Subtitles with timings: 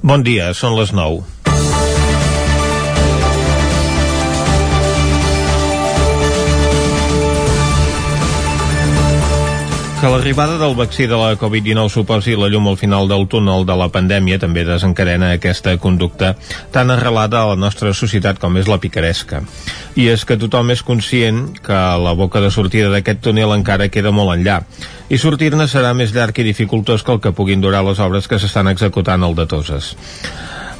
[0.00, 1.18] Bon dia, són les 9.
[10.00, 13.74] Que l'arribada del vaccí de la Covid-19 suposi la llum al final del túnel de
[13.76, 16.30] la pandèmia també desencadena aquesta conducta
[16.72, 19.42] tan arrelada a la nostra societat com és la picaresca.
[20.00, 24.08] I és que tothom és conscient que la boca de sortida d'aquest túnel encara queda
[24.08, 24.62] molt enllà
[25.12, 28.40] i sortir-ne serà més llarg i dificultós que el que puguin durar les obres que
[28.40, 29.92] s'estan executant al de Toses.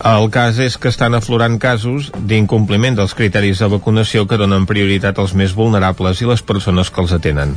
[0.01, 5.19] El cas és que estan aflorant casos d'incompliment dels criteris de vacunació que donen prioritat
[5.21, 7.53] als més vulnerables i les persones que els atenen.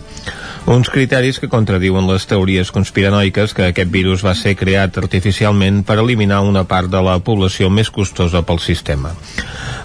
[0.67, 6.01] Uns criteris que contradiuen les teories conspiranoiques que aquest virus va ser creat artificialment per
[6.03, 9.15] eliminar una part de la població més costosa pel sistema.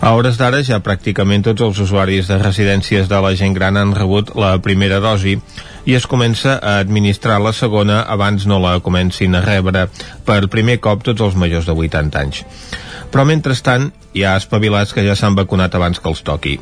[0.02, 3.94] A hores d'ara ja pràcticament tots els usuaris de residències de la gent gran han
[3.94, 5.38] rebut la primera dosi
[5.88, 9.86] i es comença a administrar la segona abans no la comencin a rebre
[10.28, 12.42] per primer cop tots els majors de 80 anys.
[13.08, 16.58] Però mentrestant hi ha espavilats que ja s'han vacunat abans que els toqui.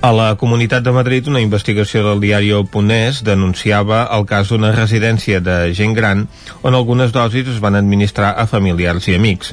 [0.00, 5.42] A la Comunitat de Madrid, una investigació del diari Ponès denunciava el cas d'una residència
[5.44, 6.22] de gent gran
[6.64, 9.52] on algunes dosis es van administrar a familiars i amics.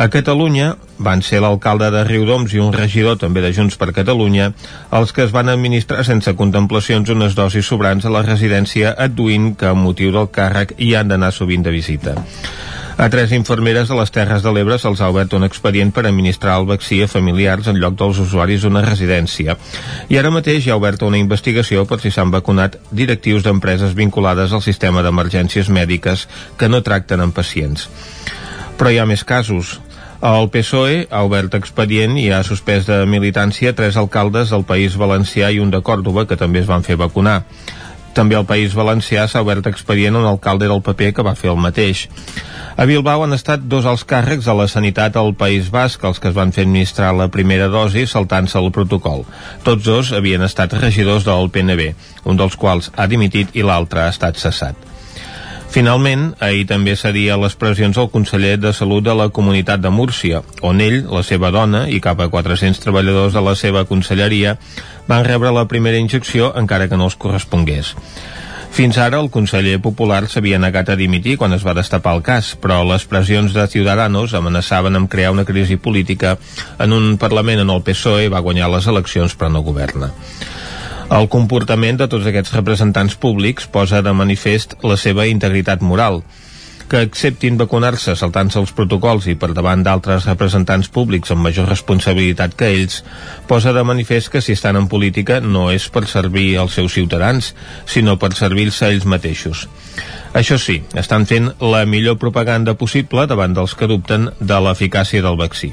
[0.00, 4.54] A Catalunya van ser l'alcalde de Riudoms i un regidor també de Junts per Catalunya
[4.90, 9.68] els que es van administrar sense contemplacions unes dosis sobrants a la residència adduint que
[9.68, 12.16] a motiu del càrrec hi han d'anar sovint de visita.
[12.96, 16.60] A tres infermeres de les Terres de l'Ebre se'ls ha obert un expedient per administrar
[16.60, 19.56] el vaccí a familiars en lloc dels usuaris d'una residència.
[20.06, 24.54] I ara mateix hi ha oberta una investigació per si s'han vacunat directius d'empreses vinculades
[24.54, 27.88] al sistema d'emergències mèdiques que no tracten amb pacients.
[28.78, 29.80] Però hi ha més casos.
[30.22, 35.50] El PSOE ha obert expedient i ha suspès de militància tres alcaldes del País Valencià
[35.50, 37.42] i un de Còrdoba que també es van fer vacunar.
[38.14, 41.58] També al País Valencià s'ha obert expedient un alcalde del PP que va fer el
[41.58, 42.04] mateix.
[42.78, 46.30] A Bilbao han estat dos alts càrrecs a la sanitat al País Basc, els que
[46.30, 49.26] es van fer administrar la primera dosi saltant-se el protocol.
[49.66, 51.92] Tots dos havien estat regidors del PNB,
[52.24, 54.93] un dels quals ha dimitit i l'altre ha estat cessat.
[55.74, 60.44] Finalment, ahir també cedia les pressions al conseller de Salut de la Comunitat de Múrcia,
[60.62, 64.54] on ell, la seva dona i cap a 400 treballadors de la seva conselleria
[65.08, 67.90] van rebre la primera injecció encara que no els correspongués.
[68.70, 72.54] Fins ara el conseller popular s'havia negat a dimitir quan es va destapar el cas,
[72.54, 76.36] però les pressions de Ciudadanos amenaçaven amb crear una crisi política
[76.78, 80.14] en un Parlament on el PSOE va guanyar les eleccions però no governa.
[81.14, 86.24] El comportament de tots aquests representants públics posa de manifest la seva integritat moral,
[86.90, 92.58] que acceptin vacunar-se saltant-se els protocols i per davant d'altres representants públics amb major responsabilitat
[92.58, 93.04] que ells,
[93.46, 97.54] posa de manifest que si estan en política no és per servir als seus ciutadans,
[97.86, 99.68] sinó per servir-se ells mateixos.
[100.34, 105.38] Això sí, estan fent la millor propaganda possible davant dels que dubten de l'eficàcia del
[105.38, 105.70] vaccí.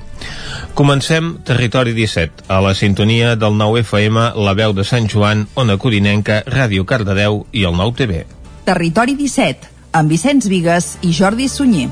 [0.78, 5.80] Comencem Territori 17, a la sintonia del 9 FM, la veu de Sant Joan, Ona
[5.82, 8.24] Codinenca, Ràdio Cardedeu i el 9 TV.
[8.70, 11.90] Territori 17, amb Vicenç Vigues i Jordi Sunyer.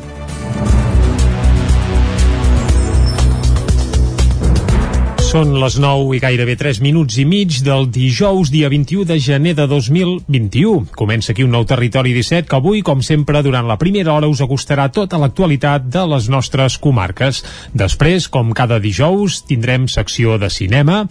[5.29, 9.51] Són les 9 i gairebé 3 minuts i mig del dijous, dia 21 de gener
[9.53, 10.95] de 2021.
[10.97, 14.41] Comença aquí un nou Territori 17 que avui, com sempre, durant la primera hora us
[14.41, 17.44] acostarà tota l'actualitat de les nostres comarques.
[17.78, 21.03] Després, com cada dijous, tindrem secció de cinema,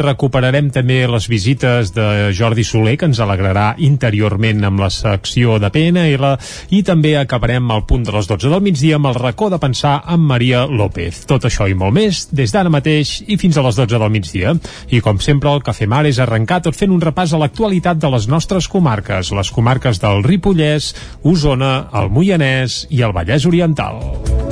[0.00, 5.68] recuperarem també les visites de Jordi Soler, que ens alegrarà interiorment amb la secció de
[5.68, 6.32] PNL,
[6.72, 9.98] i també acabarem al punt de les 12 del migdia amb el racó de pensar
[10.08, 11.26] amb Maria López.
[11.28, 14.54] Tot això i molt més, des d'ara mateix i fins a les 12 del migdia.
[14.90, 18.10] I com sempre el fem ara és arrencar tot fent un repàs a l'actualitat de
[18.14, 24.47] les nostres comarques, les comarques del Ripollès, Osona, el Moianès i el Vallès Oriental.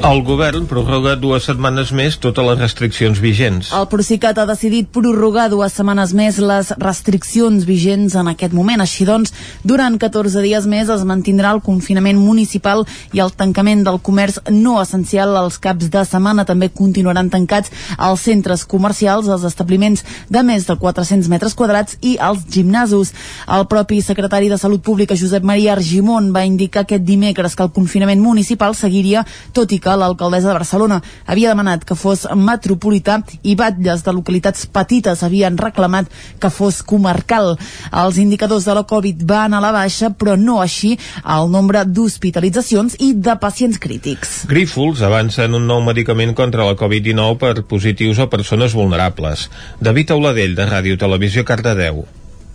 [0.00, 3.68] El govern prorroga dues setmanes més totes les restriccions vigents.
[3.76, 8.80] El Procicat ha decidit prorrogar dues setmanes més les restriccions vigents en aquest moment.
[8.80, 14.00] Així doncs, durant 14 dies més es mantindrà el confinament municipal i el tancament del
[14.00, 16.46] comerç no essencial als caps de setmana.
[16.48, 17.68] També continuaran tancats
[17.98, 23.12] els centres comercials, els establiments de més de 400 metres quadrats i els gimnasos.
[23.52, 27.74] El propi secretari de Salut Pública, Josep Maria Argimon, va indicar aquest dimecres que el
[27.76, 33.18] confinament municipal seguiria, tot i que que l'alcaldessa de Barcelona havia demanat que fos metropolità
[33.42, 36.10] i batlles de localitats petites havien reclamat
[36.40, 37.56] que fos comarcal.
[37.90, 42.98] Els indicadors de la Covid van a la baixa, però no així el nombre d'hospitalitzacions
[43.00, 44.44] i de pacients crítics.
[44.50, 49.48] Grífols avança en un nou medicament contra la Covid-19 per positius o persones vulnerables.
[49.80, 52.04] David Auladell, de Ràdio Televisió Cardedeu.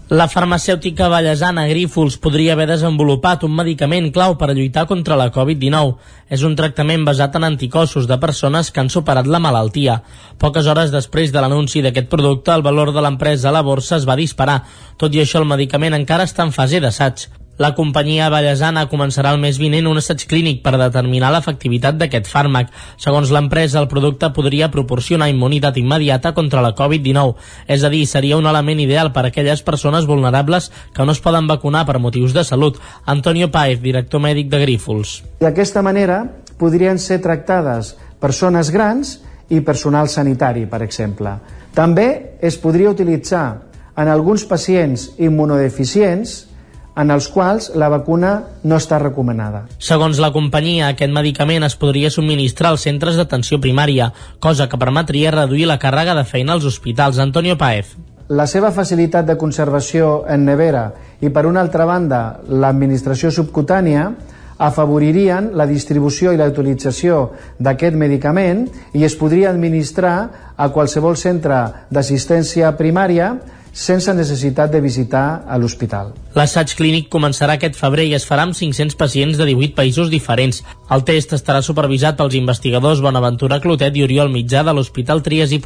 [0.10, 5.32] La farmacèutica ballesana Grífols podria haver desenvolupat un medicament clau per a lluitar contra la
[5.34, 5.96] Covid-19.
[6.30, 10.04] És un tractament basat en anticossos de persones que han superat la malaltia.
[10.38, 14.06] Poques hores després de l'anunci d'aquest producte, el valor de l'empresa a la borsa es
[14.06, 14.60] va disparar.
[15.02, 17.26] Tot i això, el medicament encara està en fase d'assaig.
[17.58, 22.72] La companyia ballesana començarà el mes vinent un assaig clínic per determinar l'efectivitat d'aquest fàrmac.
[23.00, 27.38] Segons l'empresa, el producte podria proporcionar immunitat immediata contra la Covid-19,
[27.72, 31.22] és a dir, seria un element ideal per a aquelles persones vulnerables que no es
[31.24, 32.82] poden vacunar per motius de salut.
[33.06, 35.22] Antonio Paez, director mèdic de Grífols.
[35.40, 36.26] D'aquesta manera
[36.60, 41.38] podrien ser tractades persones grans i personal sanitari, per exemple.
[41.76, 43.46] També es podria utilitzar
[43.96, 46.36] en alguns pacients immunodeficients
[46.96, 48.32] en els quals la vacuna
[48.64, 49.66] no està recomanada.
[49.80, 55.34] Segons la companyia, aquest medicament es podria subministrar als centres d'atenció primària, cosa que permetria
[55.36, 57.20] reduir la càrrega de feina als hospitals.
[57.20, 57.96] Antonio Paez.
[58.30, 60.88] La seva facilitat de conservació en nevera
[61.22, 64.08] i, per una altra banda, l'administració subcutània
[64.58, 68.64] afavoririen la distribució i la utilització d'aquest medicament
[68.96, 70.16] i es podria administrar
[70.56, 71.60] a qualsevol centre
[71.92, 73.34] d'assistència primària
[73.76, 76.14] sense necessitat de visitar a l'hospital.
[76.40, 80.64] L'assaig clínic començarà aquest febrer i es farà amb 500 pacients de 18 països diferents.
[80.90, 85.60] El test estarà supervisat pels investigadors Bonaventura Clotet i Oriol Mitjà de l'Hospital Trias i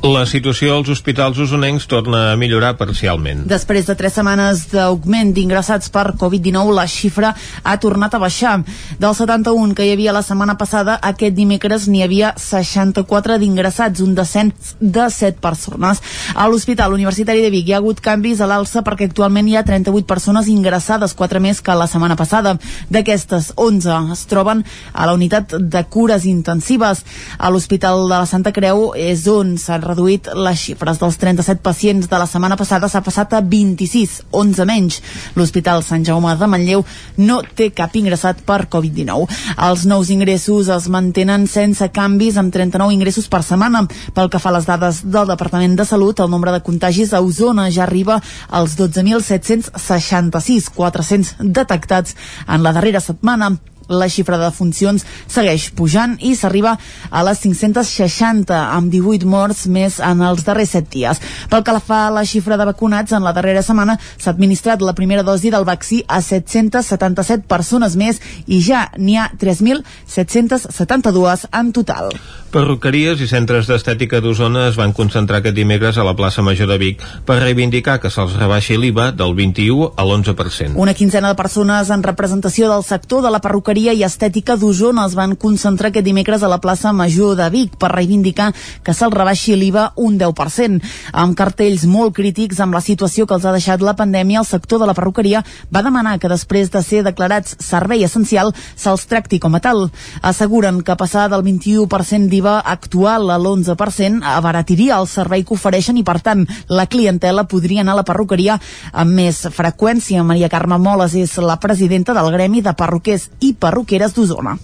[0.00, 3.42] la situació als hospitals usonencs torna a millorar parcialment.
[3.44, 8.54] Després de tres setmanes d'augment d'ingressats per Covid-19, la xifra ha tornat a baixar.
[8.98, 14.14] Del 71 que hi havia la setmana passada, aquest dimecres n'hi havia 64 d'ingressats, un
[14.16, 16.00] descens de 7 persones.
[16.34, 19.64] A l'Hospital Universitari de Vic hi ha hagut canvis a l'alça perquè actualment hi ha
[19.68, 22.56] 38 persones ingressades, 4 més que la setmana passada.
[22.88, 24.64] D'aquestes, 11 es troben
[24.94, 27.04] a la unitat de cures intensives.
[27.36, 32.08] A l'Hospital de la Santa Creu és on s'han reduït les xifres dels 37 pacients
[32.08, 35.00] de la setmana passada s'ha passat a 26, 11 menys.
[35.36, 36.84] L'Hospital Sant Jaume de Manlleu
[37.18, 39.28] no té cap ingressat per Covid-19.
[39.68, 43.84] Els nous ingressos es mantenen sense canvis amb 39 ingressos per setmana.
[44.14, 47.22] Pel que fa a les dades del Departament de Salut, el nombre de contagis a
[47.24, 52.16] Osona ja arriba als 12.766, 400 detectats
[52.46, 53.56] en la darrera setmana
[53.90, 56.76] la xifra de funcions segueix pujant i s'arriba
[57.10, 61.20] a les 560 amb 18 morts més en els darrers 7 dies.
[61.50, 64.94] Pel que fa a la xifra de vacunats, en la darrera setmana s'ha administrat la
[64.94, 72.14] primera dosi del vaccí a 777 persones més i ja n'hi ha 3.772 en total.
[72.50, 76.78] Perruqueries i centres d'estètica d'Osona es van concentrar aquest dimecres a la plaça Major de
[76.82, 80.74] Vic per reivindicar que se'ls rebaixi l'IVA del 21 a l'11%.
[80.74, 85.14] Una quinzena de persones en representació del sector de la perruqueria i estètica d'Osona es
[85.14, 88.48] van concentrar aquest dimecres a la plaça Major de Vic per reivindicar
[88.82, 90.82] que se'ls rebaixi l'IVA un 10%.
[91.22, 94.82] Amb cartells molt crítics amb la situació que els ha deixat la pandèmia, el sector
[94.82, 99.54] de la perruqueria va demanar que després de ser declarats servei essencial se'ls tracti com
[99.54, 99.86] a tal.
[100.20, 106.04] Asseguren que passar del 21% d'IVA actual a l'11% abaratiria el servei que ofereixen i,
[106.06, 108.60] per tant, la clientela podria anar a la perruqueria
[108.92, 110.24] amb més freqüència.
[110.24, 114.56] Maria Carme Moles és la presidenta del Gremi de Perruquers i Perruqueres d'Osona.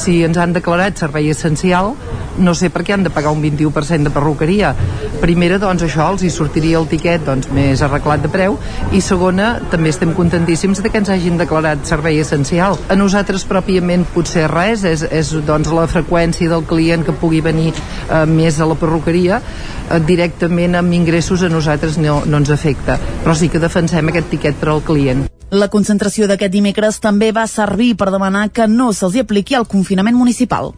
[0.00, 1.92] Si ens han declarat servei essencial,
[2.38, 4.72] no sé per què han de pagar un 21% de perruqueria.
[5.20, 8.56] Primera, doncs això, els hi sortiria el tiquet doncs, més arreglat de preu
[8.92, 12.78] i segona, també estem contentíssims de que ens hagin declarat servei essencial.
[12.88, 17.70] A nosaltres pròpiament potser res, és, és doncs, la freqüència del client que pugui venir
[17.74, 22.98] eh, més a la perruqueria eh, directament amb ingressos a nosaltres no, no ens afecta,
[23.22, 25.28] però sí que defensem aquest tiquet per al client.
[25.52, 29.91] La concentració d'aquest dimecres també va servir per demanar que no se'ls apliqui el confinament
[29.96, 30.72] municipal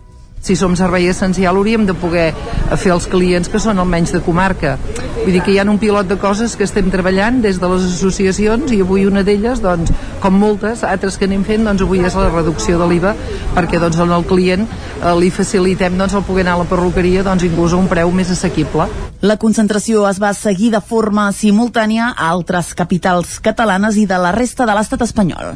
[0.45, 2.35] si som servei essencial hauríem de poder
[2.77, 4.77] fer els clients que són almenys de comarca.
[5.25, 7.87] Vull dir que hi ha un pilot de coses que estem treballant des de les
[7.89, 9.89] associacions i avui una d'elles, doncs,
[10.21, 13.15] com moltes, altres que anem fent, doncs avui és la reducció de l'IVA
[13.57, 17.49] perquè doncs al client eh, li facilitem doncs el poder anar a la perruqueria doncs
[17.49, 18.91] inclús a un preu més assequible.
[19.25, 24.37] La concentració es va seguir de forma simultània a altres capitals catalanes i de la
[24.37, 25.55] resta de l'estat espanyol.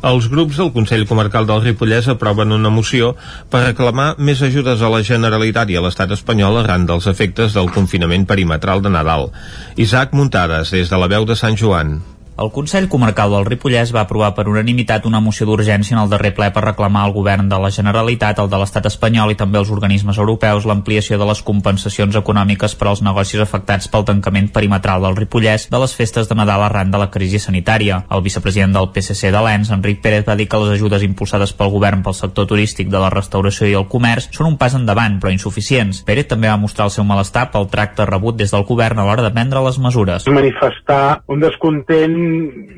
[0.00, 3.10] Els grups del Consell Comarcal del Ripollès aproven una moció
[3.52, 7.68] per reclamar més ajudes a la Generalitat i a l'estat espanyol arran dels efectes del
[7.74, 9.28] confinament perimetral de Nadal.
[9.76, 11.98] Isaac Muntades, des de la veu de Sant Joan.
[12.40, 16.30] El Consell Comarcal del Ripollès va aprovar per unanimitat una moció d'urgència en el darrer
[16.32, 19.68] ple per reclamar al govern de la Generalitat, el de l'estat espanyol i també els
[19.74, 25.18] organismes europeus l'ampliació de les compensacions econòmiques per als negocis afectats pel tancament perimetral del
[25.18, 27.98] Ripollès de les festes de Nadal arran de la crisi sanitària.
[28.08, 31.74] El vicepresident del PSC de l'ENS, Enric Pérez, va dir que les ajudes impulsades pel
[31.76, 35.34] govern pel sector turístic de la restauració i el comerç són un pas endavant, però
[35.36, 36.00] insuficients.
[36.08, 39.28] Pérez també va mostrar el seu malestar pel tracte rebut des del govern a l'hora
[39.28, 40.24] de prendre les mesures.
[40.40, 42.29] Manifestar un descontent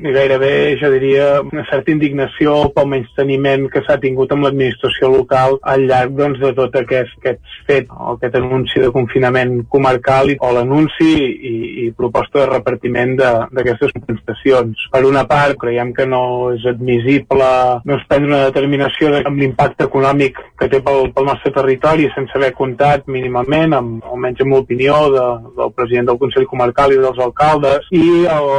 [0.03, 5.87] gairebé, jo diria, una certa indignació pel menysteniment que s'ha tingut amb l'administració local al
[5.89, 11.55] llarg doncs, de tot aquest, aquest fet, aquest anunci de confinament comarcal o l'anunci i,
[11.85, 14.87] i proposta de repartiment d'aquestes compensacions.
[14.93, 17.51] Per una part, creiem que no és admissible
[17.83, 22.09] no es prendre una determinació de, amb l'impacte econòmic que té pel, pel nostre territori
[22.13, 25.25] sense haver comptat mínimament, amb, almenys amb l'opinió de,
[25.59, 28.49] del president del Consell Comarcal i dels alcaldes, i el,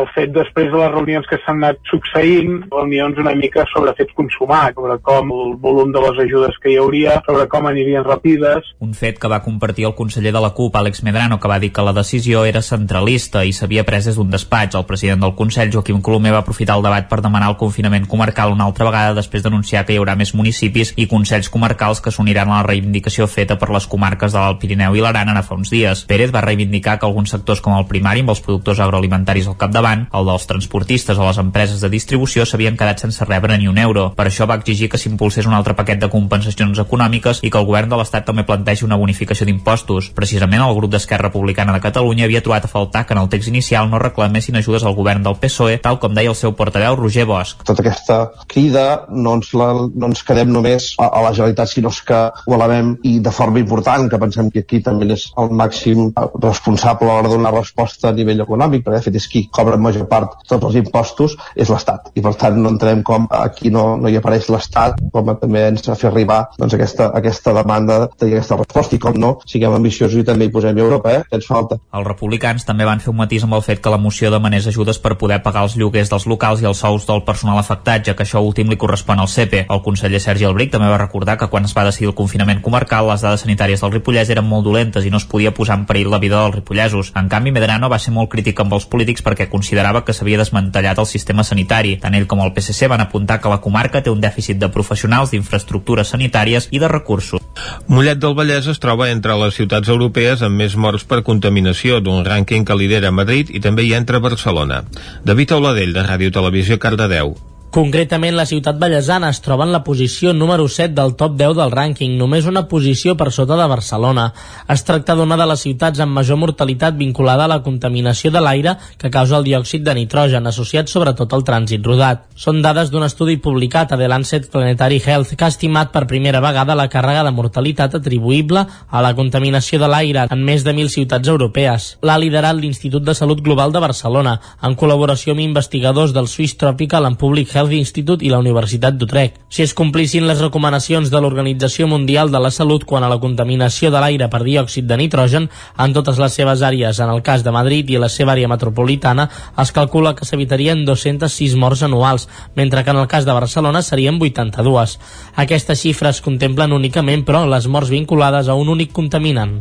[0.00, 4.14] el fet després de les reunions que s'han anat succeint, reunions una mica sobre fets
[4.18, 8.72] consumats, sobre com el volum de les ajudes que hi hauria, sobre com anirien rapides.
[8.84, 11.72] Un fet que va compartir el conseller de la CUP, Àlex Medrano, que va dir
[11.72, 14.78] que la decisió era centralista i s'havia pres des d'un despatx.
[14.78, 18.52] El president del Consell, Joaquim Colomer, va aprofitar el debat per demanar el confinament comarcal
[18.52, 22.50] una altra vegada després d'anunciar que hi haurà més municipis i consells comarcals que s'uniran
[22.50, 25.70] a la reivindicació feta per les comarques de l'Alt Pirineu i l'Aran ara fa uns
[25.72, 26.04] dies.
[26.08, 29.91] Pérez va reivindicar que alguns sectors com el primari amb els productors agroalimentaris al capdavant,
[30.00, 34.08] el dels transportistes o les empreses de distribució s'havien quedat sense rebre ni un euro.
[34.18, 37.68] Per això va exigir que s'impulsés un altre paquet de compensacions econòmiques i que el
[37.68, 40.10] govern de l'Estat també plantegi una bonificació d'impostos.
[40.16, 43.48] Precisament el grup d'Esquerra Republicana de Catalunya havia trobat a faltar que en el text
[43.52, 47.26] inicial no reclamessin ajudes al govern del PSOE, tal com deia el seu portaveu Roger
[47.28, 47.62] Bosch.
[47.64, 48.18] Tota aquesta
[48.48, 52.54] crida no ens, la, no ens quedem només a, a la Generalitat, sinó que ho
[52.56, 57.18] elevem i de forma important, que pensem que aquí també és el màxim responsable a
[57.18, 60.38] l'hora de donar resposta a nivell econòmic, perquè de fet és qui cobra major part
[60.48, 62.12] tots els impostos, és l'Estat.
[62.18, 65.66] I per tant no entrem com aquí no, no hi apareix l'Estat, com a també
[65.70, 68.96] ens ha fet arribar doncs, aquesta, aquesta demanda de tenir aquesta resposta.
[68.96, 71.22] I com no, siguem ambiciosos i també hi posem Europa, eh?
[71.28, 71.78] que ens falta.
[71.92, 75.00] Els republicans també van fer un matís amb el fet que la moció demanés ajudes
[75.02, 78.26] per poder pagar els lloguers dels locals i els sous del personal afectat, ja que
[78.26, 79.66] això últim li correspon al CEPE.
[79.72, 83.08] El conseller Sergi Albric també va recordar que quan es va decidir el confinament comarcal,
[83.10, 86.10] les dades sanitàries del Ripollès eren molt dolentes i no es podia posar en perill
[86.12, 87.12] la vida dels ripollesos.
[87.18, 90.98] En canvi, Medrano va ser molt crític amb els polítics perquè considerava que s'havia desmantellat
[91.00, 91.96] el sistema sanitari.
[91.96, 95.30] Tant ell com el PSC van apuntar que la comarca té un dèficit de professionals,
[95.32, 97.40] d'infraestructures sanitàries i de recursos.
[97.88, 102.20] Mollet del Vallès es troba entre les ciutats europees amb més morts per contaminació d'un
[102.26, 104.82] rànquing que lidera Madrid i també hi entra Barcelona.
[105.24, 107.32] David Auladell, de Ràdio Televisió, Cardedeu.
[107.72, 111.70] Concretament, la ciutat ballesana es troba en la posició número 7 del top 10 del
[111.72, 114.26] rànquing, només una posició per sota de Barcelona.
[114.68, 118.74] Es tracta d'una de les ciutats amb major mortalitat vinculada a la contaminació de l'aire
[119.00, 122.26] que causa el diòxid de nitrogen, associat sobretot al trànsit rodat.
[122.36, 126.44] Són dades d'un estudi publicat a The Lancet Planetary Health que ha estimat per primera
[126.44, 130.92] vegada la càrrega de mortalitat atribuïble a la contaminació de l'aire en més de 1.000
[130.92, 131.88] ciutats europees.
[132.04, 137.08] L'ha liderat l'Institut de Salut Global de Barcelona, en col·laboració amb investigadors del Swiss Tropical
[137.08, 139.38] and Public Health Health Institute i la Universitat d'Utrecht.
[139.52, 143.92] Si es complissin les recomanacions de l'Organització Mundial de la Salut quant a la contaminació
[143.94, 147.54] de l'aire per diòxid de nitrogen en totes les seves àrees, en el cas de
[147.54, 149.28] Madrid i la seva àrea metropolitana,
[149.62, 154.18] es calcula que s'evitarien 206 morts anuals, mentre que en el cas de Barcelona serien
[154.20, 154.98] 82.
[155.36, 159.60] Aquestes xifres contemplen únicament, però, les morts vinculades a un únic contaminant.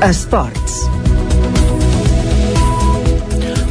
[0.00, 0.97] Esports.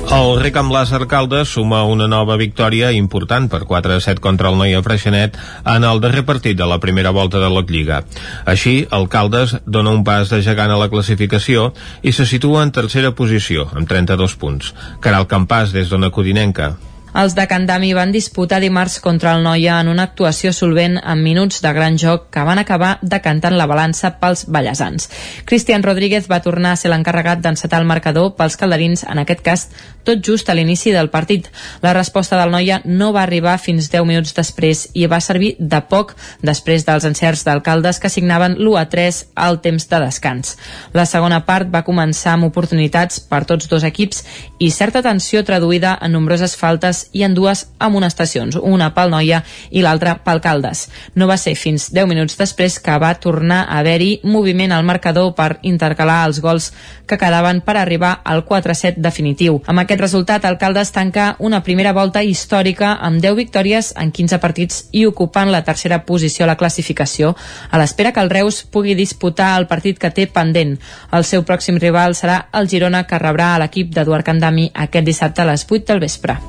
[0.10, 4.56] El Ricam Lázar Caldes suma una nova victòria important per 4 a 7 contra el
[4.56, 5.36] Noia Freixenet
[5.68, 8.00] en el darrer partit de la primera volta de la Lliga.
[8.48, 12.72] Així, el Caldes dona un pas de gegant a la classificació i se situa en
[12.72, 14.72] tercera posició, amb 32 punts.
[15.04, 16.78] Caral Campàs, des d'Ona Codinenca.
[17.18, 21.64] Els de Candami van disputar dimarts contra el Noia en una actuació solvent amb minuts
[21.64, 25.10] de gran joc que van acabar decantant la balança pels ballesans.
[25.50, 29.64] Cristian Rodríguez va tornar a ser l'encarregat d'encetar el marcador pels calderins, en aquest cas
[30.06, 31.50] tot just a l'inici del partit.
[31.82, 35.82] La resposta del Noia no va arribar fins 10 minuts després i va servir de
[35.90, 36.14] poc
[36.46, 40.54] després dels encerts d'alcaldes que signaven l'1 a 3 al temps de descans.
[40.94, 44.22] La segona part va començar amb oportunitats per tots dos equips
[44.60, 49.84] i certa tensió traduïda en nombroses faltes i en dues amonestacions, una pel Noia i
[49.86, 50.88] l'altra pel Caldes.
[51.16, 55.34] No va ser fins 10 minuts després que va tornar a haver-hi moviment al marcador
[55.38, 56.72] per intercalar els gols
[57.08, 59.62] que quedaven per arribar al 4-7 definitiu.
[59.66, 64.42] Amb aquest resultat, el Caldes tanca una primera volta històrica amb 10 victòries en 15
[64.44, 67.36] partits i ocupant la tercera posició a la classificació,
[67.72, 70.78] a l'espera que el Reus pugui disputar el partit que té pendent.
[71.12, 75.42] El seu pròxim rival serà el Girona, que rebrà a l'equip d'Eduard Candami aquest dissabte
[75.42, 76.40] a les 8 del vespre.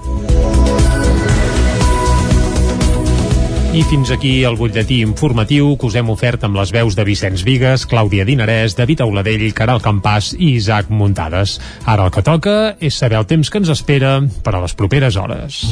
[3.79, 7.45] I fins aquí el butlletí informatiu que us hem ofert amb les veus de Vicenç
[7.47, 11.61] Vigues, Clàudia Dinarès, David Auladell, Caral Campàs i Isaac Muntades.
[11.87, 15.15] Ara el que toca és saber el temps que ens espera per a les properes
[15.15, 15.63] hores.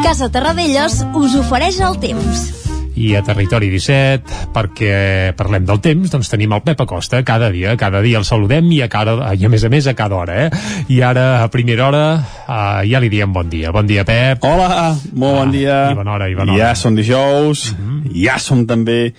[0.00, 2.63] Casa Terradellos us ofereix el temps.
[2.94, 7.74] I a Territori 17, perquè parlem del temps, doncs tenim el Pep Acosta cada dia,
[7.76, 10.36] cada dia el saludem i a, cada, i a més a més a cada hora,
[10.44, 10.84] eh?
[10.94, 12.04] I ara, a primera hora,
[12.46, 13.72] uh, ja li diem bon dia.
[13.74, 14.44] Bon dia, Pep.
[14.46, 15.80] Hola, molt bon dia.
[15.90, 16.68] I bona hora, i bona hora.
[16.68, 18.14] Ja som dijous, uh -huh.
[18.14, 19.14] ja som també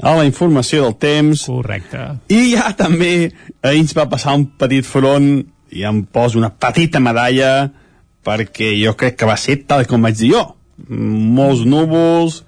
[0.00, 1.44] a la informació del temps.
[1.46, 2.04] Correcte.
[2.28, 3.30] I ja també
[3.62, 5.42] ahir ens va passar un petit front
[5.74, 7.70] i em poso una petita medalla
[8.24, 10.44] perquè jo crec que va ser tal com vaig dir jo.
[10.88, 12.44] Molts núvols,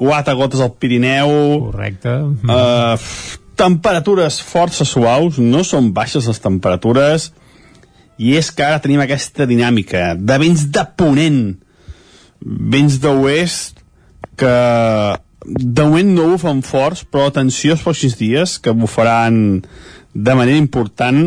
[0.00, 1.30] quatre gotes al Pirineu...
[1.68, 2.16] Correcte.
[2.48, 2.96] Uh,
[3.60, 7.28] temperatures força suaus, no són baixes les temperatures,
[8.20, 11.42] i és que ara tenim aquesta dinàmica de vents de ponent,
[12.40, 13.82] vents d'oest,
[14.40, 14.54] que
[15.44, 19.60] de moment no bufen forts, però atenció als pròxims dies, que bufaran
[20.14, 21.26] de manera important,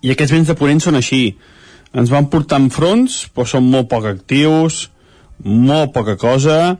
[0.00, 1.22] i aquests vents de ponent són així.
[1.96, 4.86] Ens van portar en fronts, però són molt poc actius,
[5.44, 6.76] molt poca cosa,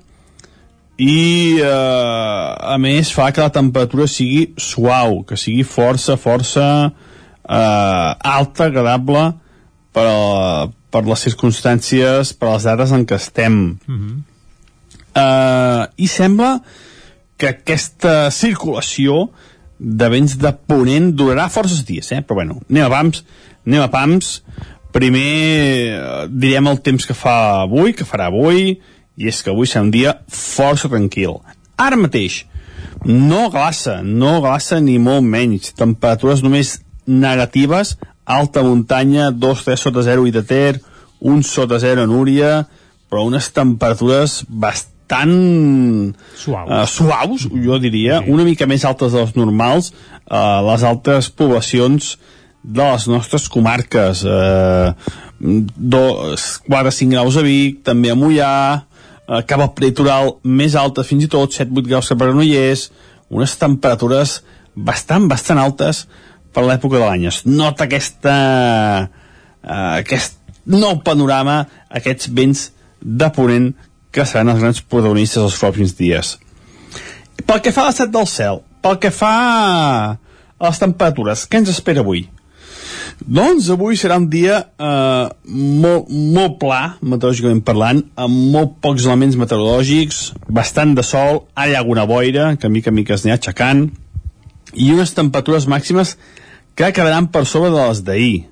[0.96, 8.10] i eh, a més fa que la temperatura sigui suau, que sigui força, força eh,
[8.16, 9.26] alta, agradable
[9.92, 13.58] per, a, per les circumstàncies, per les dates en què estem.
[13.86, 14.16] Mm -hmm.
[15.20, 16.60] eh, I sembla
[17.36, 19.30] que aquesta circulació
[19.78, 22.22] de vents de ponent durarà forces dies, eh?
[22.22, 23.24] però bueno, anem a pams,
[23.66, 24.42] anem a pams.
[24.92, 25.22] Primer
[25.92, 28.80] eh, direm el temps que fa avui, que farà avui,
[29.16, 31.38] i és que avui serà un dia força tranquil.
[31.80, 32.44] Ara mateix,
[33.04, 37.96] no glaça, no glaça ni molt menys, temperatures només negatives,
[38.26, 40.80] alta muntanya, 2-3 sota 0 i de Ter,
[41.20, 42.52] 1 sota 0 a Núria,
[43.06, 48.32] però unes temperatures bastant suaus, uh, suaus jo diria, sí.
[48.34, 49.92] una mica més altes de les normals,
[50.26, 52.16] uh, les altres poblacions
[52.66, 54.92] de les nostres comarques, eh,
[55.38, 58.86] 4-5 graus a Vic, també a Mollà,
[59.28, 62.88] eh, cap al prelitoral més alta, fins i tot 7-8 graus cap a Granollers,
[63.30, 64.40] unes temperatures
[64.76, 66.04] bastant, bastant altes
[66.54, 67.26] per l'època de l'any.
[67.28, 68.36] Es nota aquesta,
[69.62, 73.72] eh, aquest nou panorama, aquests vents de ponent
[74.10, 76.36] que seran els grans protagonistes els pròxims dies.
[77.46, 79.32] Pel que fa a l'estat del cel, pel que fa
[80.56, 82.24] a les temperatures, què ens espera avui?
[83.24, 89.38] Doncs avui serà un dia eh, molt, molt pla, meteorològicament parlant, amb molt pocs elements
[89.40, 90.18] meteorològics,
[90.52, 93.86] bastant de sol, ha alguna boira, que mica en mica es anirà aixecant,
[94.74, 96.16] i unes temperatures màximes
[96.76, 98.44] que quedaran per sobre de les d'ahir.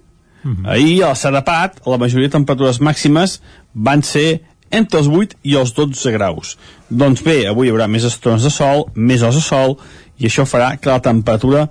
[0.45, 0.71] Uh -huh.
[0.73, 3.41] Ahir, a la Sadapat, la majoria de temperatures màximes
[3.75, 6.57] van ser entre els 8 i els 12 graus.
[6.89, 9.79] Doncs bé, avui hi haurà més estones de sol, més hores de sol,
[10.19, 11.69] i això farà que la temperatura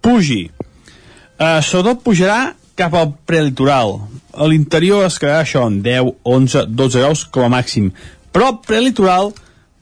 [0.00, 0.50] pugi.
[1.34, 3.98] Uh, sobretot pujarà cap al prelitoral.
[4.34, 7.90] A l'interior es quedarà això en 10, 11, 12 graus com a màxim.
[8.34, 9.32] Però el prelitoral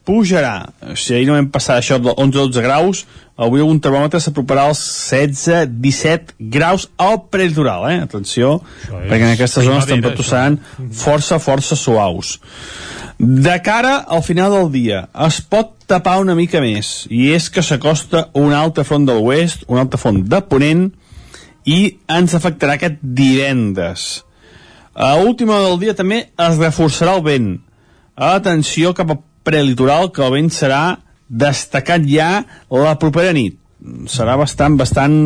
[0.05, 0.69] pujarà.
[0.99, 3.03] Si ahir no vam passar això de 11-12 graus,
[3.39, 8.01] avui algun termòmetre s'aproparà als 16-17 graus al prelitoral, eh?
[8.05, 8.59] Atenció,
[8.91, 10.59] perquè en aquestes zones temperatures seran
[10.91, 12.37] força, força suaus.
[13.17, 17.63] De cara al final del dia, es pot tapar una mica més, i és que
[17.63, 20.89] s'acosta un altre front de l'oest, un altre front de ponent,
[21.65, 24.23] i ens afectarà aquest divendres.
[24.93, 27.49] A última del dia també es reforçarà el vent.
[28.15, 30.83] Atenció cap al prelitoral, que el vent serà
[31.27, 33.57] destacat ja la propera nit.
[34.07, 35.17] Serà bastant, bastant,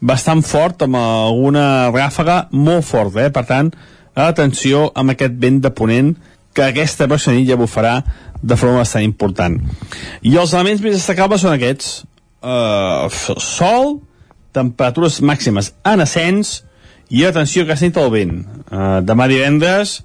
[0.00, 3.30] bastant fort, amb alguna ràfaga molt forta, eh?
[3.34, 3.70] Per tant,
[4.16, 6.14] atenció amb aquest vent de ponent,
[6.56, 8.00] que aquesta pròxima nit ja bufarà
[8.42, 9.58] de forma bastant important.
[10.26, 12.00] I els elements més destacables són aquests.
[12.40, 13.06] Uh,
[13.44, 14.00] sol,
[14.56, 16.60] temperatures màximes en ascens
[17.10, 18.38] i atenció que nit el vent.
[18.70, 20.00] Uh, demà divendres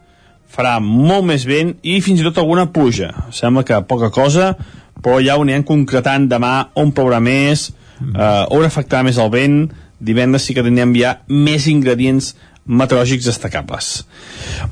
[0.56, 3.12] farà molt més vent i fins i tot alguna pluja.
[3.36, 4.54] Sembla que poca cosa,
[5.02, 7.70] però ja ho anirem concretant demà on plourà més,
[8.02, 9.60] uh, on afectarà més el vent,
[10.00, 12.34] divendres sí que tindrem ja més ingredients
[12.66, 14.06] meteorològics destacables.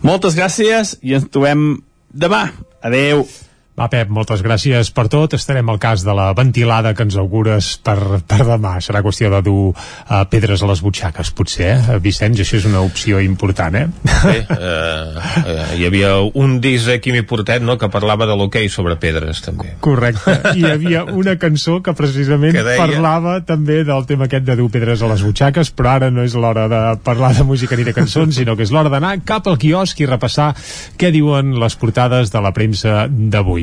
[0.01, 2.47] Moltes gràcies i ens trobem demà.
[2.83, 3.27] Adeu.
[3.73, 5.33] Va, Pep, moltes gràcies per tot.
[5.33, 7.95] Estarem al cas de la ventilada que ens augures per,
[8.29, 8.75] per demà.
[8.85, 11.95] Serà qüestió de dur uh, pedres a les butxaques, potser, eh?
[12.03, 13.87] Vicenç, això és una opció important, eh?
[14.27, 18.69] Bé, eh, eh, hi havia un disc de Quimi Portet no, que parlava de l'hoquei
[18.69, 19.73] sobre pedres, també.
[19.81, 20.35] Correcte.
[20.53, 24.69] Hi havia una cançó que precisament Que deia- parlava també del tema aquest de dur
[24.69, 27.97] pedres a les butxaques, però ara no és l'hora de parlar de música ni de
[27.97, 30.51] cançons, sinó que és l'hora d'anar cap al quiosc i repassar
[31.01, 33.62] què diuen les portades de la premsa d'avui.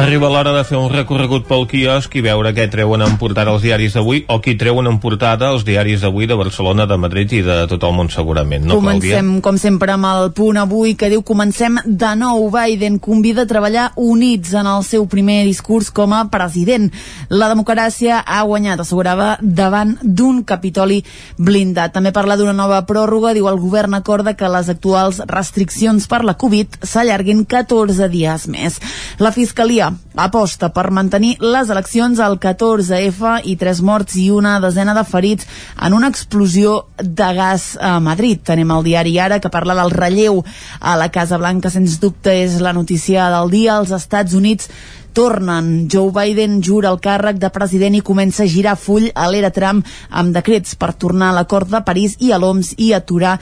[0.00, 3.60] Arriba l'hora de fer un recorregut pel quiosc i veure què treuen en portada els
[3.60, 7.42] diaris d'avui o qui treuen en portada els diaris d'avui de Barcelona, de Madrid i
[7.44, 9.42] de tot el món segurament, no, comencem, Clàudia?
[9.44, 12.46] com sempre, amb el punt avui que diu comencem de nou.
[12.54, 16.88] Biden convida a treballar units en el seu primer discurs com a president.
[17.28, 21.02] La democràcia ha guanyat, assegurava, davant d'un Capitoli
[21.36, 21.92] blindat.
[21.92, 23.34] També parla d'una nova pròrroga.
[23.36, 28.80] Diu el govern acorda que les actuals restriccions per la Covid s'allarguin 14 dies més.
[29.20, 34.94] La Fiscalia aposta per mantenir les eleccions al 14F i tres morts i una desena
[34.96, 35.48] de ferits
[35.80, 38.40] en una explosió de gas a Madrid.
[38.44, 40.42] Tenim el diari Ara que parla del relleu
[40.80, 43.78] a la Casa Blanca, sens dubte és la notícia del dia.
[43.78, 44.70] Els Estats Units
[45.12, 45.88] tornen.
[45.90, 49.84] Joe Biden jura el càrrec de president i comença a girar full a l'era Trump
[50.10, 53.36] amb decrets per tornar a l'acord de París i a l'OMS i aturar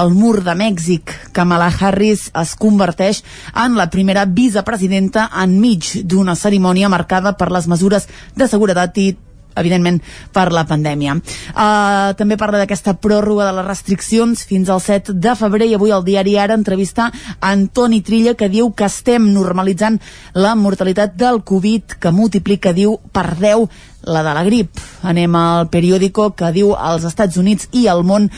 [0.00, 1.12] el mur de Mèxic.
[1.32, 8.08] Kamala Harris es converteix en la primera vicepresidenta enmig d'una cerimònia marcada per les mesures
[8.36, 9.12] de seguretat i
[9.56, 10.00] evidentment
[10.34, 11.16] per la pandèmia.
[11.54, 15.94] Uh, també parla d'aquesta pròrroga de les restriccions fins al 7 de febrer i avui
[15.94, 20.00] el diari Ara entrevista Antoni Trilla que diu que estem normalitzant
[20.34, 23.68] la mortalitat del Covid que multiplica, diu, per 10
[24.04, 24.82] la de la grip.
[25.02, 28.28] Anem al periòdico que diu als Estats Units i al món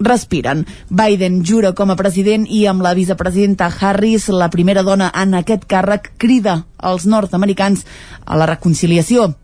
[0.00, 0.64] respiren.
[0.88, 5.66] Biden jura com a president i amb la vicepresidenta Harris, la primera dona en aquest
[5.66, 7.84] càrrec, crida als nord-americans
[8.24, 9.34] a la reconciliació.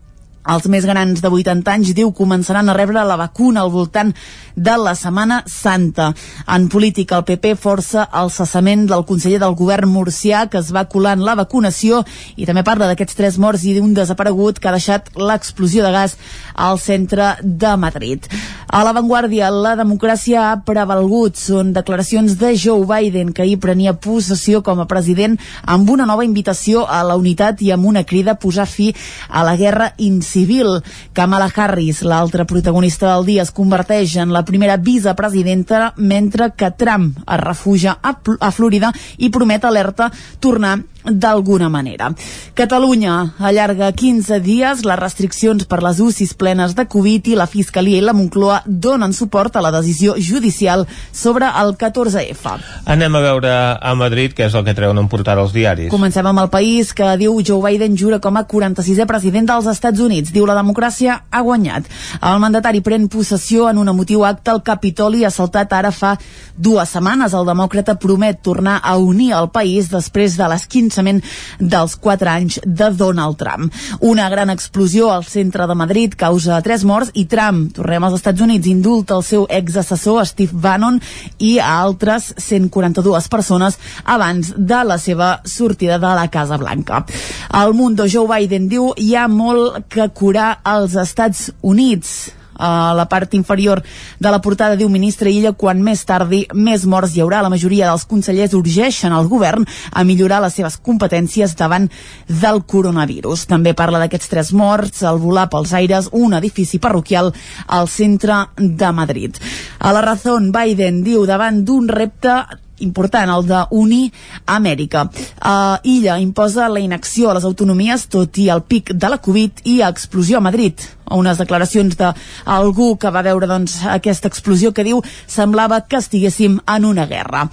[0.45, 4.13] Els més grans de 80 anys, diu, començaran a rebre la vacuna al voltant
[4.55, 6.13] de la Setmana Santa.
[6.47, 10.85] En política, el PP força el cessament del conseller del govern murcià que es va
[10.89, 12.03] colar en la vacunació
[12.35, 16.15] i també parla d'aquests tres morts i d'un desaparegut que ha deixat l'explosió de gas
[16.53, 18.29] al centre de Madrid.
[18.75, 21.37] A l'avantguàrdia, la democràcia ha prevalgut.
[21.39, 26.25] Són declaracions de Joe Biden, que ahir prenia possessió com a president amb una nova
[26.25, 28.89] invitació a la unitat i amb una crida a posar fi
[29.29, 29.93] a la guerra
[30.35, 30.83] incivil.
[31.13, 37.17] Kamala Harris, l'altra protagonista del dia, es converteix en la primera vicepresidenta mentre que Trump
[37.23, 42.11] es refugia a, a Florida i promet alerta tornar d'alguna manera.
[42.53, 47.99] Catalunya allarga 15 dies les restriccions per les UCIs plenes de Covid i la Fiscalia
[47.99, 52.55] i la Moncloa donen suport a la decisió judicial sobre el 14F.
[52.85, 55.89] Anem a veure a Madrid què és el que treuen en portada els diaris.
[55.93, 60.01] Comencem amb el país que diu Joe Biden jura com a 46è president dels Estats
[60.01, 60.33] Units.
[60.33, 61.89] Diu la democràcia ha guanyat.
[62.21, 66.15] El mandatari pren possessió en un emotiu acte al Capitoli assaltat ara fa
[66.55, 67.33] dues setmanes.
[67.33, 70.47] El demòcrata promet tornar a unir el país després de
[70.95, 71.21] l'esquinçament
[71.59, 73.71] dels quatre anys de Donald Trump.
[74.01, 78.41] Una gran explosió al centre de Madrid causa tres morts i Trump, tornem als Estats
[78.41, 80.99] Units, indulta el seu exassessor Steve Bannon
[81.39, 87.05] i a altres 142 persones abans de la seva sortida de la Casa Blanca.
[87.53, 93.07] El Mundo Joe Biden diu hi ha molt que curar als Estats Units a la
[93.11, 93.81] part inferior
[94.19, 97.41] de la portada diu ministre Illa quan més tardi més morts hi haurà.
[97.45, 101.89] La majoria dels consellers urgeixen al govern a millorar les seves competències davant
[102.27, 103.47] del coronavirus.
[103.51, 107.33] També parla d'aquests tres morts al volar pels aires un edifici parroquial
[107.67, 109.37] al centre de Madrid.
[109.79, 112.35] A la raó, Biden diu davant d'un repte
[112.79, 114.11] important, el d'unir
[114.45, 115.05] Amèrica.
[115.05, 119.63] Uh, Illa imposa la inacció a les autonomies tot i el pic de la Covid
[119.71, 120.83] i explosió a Madrid.
[121.11, 126.85] Unes declaracions d'algú que va veure doncs, aquesta explosió que diu semblava que estiguéssim en
[126.85, 127.45] una guerra.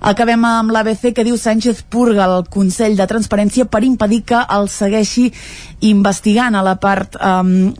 [0.00, 4.68] Acabem amb l'ABC que diu Sánchez purga el Consell de Transparència per impedir que el
[4.70, 5.30] segueixi
[5.80, 7.70] investigant a la part um,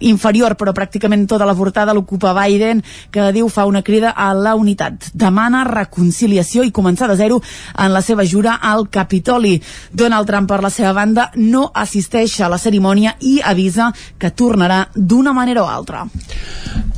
[0.00, 2.82] inferior, però pràcticament tota la portada l'ocupa Biden,
[3.14, 5.10] que diu fa una crida a la unitat.
[5.14, 7.40] Demana reconciliació i començar de zero
[7.78, 9.56] en la seva jura al Capitoli.
[9.92, 14.88] Donald Trump, per la seva banda, no assisteix a la cerimònia i avisa que tornarà
[14.94, 16.06] d'una manera o altra.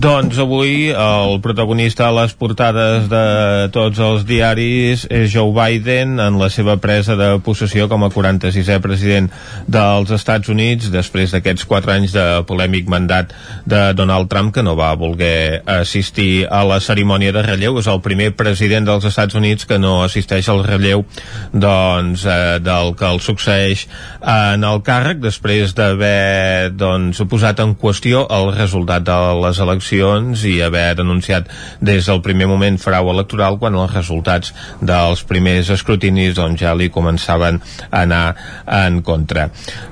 [0.00, 6.38] Doncs avui el protagonista a les portades de tots els diaris és Joe Biden en
[6.40, 9.28] la seva presa de possessió com a 46è president
[9.68, 13.34] dels Estats Units després d'aquests 4 anys de polèmic mandat
[13.68, 17.76] de Donald Trump que no va voler assistir a la cerimònia de relleu.
[17.76, 21.04] És el primer president dels Estats Units que no assisteix al relleu
[21.52, 23.84] doncs, eh, del que el succeeix
[24.24, 30.60] en el càrrec després d'haver doncs, posat en qüestió el resultat de les eleccions i
[30.62, 31.48] haver denunciat
[31.82, 36.90] des del primer moment frau electoral quan els resultats dels primers escrutinis doncs, ja li
[36.94, 37.58] començaven
[37.90, 38.36] a anar
[38.66, 39.48] en contra.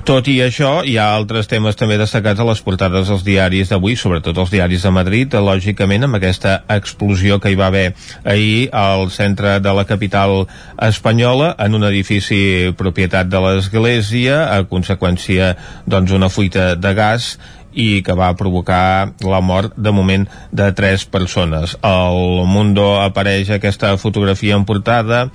[0.06, 3.96] Tot i això, hi ha altres temes també destacats a les portades dels diaris d'avui,
[3.96, 7.92] sobretot els diaris de Madrid, lògicament amb aquesta explosió que hi va haver
[8.24, 10.46] ahir al centre de la capital
[10.86, 15.54] espanyola en un edifici propietat de l'Església a conseqüència
[15.86, 17.38] doncs fuita de gas
[17.72, 21.76] i que va provocar la mort de moment de tres persones.
[21.82, 25.28] Al Mundo apareix aquesta fotografia en portada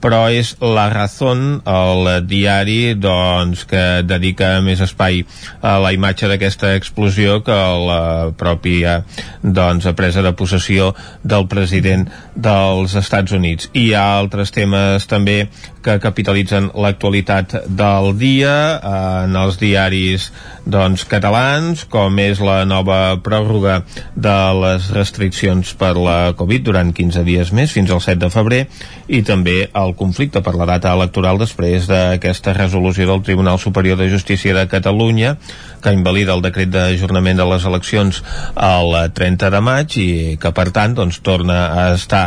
[0.00, 5.24] però és La Razón, el diari doncs, que dedica més espai
[5.62, 8.02] a la imatge d'aquesta explosió que a la
[8.38, 9.00] pròpia
[9.42, 13.72] doncs, presa de possessió del president dels Estats Units.
[13.74, 15.48] I hi ha altres temes també
[15.88, 18.52] que capitalitzen l'actualitat del dia
[18.84, 20.28] en els diaris
[20.68, 23.78] doncs, catalans, com és la nova pròrroga
[24.12, 28.60] de les restriccions per la Covid durant 15 dies més, fins al 7 de febrer,
[29.08, 34.10] i també el conflicte per la data electoral després d'aquesta resolució del Tribunal Superior de
[34.12, 35.38] Justícia de Catalunya
[35.80, 38.20] que invalida el decret d'ajornament de les eleccions
[38.52, 40.10] el 30 de maig i
[40.42, 42.26] que per tant doncs, torna a estar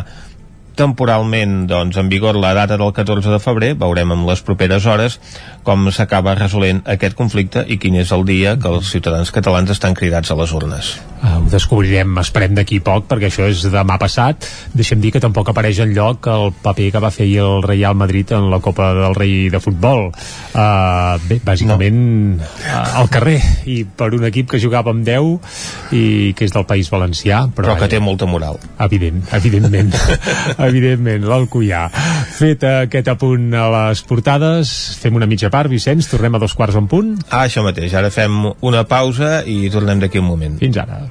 [0.75, 5.19] temporalment doncs, en vigor la data del 14 de febrer, veurem en les properes hores
[5.67, 9.97] com s'acaba resolent aquest conflicte i quin és el dia que els ciutadans catalans estan
[9.97, 10.95] cridats a les urnes.
[11.21, 14.47] Uh, ho descobrirem, esperem d'aquí poc, perquè això és demà passat.
[14.73, 18.31] Deixem dir que tampoc apareix en lloc el paper que va fer el Real Madrid
[18.33, 20.07] en la Copa del Rei de Futbol.
[20.09, 21.99] Uh, bé, bàsicament
[22.39, 22.41] no.
[22.41, 23.37] uh, al carrer,
[23.69, 26.03] i per un equip que jugava amb 10 i
[26.37, 27.43] que és del País Valencià.
[27.53, 28.57] Però, però que té molta moral.
[28.81, 29.93] Evident, evidentment.
[30.71, 31.85] evidentment, l'Alcoià.
[32.39, 36.79] Fet aquest apunt a les portades, fem una mitja part, Vicenç, tornem a dos quarts
[36.79, 37.15] en punt.
[37.29, 40.57] Ah, això mateix, ara fem una pausa i tornem d'aquí un moment.
[40.61, 41.03] Fins ara.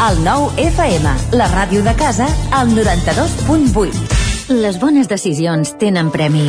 [0.00, 4.20] El nou FM, la ràdio de casa, al 92.8.
[4.62, 6.48] Les bones decisions tenen premi.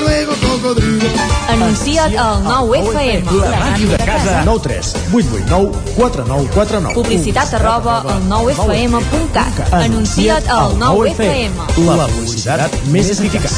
[1.51, 3.31] Anuncia't al 9FM.
[3.41, 4.41] La ràdio de casa.
[4.45, 6.95] 9 3 8 8 9 4 9 4 9.
[6.95, 9.73] Publicitat arroba al 9FM.cat.
[9.73, 11.59] Anuncia't al 9FM.
[11.89, 13.51] La publicitat més eficaç.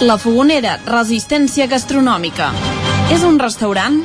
[0.00, 2.50] La Fogonera, resistència gastronòmica.
[3.14, 4.00] És un restaurant?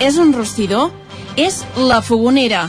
[0.00, 0.94] És un rostidor?
[1.36, 2.68] És La Fogonera,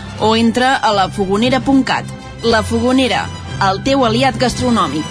[0.21, 2.05] o entra a lafogonera.cat.
[2.43, 3.25] La Fogonera,
[3.69, 5.05] el teu aliat gastronòmic.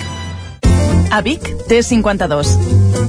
[1.11, 2.55] A Vic, T52.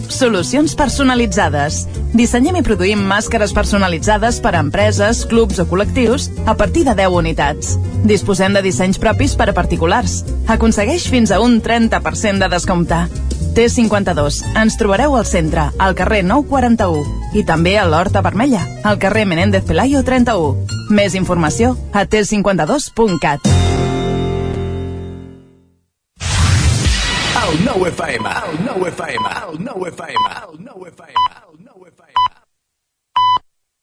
[0.10, 1.86] Solucions personalitzades.
[2.18, 7.18] Dissenyem i produïm màscares personalitzades per a empreses, clubs o col·lectius a partir de 10
[7.22, 7.78] unitats.
[8.10, 10.24] Disposem de dissenys propis per a particulars.
[10.50, 13.06] Aconsegueix fins a un 30% de descompte.
[13.56, 14.42] T52.
[14.58, 19.66] Ens trobareu al centre, al carrer 941 i també a l'Horta Vermella, al carrer Menéndez
[19.68, 20.81] Pelayo 31.
[20.92, 23.46] Més informació a t52.cat.
[27.42, 32.28] El nou FM, el nou FM, el nou FM, el nou FM, el nou FM.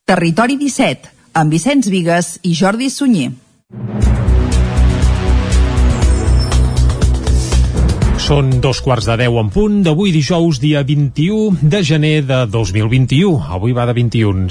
[0.09, 3.33] Territori 17, amb Vicenç Vigues i Jordi Sunyer.
[8.29, 13.39] Són dos quarts de deu en punt d'avui dijous, dia 21 de gener de 2021.
[13.57, 14.43] Avui va de 21.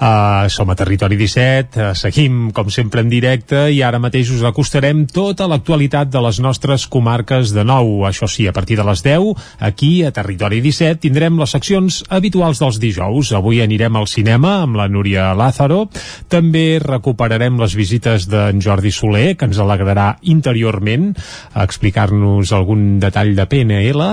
[0.00, 4.42] Uh, som a Territori 17, uh, seguim com sempre en directe i ara mateix us
[4.42, 8.00] acostarem tota l'actualitat de les nostres comarques de nou.
[8.08, 9.30] Això sí, a partir de les 10,
[9.62, 13.30] aquí a Territori 17 tindrem les seccions habituals dels dijous.
[13.38, 15.84] Avui anirem al cinema amb la Núria Lázaro.
[16.26, 21.12] També recuperarem les visites d'en Jordi Soler, que ens alegrarà interiorment
[21.54, 24.06] a explicar-nos algun detall de PNL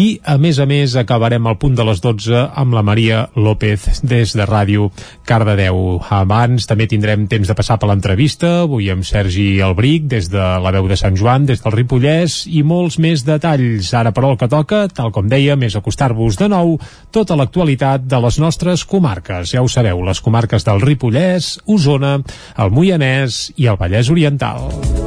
[0.00, 4.00] i a més a més acabarem al punt de les 12 amb la Maria López
[4.02, 4.88] des de Ràdio
[5.28, 6.00] Cardedeu.
[6.08, 10.72] Abans també tindrem temps de passar per l'entrevista, avui amb Sergi Albric des de la
[10.74, 13.92] veu de Sant Joan, des del Ripollès i molts més detalls.
[13.94, 16.76] Ara però el que toca, tal com deia, és acostar-vos de nou
[17.14, 19.52] tota l'actualitat de les nostres comarques.
[19.54, 22.18] Ja ho sabeu, les comarques del Ripollès, Osona,
[22.56, 25.03] el Moianès i el Vallès Oriental.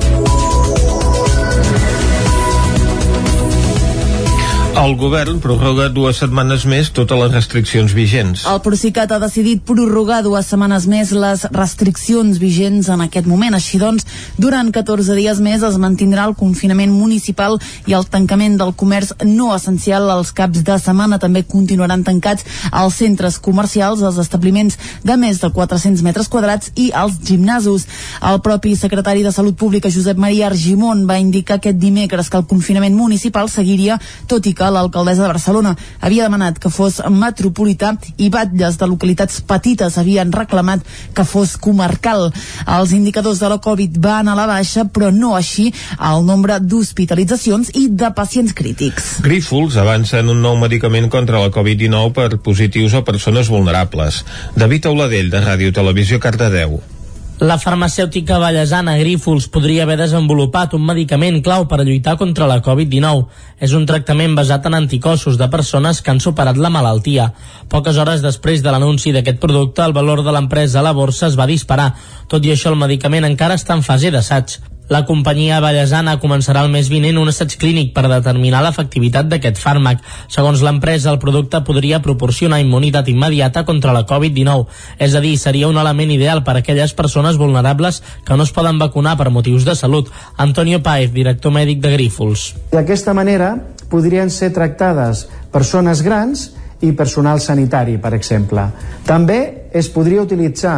[4.77, 8.43] El govern prorroga dues setmanes més totes les restriccions vigents.
[8.45, 13.57] El Procicat ha decidit prorrogar dues setmanes més les restriccions vigents en aquest moment.
[13.57, 14.05] Així doncs,
[14.37, 17.57] durant 14 dies més es mantindrà el confinament municipal
[17.89, 20.11] i el tancament del comerç no essencial.
[20.13, 25.49] Els caps de setmana també continuaran tancats els centres comercials, els establiments de més de
[25.57, 27.87] 400 metres quadrats i els gimnasos.
[28.21, 32.45] El propi secretari de Salut Pública, Josep Maria Argimon, va indicar aquest dimecres que el
[32.45, 33.97] confinament municipal seguiria,
[34.29, 39.39] tot i que l'alcaldessa de Barcelona havia demanat que fos metropolità i batlles de localitats
[39.47, 40.83] petites havien reclamat
[41.15, 42.31] que fos comarcal.
[42.77, 47.73] Els indicadors de la Covid van a la baixa, però no així el nombre d'hospitalitzacions
[47.75, 49.17] i de pacients crítics.
[49.23, 54.23] Grífols avança en un nou medicament contra la Covid-19 per positius o persones vulnerables.
[54.55, 56.79] David Auladell, de Ràdio Televisió, Cardedeu.
[57.39, 63.27] La farmacèutica ballesana Grífols podria haver desenvolupat un medicament clau per lluitar contra la Covid-19.
[63.61, 67.27] És un tractament basat en anticossos de persones que han superat la malaltia.
[67.69, 71.37] Poques hores després de l'anunci d'aquest producte, el valor de l'empresa a la borsa es
[71.37, 71.91] va disparar.
[72.25, 74.57] Tot i això, el medicament encara està en fase d'assaig.
[74.87, 79.99] La companyia ballesana començarà el mes vinent un assaig clínic per determinar l'efectivitat d'aquest fàrmac.
[80.31, 84.63] Segons l'empresa, el producte podria proporcionar immunitat immediata contra la Covid-19,
[85.03, 88.53] és a dir, seria un element ideal per a aquelles persones vulnerables que no es
[88.55, 90.07] poden vacunar per motius de salut.
[90.37, 92.53] Antonio Paez, director mèdic de Grífols.
[92.71, 93.57] D'aquesta manera
[93.91, 98.69] podrien ser tractades persones grans i personal sanitari, per exemple.
[99.03, 100.77] També es podria utilitzar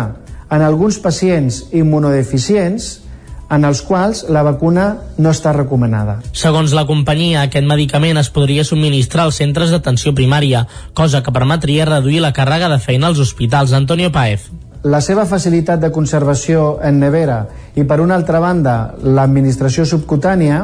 [0.50, 2.90] en alguns pacients immunodeficients
[3.50, 4.86] en els quals la vacuna
[5.18, 6.20] no està recomanada.
[6.38, 11.88] Segons la companyia, aquest medicament es podria subministrar als centres d'atenció primària, cosa que permetria
[11.90, 13.74] reduir la càrrega de feina als hospitals.
[13.74, 14.50] Antonio Paez.
[14.84, 17.42] La seva facilitat de conservació en nevera
[17.76, 20.62] i, per una altra banda, l'administració subcutània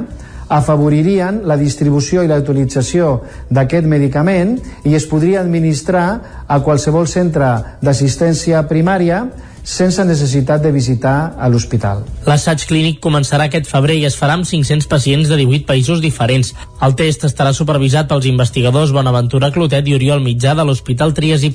[0.47, 6.05] afavoririen la distribució i la utilització d'aquest medicament i es podria administrar
[6.47, 7.49] a qualsevol centre
[7.81, 9.23] d'assistència primària
[9.65, 12.05] sense necessitat de visitar a l'hospital.
[12.29, 16.53] L'assaig clínic començarà aquest febrer i es farà amb 500 pacients de 18 països diferents.
[16.85, 21.51] El test estarà supervisat pels investigadors Bonaventura Clotet i Oriol Mitjà de l'Hospital Trias i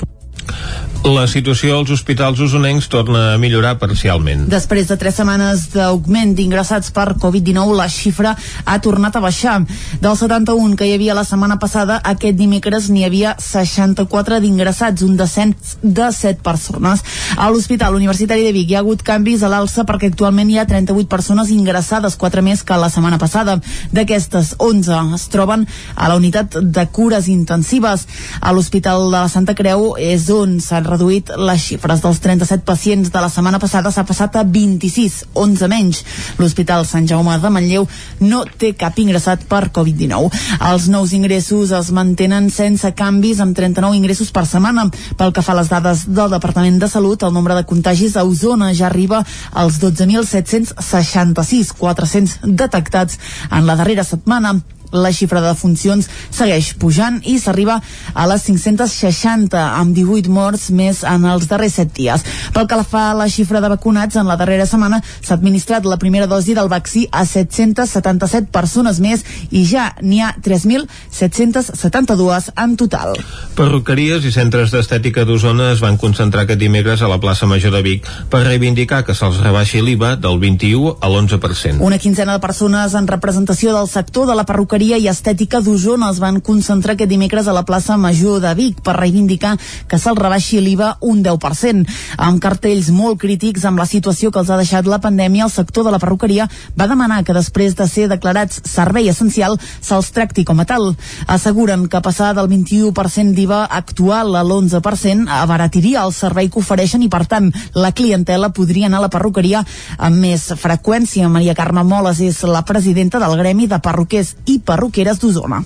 [1.01, 4.43] La situació als hospitals usonencs torna a millorar parcialment.
[4.53, 8.35] Després de tres setmanes d'augment d'ingressats per Covid-19, la xifra
[8.69, 9.63] ha tornat a baixar.
[10.03, 15.17] Del 71 que hi havia la setmana passada, aquest dimecres n'hi havia 64 d'ingressats, un
[15.17, 17.01] descens de 7 persones.
[17.37, 20.67] A l'Hospital Universitari de Vic hi ha hagut canvis a l'alça perquè actualment hi ha
[20.69, 23.57] 38 persones ingressades, 4 més que la setmana passada.
[23.97, 25.65] D'aquestes, 11 es troben
[25.97, 28.05] a la unitat de cures intensives.
[28.41, 33.11] A l'Hospital de la Santa Creu és on s'han reduït les xifres dels 37 pacients
[33.13, 36.03] de la setmana passada, s'ha passat a 26, 11 menys.
[36.39, 37.87] L'Hospital Sant Jaume de Manlleu
[38.21, 40.31] no té cap ingressat per Covid-19.
[40.71, 44.89] Els nous ingressos es mantenen sense canvis amb 39 ingressos per setmana.
[45.17, 48.25] Pel que fa a les dades del Departament de Salut, el nombre de contagis a
[48.25, 53.19] Osona ja arriba als 12.766, 400 detectats
[53.51, 54.59] en la darrera setmana
[54.93, 57.79] la xifra de funcions segueix pujant i s'arriba
[58.15, 62.25] a les 560 amb 18 morts més en els darrers 7 dies.
[62.55, 65.99] Pel que fa a la xifra de vacunats, en la darrera setmana s'ha administrat la
[65.99, 73.15] primera dosi del vaccí a 777 persones més i ja n'hi ha 3.772 en total.
[73.59, 77.83] Perruqueries i centres d'estètica d'Osona es van concentrar aquest dimecres a la plaça Major de
[77.87, 81.81] Vic per reivindicar que se'ls rebaixi l'IVA del 21 a l'11%.
[81.81, 86.19] Una quinzena de persones en representació del sector de la perruqueria i estètica d'Osona es
[86.23, 89.57] van concentrar aquest dimecres a la plaça Major de Vic per reivindicar
[89.89, 91.85] que se'ls rebaixi l'IVA un 10%.
[92.17, 95.85] Amb cartells molt crítics amb la situació que els ha deixat la pandèmia, el sector
[95.85, 96.47] de la perruqueria
[96.79, 100.95] va demanar que després de ser declarats servei essencial se'ls tracti com a tal.
[101.27, 107.11] Asseguren que passar del 21% d'IVA actual a l'11% abaratiria el servei que ofereixen i,
[107.13, 109.65] per tant, la clientela podria anar a la perruqueria
[109.99, 111.29] amb més freqüència.
[111.29, 115.65] Maria Carme Moles és la presidenta del Gremi de Perruquers i Perruqueres d'Osona.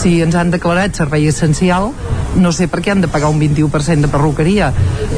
[0.00, 1.92] Si ens han declarat servei essencial,
[2.36, 4.70] no sé per què han de pagar un 21% de perruqueria.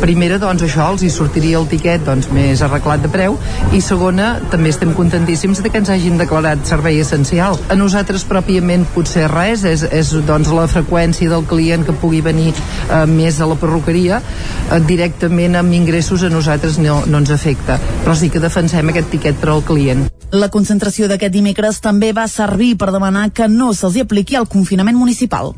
[0.03, 3.39] Primera, doncs això, els hi sortiria el tiquet doncs, més arreglat de preu
[3.77, 7.57] i segona, també estem contentíssims de que ens hagin declarat servei essencial.
[7.73, 12.53] A nosaltres pròpiament potser res, és, és doncs, la freqüència del client que pugui venir
[12.53, 17.81] eh, més a la perruqueria eh, directament amb ingressos a nosaltres no, no ens afecta,
[18.05, 20.07] però sí que defensem aquest tiquet per al client.
[20.37, 24.66] La concentració d'aquest dimecres també va servir per demanar que no se'ls apliqui el confinament
[24.97, 25.55] municipal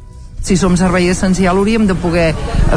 [0.49, 2.31] si som servei essencial hauríem de poder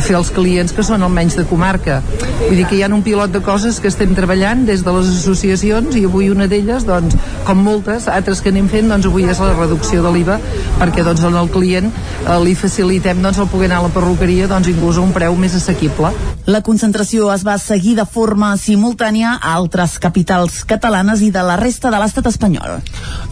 [0.03, 2.01] fer els clients que són almenys de comarca
[2.41, 5.07] vull dir que hi ha un pilot de coses que estem treballant des de les
[5.13, 7.15] associacions i avui una d'elles, doncs,
[7.47, 10.37] com moltes altres que anem fent, doncs avui és la reducció de l'IVA
[10.81, 14.71] perquè doncs al client eh, li facilitem doncs el poder anar a la perruqueria doncs
[14.73, 16.11] inclús a un preu més assequible
[16.49, 21.53] La concentració es va seguir de forma simultània a altres capitals catalanes i de la
[21.59, 22.79] resta de l'estat espanyol.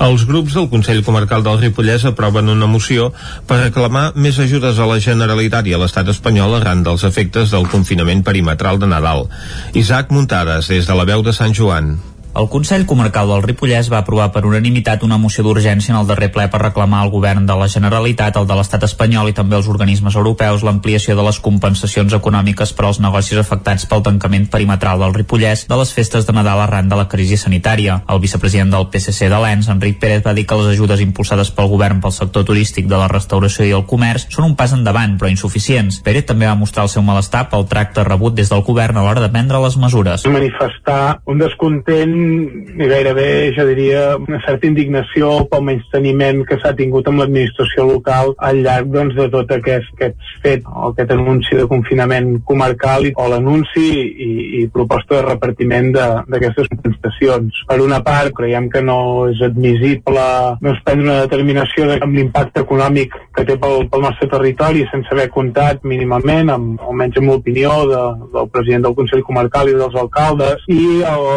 [0.06, 3.10] Els grups del Consell Comarcal del Ripollès aproven una moció
[3.50, 7.66] per reclamar més ajudes a la Generalitat i a l'estat espanyol arran dels efectes del
[7.72, 9.26] confinament perimetral de Nadal.
[9.74, 11.96] Isaac Muntades, des de la veu de Sant Joan.
[12.38, 16.28] El Consell Comarcal del Ripollès va aprovar per unanimitat una moció d'urgència en el darrer
[16.32, 19.68] ple per reclamar al govern de la Generalitat, el de l'estat espanyol i també els
[19.68, 25.16] organismes europeus l'ampliació de les compensacions econòmiques per als negocis afectats pel tancament perimetral del
[25.18, 28.04] Ripollès de les festes de Nadal arran de la crisi sanitària.
[28.08, 31.74] El vicepresident del PSC de l'ENS, Enric Pérez, va dir que les ajudes impulsades pel
[31.74, 35.34] govern pel sector turístic de la restauració i el comerç són un pas endavant, però
[35.34, 36.00] insuficients.
[36.06, 39.26] Pérez també va mostrar el seu malestar pel tracte rebut des del govern a l'hora
[39.26, 40.30] de prendre les mesures.
[40.30, 47.08] Manifestar un descontent i gairebé, jo diria, una certa indignació pel menysteniment que s'ha tingut
[47.10, 51.68] amb l'administració local al llarg doncs, de tot aquest, aquest fet, o aquest anunci de
[51.72, 54.30] confinament comarcal o l'anunci i,
[54.62, 57.64] i proposta de repartiment d'aquestes compensacions.
[57.70, 59.00] Per una part, creiem que no
[59.30, 60.26] és admissible
[60.62, 65.12] doncs, prendre una determinació de, amb l'impacte econòmic que té pel, pel nostre territori sense
[65.14, 68.04] haver comptat mínimament, amb, almenys amb l'opinió de,
[68.36, 71.28] del president del Consell Comarcal i dels alcaldes, i el,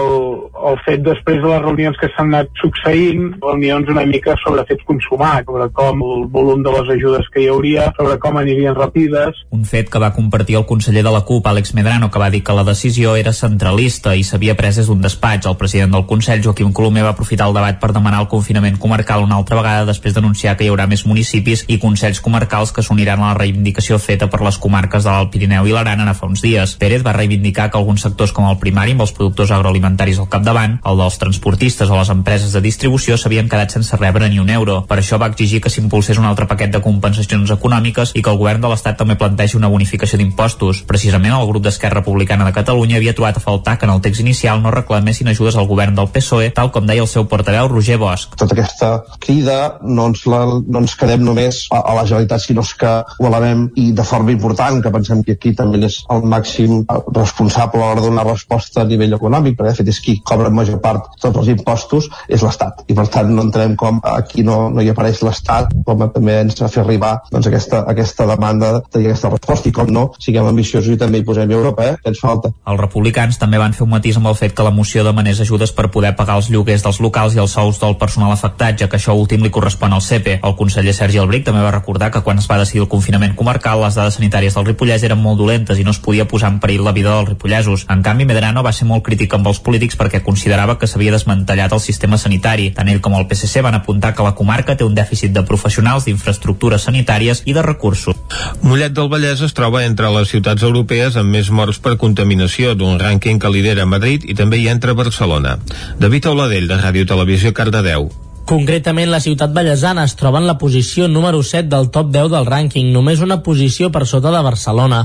[0.71, 4.85] el fet després de les reunions que s'han anat succeint, reunions una mica sobre fets
[4.89, 9.43] consumats, sobre com el volum de les ajudes que hi hauria, sobre com anirien rapides.
[9.55, 12.43] Un fet que va compartir el conseller de la CUP, Àlex Medrano, que va dir
[12.45, 15.47] que la decisió era centralista i s'havia pres des d'un despatx.
[15.51, 19.25] El president del Consell, Joaquim Colomer, va aprofitar el debat per demanar el confinament comarcal
[19.27, 23.23] una altra vegada després d'anunciar que hi haurà més municipis i consells comarcals que s'uniran
[23.23, 26.43] a la reivindicació feta per les comarques de l'Alt Pirineu i l'Aran ara fa uns
[26.45, 26.77] dies.
[26.79, 30.62] Pérez va reivindicar que alguns sectors com el primari, amb els productors agroalimentaris al capdavant,
[30.71, 34.83] el dels transportistes o les empreses de distribució s'havien quedat sense rebre ni un euro.
[34.89, 38.41] Per això va exigir que s'impulsés un altre paquet de compensacions econòmiques i que el
[38.41, 40.83] govern de l'Estat també plantegi una bonificació d'impostos.
[40.89, 44.25] Precisament el grup d'Esquerra Republicana de Catalunya havia trobat a faltar que en el text
[44.25, 47.99] inicial no reclamessin ajudes al govern del PSOE, tal com deia el seu portaveu Roger
[48.01, 48.37] Bosch.
[48.39, 48.93] Tota aquesta
[49.23, 53.29] crida no ens, la, no ens quedem només a, a la Generalitat, sinó que ho
[53.29, 56.83] elevem i de forma important, que pensem que aquí també és el màxim
[57.15, 60.52] responsable a l'hora de donar resposta a nivell econòmic, perquè de fet és qui cobra
[60.57, 64.69] major part tots els impostos és l'Estat i per tant no entenem com aquí no,
[64.71, 69.05] no hi apareix l'Estat com també ens ha fet arribar doncs, aquesta, aquesta demanda i
[69.05, 72.53] aquesta resposta i com no, siguem ambiciosos i també hi posem Europa, eh, ens falta.
[72.69, 75.73] Els republicans també van fer un matís amb el fet que la moció demanés ajudes
[75.77, 78.99] per poder pagar els lloguers dels locals i els sous del personal afectat, ja que
[78.99, 80.41] això últim li correspon al CEPE.
[80.43, 83.83] El conseller Sergi Albric també va recordar que quan es va decidir el confinament comarcal
[83.83, 86.85] les dades sanitàries del Ripollès eren molt dolentes i no es podia posar en perill
[86.85, 87.87] la vida dels ripollesos.
[87.91, 91.71] En canvi, Medrano va ser molt crític amb els polítics perquè considerava que s'havia desmantellat
[91.71, 92.73] el sistema sanitari.
[92.75, 96.09] Tant ell com el PSC van apuntar que la comarca té un dèficit de professionals,
[96.09, 98.19] d'infraestructures sanitàries i de recursos.
[98.63, 102.99] Mollet del Vallès es troba entre les ciutats europees amb més morts per contaminació d'un
[102.99, 105.61] rànquing que lidera Madrid i també hi entra Barcelona.
[106.03, 108.11] David Auladell, de Ràdio Televisió Cardedeu.
[108.53, 112.45] Concretament, la ciutat ballesana es troba en la posició número 7 del top 10 del
[112.45, 114.99] rànquing, només una posició per sota de Barcelona.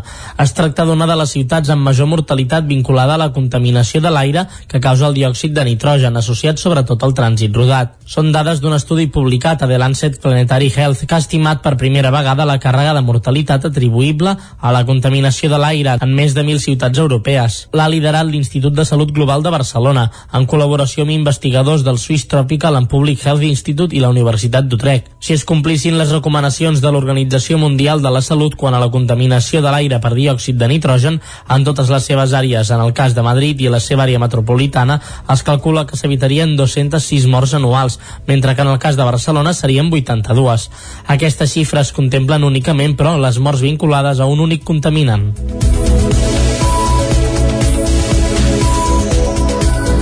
[0.44, 4.44] Es tracta d'una de les ciutats amb major mortalitat vinculada a la contaminació de l'aire
[4.68, 7.94] que causa el diòxid de nitrogen, associat sobretot al trànsit rodat.
[8.04, 12.12] Són dades d'un estudi publicat a The Lancet Planetary Health que ha estimat per primera
[12.12, 16.66] vegada la càrrega de mortalitat atribuïble a la contaminació de l'aire en més de 1.000
[16.68, 17.62] ciutats europees.
[17.72, 22.76] L'ha liderat l'Institut de Salut Global de Barcelona, en col·laboració amb investigadors del Swiss Tropical
[22.76, 25.12] and Public Health Institute i la Universitat d'Utrecht.
[25.20, 29.62] Si es complissin les recomanacions de l'Organització Mundial de la Salut quant a la contaminació
[29.62, 33.26] de l'aire per diòxid de nitrogen en totes les seves àrees, en el cas de
[33.26, 35.00] Madrid i la seva àrea metropolitana,
[35.34, 39.92] es calcula que s'evitarien 206 morts anuals, mentre que en el cas de Barcelona serien
[39.94, 40.70] 82.
[41.08, 45.34] Aquestes xifres contemplen únicament, però, les morts vinculades a un únic contaminant.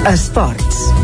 [0.06, 0.95] Esports.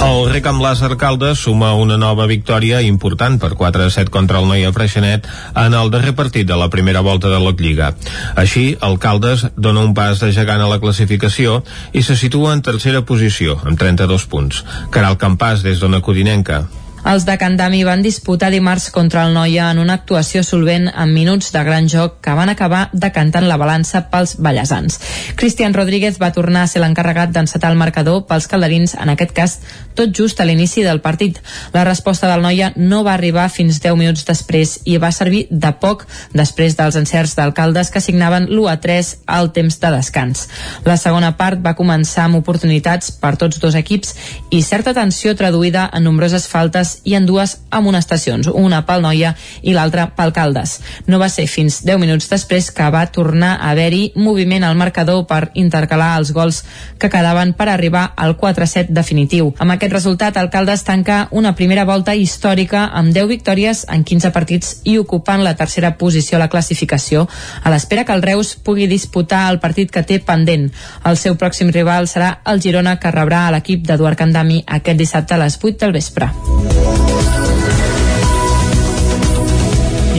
[0.00, 4.40] El rec amb Làser Caldes suma una nova victòria important per 4 a 7 contra
[4.40, 5.28] el Noia Freixenet
[5.60, 7.92] en el darrer partit de la primera volta de la Lliga.
[8.32, 11.60] Així, el Caldes dona un pas de gegant a la classificació
[11.92, 14.64] i se situa en tercera posició, amb 32 punts.
[14.90, 16.64] Caral Campàs, des d'Ona Codinenca.
[17.00, 21.48] Els de Candami van disputar dimarts contra el Noia en una actuació solvent amb minuts
[21.54, 24.98] de gran joc que van acabar decantant la balança pels ballesans.
[25.40, 29.56] Cristian Rodríguez va tornar a ser l'encarregat d'encetar el marcador pels calderins, en aquest cas
[29.96, 31.40] tot just a l'inici del partit.
[31.72, 35.72] La resposta del Noia no va arribar fins 10 minuts després i va servir de
[35.80, 36.04] poc
[36.36, 40.46] després dels encerts d'alcaldes que signaven l'1 a 3 al temps de descans.
[40.84, 44.14] La segona part va començar amb oportunitats per tots dos equips
[44.50, 49.74] i certa tensió traduïda en nombroses faltes i en dues amonestacions, una pel Noia i
[49.76, 50.78] l'altra pel Caldes.
[51.06, 55.24] No va ser fins 10 minuts després que va tornar a haver-hi moviment al marcador
[55.30, 56.62] per intercalar els gols
[56.98, 59.52] que quedaven per arribar al 4-7 definitiu.
[59.58, 64.32] Amb aquest resultat, el Caldes tanca una primera volta històrica amb 10 victòries en 15
[64.34, 67.26] partits i ocupant la tercera posició a la classificació,
[67.62, 70.70] a l'espera que el Reus pugui disputar el partit que té pendent.
[71.04, 75.42] El seu pròxim rival serà el Girona, que rebrà l'equip d'Eduard Candami aquest dissabte a
[75.44, 76.30] les 8 del vespre.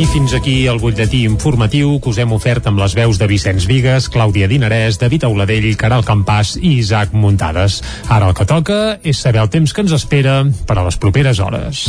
[0.01, 3.67] I fins aquí el butlletí informatiu que us hem ofert amb les veus de Vicenç
[3.69, 7.83] Vigues, Clàudia Dinarès, David Auladell, Caral Campàs i Isaac Muntades.
[8.09, 11.37] Ara el que toca és saber el temps que ens espera per a les properes
[11.37, 11.85] hores.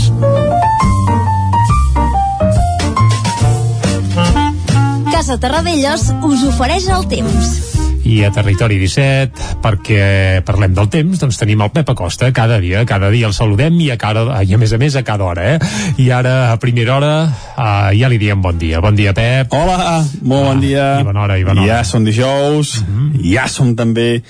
[5.09, 7.82] Casa Terradellos us ofereix el temps.
[8.12, 12.82] I a Territori 17, perquè parlem del temps, doncs tenim el Pep Acosta cada dia,
[12.84, 15.54] cada dia el saludem i a, cada, i a més a més a cada hora,
[15.54, 15.70] eh?
[16.02, 17.12] I ara, a primera hora,
[17.56, 18.82] uh, ja li diem bon dia.
[18.84, 19.54] Bon dia, Pep.
[19.56, 20.88] Hola, molt bon dia.
[21.00, 21.70] I bona hora, i bona hora.
[21.70, 23.32] Ja som dijous, uh -huh.
[23.32, 24.22] ja som també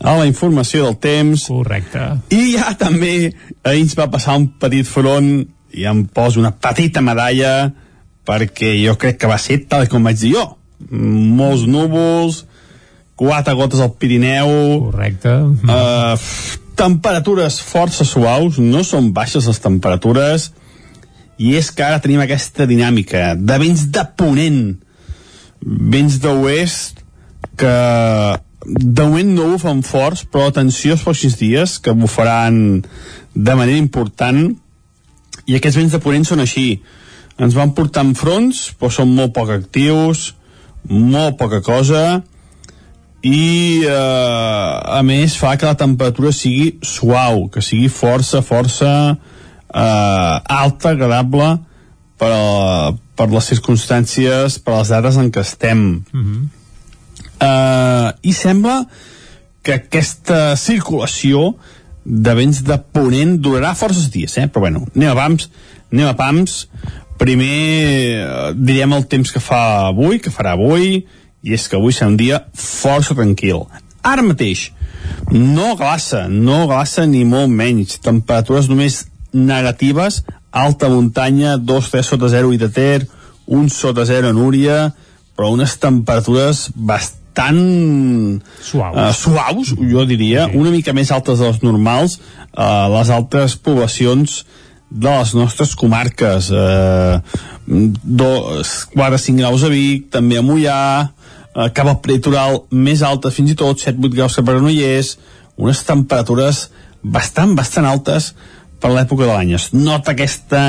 [0.00, 1.46] a la informació del temps.
[1.46, 2.00] Correcte.
[2.30, 3.32] I ja també
[3.62, 7.70] ahir ens va passar un petit front i em poso una petita medalla
[8.28, 10.44] perquè jo crec que va ser tal com vaig dir jo.
[10.90, 12.44] Molts núvols,
[13.18, 14.48] quatre gotes al Pirineu...
[14.88, 15.34] Correcte.
[15.66, 16.14] Uh,
[16.78, 20.52] temperatures força suaus, no són baixes les temperatures,
[21.38, 24.62] i és que ara tenim aquesta dinàmica de vents de ponent,
[25.62, 27.02] vents d'oest,
[27.58, 27.74] que
[28.68, 32.82] de moment no bufen forts, però atenció els pròxims dies, que bufaran
[33.34, 34.48] de manera important,
[35.48, 36.68] i aquests vents de ponent són així.
[37.38, 40.32] Ens van portar en fronts, però són molt poc actius,
[40.90, 42.20] molt poca cosa,
[43.26, 50.34] i eh, a més fa que la temperatura sigui suau, que sigui força, força eh,
[50.58, 51.48] alta, agradable
[52.18, 56.04] per, a, per les circumstàncies, per les dates en què estem.
[56.12, 56.48] Mm -hmm.
[57.40, 58.86] eh, I sembla
[59.62, 61.56] que aquesta circulació
[62.04, 64.46] de vents de ponent durarà forces dies, eh?
[64.46, 65.50] però bueno, anem a pams,
[65.92, 66.68] anem a pams.
[67.18, 71.04] Primer eh, direm el temps que fa avui, que farà avui,
[71.42, 73.66] i és que avui serà un dia força tranquil.
[74.02, 74.68] Ara mateix,
[75.30, 77.98] no glaça, no glaça ni molt menys.
[78.04, 83.06] Temperatures només negatives, alta muntanya, 2-3 sota 0 i de Ter,
[83.46, 84.78] 1 sota 0 a Núria,
[85.36, 90.58] però unes temperatures bastant suaus, uh, suaus jo diria, sí.
[90.58, 94.40] una mica més altes de les normals uh, les altres poblacions
[94.90, 97.20] de les nostres comarques eh,
[97.68, 100.78] 4-5 graus a Vic, també a Mollà
[101.58, 105.16] eh, cap al prelitoral més alta fins i tot 7-8 graus cap a Granollers
[105.58, 106.68] unes temperatures
[107.02, 108.32] bastant, bastant altes
[108.78, 109.54] per l'època de l'any.
[109.58, 110.62] Es nota aquesta,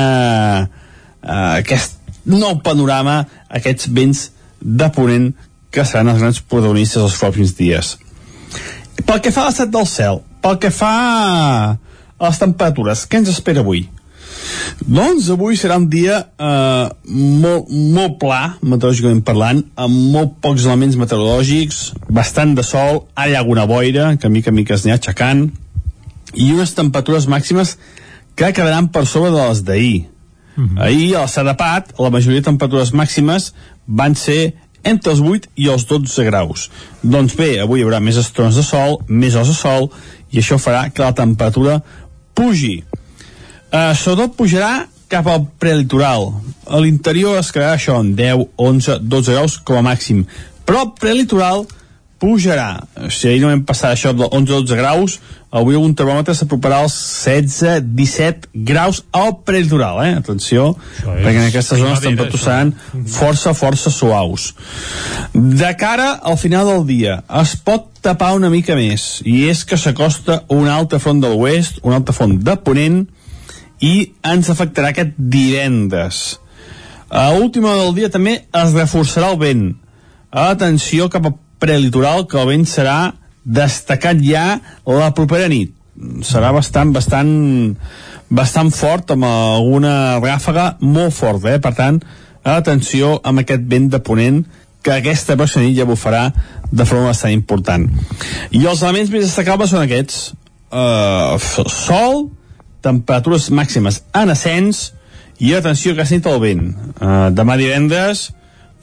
[1.22, 4.30] eh, aquest nou panorama, aquests vents
[4.60, 5.30] de ponent
[5.70, 7.94] que seran els grans protagonistes els pròxims dies.
[9.06, 10.90] Pel que fa a l'estat del cel, pel que fa
[11.70, 13.86] a les temperatures, què ens espera avui?
[14.86, 20.98] Doncs avui serà un dia eh, molt, molt pla, meteorològicament parlant, amb molt pocs elements
[21.00, 24.94] meteorològics, bastant de sol, ara hi ha alguna boira, que mica a mica es n'hi
[24.96, 25.48] aixecant,
[26.34, 27.76] i unes temperatures màximes
[28.38, 30.06] que quedaran per sobre de les d'ahir.
[30.56, 30.82] Mm -hmm.
[30.82, 33.52] Ahir, a la Sadapat, la majoria de temperatures màximes
[33.86, 36.70] van ser entre els 8 i els 12 graus.
[37.02, 39.90] Doncs bé, avui hi haurà més estones de sol, més hores de sol,
[40.30, 41.80] i això farà que la temperatura
[42.34, 42.84] pugi.
[43.70, 44.72] Uh, sobretot pujarà
[45.10, 46.32] cap al prelitoral.
[46.70, 50.24] A l'interior es quedarà això en 10, 11, 12 graus com a màxim.
[50.66, 51.66] Però el prelitoral
[52.20, 52.82] pujarà.
[53.08, 55.16] Si ahir no vam passar això de 11-12 graus,
[55.50, 56.94] avui un termòmetre s'aproparà als
[57.24, 60.12] 16-17 graus al prelitoral, eh?
[60.20, 62.74] Atenció, perquè en aquestes zones temperatures seran
[63.08, 64.50] força, força suaus.
[65.34, 69.80] De cara al final del dia, es pot tapar una mica més, i és que
[69.80, 73.00] s'acosta un altre front de l'oest, un altre front de ponent,
[73.80, 76.38] i ens afectarà aquest divendres.
[77.10, 79.64] A última del dia també es reforçarà el vent.
[80.30, 83.12] Atenció cap al prelitoral, que el vent serà
[83.44, 85.74] destacat ja la propera nit.
[86.24, 87.32] Serà bastant, bastant,
[88.30, 91.60] bastant fort, amb alguna ràfaga molt forta, eh?
[91.60, 92.00] Per tant,
[92.46, 94.44] atenció amb aquest vent de ponent,
[94.80, 96.30] que aquesta pròxima nit ja bufarà
[96.70, 97.88] de forma bastant important.
[98.54, 100.30] I els elements més destacables són aquests.
[100.70, 102.30] Uh, sol,
[102.84, 104.90] temperatures màximes en ascens
[105.40, 106.68] i atenció que nit el vent.
[107.00, 108.28] Uh, demà divendres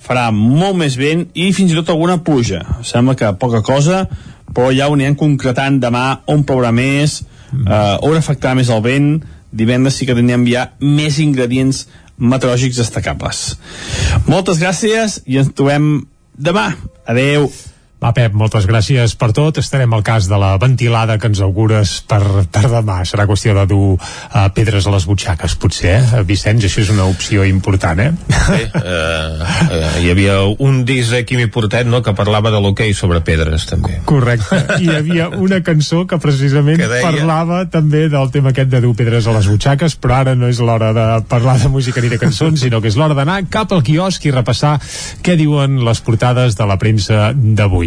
[0.07, 2.61] farà molt més vent i fins i tot alguna pluja.
[2.85, 4.05] Sembla que poca cosa,
[4.53, 7.21] però ja ho anirem concretant demà on plourà més,
[7.53, 9.09] uh, on afectarà més el vent,
[9.51, 11.85] divendres sí que tindrem ja més ingredients
[12.17, 13.41] meteorològics destacables.
[14.27, 16.71] Moltes gràcies i ens trobem demà.
[17.07, 17.49] Adeu.
[17.97, 19.57] Va, Pep, moltes gràcies per tot.
[19.57, 22.21] Estarem al cas de la ventilada que ens augures per,
[22.53, 22.99] per demà.
[23.09, 26.21] Serà qüestió de dur uh, pedres a les butxaques, potser, eh?
[26.27, 28.11] Vicenç, això és una opció important, eh?
[28.35, 32.93] Sí, uh, uh, hi havia un disc de Quimi Portet no, que parlava de l'hoquei
[32.93, 33.97] sobre pedres, també.
[34.05, 34.61] Correcte.
[34.77, 37.01] Hi havia una cançó que precisament que deia...
[37.01, 40.61] parlava també del tema aquest de dur pedres a les butxaques, però ara no és
[40.61, 43.81] l'hora de parlar de música ni de cançons, sinó que és l'hora d'anar cap al
[43.81, 44.77] quiosc i repassar
[45.25, 47.86] què diuen les portades de la premsa d'avui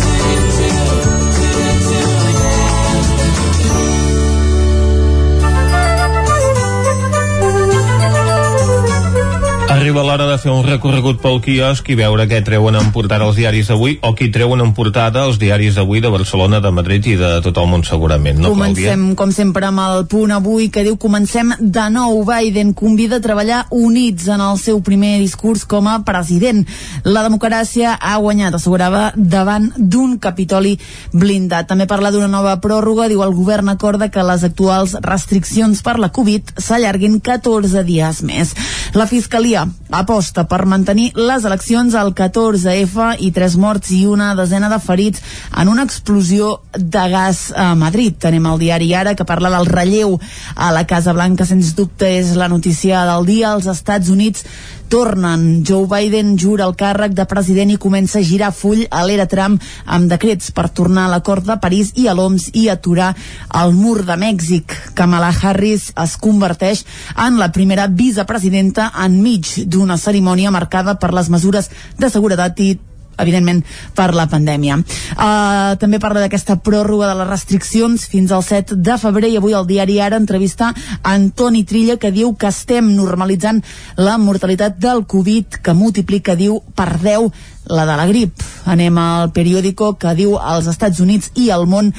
[9.71, 13.37] Arriba l'hora de fer un recorregut pel quiosc i veure què treuen en portada els
[13.39, 17.13] diaris d'avui o qui treuen en portada els diaris d'avui de Barcelona, de Madrid i
[17.15, 20.97] de tot el món segurament, no, Comencem, com sempre, amb el punt avui que diu
[20.99, 22.19] comencem de nou.
[22.27, 26.65] Biden convida a treballar units en el seu primer discurs com a president.
[27.07, 30.75] La democràcia ha guanyat, assegurava, davant d'un Capitoli
[31.15, 31.69] blindat.
[31.71, 36.11] També parla d'una nova pròrroga, diu el govern acorda que les actuals restriccions per la
[36.11, 38.55] Covid s'allarguin 14 dies més.
[38.99, 39.60] La Fiscalia
[39.91, 45.21] aposta per mantenir les eleccions al 14F i tres morts i una desena de ferits
[45.57, 48.17] en una explosió de gas a Madrid.
[48.19, 50.19] Tenim el diari Ara que parla del relleu
[50.55, 53.55] a la Casa Blanca, sens dubte és la notícia del dia.
[53.55, 54.45] Els Estats Units
[54.91, 55.63] tornen.
[55.63, 59.55] Joe Biden jura el càrrec de president i comença a girar full a l'era Trump
[59.85, 63.13] amb decrets per tornar a l'acord de París i a l'OMS i aturar
[63.61, 64.75] el mur de Mèxic.
[64.93, 66.83] Kamala Harris es converteix
[67.15, 72.73] en la primera vicepresidenta enmig d'una cerimònia marcada per les mesures de seguretat i
[73.17, 73.63] evidentment
[73.95, 74.79] per la pandèmia.
[74.79, 79.55] Uh, també parla d'aquesta pròrroga de les restriccions fins al 7 de febrer i avui
[79.57, 80.71] el diari Ara entrevista
[81.03, 83.61] Antoni Trilla que diu que estem normalitzant
[83.97, 87.29] la mortalitat del Covid que multiplica, diu, per 10
[87.71, 88.41] la de la grip.
[88.65, 91.93] Anem al periòdico que diu als Estats Units i al món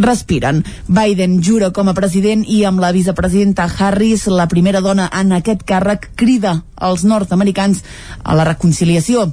[0.00, 0.62] respiren.
[0.88, 5.66] Biden jura com a president i amb la vicepresidenta Harris, la primera dona en aquest
[5.68, 7.84] càrrec, crida als nord-americans
[8.24, 9.30] a la reconciliació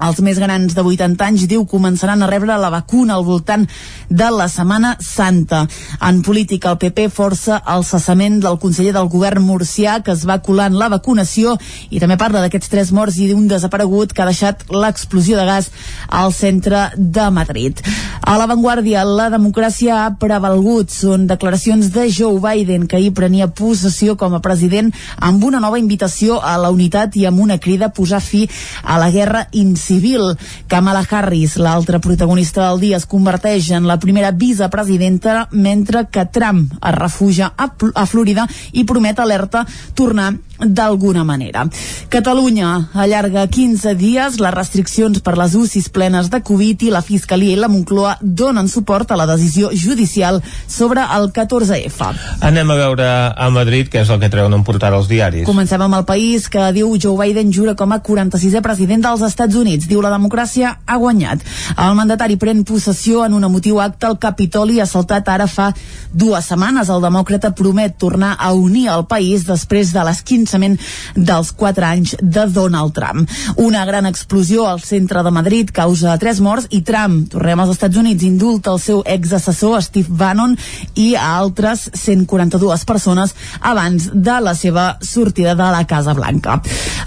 [0.00, 3.66] els més grans de 80 anys, diu, començaran a rebre la vacuna al voltant
[4.08, 5.66] de la Setmana Santa.
[6.00, 10.40] En política, el PP força el cessament del conseller del govern murcià que es va
[10.42, 11.56] colant la vacunació
[11.90, 15.70] i també parla d'aquests tres morts i d'un desaparegut que ha deixat l'explosió de gas
[16.08, 17.84] al centre de Madrid.
[18.22, 20.90] A l'avantguàrdia, la democràcia ha prevalgut.
[20.92, 25.78] Són declaracions de Joe Biden, que ahir prenia possessió com a president amb una nova
[25.78, 28.46] invitació a la unitat i amb una crida a posar fi
[28.82, 30.36] a la guerra incivil civil.
[30.70, 36.72] Kamala Harris, l'altra protagonista del dia, es converteix en la primera vicepresidenta mentre que Trump
[36.78, 39.66] es refugia a, a Florida i promet alerta
[39.98, 40.32] tornar
[40.64, 41.66] d'alguna manera.
[42.08, 47.56] Catalunya allarga 15 dies les restriccions per les UCIs plenes de Covid i la Fiscalia
[47.56, 52.12] i la Moncloa donen suport a la decisió judicial sobre el 14F.
[52.40, 55.46] Anem a veure a Madrid què és el que treuen en portar els diaris.
[55.48, 59.56] Comencem amb el país que diu Joe Biden jura com a 46è president dels Estats
[59.58, 59.88] Units.
[59.90, 61.42] Diu la democràcia ha guanyat.
[61.76, 65.72] El mandatari pren possessió en un emotiu acte al Capitoli assaltat ara fa
[66.12, 66.90] dues setmanes.
[66.92, 70.76] El demòcrata promet tornar a unir el país després de les 15 començament
[71.16, 73.28] dels 4 anys de Donald Trump.
[73.56, 77.96] Una gran explosió al centre de Madrid causa tres morts i Trump, tornem als Estats
[77.96, 80.56] Units, indulta el seu exassessor Steve Bannon
[80.94, 86.60] i a altres 142 persones abans de la seva sortida de la Casa Blanca.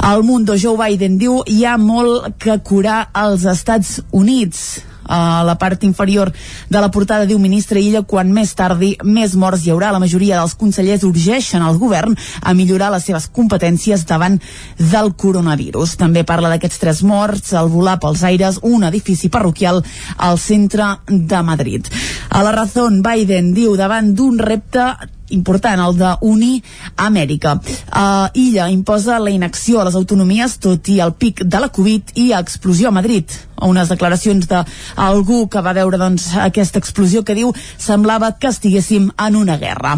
[0.05, 5.57] El Mundo Joe Biden diu hi ha molt que curar als Estats Units a la
[5.61, 6.31] part inferior
[6.69, 9.91] de la portada diu ministre Illa quan més tardi més morts hi haurà.
[9.91, 14.39] La majoria dels consellers urgeixen al govern a millorar les seves competències davant
[14.79, 15.97] del coronavirus.
[16.01, 19.83] També parla d'aquests tres morts al volar pels aires un edifici parroquial
[20.17, 21.87] al centre de Madrid.
[22.29, 24.83] A la raó, Biden diu davant d'un repte
[25.29, 26.61] important, el d'unir
[26.95, 27.55] Amèrica.
[27.55, 32.15] Uh, Illa imposa la inacció a les autonomies tot i el pic de la Covid
[32.21, 33.31] i explosió a Madrid.
[33.65, 39.37] Unes declaracions d'algú que va veure doncs, aquesta explosió que diu semblava que estiguéssim en
[39.39, 39.95] una guerra.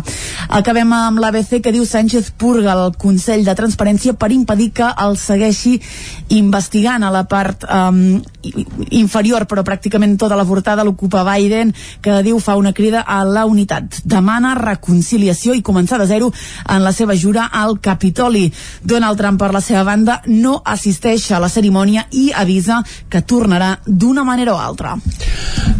[0.53, 5.17] Acabem amb l'ABC que diu Sánchez purga el Consell de Transparència per impedir que el
[5.17, 5.79] segueixi
[6.37, 8.21] investigant a la part um,
[8.93, 13.47] inferior, però pràcticament tota la portada l'ocupa Biden, que diu fa una crida a la
[13.49, 14.03] unitat.
[14.05, 16.29] Demana reconciliació conciliació i començar de zero
[16.69, 18.51] en la seva jura al Capitoli.
[18.83, 23.77] Donald Trump, per la seva banda, no assisteix a la cerimònia i avisa que tornarà
[23.85, 24.97] d'una manera o altra.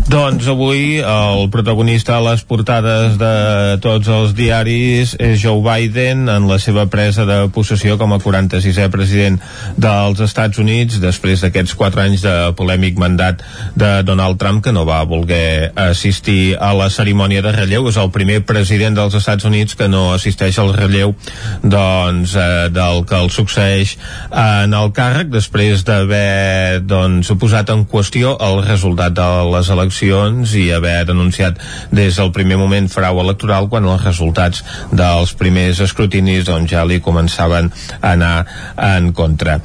[0.07, 6.47] Doncs avui el protagonista a les portades de tots els diaris és Joe Biden en
[6.47, 9.37] la seva presa de possessió com a 46è president
[9.75, 13.43] dels Estats Units després d'aquests 4 anys de polèmic mandat
[13.75, 17.89] de Donald Trump que no va voler assistir a la cerimònia de relleu.
[17.91, 21.11] És el primer president dels Estats Estats Units que no assisteix al relleu
[21.59, 23.97] doncs, eh, del que el succeeix
[24.31, 30.69] en el càrrec després d'haver doncs, posat en qüestió el resultat de les eleccions i
[30.71, 31.59] haver denunciat
[31.91, 34.63] des del primer moment frau electoral quan els resultats
[34.95, 37.67] dels primers escrutinis doncs, ja li començaven
[37.99, 38.45] a anar
[38.79, 39.57] en contra.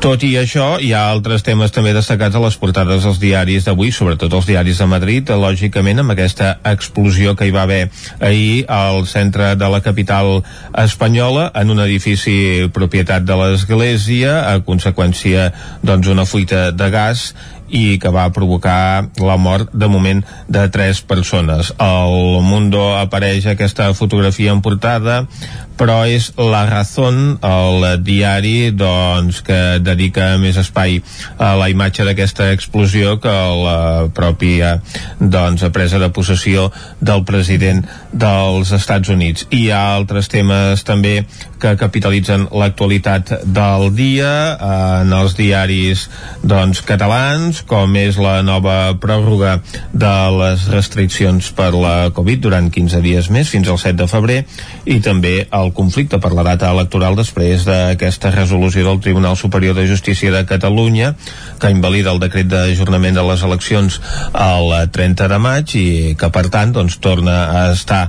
[0.00, 3.92] Tot i això, hi ha altres temes també destacats a les portades dels diaris d'avui,
[3.92, 7.82] sobretot els diaris de Madrid, lògicament amb aquesta explosió que hi va haver
[8.16, 10.40] ahir als centre de la capital
[10.78, 15.50] espanyola en un edifici propietat de l'Església a conseqüència
[15.82, 17.32] doncs fuita de gas
[17.70, 21.72] i que va provocar la mort de moment de tres persones.
[21.78, 25.22] Al Mundo apareix aquesta fotografia en portada,
[25.80, 30.98] però és La Razón, el diari doncs, que dedica més espai
[31.40, 33.78] a la imatge d'aquesta explosió que a la
[34.12, 34.74] pròpia
[35.20, 36.68] doncs, presa de possessió
[37.00, 39.46] del president dels Estats Units.
[39.48, 41.22] I hi ha altres temes també
[41.60, 44.30] que capitalitzen l'actualitat del dia
[45.00, 46.06] en els diaris
[46.42, 49.58] doncs, catalans com és la nova pròrroga
[49.92, 54.38] de les restriccions per la Covid durant 15 dies més, fins al 7 de febrer,
[54.84, 59.86] i també el conflicte per la data electoral després d'aquesta resolució del Tribunal Superior de
[59.90, 61.14] Justícia de Catalunya,
[61.60, 64.00] que invalida el decret d'ajornament de les eleccions
[64.34, 65.86] el 30 de maig i
[66.18, 68.04] que, per tant, doncs, torna a estar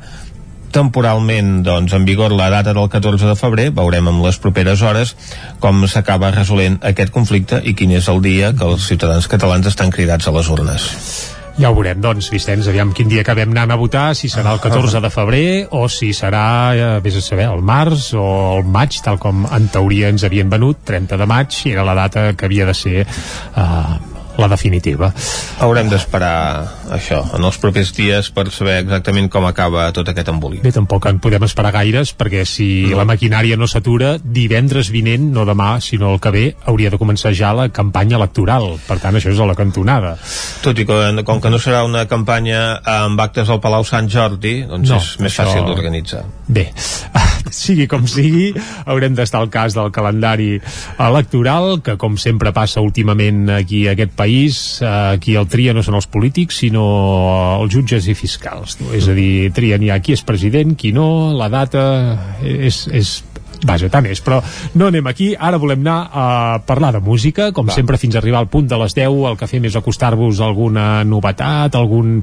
[0.71, 5.13] temporalment doncs, en vigor la data del 14 de febrer, veurem en les properes hores
[5.59, 9.91] com s'acaba resolent aquest conflicte i quin és el dia que els ciutadans catalans estan
[9.91, 11.40] cridats a les urnes.
[11.61, 14.61] Ja ho veurem, doncs, Vicenç, aviam quin dia acabem anant a votar, si serà el
[14.63, 18.23] 14 de febrer o si serà, eh, vés a saber, el març o
[18.55, 22.31] el maig, tal com en teoria ens havien venut, 30 de maig, era la data
[22.33, 23.93] que havia de ser eh,
[24.41, 25.11] la definitiva.
[25.61, 26.33] Haurem d'esperar
[26.91, 30.61] això en els propers dies per saber exactament com acaba tot aquest embolic.
[30.65, 32.99] Bé, tampoc en podem esperar gaires, perquè si no.
[32.99, 37.33] la maquinària no s'atura, divendres vinent, no demà, sinó el que ve, hauria de començar
[37.37, 38.73] ja la campanya electoral.
[38.87, 40.15] Per tant, això és a la cantonada.
[40.65, 44.61] Tot i que, com que no serà una campanya amb actes al Palau Sant Jordi,
[44.69, 45.47] doncs no, és més això...
[45.47, 46.25] fàcil d'organitzar.
[46.51, 46.67] Bé,
[47.63, 48.51] sigui com sigui,
[48.85, 50.53] haurem d'estar al cas del calendari
[50.99, 55.83] electoral, que com sempre passa últimament aquí a aquest país, eh, qui el tria no
[55.85, 56.80] són els polítics, sinó
[57.61, 58.77] els jutges i fiscals.
[58.81, 58.91] No?
[58.97, 61.83] És a dir, trien ja qui és president, qui no, la data,
[62.41, 63.19] és, és
[63.67, 64.39] Vaja, tant és, però
[64.79, 65.31] no anem aquí.
[65.37, 66.25] Ara volem anar a
[66.65, 67.75] parlar de música, com Va.
[67.75, 71.03] sempre fins a arribar al punt de les 10, el que fem és acostar-vos alguna
[71.05, 72.19] novetat, algun,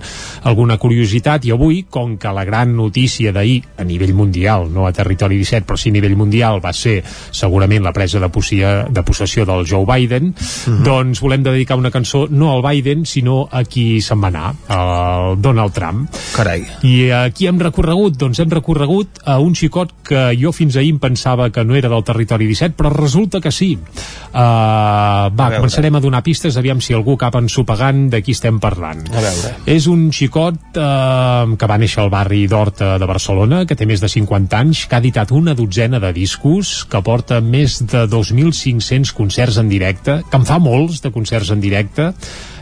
[0.51, 4.93] alguna curiositat, i avui, com que la gran notícia d'ahir, a nivell mundial, no a
[4.93, 9.07] territori 17, però sí a nivell mundial, va ser segurament la presa de, possia, de
[9.07, 10.35] possessió del Joe Biden, mhm.
[10.35, 10.83] -huh.
[10.83, 15.41] doncs volem dedicar una cançó no al Biden, sinó a qui se'n va anar, al
[15.41, 16.11] Donald Trump.
[16.35, 16.67] Carai.
[16.83, 18.17] I a qui hem recorregut?
[18.17, 21.77] Doncs hem recorregut a un xicot que jo fins ahir em pensava pensava que no
[21.77, 23.77] era del territori 17, però resulta que sí.
[23.77, 28.59] Uh, va, a començarem a donar pistes, aviam si algú cap ensopegant de qui estem
[28.61, 29.05] parlant.
[29.13, 29.53] A veure.
[29.69, 34.01] És un xicot uh, que va néixer al barri d'Horta de Barcelona, que té més
[34.01, 39.13] de 50 anys, que ha editat una dotzena de discos, que porta més de 2.500
[39.17, 42.13] concerts en directe, que en fa molts de concerts en directe,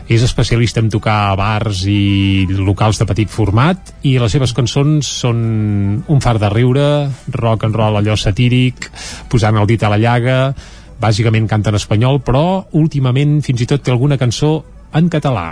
[0.07, 5.41] és especialista en tocar bars i locals de petit format i les seves cançons són
[6.07, 6.87] un far de riure,
[7.35, 8.89] rock and roll allò satíric,
[9.27, 10.39] posant el dit a la llaga,
[11.01, 14.61] bàsicament canta en espanyol, però últimament fins i tot té alguna cançó
[14.95, 15.51] en català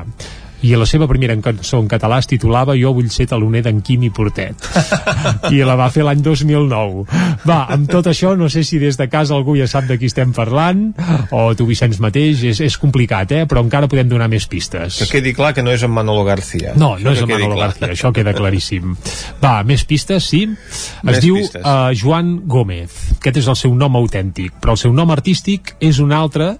[0.63, 4.05] i la seva primera cançó en català es titulava Jo vull ser taloner d'en Quim
[4.07, 4.67] i Portet
[5.55, 7.05] i la va fer l'any 2009
[7.45, 10.09] va, amb tot això no sé si des de casa algú ja sap de qui
[10.11, 10.87] estem parlant
[11.35, 13.43] o tu Vicenç mateix, és, és complicat eh?
[13.49, 14.99] però encara podem donar més pistes.
[15.01, 16.73] Que quedi clar que no és en Manolo García.
[16.79, 17.69] No, no és en Manolo clar.
[17.71, 18.95] García, això queda claríssim.
[19.43, 20.43] Va, més pistes, sí?
[20.45, 22.95] Es més diu uh, Joan Gómez.
[23.19, 26.55] Aquest és el seu nom autèntic però el seu nom artístic és un altre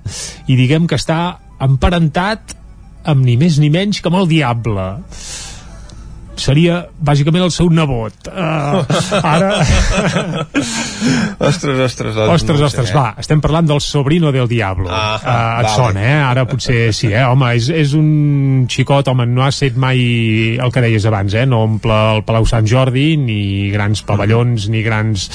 [0.45, 2.53] i diguem que està emparentat
[3.05, 4.89] amb ni més ni menys que amb el Diable
[6.39, 8.81] seria bàsicament el seu nebot uh,
[9.23, 9.51] ara
[11.49, 12.97] ostres, ostres doncs ostres, no ostres, sé, eh?
[12.97, 15.29] va, estem parlant del sobrino del Diablo ah, uh,
[15.61, 15.73] et vale.
[15.75, 16.17] sona, eh?
[16.27, 17.23] ara potser sí, eh?
[17.23, 20.01] home, és, és un xicot home, no ha set mai
[20.59, 21.45] el que deies abans, eh?
[21.49, 24.75] no omple el Palau Sant Jordi ni grans pavellons, mm.
[24.75, 25.29] ni grans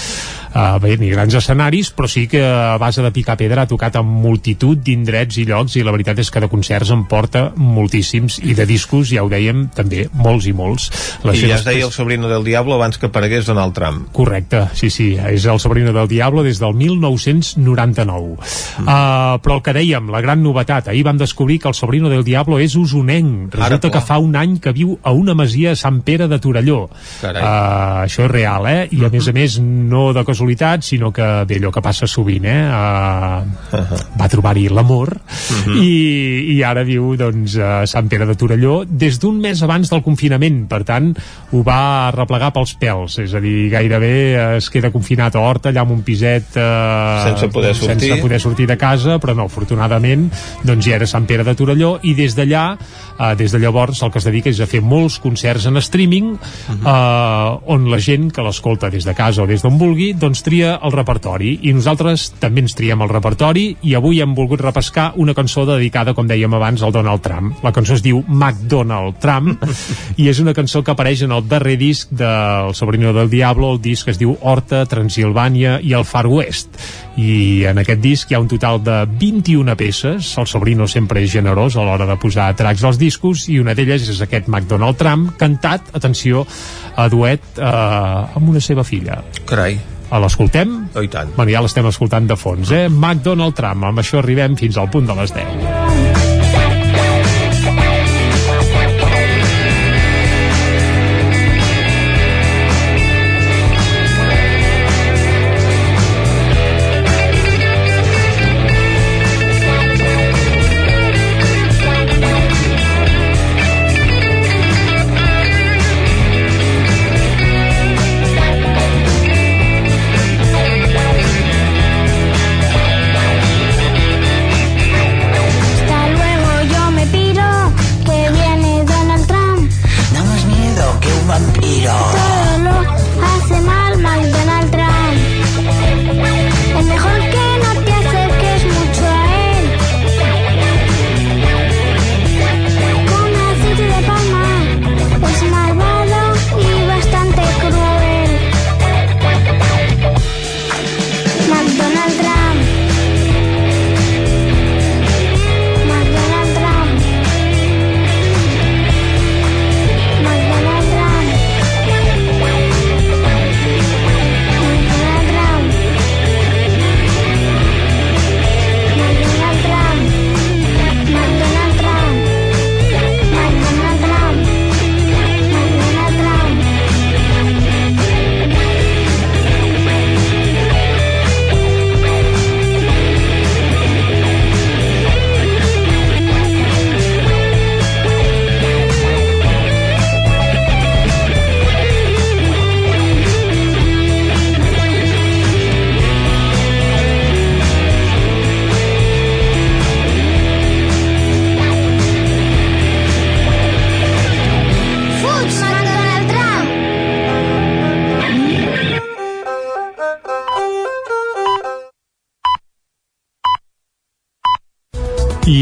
[0.54, 3.96] uh, bé, ni grans escenaris, però sí que a base de picar pedra ha tocat
[4.00, 8.40] en multitud d'indrets i llocs i la veritat és que de concerts en porta moltíssims
[8.44, 10.90] i de discos, ja ho dèiem, també molts i molts.
[11.26, 14.08] Les I ja es deia el sobrino del Diablo abans que aparegués Donald Trump.
[14.16, 18.36] Correcte, sí, sí, és el sobrino del Diablo des del 1999.
[18.80, 18.86] Mm.
[18.86, 22.24] Uh, però el que dèiem, la gran novetat, ahir vam descobrir que el sobrino del
[22.24, 23.54] Diablo és usonenc.
[23.54, 26.40] Resulta Ara, que fa un any que viu a una masia a Sant Pere de
[26.42, 26.82] Torelló.
[27.22, 28.88] Uh, això és real, eh?
[28.90, 29.12] I a mm -hmm.
[29.12, 32.64] més a més no de cos casualitat, sinó que bé, allò que passa sovint, eh?
[32.64, 34.00] Uh, uh -huh.
[34.16, 35.76] va trobar-hi l'amor uh -huh.
[35.82, 40.02] i, i ara viu doncs, a Sant Pere de Torelló des d'un mes abans del
[40.02, 41.14] confinament, per tant
[41.52, 45.80] ho va replegar pels pèls, és a dir, gairebé es queda confinat a Horta, allà
[45.80, 50.30] amb un piset uh, sense poder sortir sense poder sortir de casa, però no, afortunadament
[50.62, 52.76] doncs ja era Sant Pere de Torelló i des d'allà,
[53.18, 56.32] uh, des de llavors el que es dedica és a fer molts concerts en streaming
[56.32, 56.38] uh
[56.68, 57.56] -huh.
[57.56, 60.44] uh, on la gent que l'escolta des de casa o des d'on vulgui doncs doncs
[60.46, 65.08] tria el repertori i nosaltres també ens triem el repertori i avui hem volgut repescar
[65.18, 67.58] una cançó dedicada, com dèiem abans, al Donald Trump.
[67.66, 69.58] La cançó es diu McDonald Trump
[70.20, 73.82] i és una cançó que apareix en el darrer disc del Sobrino del Diablo, el
[73.82, 76.78] disc es diu Horta, Transilvània i el Far West.
[77.18, 81.34] I en aquest disc hi ha un total de 21 peces, el Sobrino sempre és
[81.34, 85.34] generós a l'hora de posar tracks als discos i una d'elles és aquest McDonald Trump
[85.42, 86.46] cantat, atenció,
[86.94, 89.24] a duet eh, amb una seva filla.
[89.50, 89.80] Carai
[90.18, 90.74] l'escoltem?
[90.94, 91.30] Oh, i tant.
[91.36, 92.88] Bueno, ja l'estem escoltant de fons, eh?
[92.88, 96.39] McDonald Trump, amb això arribem fins al punt de les 10.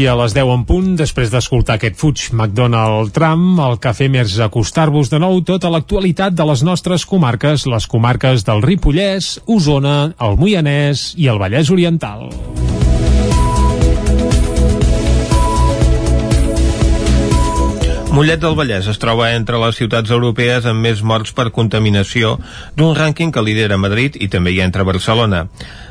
[0.09, 4.37] A les 10 en punt, després d'escoltar aquest fuig McDonald Trump, el que fem és
[4.41, 10.39] acostar-vos de nou tota l'actualitat de les nostres comarques, les comarques del Ripollès, Osona, el
[10.41, 12.29] Moianès i el Vallès Oriental.
[18.09, 22.39] Mollet del Vallès es troba entre les ciutats europees amb més morts per contaminació
[22.79, 25.45] d'un rànquing que lidera Madrid i també hi entra Barcelona.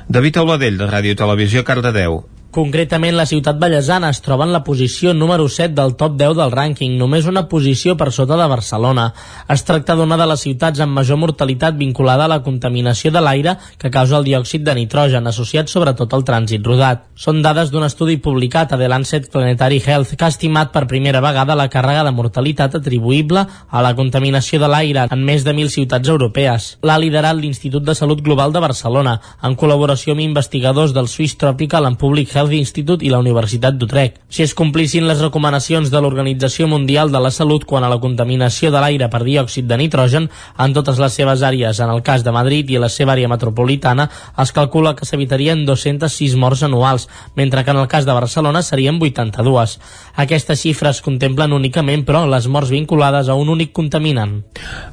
[0.08, 2.24] David Auladell, de Ràdio Televisió, Cardedeu.
[2.48, 6.52] Concretament, la ciutat ballesana es troba en la posició número 7 del top 10 del
[6.54, 9.10] rànquing, només una posició per sota de Barcelona.
[9.52, 13.58] Es tracta d'una de les ciutats amb major mortalitat vinculada a la contaminació de l'aire
[13.76, 17.02] que causa el diòxid de nitrogen, associat sobretot al trànsit rodat.
[17.12, 21.20] Són dades d'un estudi publicat a The Lancet Planetary Health que ha estimat per primera
[21.20, 25.68] vegada la càrrega de mortalitat atribuïble a la contaminació de l'aire en més de 1.000
[25.76, 26.70] ciutats europees.
[26.80, 31.84] L'ha liderat l'Institut de Salut Global de Barcelona, en col·laboració amb investigadors del Swiss Tropical
[31.84, 34.20] and Public Health Institute i la Universitat d'Utrecht.
[34.30, 38.70] Si es complissin les recomanacions de l'Organització Mundial de la Salut quant a la contaminació
[38.70, 40.28] de l'aire per diòxid de nitrogen
[40.58, 44.08] en totes les seves àrees, en el cas de Madrid i la seva àrea metropolitana,
[44.38, 49.02] es calcula que s'evitarien 206 morts anuals, mentre que en el cas de Barcelona serien
[49.02, 49.78] 82.
[50.14, 54.42] Aquestes xifres contemplen únicament, però, les morts vinculades a un únic contaminant.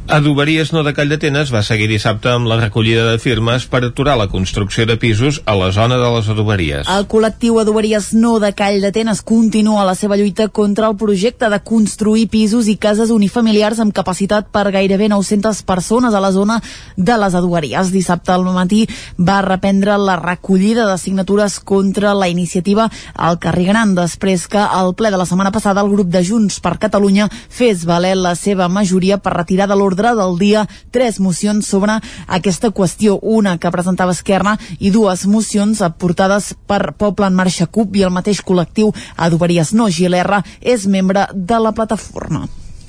[0.07, 4.17] Adoberies No de Call d'Atenes va seguir dissabte amb la recollida de firmes per aturar
[4.17, 6.87] la construcció de pisos a la zona de les adoberies.
[6.89, 11.59] El col·lectiu Adoberies No de Call d'Atenes continua la seva lluita contra el projecte de
[11.59, 16.61] construir pisos i cases unifamiliars amb capacitat per gairebé 900 persones a la zona
[16.95, 17.91] de les adoberies.
[17.91, 18.86] Dissabte al matí
[19.19, 24.95] va reprendre la recollida de signatures contra la iniciativa al carrer Gran, després que al
[24.95, 28.69] ple de la setmana passada el grup de Junts per Catalunya fes valer la seva
[28.69, 34.15] majoria per retirar de l'ordre del dia tres mocions sobre aquesta qüestió, una que presentava
[34.15, 39.73] Esquerra i dues mocions aportades per Poble en Marxa CUP i el mateix col·lectiu Adoberies
[39.73, 42.45] No Gilerra és membre de la plataforma.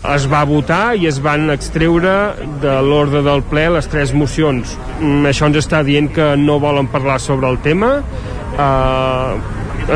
[0.07, 2.13] Es va votar i es van extreure
[2.63, 4.77] de l'ordre del ple les tres mocions.
[5.01, 7.97] Mm, Això ens està dient que no volen parlar sobre el tema.
[8.57, 9.41] Uh,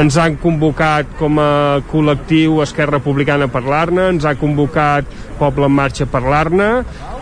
[0.00, 5.74] ens han convocat com a col·lectiu Esquerra Republicana a parlar-ne, ens ha convocat Poble en
[5.74, 6.68] Marxa a parlar-ne,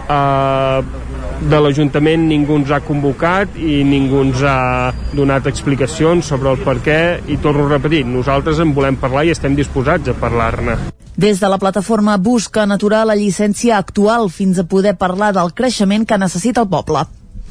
[0.09, 1.08] uh,
[1.39, 6.79] de l'Ajuntament ningú ens ha convocat i ningú ens ha donat explicacions sobre el per
[6.83, 10.75] què i torno a repetir, nosaltres en volem parlar i estem disposats a parlar-ne.
[11.19, 16.07] Des de la plataforma busquen aturar la llicència actual fins a poder parlar del creixement
[16.07, 17.07] que necessita el poble.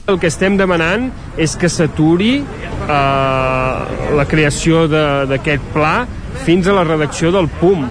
[0.08, 3.74] El que estem demanant és que s'aturi eh,
[4.20, 5.96] la creació d'aquest pla
[6.46, 7.88] fins a la redacció del PUM,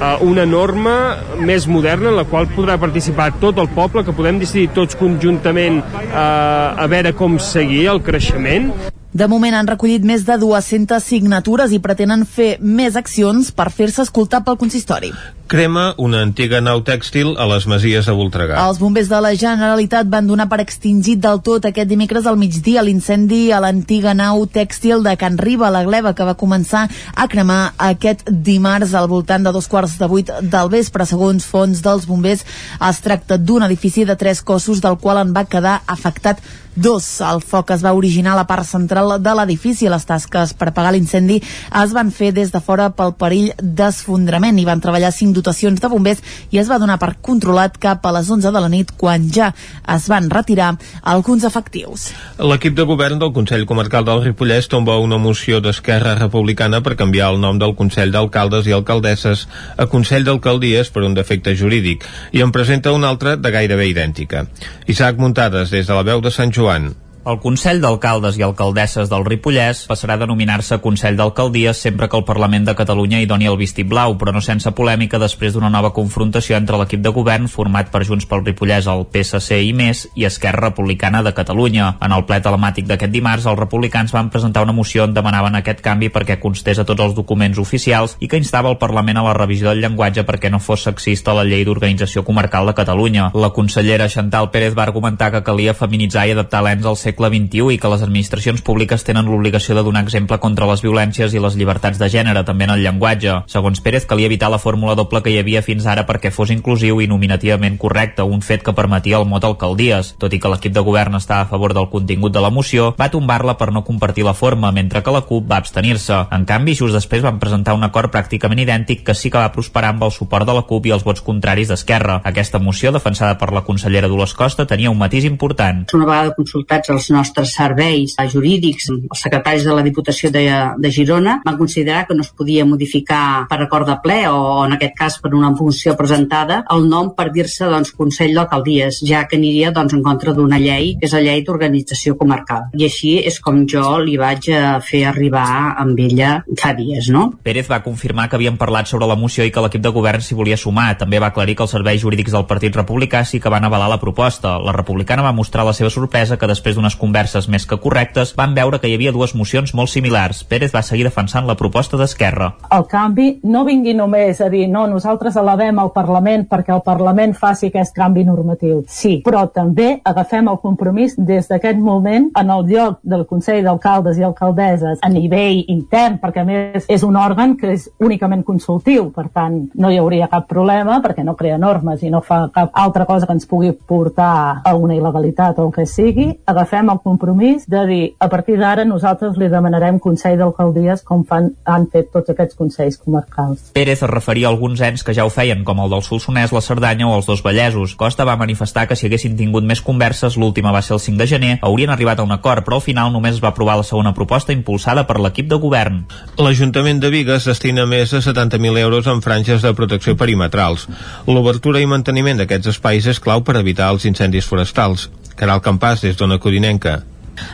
[0.00, 0.96] eh, una norma
[1.40, 5.82] més moderna en la qual podrà participar tot el poble, que podem decidir tots conjuntament
[5.82, 8.72] eh, a veure com seguir el creixement.
[9.18, 14.04] De moment han recollit més de 200 signatures i pretenen fer més accions per fer-se
[14.04, 15.14] escoltar pel consistori.
[15.48, 18.58] Crema una antiga nau tèxtil a les Masies de Voltregà.
[18.68, 22.84] Els bombers de la Generalitat van donar per extingit del tot aquest dimecres al migdia
[22.84, 26.84] l'incendi a l'antiga nau tèxtil de Can Riba, la Gleva, que va començar
[27.16, 31.08] a cremar aquest dimarts al voltant de dos quarts de vuit del vespre.
[31.08, 32.44] Segons fons dels bombers,
[32.92, 36.44] es tracta d'un edifici de tres cossos del qual en va quedar afectat
[36.78, 37.06] dos.
[37.24, 39.88] El foc es va originar a la part central de l'edifici.
[39.90, 41.40] Les tasques per apagar l'incendi
[41.82, 44.58] es van fer des de fora pel perill d'esfondrament.
[44.58, 48.12] Hi van treballar cinc dotacions de bombers i es va donar per controlat cap a
[48.18, 49.52] les 11 de la nit quan ja
[49.94, 52.10] es van retirar alguns efectius.
[52.38, 57.32] L'equip de govern del Consell Comarcal del Ripollès tomba una moció d'Esquerra Republicana per canviar
[57.32, 62.44] el nom del Consell d'Alcaldes i Alcaldesses a Consell d'Alcaldies per un defecte jurídic i
[62.44, 64.46] en presenta una altra de gairebé idèntica.
[64.86, 66.92] Isaac Muntades, des de la veu de Sant Joan.
[67.28, 72.24] El Consell d'Alcaldes i Alcaldesses del Ripollès passarà a denominar-se Consell d'Alcaldies sempre que el
[72.24, 76.56] Parlament de Catalunya hi doni el vistiplau, però no sense polèmica després d'una nova confrontació
[76.56, 80.70] entre l'equip de govern format per Junts pel Ripollès, el PSC i més, i Esquerra
[80.70, 81.90] Republicana de Catalunya.
[82.00, 85.84] En el ple telemàtic d'aquest dimarts, els republicans van presentar una moció on demanaven aquest
[85.84, 89.36] canvi perquè constés a tots els documents oficials i que instava el Parlament a la
[89.36, 93.28] revisió del llenguatge perquè no fos sexista la llei d'organització comarcal de Catalunya.
[93.36, 97.74] La consellera Chantal Pérez va argumentar que calia feminitzar i adaptar l'ens al segle XXI
[97.74, 101.56] i que les administracions públiques tenen l'obligació de donar exemple contra les violències i les
[101.58, 103.34] llibertats de gènere, també en el llenguatge.
[103.50, 107.02] Segons Pérez, calia evitar la fórmula doble que hi havia fins ara perquè fos inclusiu
[107.02, 110.14] i nominativament correcte, un fet que permetia el mot alcaldies.
[110.22, 113.10] Tot i que l'equip de govern estava a favor del contingut de la moció, va
[113.10, 116.22] tombar-la per no compartir la forma, mentre que la CUP va abstenir-se.
[116.30, 119.94] En canvi, just després van presentar un acord pràcticament idèntic que sí que va prosperar
[119.94, 122.20] amb el suport de la CUP i els vots contraris d'Esquerra.
[122.28, 125.86] Aquesta moció, defensada per la consellera Dolors Costa, tenia un matís important.
[125.96, 130.44] Una vegada consultats els nostres serveis jurídics, els secretaris de la Diputació de,
[130.78, 134.76] de Girona, van considerar que no es podia modificar per acord de ple o en
[134.76, 139.38] aquest cas per una funció presentada el nom per dir-se doncs, Consell d'Alcaldies, ja que
[139.38, 142.68] aniria doncs, en contra d'una llei, que és la llei d'organització comarcal.
[142.78, 145.46] I així és com jo li vaig eh, fer arribar
[145.80, 147.28] amb ella fa dies, no?
[147.44, 150.36] Pérez va confirmar que havien parlat sobre la moció i que l'equip de govern s'hi
[150.38, 150.90] volia sumar.
[151.00, 154.00] També va aclarir que els serveis jurídics del Partit Republicà sí que van avalar la
[154.02, 154.56] proposta.
[154.62, 158.54] La republicana va mostrar la seva sorpresa que després d'unes converses més que correctes van
[158.54, 160.44] veure que hi havia dues mocions molt similars.
[160.48, 162.54] Pérez va seguir defensant la proposta d'Esquerra.
[162.72, 167.34] El canvi no vingui només a dir no, nosaltres elevem al Parlament perquè el Parlament
[167.34, 168.84] faci aquest canvi normatiu.
[168.88, 174.18] Sí, però també agafem el compromís des d'aquest moment en el lloc del Consell d'Alcaldes
[174.18, 179.10] i Alcaldesses a nivell intern, perquè a més és un òrgan que és únicament consultiu,
[179.12, 182.72] per tant no hi hauria cap problema perquè no crea normes i no fa cap
[182.72, 187.00] altra cosa que ens pugui portar a una il·legalitat o el que sigui, agafem el
[187.02, 192.12] compromís de dir a partir d'ara nosaltres li demanarem Consell d'Alcaldies com fan, han fet
[192.14, 193.72] tots aquests consells comarcals.
[193.74, 196.62] Pérez es referia a alguns ens que ja ho feien, com el del Solsonès, la
[196.62, 197.96] Cerdanya o els dos Vallesos.
[197.98, 201.26] Costa va manifestar que si haguessin tingut més converses, l'última va ser el 5 de
[201.26, 204.14] gener, haurien arribat a un acord, però al final només es va aprovar la segona
[204.14, 206.04] proposta impulsada per l'equip de govern.
[206.38, 210.86] L'Ajuntament de Vigues destina més de 70.000 euros en franges de protecció perimetrals.
[211.26, 215.08] L'obertura i manteniment d'aquests espais és clau per evitar els incendis forestals.
[215.38, 216.67] Caral Campàs, des d'Ona Codinenca.
[216.68, 217.02] Panenka.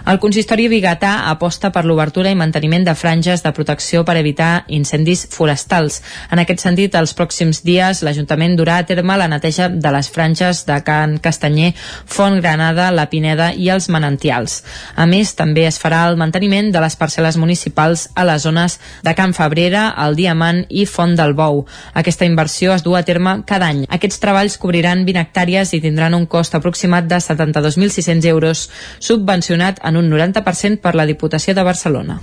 [0.05, 5.24] El consistori biguetà aposta per l'obertura i manteniment de franges de protecció per evitar incendis
[5.32, 6.01] forestals.
[6.30, 10.64] En aquest sentit, els pròxims dies l'Ajuntament durà a terme la neteja de les franges
[10.68, 11.72] de Can Castanyer,
[12.05, 14.61] Font Granada, La Pineda i els Manantials.
[14.97, 19.14] A més, també es farà el manteniment de les parcel·les municipals a les zones de
[19.16, 21.64] Can Fabrera, el Diamant i Font del Bou.
[21.95, 23.85] Aquesta inversió es du a terme cada any.
[23.89, 28.68] Aquests treballs cobriran 20 hectàrees i tindran un cost aproximat de 72.600 euros,
[29.01, 32.20] subvencionat en un 90% per la Diputació de Barcelona.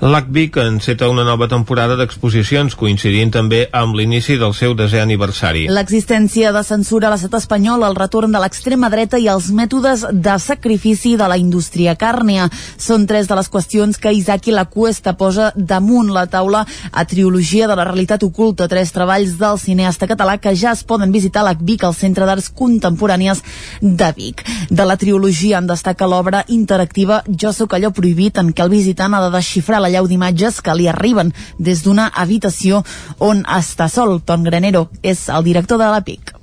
[0.00, 5.66] L'ACVIC enceta una nova temporada d'exposicions, coincidint també amb l'inici del seu desè aniversari.
[5.70, 10.36] L'existència de censura a l'estat espanyol, el retorn de l'extrema dreta i els mètodes de
[10.38, 15.52] sacrifici de la indústria càrnia són tres de les qüestions que Isaki La Cuesta posa
[15.56, 20.54] damunt la taula a Triologia de la Realitat Oculta, tres treballs del cineasta català que
[20.56, 23.42] ja es poden visitar a l'ACVIC, al Centre d'Arts Contemporànies
[23.80, 24.44] de Vic.
[24.70, 29.14] De la triologia en destaca l'obra interactiva Jo sóc allò prohibit, en què el visitant
[29.14, 32.82] ha de desxifrar la llau d'imatges que li arriben des d'una habitació
[33.18, 34.20] on està sol.
[34.24, 36.34] Ton Granero és el director de la PIC.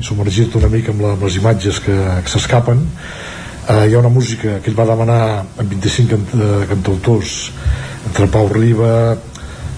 [0.00, 2.84] Submergit una mica amb, la, amb les imatges que, que s'escapen.
[3.68, 5.20] Uh, hi ha una música que ell va demanar
[5.58, 7.50] amb 25 cant uh, cantautors
[8.08, 8.92] entre Pau Riba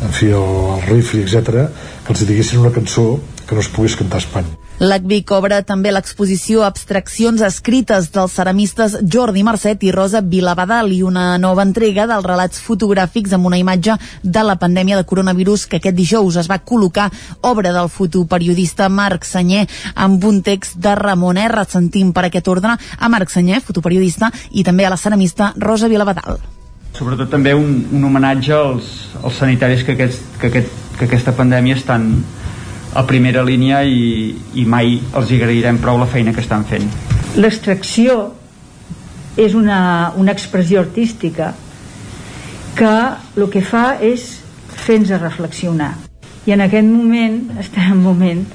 [0.05, 1.67] en fi, el, el Rifri, etc
[2.05, 5.91] que els diguessin una cançó que no es pogués cantar a Espanya L'ACVIC obre també
[5.93, 12.25] l'exposició Abstraccions escrites dels ceramistes Jordi Marcet i Rosa Vilavadal i una nova entrega dels
[12.25, 16.63] relats fotogràfics amb una imatge de la pandèmia de coronavirus que aquest dijous es va
[16.65, 17.11] col·locar
[17.51, 21.69] obra del fotoperiodista Marc Senyer amb un text de Ramon R.
[21.69, 26.41] Sentim per aquest ordre a Marc Senyer, fotoperiodista, i també a la ceramista Rosa Vilavadal.
[26.97, 31.77] Sobretot també un, un homenatge als, als sanitaris que, aquest, que, aquest, que aquesta pandèmia
[31.77, 32.15] estan
[32.95, 36.89] a primera línia i, i mai els agrairem prou la feina que estan fent.
[37.39, 38.33] L'extracció
[39.39, 41.53] és una, una expressió artística
[42.75, 42.95] que
[43.37, 44.41] el que fa és
[44.81, 45.95] fer-nos reflexionar.
[46.49, 48.47] I en aquest moment estem en un moment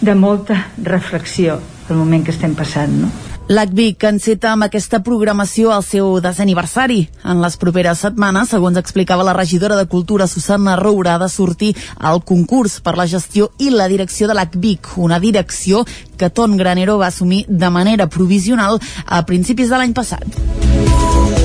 [0.00, 1.58] de molta reflexió,
[1.90, 3.10] el moment que estem passant, no?
[3.48, 6.98] L'ACVIC enceta amb aquesta programació al seu desè aniversari.
[7.24, 11.70] En les properes setmanes, segons explicava la regidora de Cultura Susana Roura, ha de sortir
[11.96, 15.86] al concurs per la gestió i la direcció de l'ACVIC, una direcció
[16.18, 21.37] que Ton Granero va assumir de manera provisional a principis de l'any passat.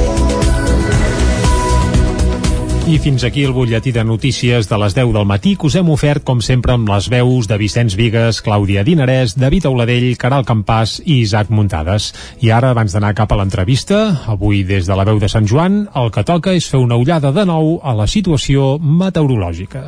[2.83, 5.87] I fins aquí el butlletí de notícies de les 10 del matí que us hem
[5.93, 10.97] ofert, com sempre, amb les veus de Vicenç Vigues, Clàudia Dinarès, David Auladell, Caral Campàs
[11.05, 12.11] i Isaac Muntades.
[12.43, 15.85] I ara, abans d'anar cap a l'entrevista, avui des de la veu de Sant Joan,
[15.95, 19.87] el que toca és fer una ullada de nou a la situació meteorològica.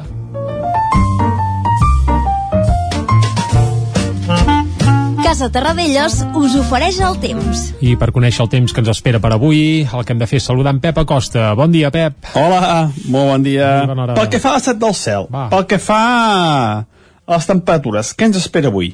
[5.35, 7.65] Casa Terradellos us ofereix el temps.
[7.83, 10.37] I per conèixer el temps que ens espera per avui, el que hem de fer
[10.39, 11.49] és saludar en Pep Acosta.
[11.59, 12.29] Bon dia, Pep.
[12.39, 13.65] Hola, molt bon dia.
[13.89, 14.13] Bona hora.
[14.15, 15.49] Pel que fa a l'estat del cel, Va.
[15.51, 16.85] pel que fa a
[17.33, 18.93] les temperatures, què ens espera avui?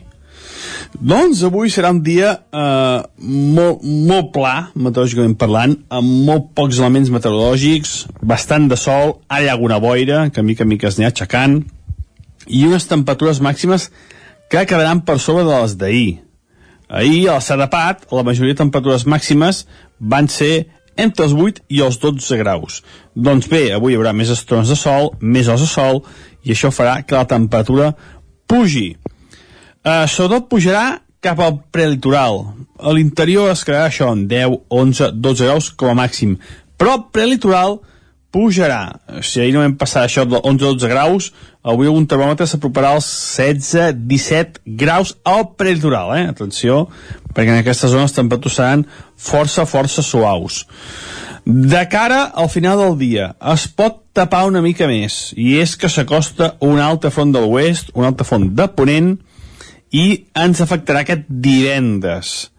[0.97, 7.13] Doncs avui serà un dia eh, molt, molt pla, meteorològicament parlant, amb molt pocs elements
[7.13, 7.93] meteorològics,
[8.33, 11.59] bastant de sol, hi ha alguna boira, que mica en mica es anirà aixecant,
[12.49, 13.91] i unes temperatures màximes
[14.49, 16.30] que quedaran per sobre de les d'ahir.
[16.91, 19.65] Ahir, a la Pat, la majoria de temperatures màximes
[19.99, 20.67] van ser
[20.99, 22.81] entre els 8 i els 12 graus.
[23.15, 26.01] Doncs bé, avui hi haurà més estones de sol, més hores de sol,
[26.43, 27.93] i això farà que la temperatura
[28.49, 28.89] pugi.
[29.81, 32.43] Uh, sobretot pujarà cap al prelitoral.
[32.81, 36.35] A l'interior es quedarà això en 10, 11, 12 graus com a màxim.
[36.75, 37.79] Però el prelitoral
[38.31, 38.99] pujarà.
[39.21, 41.31] Si ahir no vam passar això de 11-12 graus,
[41.63, 46.25] avui algun termòmetre s'aproparà als 16-17 graus al prelitoral, eh?
[46.31, 46.85] Atenció,
[47.35, 48.85] perquè en aquestes zones temperatures seran
[49.19, 50.63] força, força suaus.
[51.45, 55.89] De cara al final del dia, es pot tapar una mica més, i és que
[55.89, 59.15] s'acosta un altre front de l'oest, un altre front de ponent,
[59.91, 60.05] i
[60.39, 62.51] ens afectarà aquest divendres.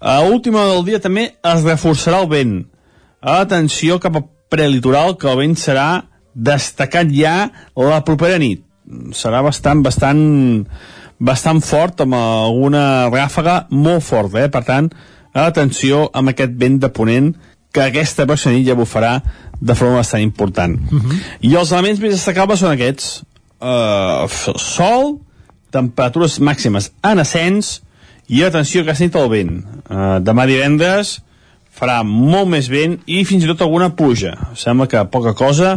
[0.00, 2.54] A última del dia també es reforçarà el vent.
[3.20, 5.88] Atenció cap a prelitoral que el vent serà
[6.34, 8.64] destacat ja la propera nit.
[9.14, 10.20] Serà bastant, bastant,
[11.18, 14.50] bastant fort, amb alguna ràfaga molt forta, eh?
[14.50, 14.90] Per tant,
[15.36, 17.32] atenció amb aquest vent de ponent
[17.70, 19.20] que aquesta pròxima nit ja bufarà
[19.60, 20.78] de forma bastant important.
[20.90, 21.18] Uh -huh.
[21.40, 23.22] I els elements més destacables són aquests.
[23.60, 25.20] Uh, sol,
[25.70, 27.82] temperatures màximes en ascens
[28.26, 29.64] i atenció que nit el vent.
[29.90, 31.20] Uh, demà divendres
[31.70, 34.34] farà molt més vent i fins i tot alguna pluja.
[34.58, 35.76] Sembla que poca cosa,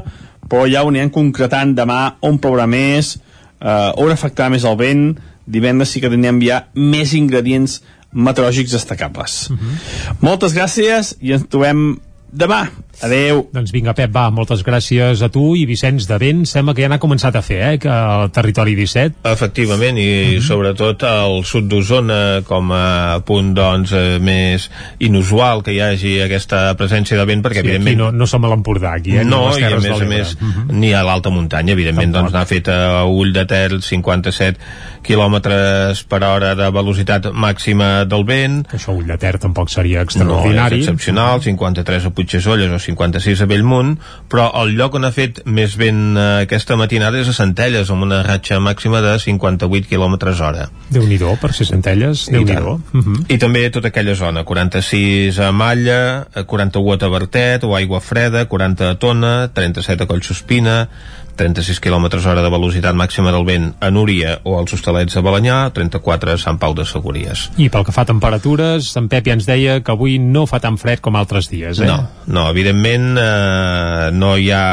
[0.49, 3.15] però ja ho anirem concretant demà on plourà més,
[3.61, 5.06] eh, on afectarà més el vent,
[5.45, 7.82] divendres sí que tindrem ja més ingredients
[8.14, 9.49] meteorològics destacables.
[9.49, 10.15] Uh -huh.
[10.22, 11.98] Moltes gràcies i ens trobem
[12.32, 12.70] demà.
[13.02, 13.48] Adeu.
[13.53, 16.44] Doncs vinga, Pep, va, moltes gràcies a tu i Vicenç de Vent.
[16.49, 19.24] Sembla que ja n'ha començat a fer, eh, que el territori 17.
[19.32, 20.48] Efectivament, i uh -huh.
[20.48, 26.76] sobretot al sud d'Osona com a punt, doncs, eh, més inusual que hi hagi aquesta
[26.78, 27.98] presència de vent, perquè, sí, evidentment...
[27.98, 29.24] no, no som a l'Empordà, aquí, eh?
[29.24, 30.72] No, i a més a més, uh -huh.
[30.72, 32.32] ni a l'alta muntanya, evidentment, Tampoc.
[32.32, 34.60] doncs n'ha fet a Ull de Ter 57
[35.03, 38.68] quilòmetres per hora de velocitat màxima del vent.
[38.74, 40.78] Això Ull de Ter tampoc seria extraordinari.
[40.78, 43.95] No, és excepcional, 53 a Puigdesolles o 56 a Bellmunt,
[44.31, 48.05] però el lloc on ha fet més vent eh, aquesta matinada és a Centelles, amb
[48.05, 50.68] una ratxa màxima de 58 km hora.
[50.93, 53.26] Déu-n'hi-do, per ser Centelles, déu nhi uh -huh.
[53.30, 58.89] I també tota aquella zona, 46 a Malla, 41 a Tabertet o Aigua Freda, 40
[58.89, 60.89] a Tona, 37 a Collsospina,
[61.38, 65.57] 36 km hora de velocitat màxima del vent a Núria o als Hostalets de Balanyà,
[65.73, 67.47] 34 a Sant Pau de Segúries.
[67.57, 70.61] I pel que fa a temperatures, en Pep ja ens deia que avui no fa
[70.64, 71.89] tan fred com altres dies, eh?
[71.89, 74.65] No, no evidentment eh, no hi ha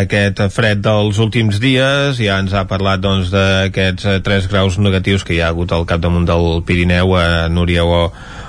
[0.00, 5.24] aquest fred dels últims dies, ja ens ha parlat doncs d'aquests eh, 3 graus negatius
[5.24, 8.08] que hi ha hagut al capdamunt del Pirineu a Núria o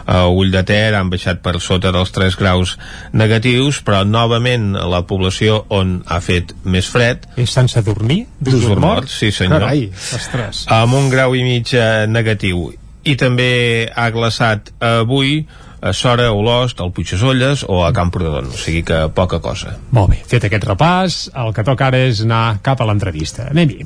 [0.10, 2.76] a Ull de Ter han baixat per sota dels 3 graus
[3.14, 8.22] negatius, però novament la població on ha fet més fred és Sant Sadurní?
[8.40, 9.60] D'Usos Morts, sí senyor.
[9.60, 10.64] Carai, ostres.
[10.72, 12.70] Amb un grau i mig eh, negatiu.
[13.04, 13.50] I també
[13.92, 15.42] ha glaçat avui
[15.82, 19.76] a Sora, Olost, al Puigdesolles o a Camprodon, o sigui que poca cosa.
[19.96, 23.50] Molt bé, fet aquest repàs, el que toca ara és anar cap a l'entrevista.
[23.52, 23.84] Anem-hi.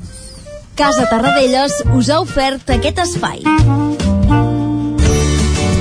[0.78, 3.42] Casa Tarradellas us ha ofert aquest espai.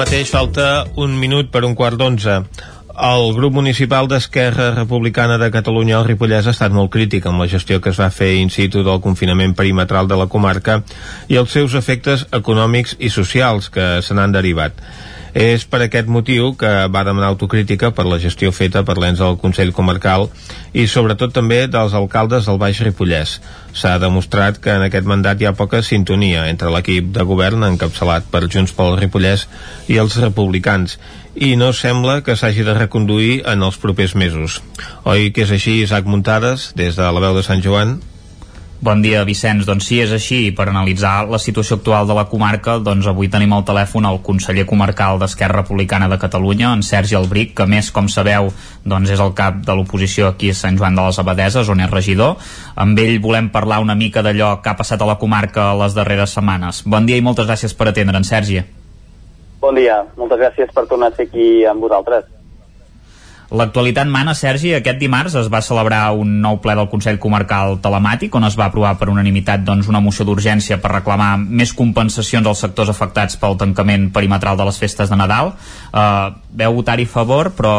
[0.00, 2.38] Mateix falta un minut per un quart d'onze.
[3.10, 7.48] El grup municipal d'Esquerra Republicana de Catalunya al Ripollès ha estat molt crític amb la
[7.52, 10.78] gestió que es va fer in situ del confinament perimetral de la comarca
[11.28, 14.80] i els seus efectes econòmics i socials que se n'han derivat.
[15.34, 19.38] És per aquest motiu que va demanar autocrítica per la gestió feta per l'ens del
[19.38, 20.28] Consell Comarcal
[20.72, 23.38] i sobretot també dels alcaldes del Baix Ripollès.
[23.72, 28.26] S'ha demostrat que en aquest mandat hi ha poca sintonia entre l'equip de govern encapçalat
[28.30, 29.46] per Junts pel Ripollès
[29.88, 30.98] i els republicans
[31.34, 34.60] i no sembla que s'hagi de reconduir en els propers mesos.
[35.06, 38.00] Oi que és així, Isaac Muntades, des de la veu de Sant Joan?
[38.80, 39.66] Bon dia, Vicenç.
[39.68, 40.38] Doncs sí, és així.
[40.56, 44.64] Per analitzar la situació actual de la comarca, doncs avui tenim al telèfon el conseller
[44.64, 48.48] comarcal d'Esquerra Republicana de Catalunya, en Sergi Albric, que més, com sabeu,
[48.88, 51.92] doncs és el cap de l'oposició aquí a Sant Joan de les Abadeses, on és
[51.92, 52.40] regidor.
[52.72, 56.32] Amb ell volem parlar una mica d'allò que ha passat a la comarca les darreres
[56.40, 56.80] setmanes.
[56.88, 58.64] Bon dia i moltes gràcies per atendre'n, Sergi.
[59.60, 62.39] Bon dia, moltes gràcies per tornar a ser aquí amb vosaltres.
[63.50, 68.36] L'actualitat mana, Sergi, aquest dimarts es va celebrar un nou ple del Consell Comarcal Telemàtic
[68.38, 72.62] on es va aprovar per unanimitat doncs, una moció d'urgència per reclamar més compensacions als
[72.62, 75.50] sectors afectats pel tancament perimetral de les festes de Nadal.
[75.90, 76.30] Uh,
[76.62, 77.72] veu votar-hi a favor, però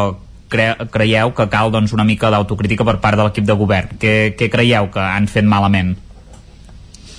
[0.52, 3.94] cre creieu que cal doncs, una mica d'autocrítica per part de l'equip de govern.
[4.02, 5.94] Què, què creieu que han fet malament?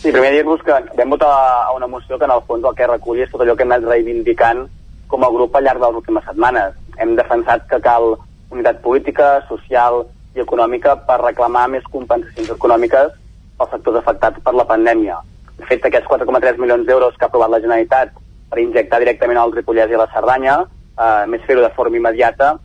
[0.03, 2.91] Sí, primer dir-vos que vam votar a una moció que en el fons el que
[2.91, 4.67] recull és tot allò que hem anat reivindicant
[5.09, 6.77] com a grup al llarg de les últimes setmanes.
[7.01, 8.13] Hem defensat que cal
[8.53, 10.03] unitat política, social
[10.33, 13.11] i econòmica per reclamar més compensacions econòmiques
[13.59, 15.19] als sectors afectats per la pandèmia.
[15.57, 18.15] De fet, aquests 4,3 milions d'euros que ha aprovat la Generalitat
[18.49, 20.61] per injectar directament al Ripollès i a la Cerdanya,
[20.97, 22.55] eh, més fer-ho de forma immediata,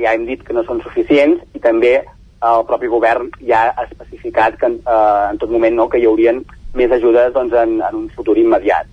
[0.00, 1.98] ja hem dit que no són suficients i també
[2.50, 6.40] el propi govern ja ha especificat que eh, en tot moment no, que hi haurien
[6.74, 8.88] més ajudes doncs, en, en un futur immediat.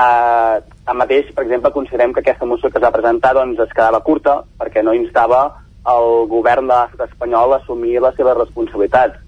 [0.00, 4.00] Eh, tanmateix, per exemple, considerem que aquesta moció que es va presentar doncs, es quedava
[4.06, 5.42] curta perquè no instava
[5.88, 9.18] el govern de l'estat espanyol assumir les seves responsabilitats.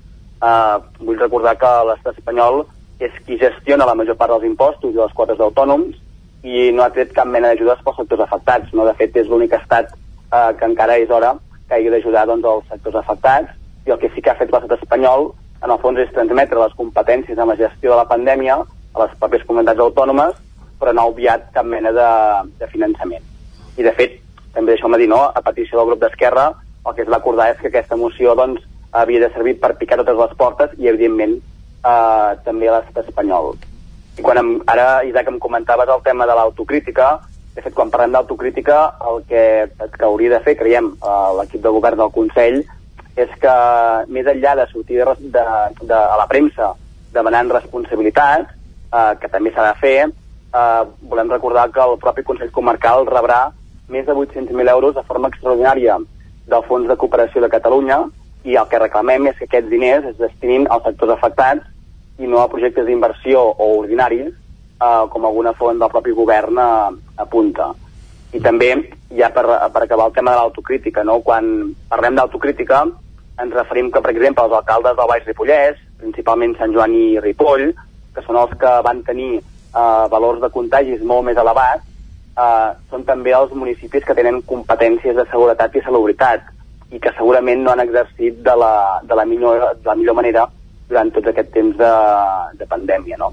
[0.43, 2.65] Uh, vull recordar que l'estat espanyol
[3.03, 5.97] és qui gestiona la major part dels impostos i les quotes d'autònoms
[6.43, 8.73] i no ha tret cap mena d'ajudes pels sectors afectats.
[8.75, 8.87] No?
[8.87, 11.37] De fet, és l'únic estat uh, que encara és hora
[11.69, 13.55] que hagi d'ajudar doncs, els sectors afectats
[13.87, 15.31] i el que sí que ha fet l'estat espanyol
[15.63, 19.15] en el fons és transmetre les competències en la gestió de la pandèmia a les
[19.21, 20.35] pròpies comunitats autònomes
[20.83, 22.09] però no ha obviat cap mena de,
[22.59, 23.23] de finançament.
[23.79, 24.19] I de fet,
[24.55, 26.51] també deixeu-me dir, no, a petició del grup d'Esquerra,
[26.87, 28.63] el que es va acordar és que aquesta moció doncs,
[28.93, 33.55] havia de servir per picar totes les portes i, evidentment, eh, també l'estat espanyol.
[34.19, 37.15] I quan em, ara, Isaac, em comentaves el tema de l'autocrítica,
[37.55, 39.43] de fet, quan parlem d'autocrítica, el que,
[39.97, 42.63] que hauria de fer, creiem, eh, l'equip de govern del Consell,
[43.17, 43.55] és que
[44.09, 45.45] més enllà de sortir de, de,
[45.83, 46.73] de, a la premsa
[47.13, 48.53] demanant responsabilitats,
[48.93, 53.43] eh, que també s'ha de fer, eh, volem recordar que el propi Consell Comarcal rebrà
[53.93, 55.99] més de 800.000 euros de forma extraordinària
[56.49, 58.01] del Fons de Cooperació de Catalunya
[58.49, 61.69] i el que reclamem és que aquests diners es destinin als sectors afectats
[62.19, 66.91] i no a projectes d'inversió o ordinaris eh, com alguna font del propi govern eh,
[67.23, 67.71] apunta.
[68.33, 68.73] I també,
[69.13, 71.21] ja per, per acabar el tema de l'autocrítica, no?
[71.21, 72.83] quan parlem d'autocrítica
[73.43, 77.71] ens referim que, per exemple, els alcaldes del Baix Ripollès, principalment Sant Joan i Ripoll,
[78.13, 81.85] que són els que van tenir eh, valors de contagis molt més elevats,
[82.39, 86.51] eh, són també els municipis que tenen competències de seguretat i salubritat
[86.93, 88.75] i que segurament no han exercit de la,
[89.09, 90.47] de la, millor, de la millor manera
[90.89, 91.95] durant tot aquest temps de,
[92.61, 93.33] de pandèmia, no?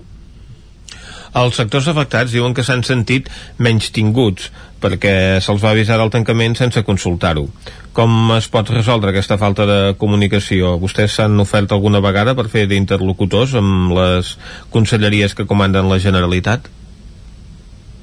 [1.39, 3.27] Els sectors afectats diuen que s'han sentit
[3.61, 4.47] menys tinguts
[4.81, 7.45] perquè se'ls va avisar del tancament sense consultar-ho.
[7.93, 10.77] Com es pot resoldre aquesta falta de comunicació?
[10.81, 14.37] Vostès s'han ofert alguna vegada per fer d'interlocutors amb les
[14.73, 16.71] conselleries que comanden la Generalitat?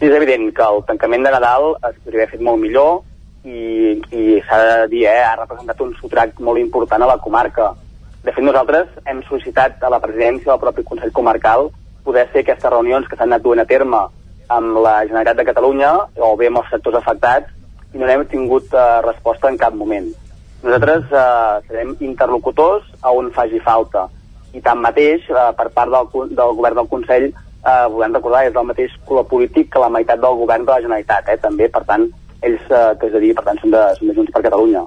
[0.01, 2.99] És evident que el tancament de Nadal es podria haver fet molt millor
[3.49, 7.71] i, i s'ha de dir, eh, ha representat un sotrac molt important a la comarca.
[8.27, 11.71] De fet, nosaltres hem sol·licitat a la presidència del propi Consell Comarcal
[12.05, 14.03] poder fer aquestes reunions que s'han anat duent a terme
[14.53, 15.93] amb la Generalitat de Catalunya
[16.29, 17.49] o bé amb els sectors afectats
[17.95, 20.13] i no n'hem tingut eh, resposta en cap moment.
[20.67, 24.07] Nosaltres eh, serem interlocutors a on faci falta
[24.53, 27.31] i tanmateix, eh, per part del, del govern del Consell,
[27.67, 30.83] eh, volem recordar, és el mateix color polític que la meitat del govern de la
[30.85, 32.07] Generalitat, eh, també, per tant,
[32.43, 34.85] ells, eh, que és a dir, per tant, són de, són de Junts per Catalunya.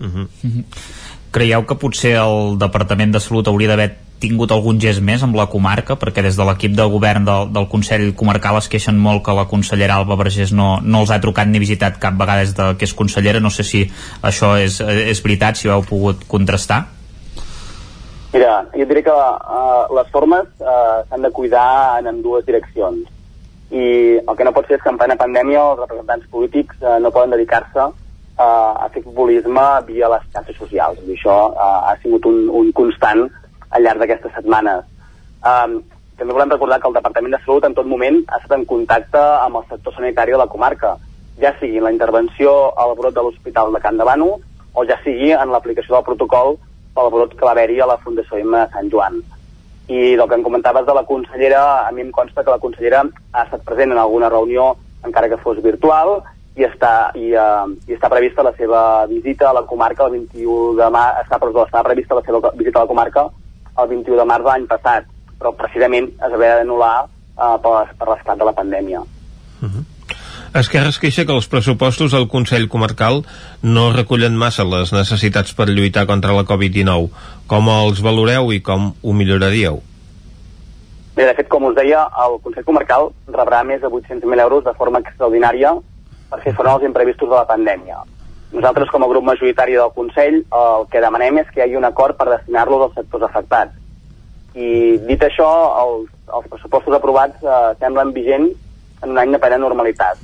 [0.00, 0.26] Uh -huh.
[0.44, 0.64] Uh -huh.
[1.30, 5.48] Creieu que potser el Departament de Salut hauria d'haver tingut algun gest més amb la
[5.50, 9.32] comarca, perquè des de l'equip de govern del, del Consell Comarcal es queixen molt que
[9.32, 12.76] la consellera Alba Vergés no, no els ha trucat ni visitat cap vegada des de
[12.78, 13.90] que és consellera, no sé si
[14.22, 16.86] això és, és veritat, si ho heu pogut contrastar.
[18.32, 23.04] Mira, jo diré que uh, les formes uh, s'han de cuidar en, en dues direccions.
[23.68, 23.84] I
[24.20, 27.12] el que no pot ser és que en plena pandèmia els representants polítics uh, no
[27.12, 27.92] poden dedicar-se uh,
[28.40, 31.04] a fer populisme via les xarxes socials.
[31.04, 33.26] I això uh, ha sigut un, un constant
[33.68, 34.88] al llarg d'aquestes setmanes.
[35.44, 35.82] Um,
[36.16, 39.20] també volem recordar que el Departament de Salut en tot moment ha estat en contacte
[39.20, 40.96] amb el sector sanitari de la comarca,
[41.40, 44.36] ja sigui en la intervenció al brot de l'Hospital de Can de Bano
[44.72, 46.56] o ja sigui en l'aplicació del protocol
[46.94, 49.20] pel brot que va haver-hi a la Fundació Imma de Sant Joan.
[49.88, 53.02] I del que em comentaves de la consellera, a mi em consta que la consellera
[53.32, 54.72] ha estat present en alguna reunió,
[55.04, 56.20] encara que fos virtual,
[56.56, 60.76] i està, i, uh, i està prevista la seva visita a la comarca el 21
[60.76, 63.24] de març, està, perdó, està prevista la seva visita a la comarca
[63.80, 65.08] el 21 de març de l'any passat,
[65.40, 69.00] però precisament es va haver d'anul·lar uh, per, per l'esclat de la pandèmia.
[69.00, 69.84] Uh -huh.
[70.52, 73.22] Esquerra es queixa que els pressupostos del Consell Comarcal
[73.64, 77.06] no recullen massa les necessitats per lluitar contra la Covid-19.
[77.48, 79.78] Com els valoreu i com ho milloraríeu?
[81.16, 84.74] Bé, de fet, com us deia, el Consell Comarcal rebrà més de 800.000 euros de
[84.76, 85.70] forma extraordinària
[86.28, 88.02] per fer front als imprevistos de la pandèmia.
[88.52, 91.88] Nosaltres, com a grup majoritari del Consell, el que demanem és que hi hagi un
[91.88, 93.72] acord per destinar-los als sectors afectats.
[94.52, 95.48] I dit això,
[95.86, 98.52] els, els pressupostos aprovats eh, semblen vigents
[99.00, 100.20] en un any de plena normalitat.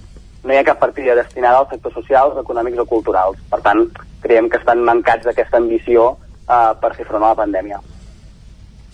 [0.49, 3.37] No hi ha cap partida destinada als sectors socials, econòmics o culturals.
[3.53, 3.85] Per tant,
[4.25, 6.15] creiem que estan mancats d'aquesta ambició
[6.49, 7.81] eh, per fer front a la pandèmia.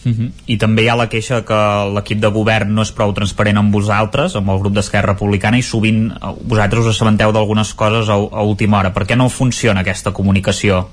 [0.04, 0.30] Uh -huh.
[0.46, 1.60] I també hi ha la queixa que
[1.94, 5.62] l'equip de govern no és prou transparent amb vosaltres, amb el grup d'Esquerra Republicana, i
[5.62, 8.92] sovint eh, vosaltres us assabenteu d'algunes coses a, a última hora.
[8.92, 10.88] Per què no funciona aquesta comunicació?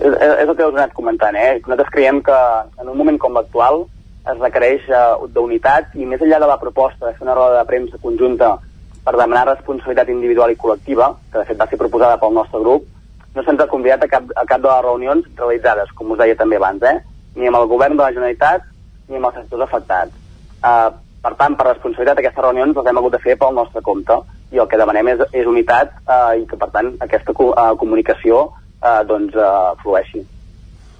[0.00, 1.60] És, és el que us he anat comentant, eh?
[1.60, 2.38] Nosaltres creiem que
[2.80, 3.86] en un moment com l'actual
[4.32, 7.68] es requereix uh, d'unitat i més enllà de la proposta de fer una roda de
[7.68, 8.58] premsa conjunta
[9.04, 12.88] per demanar responsabilitat individual i col·lectiva, que de fet va ser proposada pel nostre grup,
[13.34, 16.36] no se'ns ha convidat a cap, a cap de les reunions realitzades, com us deia
[16.36, 16.98] també abans, eh?
[17.36, 18.66] ni amb el govern de la Generalitat
[19.08, 20.16] ni amb els sectors afectats.
[20.60, 20.90] Uh,
[21.22, 24.16] per tant, per responsabilitat, aquestes reunions les hem hagut de fer pel nostre compte
[24.50, 28.46] i el que demanem és, és unitat uh, i que, per tant, aquesta uh, comunicació
[28.48, 30.24] uh, doncs, uh, flueixi.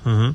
[0.04, 0.34] Uh -huh.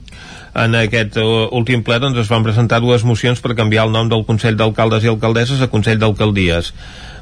[0.55, 4.09] En aquest uh, últim ple doncs, es van presentar dues mocions per canviar el nom
[4.09, 6.73] del Consell d'Alcaldes i Alcaldesses a Consell d'Alcaldies.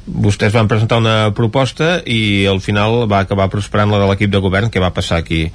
[0.04, 4.40] Vostès van presentar una proposta i al final va acabar prosperant la de l'equip de
[4.44, 4.68] govern.
[4.68, 5.46] Què va passar aquí?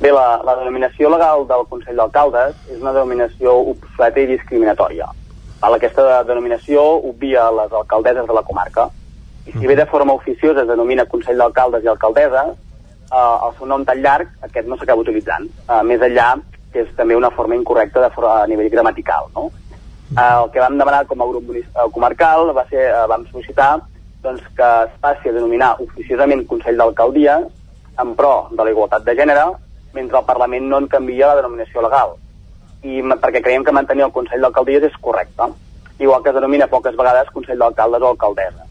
[0.00, 5.10] Bé, la, la denominació legal del Consell d'Alcaldes és una denominació obsoleta i discriminatòria.
[5.60, 5.74] Val?
[5.76, 8.88] Aquesta denominació obvia les alcaldesses de la comarca.
[9.48, 12.54] I si bé de forma oficiosa es denomina Consell d'Alcaldes i Alcaldesses,
[13.10, 15.48] eh, el seu nom tan llarg, aquest no s'acaba utilitzant.
[15.66, 16.34] Eh, més enllà,
[16.72, 19.28] que és també una forma incorrecta de a nivell gramatical.
[19.34, 19.50] No?
[20.16, 23.74] Eh, el que vam demanar com a grup eh, comarcal va ser, eh, vam sol·licitar
[24.22, 27.36] doncs, que es passi a denominar oficiosament Consell d'Alcaldia
[28.00, 29.44] en pro de la igualtat de gènere
[29.92, 32.16] mentre el Parlament no en canvia la denominació legal.
[32.82, 35.50] I perquè creiem que mantenir el Consell d'Alcaldies és correcte.
[35.98, 38.64] Igual que es denomina poques vegades Consell d'Alcaldes o Alcaldessa.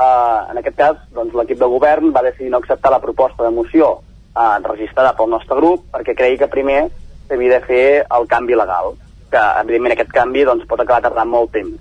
[0.00, 3.50] Uh, en aquest cas, doncs, l'equip de govern va decidir no acceptar la proposta de
[3.54, 6.86] moció uh, registrada pel nostre grup perquè creia que primer
[7.28, 8.94] s'havia de fer el canvi legal,
[9.32, 11.80] que evidentment aquest canvi doncs, pot acabar tardant molt temps.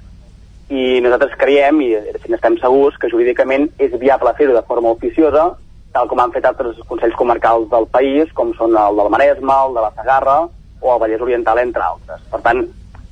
[0.71, 1.91] I nosaltres creiem, i
[2.31, 5.51] estem segurs, que jurídicament és viable fer-ho de forma oficiosa
[5.91, 9.75] tal com han fet altres consells comarcals del país, com són el del Maresme, el
[9.75, 10.37] de la Sagarra
[10.81, 12.21] o el Vallès Oriental, entre altres.
[12.31, 12.63] Per tant,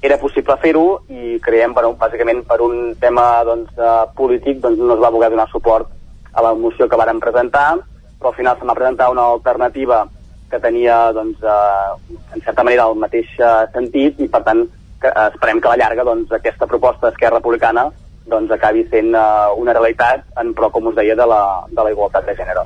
[0.02, 3.74] era possible fer-ho i creiem, bueno, bàsicament per un tema doncs,
[4.16, 5.91] polític doncs, no es va voler donar suport
[6.32, 7.82] a la moció que varen presentar,
[8.20, 10.06] però al final se m'ha presentat una alternativa
[10.49, 11.95] que tenia, doncs, uh,
[12.34, 14.65] en certa manera, el mateix uh, sentit i, per tant,
[14.99, 17.89] que, uh, esperem que a la llarga doncs, aquesta proposta d'Esquerra Republicana
[18.30, 21.93] doncs acabi sent uh, una realitat en pro, com us deia, de la, de la
[21.93, 22.65] igualtat de gènere.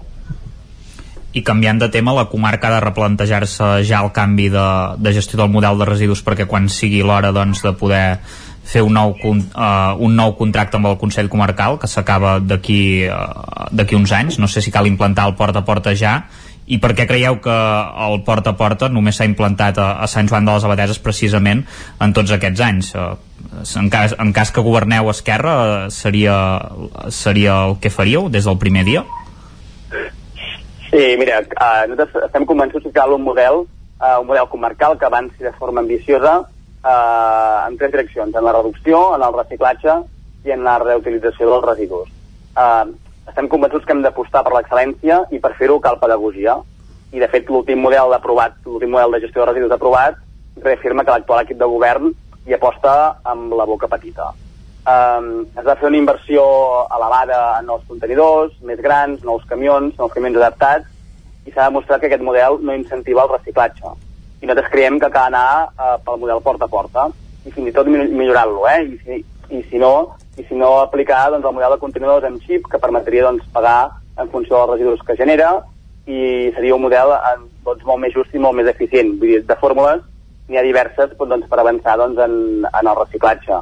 [1.34, 4.66] I canviant de tema, la comarca ha de replantejar-se ja el canvi de,
[5.02, 8.06] de gestió del model de residus perquè quan sigui l'hora doncs, de poder
[8.64, 13.98] fer un nou, uh, un nou contracte amb el Consell Comarcal que s'acaba d'aquí uh,
[13.98, 16.22] uns anys, no sé si cal implantar el porta a porta ja
[16.66, 17.56] i per què creieu que
[18.08, 21.66] el porta a porta només s'ha implantat a, a Sant Joan de les Abadeses precisament
[22.00, 23.16] en tots aquests anys uh,
[23.80, 26.36] en cas, en cas que governeu Esquerra seria,
[27.10, 29.04] seria el que faríeu des del primer dia?
[30.94, 33.64] Sí, mira, uh, nosaltres estem convençuts que cal un model,
[34.00, 38.54] uh, un model comarcal que avanci de forma ambiciosa uh, en tres direccions, en la
[38.54, 39.96] reducció, en el reciclatge
[40.46, 42.12] i en la reutilització dels residus.
[42.54, 42.94] Uh,
[43.28, 46.58] estem convençuts que hem d'apostar per l'excel·lència i per fer-ho cal pedagogia.
[47.14, 50.18] I, de fet, l'últim model aprovat, l'últim model de gestió de residus aprovat,
[50.64, 52.10] reafirma que l'actual equip de govern
[52.48, 52.94] hi aposta
[53.30, 54.32] amb la boca petita.
[54.84, 56.44] Um, es va fer una inversió
[56.92, 60.90] elevada en els contenidors, més grans, nous camions, nous camions adaptats,
[61.48, 63.94] i s'ha demostrat que aquest model no incentiva el reciclatge.
[64.42, 67.08] I nosaltres creiem que cal anar uh, pel model porta a porta,
[67.46, 68.82] i fins i tot millorar-lo, eh?
[68.84, 69.24] I si,
[69.56, 69.94] i si no,
[70.38, 73.92] i si no aplicar doncs, el model de contenidors amb xip que permetria doncs, pagar
[74.20, 75.52] en funció dels residus que genera
[76.06, 77.14] i seria un model
[77.66, 79.14] doncs, molt més just i molt més eficient.
[79.22, 80.02] Vull dir, de fórmules
[80.50, 83.62] n'hi ha diverses doncs, per avançar doncs, en, en el reciclatge.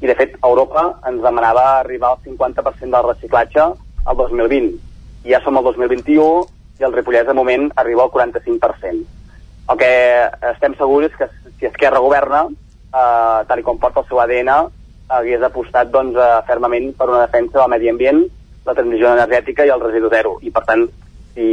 [0.00, 3.66] I de fet Europa ens demanava arribar al 50% del reciclatge
[4.04, 4.76] al 2020
[5.26, 6.44] i ja som al 2021
[6.80, 9.20] i el Ripollès de moment arriba al 45%
[9.70, 9.90] el que
[10.50, 11.28] estem segurs és que
[11.58, 14.50] si Esquerra governa eh, tal com porta el seu ADN
[15.16, 18.24] hagués apostat doncs, eh, fermament per una defensa del medi ambient
[18.66, 20.86] la transició energètica i el residu zero i per tant
[21.34, 21.48] si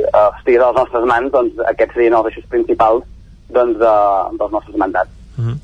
[0.00, 3.06] eh, estigués a les nostres mans doncs, aquests serien els eixos principals
[3.52, 3.94] doncs, de,
[4.40, 5.62] dels nostres mandats mm -hmm.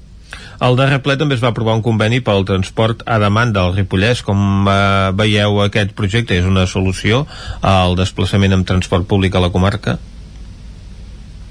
[0.61, 4.21] Al darrer ple també es va aprovar un conveni pel transport a demanda al Ripollès.
[4.23, 6.37] Com eh, veieu aquest projecte?
[6.37, 7.27] És una solució
[7.63, 9.97] al desplaçament amb transport públic a la comarca?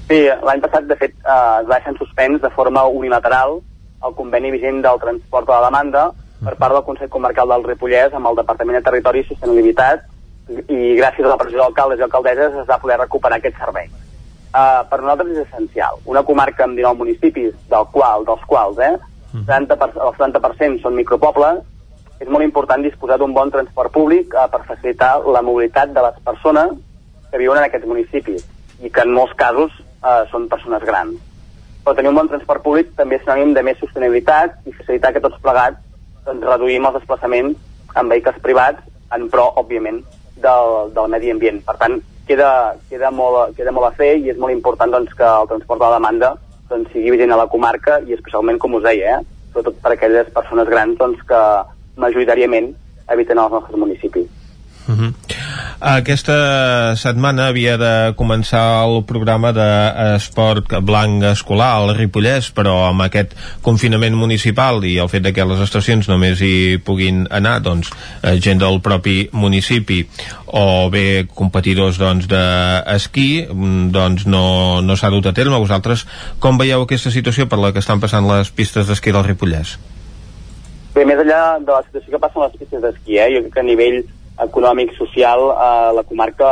[0.06, 3.58] Sí, l'any passat, de fet, eh, es va deixar en suspens de forma unilateral
[4.06, 6.10] el conveni vigent del transport a la demanda
[6.44, 10.06] per part del Consell Comarcal del Ripollès amb el Departament de Territori i Sostenibilitat
[10.50, 13.90] i gràcies a la pressió d'alcaldes i alcaldesses es va poder recuperar aquest servei.
[14.50, 16.00] Uh, per nosaltres és essencial.
[16.10, 18.96] Una comarca amb 19 municipis, del qual, dels quals eh,
[19.36, 21.60] 70 per, el 70% són micropobles,
[22.18, 26.18] és molt important disposar d'un bon transport públic uh, per facilitar la mobilitat de les
[26.26, 26.74] persones
[27.30, 28.48] que viuen en aquests municipis
[28.82, 31.29] i que en molts casos uh, són persones grans.
[31.90, 35.22] Però tenir un bon transport públic també és sinònim de més sostenibilitat i facilitar que
[35.24, 35.80] tots plegats
[36.22, 38.84] doncs, reduïm els desplaçaments amb vehicles privats
[39.16, 39.98] en pro, òbviament,
[40.44, 41.58] del, del medi ambient.
[41.66, 41.98] Per tant,
[42.28, 42.52] queda,
[42.92, 45.88] queda, molt, queda molt a fer i és molt important doncs, que el transport de
[45.88, 46.30] la demanda
[46.70, 50.30] doncs, sigui vigent a la comarca i especialment, com us deia, eh, sobretot per aquelles
[50.36, 51.42] persones grans doncs, que
[52.06, 52.70] majoritàriament
[53.10, 54.30] habiten als nostres municipis.
[54.90, 55.12] Uh -huh.
[55.80, 63.32] Aquesta setmana havia de començar el programa d'esport blanc escolar al Ripollès, però amb aquest
[63.62, 67.88] confinament municipal i el fet de que les estacions només hi puguin anar doncs,
[68.22, 70.06] eh, gent del propi municipi
[70.46, 75.56] o bé competidors doncs, d'esquí mm, doncs no, no s'ha dut a terme.
[75.56, 76.06] Vosaltres
[76.38, 79.78] com veieu aquesta situació per la que estan passant les pistes d'esquí del Ripollès?
[80.94, 83.54] Bé, més enllà de la situació que passa amb les pistes d'esquí, eh, jo crec
[83.54, 84.02] que a nivell
[84.44, 86.50] econòmic, social, eh, la comarca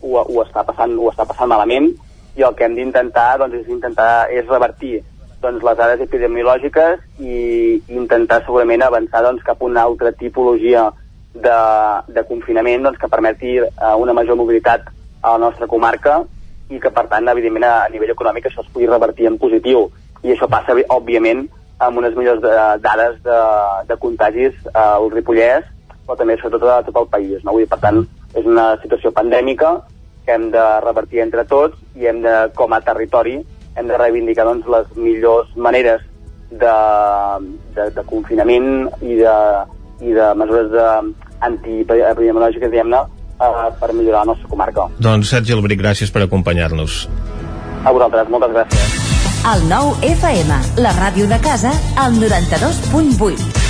[0.00, 1.90] ho, ho, està passant, ho està passant malament
[2.38, 5.00] i el que hem d'intentar doncs, és intentar és revertir
[5.42, 10.88] doncs, les dades epidemiològiques i intentar segurament avançar doncs, cap a una altra tipologia
[11.34, 11.56] de,
[12.08, 14.88] de confinament doncs, que permeti eh, una major mobilitat
[15.20, 16.20] a la nostra comarca
[16.70, 19.88] i que per tant evidentment a, a nivell econòmic això es pugui revertir en positiu.
[20.22, 21.46] I això passa òbviament
[21.80, 22.54] amb unes millors de,
[22.84, 23.38] dades de,
[23.88, 25.68] de contagis eh, al Ripollès
[26.10, 27.38] però també sobretot a tot el país.
[27.44, 27.54] No?
[27.54, 28.02] Vull dir, per tant,
[28.34, 29.76] és una situació pandèmica
[30.26, 33.38] que hem de revertir entre tots i hem de, com a territori,
[33.78, 36.02] hem de reivindicar doncs, les millors maneres
[36.50, 36.74] de,
[37.78, 39.36] de, de confinament i de,
[40.02, 40.88] i de mesures de,
[41.46, 43.04] antiepidemiològiques, diguem-ne,
[43.38, 44.90] eh, per millorar la nostra comarca.
[44.98, 47.06] Doncs Sergi Albric, gràcies per acompanyar-nos.
[47.86, 48.98] A vosaltres, moltes gràcies.
[49.54, 53.69] El nou FM, la ràdio de casa, al 92.8.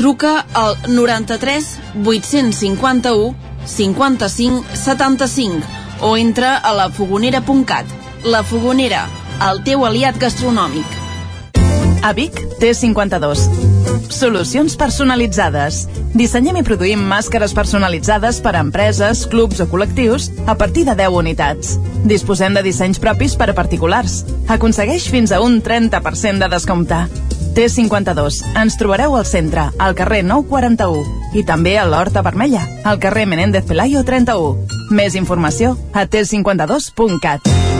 [0.00, 3.34] Truca al 93 851
[3.66, 5.60] 55 75
[6.00, 7.84] o entra a lafogonera.cat.
[8.24, 9.02] La Fogonera,
[9.50, 10.86] el teu aliat gastronòmic.
[12.00, 12.32] A Vic,
[12.62, 13.44] T52.
[14.08, 15.82] Solucions personalitzades.
[16.16, 21.18] Dissenyem i produïm màscares personalitzades per a empreses, clubs o col·lectius a partir de 10
[21.20, 21.76] unitats.
[22.08, 24.22] Disposem de dissenys propis per a particulars.
[24.48, 27.04] Aconsegueix fins a un 30% de descompte.
[27.60, 28.40] T52.
[28.56, 33.68] Ens trobareu al centre, al carrer 941 i també a l'Horta Vermella, al carrer Menéndez
[33.68, 34.80] Pelayo 31.
[34.96, 37.79] Més informació a t52.cat.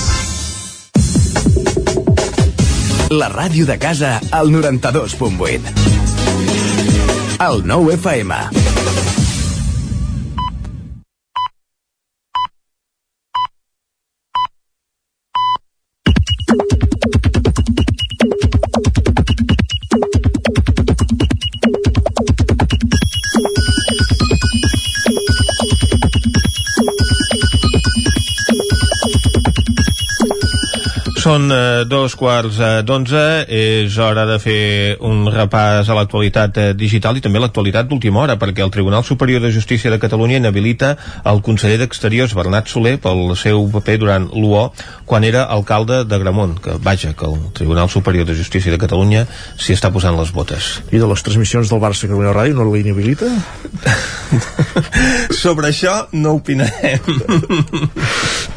[3.16, 5.95] La ràdio de casa al 92.8.
[7.40, 8.65] El 9 FM.
[31.26, 33.20] Són eh, dos quarts eh, d'onze,
[33.50, 38.36] és hora de fer un repàs a l'actualitat eh, digital i també l'actualitat d'última hora,
[38.38, 40.92] perquè el Tribunal Superior de Justícia de Catalunya inhabilita
[41.26, 44.68] el conseller d'Exteriors, Bernat Soler, pel seu paper durant l'UO,
[45.10, 49.26] quan era alcalde de Gramont, que vaja, que el Tribunal Superior de Justícia de Catalunya
[49.58, 50.76] s'hi està posant les botes.
[50.94, 53.32] I de les transmissions del Barça Catalunya Ràdio no l'inhabilita?
[55.42, 57.02] Sobre això no opinarem.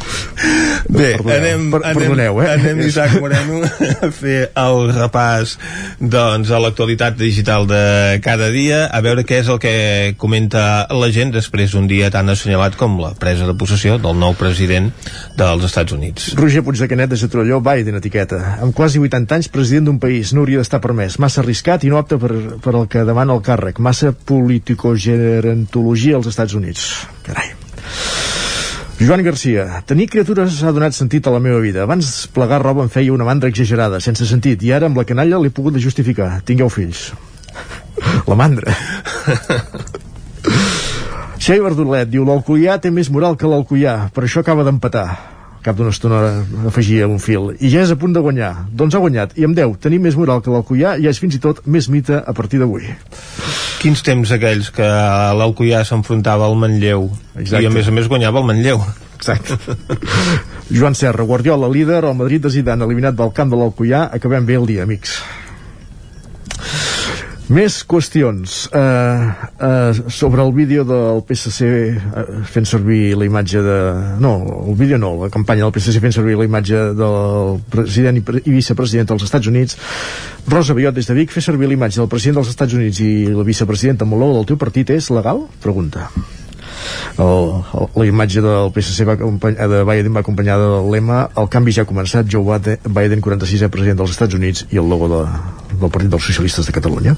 [0.89, 2.49] Bé, Perdoneu, anem, per- anem, perdoneu, eh?
[2.55, 3.67] anem Isaac Moreno a
[4.15, 5.57] fer el repàs
[5.99, 7.81] doncs, a l'actualitat digital de
[8.25, 9.75] cada dia, a veure què és el que
[10.21, 14.35] comenta la gent després d'un dia tan assenyalat com la presa de possessió del nou
[14.39, 14.91] president
[15.39, 16.23] dels Estats Units.
[16.39, 18.39] Roger Puig de Canet de Getrolló, Biden etiqueta.
[18.63, 21.13] Amb quasi 80 anys, president d'un país no hauria d'estar permès.
[21.19, 22.33] Massa arriscat i no apte per,
[22.63, 23.77] per el que demana el càrrec.
[23.83, 26.83] Massa politicogerentologia als Estats Units.
[27.27, 27.49] Carai.
[28.99, 31.85] Joan Garcia, tenir criatures ha donat sentit a la meva vida.
[31.85, 35.39] Abans plegar roba em feia una mandra exagerada, sense sentit, i ara amb la canalla
[35.39, 36.41] l'he pogut justificar.
[36.43, 37.13] Tingueu fills.
[38.27, 38.75] La mandra.
[41.39, 45.07] Xavi Verdolet diu l'Alcoià té més moral que l'Alcoià, per això acaba d'empatar
[45.63, 46.21] cap d'una estona
[46.67, 49.59] afegia un fil i ja és a punt de guanyar, doncs ha guanyat i amb
[49.59, 52.63] 10 tenir més moral que l'Alcoià ja és fins i tot més mite a partir
[52.63, 52.91] d'avui
[53.79, 54.87] Quins temps aquells que
[55.39, 57.07] l'Alcoià s'enfrontava al Manlleu
[57.39, 57.63] Exacte.
[57.63, 58.83] i a més a més guanyava el Manlleu.
[59.15, 59.55] Exacte.
[60.77, 64.59] Joan Serra, Guardiola líder, el Madrid de Zidane eliminat del camp de l'Alcoià, acabem bé
[64.59, 65.21] el dia, amics.
[67.49, 73.77] Més qüestions uh, uh, sobre el vídeo del PSC uh, fent servir la imatge de...
[74.21, 74.35] No,
[74.67, 78.43] el vídeo no, la campanya del PSC fent servir la imatge del president i, pre
[78.45, 79.79] i vicepresident dels Estats Units
[80.53, 83.13] Rosa Biot des de Vic fer servir la imatge del president dels Estats Units i
[83.33, 85.47] la vicepresidenta amb del teu partit és legal?
[85.65, 86.11] Pregunta
[87.19, 91.75] el, el, la imatge del PSC va, de Biden va acompanyada del lema el canvi
[91.75, 95.23] ja ha començat, Joe Biden, Biden 46è president dels Estats Units i el logo de,
[95.79, 97.17] del Partit dels Socialistes de Catalunya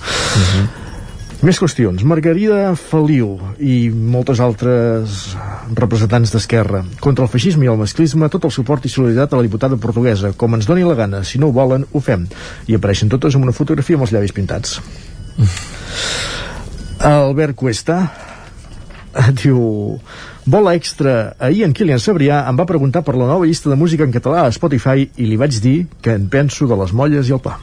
[1.41, 2.03] més qüestions.
[2.05, 3.33] Margarida Feliu
[3.65, 5.23] i moltes altres
[5.77, 6.83] representants d'Esquerra.
[7.01, 10.35] Contra el feixisme i el masclisme, tot el suport i solidaritat a la diputada portuguesa.
[10.37, 12.27] Com ens doni la gana, si no ho volen, ho fem.
[12.69, 14.77] I apareixen totes amb una fotografia amb els llavis pintats.
[17.09, 18.03] Albert Cuesta
[19.41, 19.97] diu
[20.45, 21.37] Bola extra.
[21.41, 24.45] Ahir en Kilian Sabrià em va preguntar per la nova llista de música en català
[24.45, 27.57] a Spotify i li vaig dir que en penso de les molles i el pa.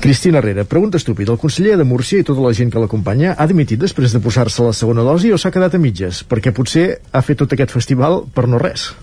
[0.00, 1.32] Cristina Herrera, pregunta estúpida.
[1.32, 4.64] El conseller de Múrcia i tota la gent que l'acompanya ha dimitit després de posar-se
[4.64, 6.22] la segona dosi o s'ha quedat a mitges?
[6.24, 8.94] Perquè potser ha fet tot aquest festival per no res.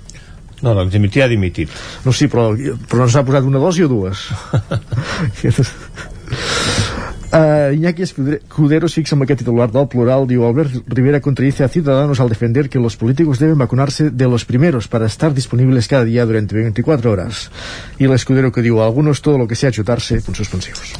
[0.64, 1.70] No, doncs dimitir ha dimitit.
[2.02, 2.50] No, sí, però,
[2.90, 4.26] però no s'ha posat una dosi o dues?
[7.28, 11.68] Uh, Iñaki Escudero se fixa en aquest titular del plural diu Albert Rivera contradice a
[11.68, 16.06] Ciudadanos al defender que los políticos deben vacunarse de los primeros para estar disponibles cada
[16.06, 17.52] día durante 24 horas
[18.00, 20.96] y el Escudero que diu algunos todo lo que sea chutarse punts suspensius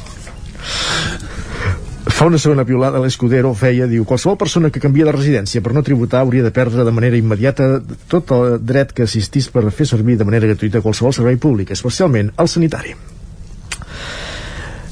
[2.12, 5.84] Fa una segona piolada l'Escudero feia, diu, qualsevol persona que canvia de residència per no
[5.86, 7.78] tributar hauria de perdre de manera immediata
[8.10, 12.34] tot el dret que assistís per fer servir de manera gratuïta qualsevol servei públic, especialment
[12.36, 12.96] el sanitari.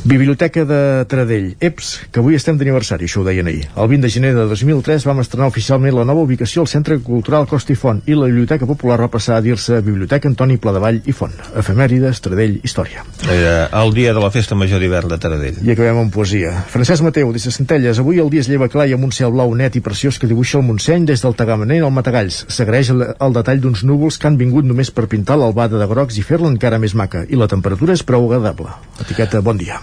[0.07, 3.65] Biblioteca de Taradell, EPS, que avui estem d'aniversari, això ho deien ahir.
[3.75, 7.49] El 20 de gener de 2003 vam estrenar oficialment la nova ubicació al Centre Cultural
[7.51, 11.15] Costa i Font i la Biblioteca Popular va passar a dir-se Biblioteca Antoni Pladevall i
[11.17, 11.35] Font.
[11.59, 13.03] Efemèrides, Taradell, Història.
[13.27, 15.59] Era el dia de la festa major d'hivern de Taradell.
[15.67, 16.55] I acabem amb poesia.
[16.71, 19.35] Francesc Mateu, des de Centelles, avui el dia es lleva clar i amb un cel
[19.35, 22.45] blau net i preciós que dibuixa el Montseny des del Tagamanent al Matagalls.
[22.47, 26.23] S'agraeix el, el detall d'uns núvols que han vingut només per pintar l'albada de grocs
[26.23, 27.27] i fer-la encara més maca.
[27.27, 28.71] I la temperatura és prou agradable.
[29.03, 29.83] Etiqueta bon dia.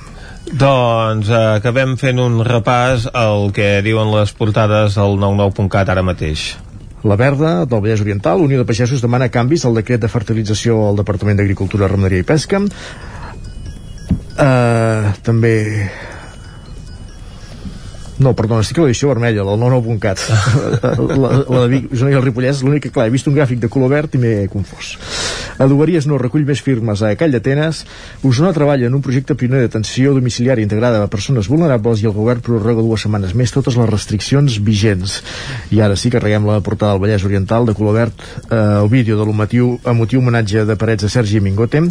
[0.53, 6.43] Doncs eh, acabem fent un repàs al que diuen les portades del 99.cat ara mateix.
[7.03, 10.99] La Verda, del Vallès Oriental, Unió de Pagesos demana canvis al decret de fertilització al
[11.01, 12.61] Departament d'Agricultura, Ramaderia i Pesca.
[14.33, 15.55] Uh, també
[18.23, 20.23] no, perdona, estic a l'edició vermella, del 99.cat.
[21.23, 23.61] la, la de Vic, Osona i el Ripollès, l'únic que, clar, he vist un gràfic
[23.61, 24.95] de color verd i m'he confós.
[25.61, 27.83] Adoberies no recull més firmes a Call d'Atenes.
[28.25, 32.41] Osona treballa en un projecte pioner d'atenció domiciliària integrada a persones vulnerables i el govern
[32.45, 35.19] prorroga dues setmanes més totes les restriccions vigents.
[35.75, 39.19] I ara sí, carreguem la portada del Vallès Oriental de color verd, eh, el vídeo
[39.19, 41.83] de l'emotiu emotiu homenatge de Parets a Sergi Mingote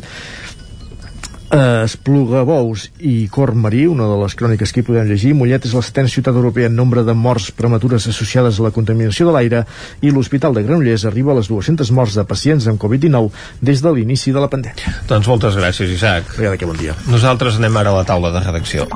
[1.52, 5.34] eh, Esplugabous i Cor Marí, una de les cròniques que hi podem llegir.
[5.36, 9.28] Mollet és la setena ciutat europea en nombre de morts prematures associades a la contaminació
[9.28, 9.64] de l'aire
[10.00, 13.30] i l'Hospital de Granollers arriba a les 200 morts de pacients amb Covid-19
[13.60, 14.96] des de l'inici de la pandèmia.
[15.08, 16.34] Doncs moltes gràcies, Isaac.
[16.38, 16.96] Vinga, que bon dia.
[17.12, 18.88] Nosaltres anem ara a la taula de redacció.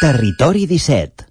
[0.00, 1.29] Territori 17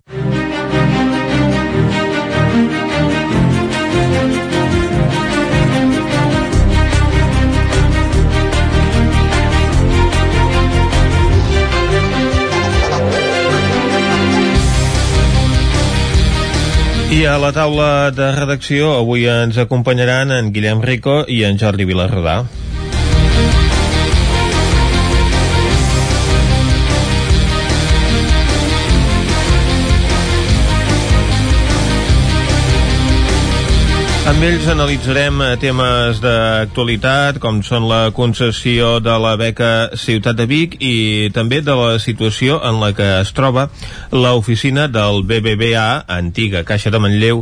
[17.19, 22.37] A la taula de redacció avui ens acompanyaran en Guillem Rico i en Jordi Vilarrodà.
[34.29, 40.45] Amb ells analitzarem eh, temes d'actualitat, com són la concessió de la beca Ciutat de
[40.45, 43.65] Vic i també de la situació en la que es troba
[44.13, 47.41] l'oficina del BBVA, antiga Caixa de Manlleu,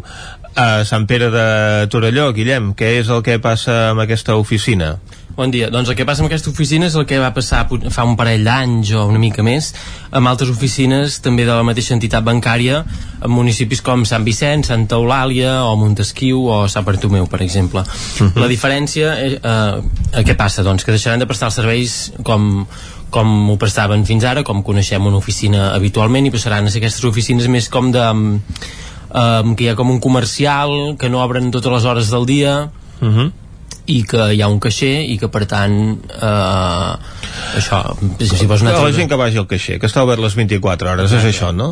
[0.55, 1.47] a Sant Pere de
[1.91, 2.31] Torelló.
[2.31, 4.95] Guillem, què és el que passa amb aquesta oficina?
[5.37, 5.67] Bon dia.
[5.69, 7.59] Doncs el que passa amb aquesta oficina és el que va passar
[7.93, 9.67] fa un parell d'anys o una mica més
[10.09, 14.97] amb altres oficines també de la mateixa entitat bancària en municipis com Sant Vicenç, Santa
[14.97, 17.85] Eulàlia o Montesquieu o Sant Bartomeu, per exemple.
[17.85, 18.41] Uh -huh.
[18.41, 20.63] La diferència, eh, eh, què passa?
[20.63, 22.65] Doncs que deixaran de prestar els serveis com,
[23.11, 27.03] com ho prestaven fins ara, com coneixem una oficina habitualment i passaran a ser aquestes
[27.03, 31.71] oficines més com de um, que hi ha com un comercial que no obren totes
[31.71, 33.31] les hores del dia uh -huh
[33.87, 36.93] i que hi ha un caixer i que per tant eh,
[37.59, 37.81] això
[38.19, 41.11] si vols una la gent que vagi al caixer que està obert les 24 hores,
[41.11, 41.29] exacte.
[41.29, 41.69] és això, no?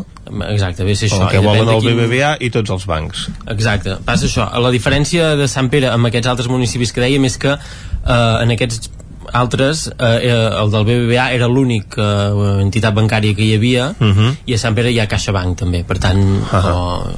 [0.49, 1.99] exacte, ve ser això el que volen el quin...
[1.99, 6.31] BBVA i tots els bancs exacte, passa això, la diferència de Sant Pere amb aquests
[6.31, 8.91] altres municipis que dèiem és que eh, en aquests
[9.33, 14.17] altres, eh, el del BBVA era l'únic eh, entitat bancària que hi havia uh mhm.
[14.17, 14.35] -huh.
[14.45, 16.71] i a Sant Pere hi ha CaixaBank també, per tant, uh -huh.
[16.71, 17.11] o,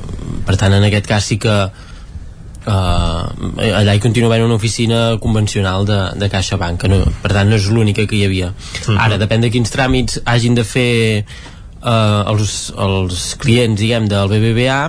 [0.46, 1.70] per tant en aquest cas sí que
[2.68, 7.50] uh, allà hi continua havent una oficina convencional de, de Caixa Banca no, per tant
[7.50, 8.96] no és l'única que hi havia uh mhm.
[8.96, 9.04] -huh.
[9.06, 11.26] ara depèn de quins tràmits hagin de fer
[11.82, 14.82] uh, els, els clients diguem del BBVA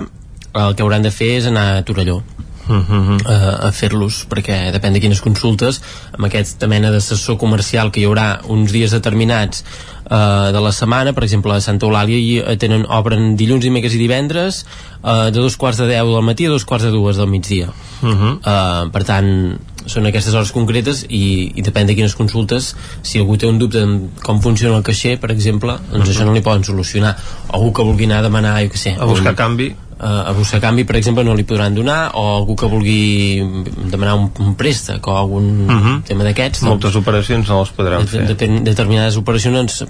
[0.53, 2.23] el que hauran de fer és anar a Torelló
[2.69, 3.15] Uh -huh.
[3.25, 5.81] uh, a fer-los perquè depèn de quines consultes
[6.13, 9.63] amb aquesta mena d'assessor comercial que hi haurà uns dies determinats
[10.09, 13.95] uh, de la setmana, per exemple a Santa Eulàlia i eh, tenen, obren dilluns, dimecres
[13.95, 14.65] i divendres
[15.01, 17.69] uh, de dos quarts de deu del matí a dos quarts de dues del migdia
[17.69, 18.37] uh -huh.
[18.37, 23.37] uh, per tant són aquestes hores concretes i, i depèn de quines consultes si algú
[23.37, 26.17] té un dubte en com funciona el caixer per exemple, doncs uh -huh.
[26.17, 27.17] això no li poden solucionar
[27.47, 30.31] o algú que vulgui anar a demanar jo què sé, a buscar un, canvi a
[30.31, 33.43] buscar canvi, per exemple, no li podran donar o algú que vulgui
[33.91, 36.03] demanar un, un préstec o algun uh -huh.
[36.07, 39.83] tema d'aquests moltes doncs, operacions no les podran de, fer de, determinades operacions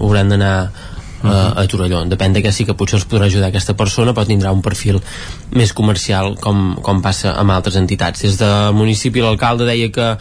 [0.00, 0.70] hauran d'anar
[1.22, 1.52] Uh -huh.
[1.56, 2.04] a, a Torelló.
[2.08, 5.02] Depèn de que sí que potser els podrà ajudar aquesta persona, però tindrà un perfil
[5.50, 8.22] més comercial com, com passa amb altres entitats.
[8.22, 10.16] Des del municipi l'alcalde deia que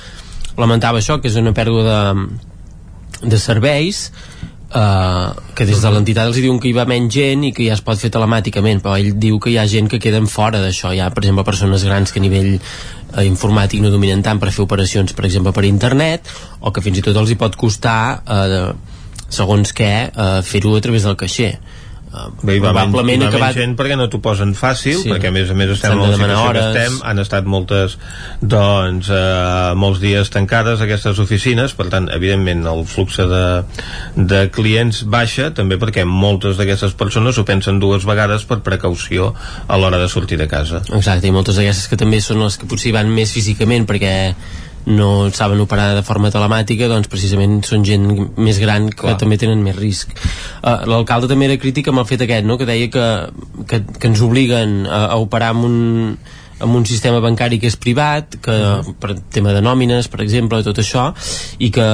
[0.57, 2.27] lamentava això, que és una pèrdua de,
[3.29, 4.11] de serveis
[4.69, 7.73] Uh, que des de l'entitat els diuen que hi va menys gent i que ja
[7.73, 10.91] es pot fer telemàticament però ell diu que hi ha gent que queden fora d'això.
[10.93, 14.51] Hi ha per exemple persones grans que a nivell uh, informàtic no dominen tant per
[14.53, 16.29] fer operacions per exemple per internet
[16.61, 18.69] o que fins i tot els hi pot costar uh,
[19.29, 21.55] segons què uh, fer-ho a través del caixer
[22.09, 23.53] Bé, hi va probablement menys, acabat...
[23.53, 25.11] gent perquè no t'ho posen fàcil sí.
[25.11, 26.63] perquè a més a més estem en la situació hores.
[26.63, 27.97] que estem han estat moltes
[28.41, 33.43] doncs eh, molts dies tancades aquestes oficines per tant evidentment el flux de,
[34.17, 39.35] de clients baixa també perquè moltes d'aquestes persones ho pensen dues vegades per precaució
[39.67, 42.69] a l'hora de sortir de casa exacte i moltes d'aquestes que també són les que
[42.69, 44.15] potser van més físicament perquè
[44.85, 48.07] no saben operar de forma telemàtica doncs precisament són gent
[48.37, 49.17] més gran que Clar.
[49.21, 52.57] també tenen més risc uh, l'alcalde també era crític amb el fet aquest no?
[52.57, 53.07] que deia que,
[53.69, 55.79] que, que ens obliguen a, a operar amb un
[56.59, 58.93] amb un sistema bancari que és privat, que -huh.
[58.99, 61.13] per tema de nòmines, per exemple, tot això,
[61.57, 61.85] i que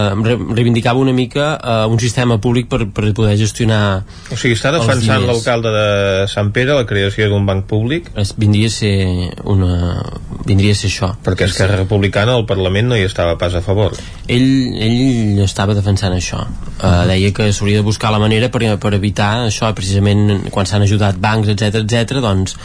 [0.55, 5.25] reivindicava una mica uh, un sistema públic per, per poder gestionar O sigui, està defensant
[5.25, 8.11] l'alcalde de Sant Pere la creació d'un banc públic?
[8.15, 10.03] Es, vindria a ser una...
[10.45, 11.15] vindria a ser això.
[11.23, 13.93] Perquè Esquerra Republicana al Parlament no hi estava pas a favor.
[14.27, 16.45] Ell, ell estava defensant això.
[16.79, 17.05] -huh.
[17.07, 21.19] Deia que s'hauria de buscar la manera per, per evitar això, precisament quan s'han ajudat
[21.21, 22.55] bancs, etc etc doncs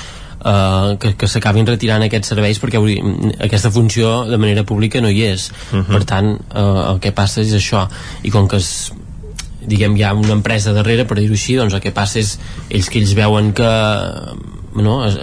[0.45, 2.99] eh, que, que s'acabin retirant aquests serveis perquè dir,
[3.41, 5.83] aquesta funció de manera pública no hi és uh mhm.
[5.83, 5.93] -huh.
[5.93, 7.89] per tant eh, el que passa és això
[8.23, 8.93] i com que es,
[9.61, 12.39] diguem hi ha una empresa darrere per dir-ho així doncs el que passa és
[12.71, 13.71] ells que ells veuen que
[14.75, 15.19] no, es,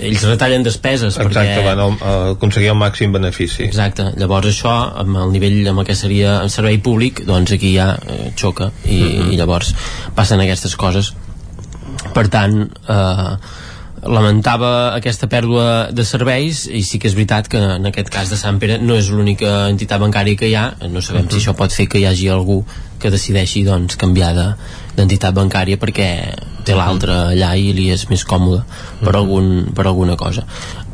[0.00, 1.64] ells retallen despeses exacte, perquè...
[1.64, 5.86] van a, a aconseguir el màxim benefici exacte, llavors això amb el nivell amb el
[5.86, 9.26] que seria el servei públic doncs aquí ja eh, xoca i, uh mhm.
[9.26, 9.32] -huh.
[9.32, 9.74] i llavors
[10.14, 11.14] passen aquestes coses
[12.14, 13.36] per tant eh,
[14.02, 18.38] lamentava aquesta pèrdua de serveis i sí que és veritat que en aquest cas de
[18.40, 21.32] Sant Pere no és l'única entitat bancària que hi ha no sabem uh -huh.
[21.32, 22.64] si això pot fer que hi hagi algú
[22.98, 24.56] que decideixi doncs, canviar
[24.96, 28.62] d'entitat de, bancària perquè té l'altra allà i li és més còmode
[29.04, 30.44] per, algun, per alguna cosa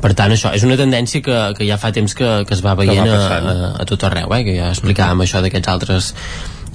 [0.00, 2.74] per tant això és una tendència que, que ja fa temps que, que es va
[2.74, 4.44] veient va a, a, a tot arreu eh?
[4.44, 5.28] que ja explicàvem uh -huh.
[5.28, 6.14] això d'aquests altres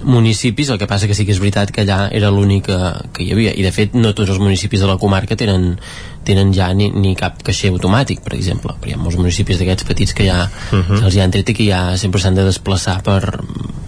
[0.04, 2.78] municipis, el que passa que sí que és veritat que allà era l'únic que,
[3.14, 5.78] que hi havia i de fet no tots els municipis de la comarca tenen,
[6.26, 9.84] tenen ja ni, ni cap caixer automàtic per exemple, però hi ha molts municipis d'aquests
[9.88, 10.84] petits que ja uh Mhm.
[10.90, 11.04] -huh.
[11.06, 13.40] els hi han tret i que ja sempre s'han de desplaçar per,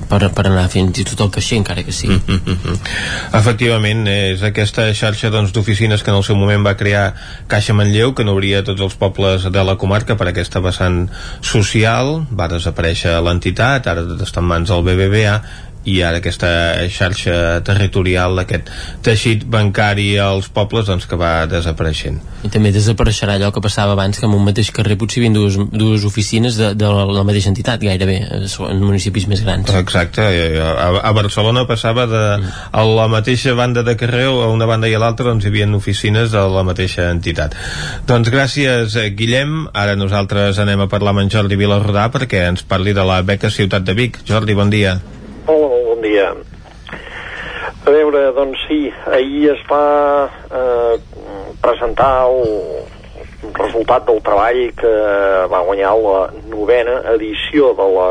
[0.10, 2.77] per, per anar fins i tot al caixer encara que sigui Mm -hmm.
[3.34, 7.14] Efectivament, és aquesta xarxa doncs, d'oficines que en el seu moment va crear
[7.48, 11.10] Caixa Manlleu, que no obria tots els pobles de la comarca per aquesta vessant
[11.41, 15.41] social, va desaparèixer l'entitat, ara està en mans del BBVA,
[15.85, 16.49] i ara aquesta
[16.91, 18.69] xarxa territorial, aquest
[19.05, 22.22] teixit bancari als pobles doncs, que va desapareixent.
[22.43, 25.38] i també desapareixerà allò que passava abans que en un mateix carrer potser hi havia
[25.38, 30.23] dues, dues oficines de, de la mateixa entitat gairebé, en municipis més grans Exacte,
[30.60, 32.23] a, a Barcelona passava de
[32.72, 35.68] a la mateixa banda de carrer a una banda i a l'altra doncs hi havia
[35.76, 37.55] oficines de la mateixa entitat.
[38.07, 42.64] Doncs gràcies eh, Guillem, ara nosaltres anem a parlar amb en Jordi Vilarrodà perquè ens
[42.68, 44.22] parli de la beca Ciutat de Vic.
[44.27, 44.97] Jordi, bon dia.
[45.45, 45.73] Hola,
[46.14, 46.30] dia.
[47.84, 50.95] A veure, doncs sí, ahir es va eh,
[51.64, 54.94] presentar el resultat del treball que
[55.52, 56.19] va guanyar la
[56.52, 58.07] novena edició de la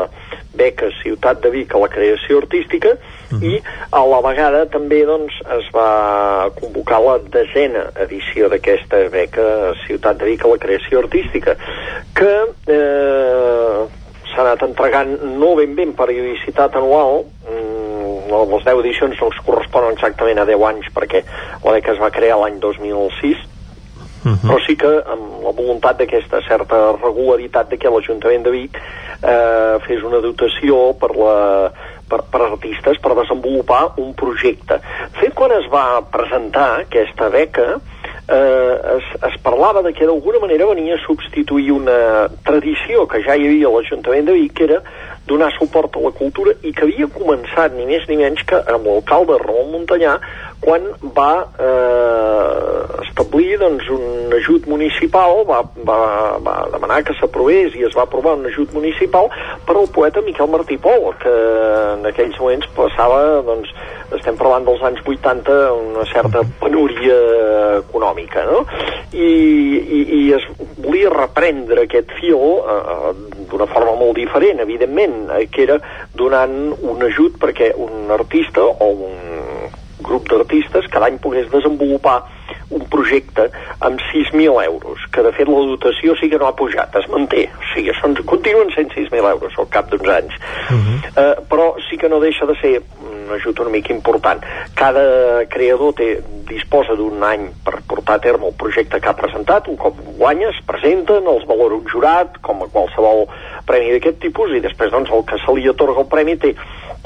[0.53, 2.93] beca Ciutat de Vic a la creació artística
[3.41, 3.55] i
[3.89, 9.47] a la vegada també doncs, es va convocar la desena edició d'aquesta beca
[9.87, 11.57] Ciutat de Vic a la creació artística
[12.13, 12.33] que
[12.77, 13.81] eh,
[14.29, 17.72] s'ha anat entregant no ben ben periodicitat anual mm,
[18.29, 21.23] les 10 edicions no es corresponen exactament a 10 anys perquè
[21.63, 23.49] la beca es va crear l'any 2006
[24.23, 24.47] Mhm.
[24.47, 29.79] però sí que amb la voluntat d'aquesta certa regularitat de que l'Ajuntament de Vic eh,
[29.83, 31.71] fes una dotació per, la,
[32.07, 34.79] per, per artistes per desenvolupar un projecte.
[35.19, 37.67] Fet, quan es va presentar aquesta beca,
[38.23, 43.35] eh, es, es parlava de que d'alguna manera venia a substituir una tradició que ja
[43.35, 44.79] hi havia a l'Ajuntament de Vic, que era
[45.27, 48.89] donar suport a la cultura i que havia començat ni més ni menys que amb
[48.89, 50.17] l'alcalde Ramon Montanyà
[50.63, 50.85] quan
[51.15, 55.97] va eh, establir doncs, un ajut municipal, va, va,
[56.43, 59.27] va demanar que s'aprovés i es va aprovar un ajut municipal
[59.67, 61.33] per al poeta Miquel Martí Pol, que
[61.97, 63.73] en aquells moments passava, doncs,
[64.15, 65.59] estem parlant dels anys 80,
[65.91, 67.17] una certa penúria
[67.81, 68.63] econòmica, no?
[69.11, 70.47] I, i, i es
[70.79, 73.13] volia reprendre aquest fil eh,
[73.51, 75.79] d'una forma molt diferent, evidentment, eh, que era
[76.15, 79.19] donant un ajut perquè un artista o un
[80.03, 82.21] grup d'artistes cada any pogués desenvolupar
[82.73, 83.49] un projecte
[83.79, 87.47] amb 6.000 euros, que de fet la dotació sí que no ha pujat, es manté,
[87.53, 90.37] o sigui, són, continuen sent 6.000 euros al cap d'uns anys,
[91.15, 94.43] eh, però sí que no deixa de ser un ajut una mica important.
[94.75, 96.09] Cada creador té,
[96.49, 100.49] disposa d'un any per portar a terme el projecte que ha presentat, un cop guanya,
[100.51, 103.27] es presenten, els valora un jurat, com a qualsevol
[103.67, 106.53] premi d'aquest tipus, i després doncs, el que se li atorga el premi té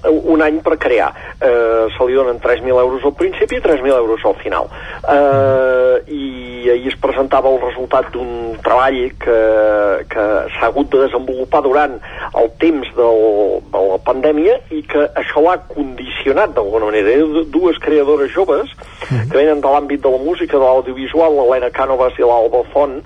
[0.06, 1.10] un any per crear.
[1.42, 4.70] Eh, se li donen 3.000 euros al principi i 3.000 euros al final.
[5.02, 5.27] Eh,
[6.08, 9.38] I ahir es presentava el resultat d'un treball que,
[10.12, 10.26] que
[10.56, 11.98] s'ha hagut de desenvolupar durant
[12.42, 13.22] el temps del,
[13.74, 17.18] de la pandèmia i que això l'ha condicionat d'alguna manera.
[17.18, 18.74] Hi dues creadores joves
[19.08, 23.00] que venen de l'àmbit de la música, de l'audiovisual, l'Helena Cànovas i l'Alba Font,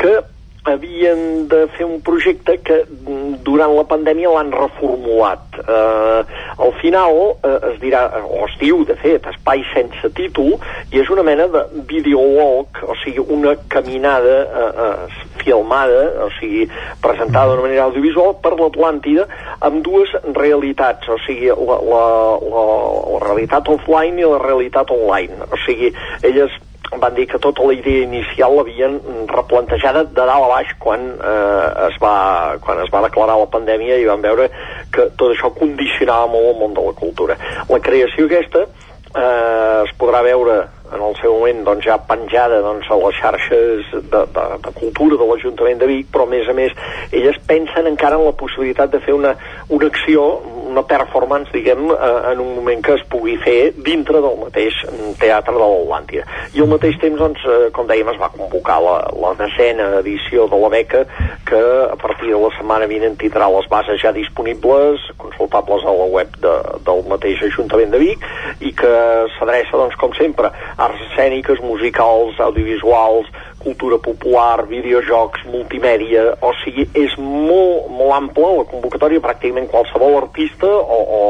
[0.00, 0.20] que
[0.68, 5.58] havien de fer un projecte que mm, durant la pandèmia l'han reformulat.
[5.60, 6.20] Eh,
[6.66, 10.58] al final eh, es dirà, o es diu de fet, espai sense títol,
[10.92, 16.66] i és una mena de videowalk, o sigui, una caminada eh, eh, filmada, o sigui,
[17.00, 19.26] presentada d'una manera audiovisual per l'Atlàntida
[19.64, 22.06] amb dues realitats, o sigui, la, la,
[22.44, 22.66] la,
[23.14, 25.48] la realitat offline i la realitat online.
[25.48, 25.94] O sigui,
[26.26, 26.52] elles
[26.98, 28.98] van dir que tota la idea inicial l'havien
[29.30, 33.98] replantejada de dalt a baix quan, eh, es va, quan es va declarar la pandèmia
[34.00, 34.48] i van veure
[34.92, 37.36] que tot això condicionava molt el món de la cultura.
[37.68, 42.88] La creació aquesta eh, es podrà veure en el seu moment doncs, ja penjada doncs,
[42.90, 46.56] a les xarxes de, de, de cultura de l'Ajuntament de Vic, però a més a
[46.56, 46.74] més
[47.10, 49.34] elles pensen encara en la possibilitat de fer una,
[49.68, 50.26] una acció,
[50.70, 54.76] una performance, diguem, eh, en un moment que es pugui fer dintre del mateix
[55.18, 56.26] teatre de l'Atlàntida.
[56.54, 60.46] I al mateix temps, doncs, eh, com dèiem, es va convocar la, la desena edició
[60.50, 61.04] de la beca,
[61.48, 61.60] que
[61.90, 66.38] a partir de la setmana vinent tindrà les bases ja disponibles, consultables a la web
[66.42, 66.54] de,
[66.86, 68.26] del mateix Ajuntament de Vic,
[68.60, 68.94] i que
[69.36, 73.28] s'adreça, doncs, com sempre, arts escèniques, musicals, audiovisuals,
[73.60, 80.70] cultura popular, videojocs, multimèdia, o sigui, és molt, molt ampla la convocatòria, pràcticament qualsevol artista
[80.70, 81.20] o, o,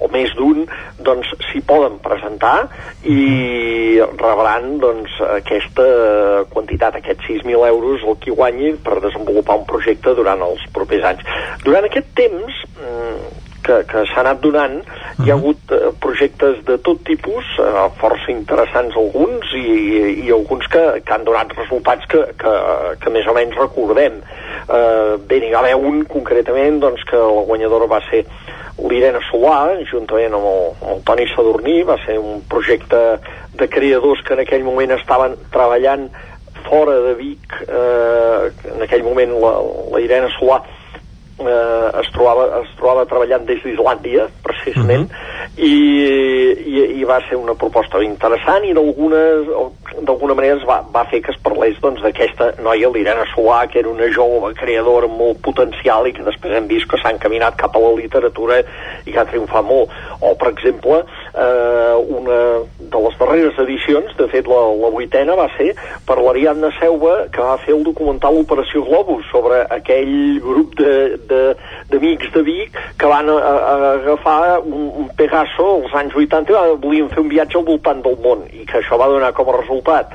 [0.00, 0.64] o més d'un,
[1.04, 2.70] doncs s'hi poden presentar
[3.04, 5.86] i rebran doncs aquesta
[6.54, 11.34] quantitat, aquests 6.000 euros el qui guanyi per desenvolupar un projecte durant els propers anys.
[11.66, 14.78] Durant aquest temps, mm, que, que s'ha anat donant,
[15.24, 20.34] hi ha hagut eh, projectes de tot tipus, eh, força interessants alguns, i, i, i
[20.34, 22.54] alguns que, que han donat resultats que, que,
[23.00, 24.20] que més o menys recordem.
[24.64, 28.24] Eh, bé, n'hi va haver un concretament doncs, que la guanyadora va ser
[28.84, 29.56] l'Irene Solà,
[29.88, 33.02] juntament amb el, amb el Toni Sadurní, va ser un projecte
[33.54, 36.08] de creadors que en aquell moment estaven treballant
[36.64, 39.52] fora de Vic, eh, en aquell moment la,
[39.92, 40.62] la Irene Solà
[41.38, 45.50] eh, es, trobava, es trobava treballant des d'Islàndia, precisament, uh -huh.
[45.56, 45.74] i,
[46.66, 51.32] i, i va ser una proposta interessant i d'alguna manera es va, va fer que
[51.32, 56.06] es parlés doncs, d'aquesta doncs, noia, l'Irene Solà, que era una jove creadora molt potencial
[56.06, 58.62] i que després hem vist que s'ha encaminat cap a la literatura
[59.04, 59.90] i que ha triomfat molt.
[60.20, 61.04] O, per exemple,
[61.34, 62.38] eh, una
[62.78, 65.72] de les darreres edicions, de fet la, la vuitena, va ser
[66.06, 70.94] per l'Ariadna Seuva, que va fer el documental Operació Globus sobre aquell grup de,
[71.90, 76.54] d'amics de, de Vic que van a, a agafar un, un Pegaso als anys 80
[76.54, 79.50] i volien fer un viatge al voltant del món i que això va donar com
[79.50, 80.14] a resultat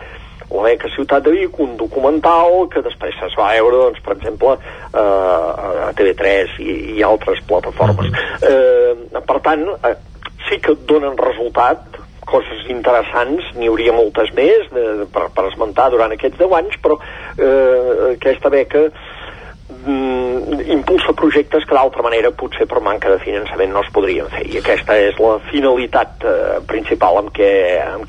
[0.50, 4.56] la beca Ciutat de Vic, un documental que després es va veure, doncs, per exemple,
[4.90, 8.10] eh, a TV3 i, i altres plataformes.
[8.42, 9.94] Eh, per tant, eh,
[10.50, 12.00] sí que donen resultat,
[12.30, 16.78] coses interessants, n'hi hauria moltes més de, de, per, per esmentar durant aquests 10 anys,
[16.84, 18.84] però eh, aquesta beca
[19.80, 24.46] mm, impulsa projectes que d'altra manera potser per manca de finançament no es podrien fer.
[24.52, 27.54] I aquesta és la finalitat eh, principal amb què,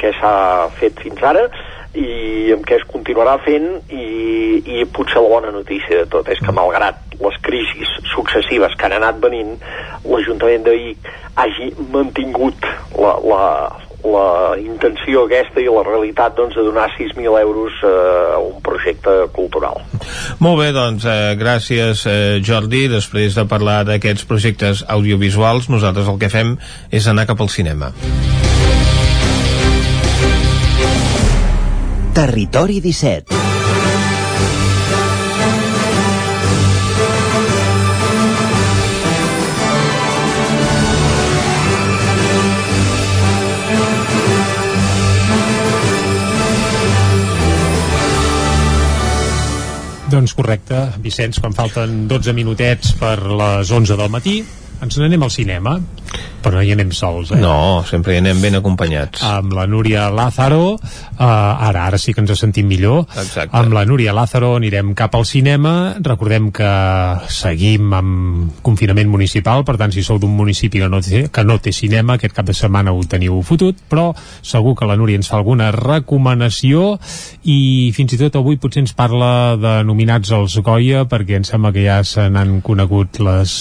[0.00, 0.34] què s'ha
[0.80, 1.48] fet fins ara
[1.98, 4.06] i amb què es continuarà fent i,
[4.78, 8.96] i potser la bona notícia de tot és que malgrat les crisis successives que han
[9.00, 9.56] anat venint
[10.06, 11.10] l'Ajuntament de Vic
[11.40, 13.44] hagi mantingut la, la,
[14.06, 17.92] la intenció aquesta i la realitat doncs, de donar 6.000 euros eh,
[18.36, 19.82] a un projecte cultural.
[20.40, 22.86] Molt bé, doncs, eh, gràcies eh, Jordi.
[22.92, 26.56] Després de parlar d'aquests projectes audiovisuals, nosaltres el que fem
[26.90, 27.92] és anar cap al cinema.
[32.12, 33.40] Territori 17
[50.10, 54.40] Doncs correcte, Vicenç, quan falten 12 minutets per les 11 del matí,
[54.82, 55.76] ens n'anem al cinema
[56.40, 57.40] però no hi anem sols, eh?
[57.40, 59.22] No, sempre hi anem ben acompanyats.
[59.26, 63.04] Amb la Núria Lázaro, uh, ara ara sí que ens sentim millor.
[63.20, 63.52] Exacte.
[63.56, 65.96] Amb la Núria Lázaro anirem cap al cinema.
[66.00, 66.70] Recordem que
[67.30, 71.58] seguim amb confinament municipal, per tant, si sou d'un municipi que no, té, que no
[71.60, 74.10] té cinema, aquest cap de setmana ho teniu fotut, però
[74.40, 76.94] segur que la Núria ens fa alguna recomanació
[77.44, 81.74] i fins i tot avui potser ens parla de nominats als Goya, perquè em sembla
[81.76, 83.54] que ja se n'han conegut les,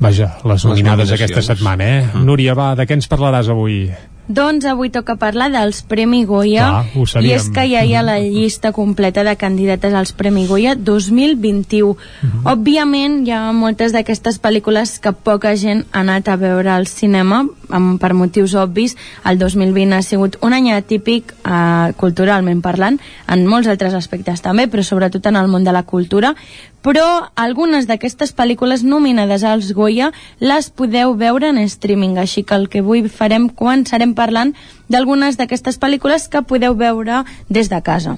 [0.00, 1.91] vaja, les nominades les aquesta setmana, eh?
[2.00, 2.24] Mm.
[2.28, 3.84] Núria, va, de què ens parlaràs avui?
[4.28, 8.20] Doncs avui toca parlar dels Premi Goya Clar, i és que ja hi ha la
[8.20, 8.36] mm-hmm.
[8.38, 11.88] llista completa de candidates als Premi Goya 2021.
[11.90, 12.52] Uh -huh.
[12.52, 17.48] Òbviament hi ha moltes d'aquestes pel·lícules que poca gent ha anat a veure al cinema
[17.68, 18.96] amb, per motius obvis.
[19.24, 24.68] El 2020 ha sigut un any atípic eh, culturalment parlant, en molts altres aspectes també,
[24.68, 26.34] però sobretot en el món de la cultura
[26.82, 30.10] però algunes d'aquestes pel·lícules nominades als Goya
[30.42, 34.54] les podeu veure en streaming, així que el que avui farem quan serem parlant
[34.88, 38.16] d'algunes d'aquestes pel·lícules que podeu veure des de casa.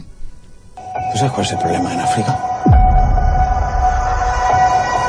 [1.12, 2.38] ¿Tú sabes cuál es el problema en África?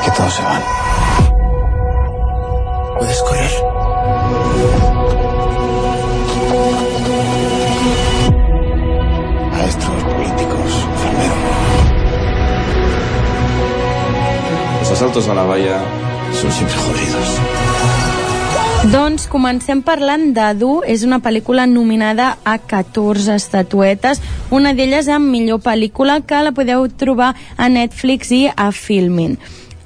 [0.04, 0.62] Que todos se van.
[2.98, 3.76] ¿Puedes correr?
[14.96, 15.78] asaltos a la valla
[16.32, 17.45] son siempre jodidos.
[18.86, 24.20] Doncs comencem parlant d'Adu, és una pel·lícula nominada a 14 estatuetes,
[24.54, 29.34] una d'elles amb millor pel·lícula que la podeu trobar a Netflix i a Filmin.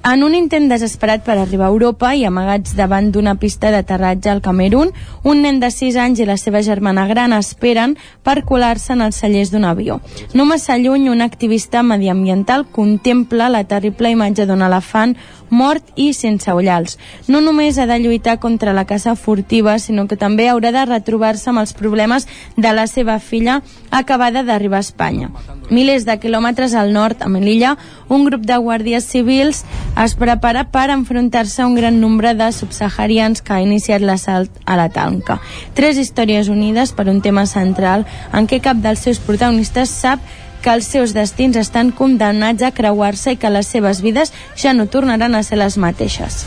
[0.00, 4.40] En un intent desesperat per arribar a Europa i amagats davant d'una pista d'aterratge al
[4.40, 4.94] Camerún,
[5.28, 9.20] un nen de 6 anys i la seva germana gran esperen per colar-se en els
[9.20, 9.98] cellers d'un avió.
[10.32, 15.16] No massa lluny, un activista mediambiental contempla la terrible imatge d'un elefant
[15.50, 16.96] mort i sense ullals.
[17.28, 21.50] No només ha de lluitar contra la caça furtiva, sinó que també haurà de retrobar-se
[21.50, 23.60] amb els problemes de la seva filla
[23.90, 25.30] acabada d'arribar a Espanya.
[25.70, 27.76] Milers de quilòmetres al nord, a Melilla,
[28.08, 29.64] un grup de guàrdies civils
[30.02, 34.76] es prepara per enfrontar-se a un gran nombre de subsaharians que ha iniciat l'assalt a
[34.80, 35.38] la tanca.
[35.74, 40.22] Tres històries unides per un tema central en què cap dels seus protagonistes sap
[40.60, 44.86] que els seus destins estan condemnats a creuar-se i que les seves vides ja no
[44.86, 46.44] tornaran a ser les mateixes.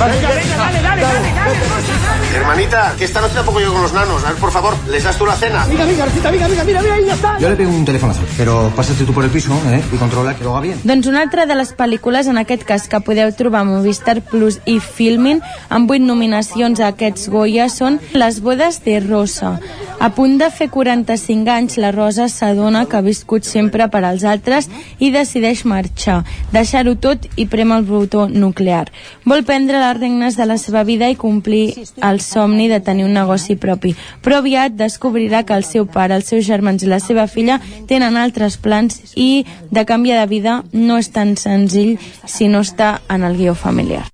[0.00, 2.34] Venga, venga, dale, dale, dale, dale.
[2.34, 4.24] Hermanita, que esta noche tampoco yo con los nanos.
[4.24, 5.66] A ver, por favor, ¿les das tú la cena?
[5.68, 7.38] Mira, mira, Arcita, mira, mira, mira, mira, ahí ya está.
[7.38, 9.82] Yo le pego un telefonazo, pero pásate tú por el piso ¿eh?
[9.92, 10.80] y controla que lo haga bien.
[10.84, 14.60] Doncs una altra de les pel·lícules, en aquest cas, que podeu trobar a Movistar Plus
[14.64, 19.58] i Filmin, amb vuit nominacions a aquests Goya, són Les bodes de Rosa.
[20.00, 24.24] A punt de fer 45 anys, la Rosa s'adona que ha viscut sempre per als
[24.24, 26.22] altres i decideix marxar,
[26.54, 28.86] deixar-ho tot i prem el botó nuclear.
[29.28, 33.14] Vol prendre les regnes de la seva vida i complir el somni de tenir un
[33.14, 37.26] negoci propi, però aviat descobrirà que el seu pare, els seus germans i la seva
[37.26, 42.62] filla tenen altres plans i de canviar de vida no és tan senzill si no
[42.62, 44.06] està en el guió familiar.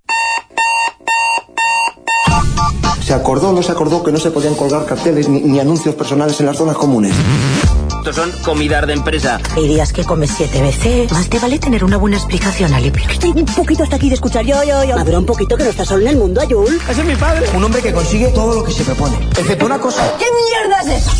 [3.01, 5.95] Se acordó o no se acordó que no se podían colgar carteles ni, ni anuncios
[5.95, 7.13] personales en las zonas comunes.
[8.07, 9.37] Estos son comidas de empresa.
[9.53, 11.11] Hay días que comes siete veces.
[11.11, 12.89] Más te vale tener una buena explicación, Ali.
[12.89, 14.97] Pero estoy un poquito hasta aquí de escuchar yo, yo, yo.
[14.97, 16.79] Habrá un poquito que no estás solo en el mundo, Ayul.
[16.89, 17.49] Ese es mi padre.
[17.53, 20.09] Un hombre que consigue todo lo que se propone, excepto una cosa.
[20.17, 21.11] ¿Qué mierda es eso?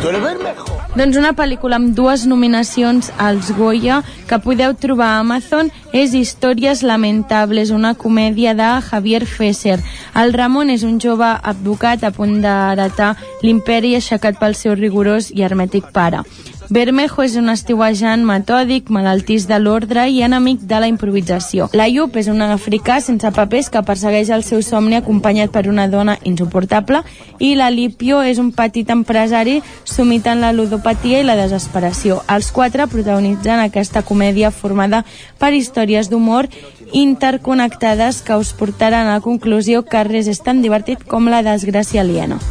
[0.00, 0.75] Tú eres Bermejo.
[0.96, 3.98] Doncs una pel·lícula amb dues nominacions als Goya
[4.30, 9.76] que podeu trobar a Amazon és Històries lamentables, una comèdia de Javier Fesser.
[10.16, 13.12] El Ramon és un jove advocat a punt d'heretar
[13.44, 16.24] l'imperi aixecat pel seu rigorós i hermètic pare.
[16.68, 21.68] Bermejo és un estiuejant metòdic, malaltís de l'ordre i enemic de la improvisació.
[21.78, 26.16] L'Ayub és un africà sense papers que persegueix el seu somni acompanyat per una dona
[26.26, 27.04] insuportable
[27.38, 32.18] i l'Alipio és un petit empresari sumit en la ludopatia i la desesperació.
[32.26, 35.04] Els quatre protagonitzen aquesta comèdia formada
[35.38, 36.50] per històries d'humor
[36.92, 42.02] interconnectades que us portaran a la conclusió que res és tan divertit com la desgràcia
[42.02, 42.42] aliena.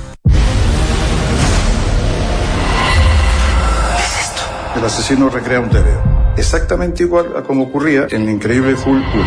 [4.75, 9.25] El asesino recrea un TVO, exactamente igual a como ocurría en el increíble Hulk 1.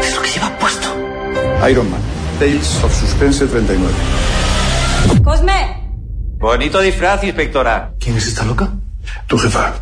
[0.00, 0.88] Es lo que lleva puesto.
[1.70, 2.00] Iron Man,
[2.38, 3.94] Tales of Suspense 39.
[5.22, 5.82] Cosme!
[6.38, 7.92] Bonito disfraz, inspectora.
[8.00, 8.70] ¿Quién es esta loca?
[9.26, 9.74] Tu jefa.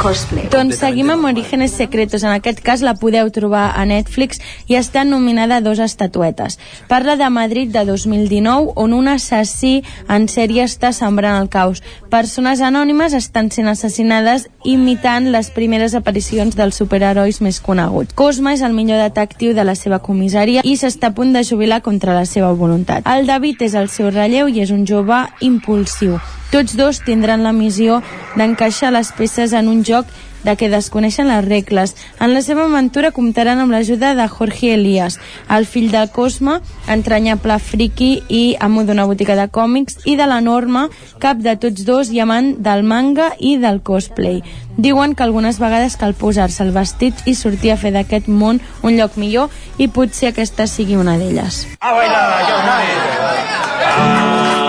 [0.00, 0.48] Cosplay.
[0.48, 2.22] Doncs seguim amb Orígenes Secretos.
[2.24, 6.56] En aquest cas la podeu trobar a Netflix i està nominada a dos estatuetes.
[6.88, 11.84] Parla de Madrid de 2019, on un assassí en sèrie està sembrant el caos.
[12.08, 18.16] Persones anònimes estan sent assassinades imitant les primeres aparicions dels superherois més coneguts.
[18.16, 21.82] Cosma és el millor detectiu de la seva comissaria i s'està a punt de jubilar
[21.84, 23.04] contra la seva voluntat.
[23.04, 26.16] El David és el seu relleu i és un jove impulsiu.
[26.50, 28.00] Tots dos tindran la missió
[28.34, 30.08] d'encaixar les peces en un joc
[30.44, 31.94] de què desconeixen les regles.
[32.20, 35.18] En la seva aventura comptaran amb l'ajuda de Jorge Elias,
[35.48, 40.40] el fill del Cosme, entranyable friki i amo d'una botiga de còmics, i de la
[40.40, 40.88] Norma,
[41.20, 44.42] cap de tots dos i amant del manga i del cosplay.
[44.80, 48.96] Diuen que algunes vegades cal posar-se el vestit i sortir a fer d'aquest món un
[48.96, 51.66] lloc millor i potser aquesta sigui una d'elles.
[51.80, 54.59] A bailar, yo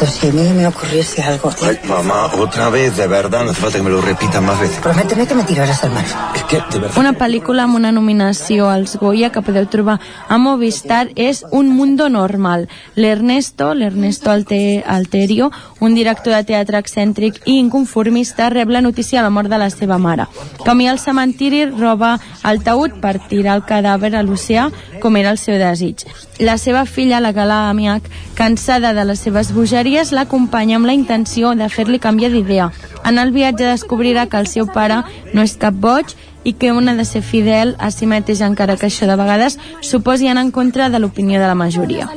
[0.00, 1.50] Ernesto, si a mí me ocurriese algo...
[1.62, 4.78] Ay, mamá, otra vez, de verdad, no hace falta que me lo repitas más veces.
[4.78, 6.04] Prométeme que me tirarás al mar.
[6.34, 6.98] Es que, de verdad...
[6.98, 9.98] Una pel·lícula amb una nominació als Goya que podeu trobar
[10.28, 12.68] a Movistar és Un mundo normal.
[12.94, 15.50] L'Ernesto, l'Ernesto Alte, Alterio,
[15.80, 19.70] un director de teatre excèntric i inconformista, rep la notícia de la mort de la
[19.70, 20.28] seva mare.
[20.64, 24.70] Camí al cementiri roba el taüt per tirar el cadàver a l'oceà,
[25.00, 26.06] com era el seu desig.
[26.40, 28.06] La seva filla, la Gala Amiac,
[28.40, 32.70] cansada de les seves bogeries, l'acompanya amb la intenció de fer-li canviar d'idea.
[33.04, 35.02] En el viatge descobrirà que el seu pare
[35.34, 36.14] no és cap boig
[36.48, 39.58] i que un ha de ser fidel a si mateix encara que això de vegades
[39.84, 42.08] suposi anar en contra de l'opinió de la majoria.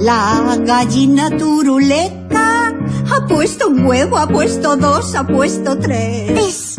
[0.00, 2.72] La gallina turuleca
[3.12, 6.76] ha puesto un huevo, ha puesto dos, ha puesto tres.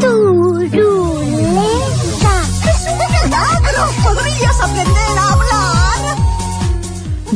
[0.00, 0.76] Turuleca.
[2.70, 3.82] ¡Es un milagro!
[4.04, 5.05] ¡Podrías aprender!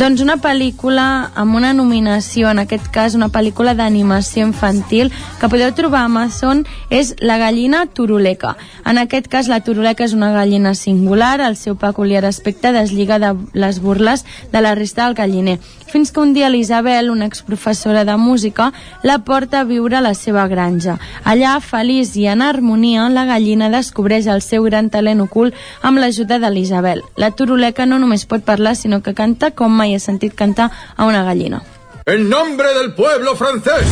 [0.01, 1.02] Doncs una pel·lícula
[1.36, 6.62] amb una nominació, en aquest cas una pel·lícula d'animació infantil que podeu trobar a Amazon
[6.89, 8.55] és La gallina turuleca.
[8.89, 13.35] En aquest cas la turuleca és una gallina singular, el seu peculiar aspecte deslliga de
[13.52, 15.59] les burles de la resta del galliner.
[15.90, 18.72] Fins que un dia l'Isabel, una exprofessora de música,
[19.02, 20.97] la porta a viure a la seva granja.
[21.24, 25.52] Allà, feliç i en harmonia, la gallina descobreix el seu gran talent ocult
[25.82, 27.02] amb l'ajuda de l'Isabel.
[27.16, 31.05] La turuleca no només pot parlar, sinó que canta com mai he sentit cantar a
[31.07, 31.62] una gallina.
[32.07, 33.87] En nombre del pueblo francés,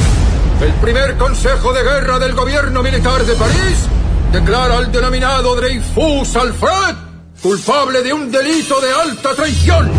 [0.61, 3.87] el primer Consejo de Guerra del Gobierno Militar de París
[4.33, 7.09] declara al denominado Dreyfus Alfred
[7.43, 9.91] culpable de un delito de alta traición.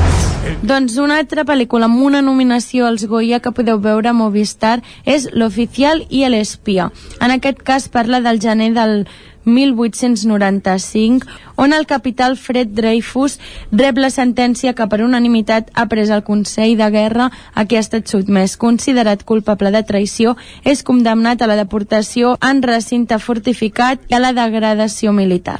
[0.63, 5.27] Doncs una altra pel·lícula amb una nominació als Goya que podeu veure a Movistar és
[5.31, 6.89] L'Oficial i l'Espia.
[7.21, 9.05] En aquest cas parla del gener del
[9.49, 13.39] 1895, on el capital Fred Dreyfus
[13.71, 17.83] rep la sentència que per unanimitat ha pres el Consell de Guerra a què ha
[17.83, 18.55] estat sotmès.
[18.57, 24.33] Considerat culpable de traïció, és condemnat a la deportació en recinte fortificat i a la
[24.37, 25.59] degradació militar.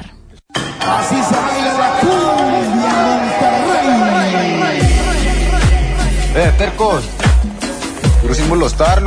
[0.56, 4.00] Así se baila la cumbia Monterrey.
[6.36, 7.04] Eh, tercos.
[8.22, 9.02] Puro símbolo estar,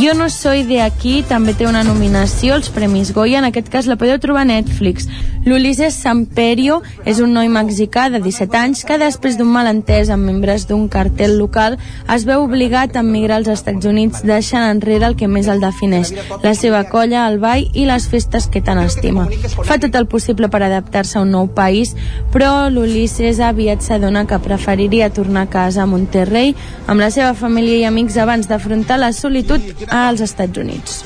[0.00, 3.88] Jo no soy de aquí també té una nominació als Premis Goya, en aquest cas
[3.90, 5.08] la podeu trobar a Netflix.
[5.48, 6.76] L'Ulises Samperio
[7.08, 11.34] és un noi mexicà de 17 anys que després d'un malentès amb membres d'un cartel
[11.40, 11.78] local
[12.14, 16.12] es veu obligat a emigrar als Estats Units deixant enrere el que més el defineix,
[16.44, 19.26] la seva colla, el ball i les festes que tant estima.
[19.64, 21.96] Fa tot el possible per adaptar-se a un nou país,
[22.30, 26.54] però l'Ulises aviat s'adona que preferiria tornar a casa a Monterrey
[26.86, 31.04] amb la seva família i amics abans d'afrontar la solitud als Estats Units.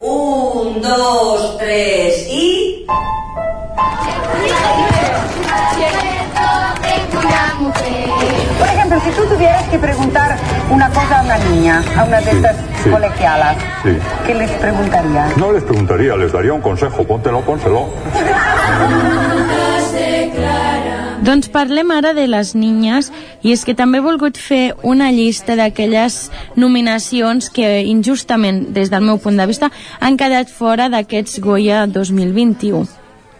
[0.00, 2.84] Un, dos, tres y...
[8.58, 10.36] Por ejemplo, si tú tuvieras que preguntar
[10.70, 12.90] una cosa a una niña, a una de estas sí.
[12.90, 13.96] colegialas, Sí.
[14.26, 15.36] ¿qué les preguntarías?
[15.36, 17.04] No les preguntaría, les daría un consejo.
[17.04, 17.88] Póntelo, pónselo.
[21.18, 23.08] Doncs parlem ara de les niñes
[23.42, 26.18] i és que també he volgut fer una llista d'aquelles
[26.54, 32.86] nominacions que injustament, des del meu punt de vista, han quedat fora d'aquests Goya 2021.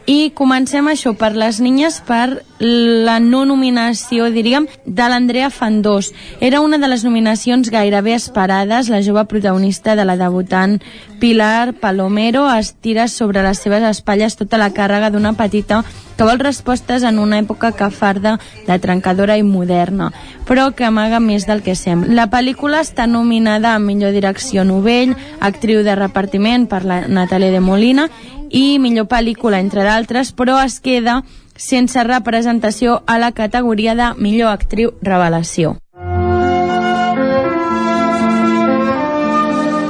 [0.08, 6.14] I comencem això per les niñes per la no nominació, diríem, de l'Andrea Fandós.
[6.40, 8.88] Era una de les nominacions gairebé esperades.
[8.88, 10.78] La jove protagonista de la debutant
[11.20, 15.82] Pilar Palomero estira sobre les seves espatlles tota la càrrega d'una petita
[16.16, 20.08] que vol respostes en una època cafarda, de trencadora i moderna,
[20.48, 22.10] però que amaga més del que sembla.
[22.16, 27.60] La pel·lícula està nominada a millor direcció novell, actriu de repartiment per la Natalia de
[27.62, 28.08] Molina
[28.50, 31.22] i millor pel·lícula, entre d'altres, però es queda
[31.58, 35.76] sense representació a la categoria de millor actriu revelació.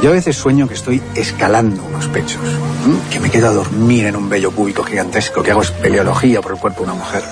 [0.00, 2.40] Yo a veces sueño que estoy escalando unos pechos,
[3.10, 6.58] que me quedo a dormir en un bello púbico gigantesco, que hago espeleología por el
[6.58, 7.24] cuerpo de una mujer.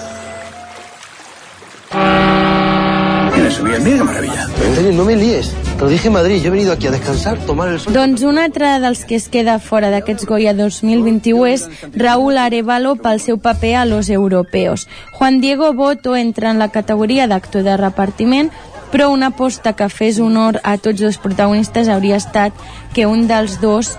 [3.56, 4.42] Subir, mira qué maravilla.
[4.68, 5.54] Antonio, no me líes.
[5.76, 6.42] Te lo dije en Madrid.
[6.42, 7.94] Yo he venido aquí a descansar, tomar el sol.
[7.94, 11.64] Doncs un altre dels que es queda fora d'aquests Goya 2021 és
[11.96, 14.88] Raúl Arevalo pel seu paper a Los Europeos.
[15.16, 18.52] Juan Diego Boto entra en la categoria d'actor de repartiment,
[18.92, 22.52] però una aposta que fes honor a tots dos protagonistes hauria estat
[22.92, 23.96] que un dels dos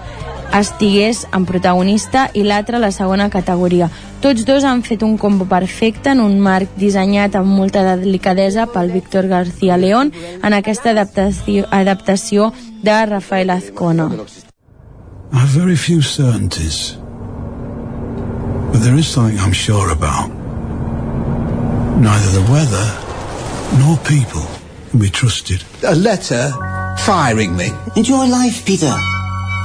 [0.54, 3.90] estigués en protagonista i l'altre a la segona categoria.
[4.22, 8.92] Tots dos han fet un combo perfecte en un marc dissenyat amb molta delicadesa pel
[8.92, 10.12] Víctor García León
[10.44, 12.54] en aquesta adaptació, adaptació
[12.84, 14.10] de Rafael Azcona.
[15.34, 16.98] I have very few certainties.
[18.72, 20.32] But there is something I'm sure about.
[22.00, 22.88] Neither the weather
[23.80, 24.46] nor people
[24.92, 25.64] can be trusted.
[25.84, 26.54] A letter
[27.00, 27.72] firing me.
[27.96, 29.17] Enjoy life, Peter.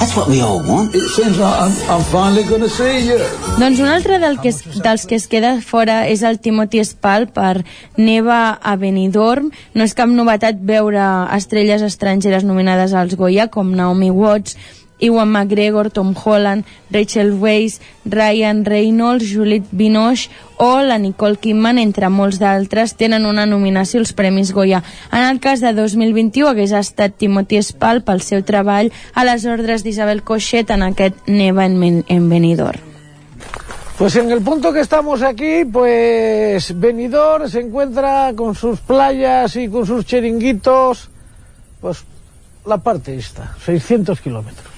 [0.02, 0.96] That's what we all want.
[0.96, 3.22] It seems like I'm, I'm finally going to see you.
[3.54, 7.28] Doncs un altre del que es, dels que es queda fora és el Timothy Spall
[7.30, 7.62] per
[7.94, 9.52] Neva a Benidorm.
[9.78, 11.04] No és cap novetat veure
[11.38, 14.58] estrelles estrangeres nominades als Goya com Naomi Watts,
[15.02, 22.08] Iwan McGregor, Tom Holland, Rachel Weisz, Ryan Reynolds, Juliette Binoche o la Nicole Kidman, entre
[22.08, 24.84] molts d'altres, tenen una nominació als Premis Goya.
[25.10, 29.82] En el cas de 2021 hagués estat Timothy Spall pel seu treball a les ordres
[29.82, 32.92] d'Isabel Cochet en aquest Neva en Benidorm.
[33.98, 39.68] Pues en el punto que estamos aquí, pues Benidorm se encuentra con sus playas y
[39.68, 41.08] con sus chiringuitos,
[41.80, 42.04] pues
[42.66, 44.71] la parte esta, 600 kilómetros.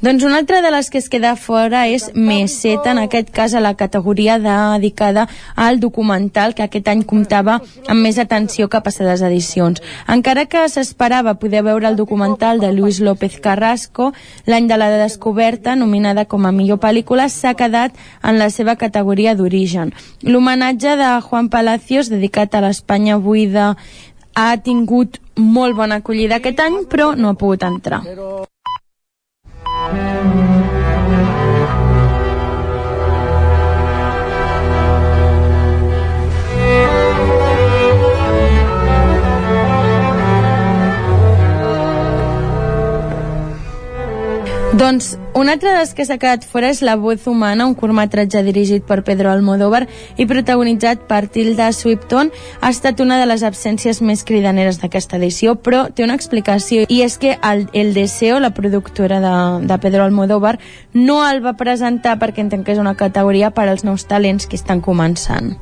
[0.00, 3.58] Doncs una altra de les que es queda fora és Meseta, en aquest cas a
[3.58, 5.24] la categoria dedicada
[5.56, 7.56] al documental, que aquest any comptava
[7.90, 9.82] amb més atenció que passades edicions.
[10.06, 14.12] Encara que s'esperava poder veure el documental de Luis López Carrasco,
[14.46, 19.34] l'any de la descoberta, nominada com a millor pel·lícula, s'ha quedat en la seva categoria
[19.34, 19.90] d'origen.
[20.22, 23.74] L'homenatge de Juan Palacios, dedicat a l'Espanya buida,
[24.38, 28.04] ha tingut molt bona acollida aquest any, però no ha pogut entrar.
[29.90, 30.57] Thank you.
[44.78, 48.84] Doncs un altre dels que s'ha quedat fora és La voz humana, un curtmetratge dirigit
[48.86, 52.30] per Pedro Almodóvar i protagonitzat per Tilda Swinton.
[52.60, 57.00] Ha estat una de les absències més cridaneres d'aquesta edició, però té una explicació, i
[57.02, 59.34] és que el, el Deseo, la productora de,
[59.66, 60.60] de Pedro Almodóvar,
[60.94, 64.54] no el va presentar perquè entenc que és una categoria per als nous talents que
[64.54, 65.56] estan començant.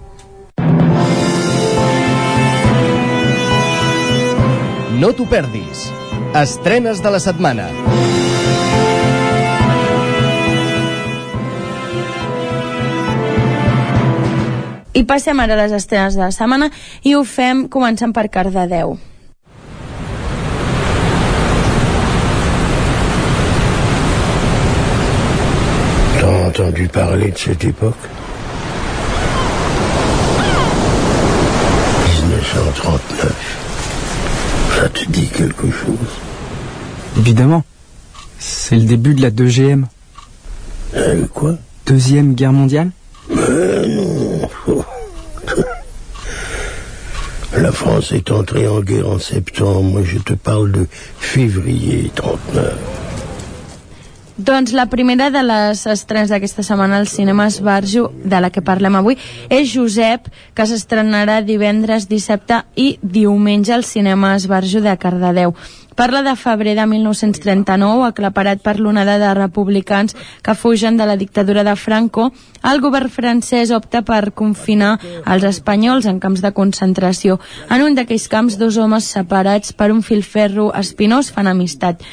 [5.01, 5.89] No t'ho perdis.
[6.37, 7.73] Estrenes de la setmana.
[14.97, 16.71] I passem ara a les estrenes de la setmana
[17.05, 18.97] i ho fem començant per Cardedeu.
[26.19, 28.09] T'as entendu parler de cette époque?
[32.23, 33.33] 1939.
[34.77, 36.13] Ça te dit quelque chose?
[37.19, 37.65] Évidemment.
[38.39, 39.85] C'est le début de la 2GM.
[40.95, 41.57] Euh, quoi?
[41.87, 42.91] Deuxième guerre mondiale?
[43.29, 44.06] Mais non.
[47.63, 50.03] La France est entrée en guerre en septembre.
[50.05, 50.87] Je te parle de
[51.19, 52.75] février 39.
[54.37, 58.99] Doncs la primera de les estrenes d'aquesta setmana al cinema Esbarjo, de la que parlem
[58.99, 59.17] avui,
[59.49, 65.57] és Josep, que s'estrenarà divendres, dissabte i diumenge al cinema Esbarjo de Cardedeu.
[65.97, 70.13] Parla de febrer de 1939, aclaparat per l'onada de republicans
[70.45, 72.27] que fugen de la dictadura de Franco.
[72.63, 77.39] El govern francès opta per confinar els espanyols en camps de concentració.
[77.73, 82.05] En un d'aquells camps, dos homes separats per un filferro espinós fan amistat.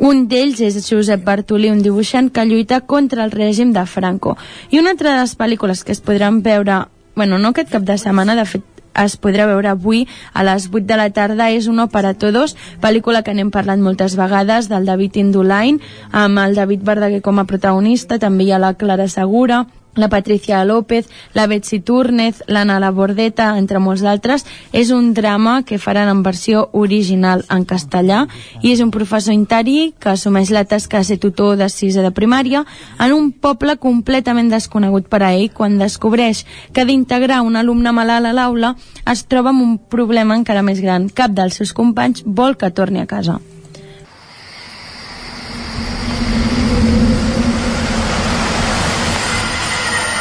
[0.00, 4.38] Un d'ells és Josep Bartolí, un dibuixant que lluita contra el règim de Franco.
[4.70, 7.98] I una altra de les pel·lícules que es podran veure, bueno, no aquest cap de
[8.00, 8.64] setmana, de fet
[9.04, 11.50] es podrà veure avui a les 8 de la tarda.
[11.50, 15.80] És Uno para Todos, pel·lícula que n'hem parlat moltes vegades del David Indulain
[16.12, 19.66] amb el David Verdaguer com a protagonista també hi ha la Clara Segura
[19.96, 24.46] la Patricia López, la Betsy Túrnez, l'Anna Labordeta, entre molts d'altres.
[24.72, 28.26] És un drama que faran en versió original en castellà
[28.62, 32.12] i és un professor interí que assumeix la tasca de ser tutor de sisè de
[32.14, 32.64] primària
[33.00, 38.30] en un poble completament desconegut per a ell quan descobreix que d'integrar un alumne malalt
[38.30, 38.76] a l'aula
[39.10, 41.08] es troba amb un problema encara més gran.
[41.08, 43.40] Cap dels seus companys vol que torni a casa.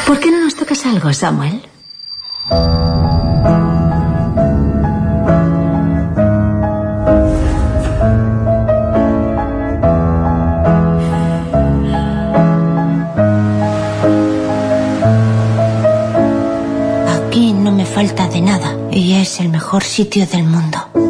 [0.05, 1.63] ¿Por qué no nos tocas algo, Samuel?
[17.07, 21.04] Aquí no me falta de nada y es el mejor sitio del mundo.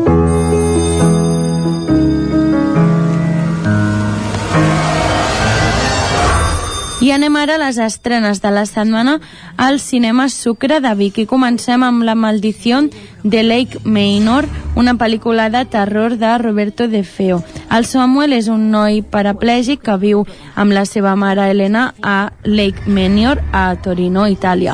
[7.05, 9.19] I anem ara a les estrenes de la setmana
[9.61, 12.79] al cinema Sucre de Vic i comencem amb La maldició
[13.21, 17.43] de Lake Manor, una pel·lícula de terror de Roberto De Feo.
[17.69, 20.25] El Samuel és un noi paraplègic que viu
[20.55, 24.73] amb la seva mare Helena a Lake Manor, a Torino, Itàlia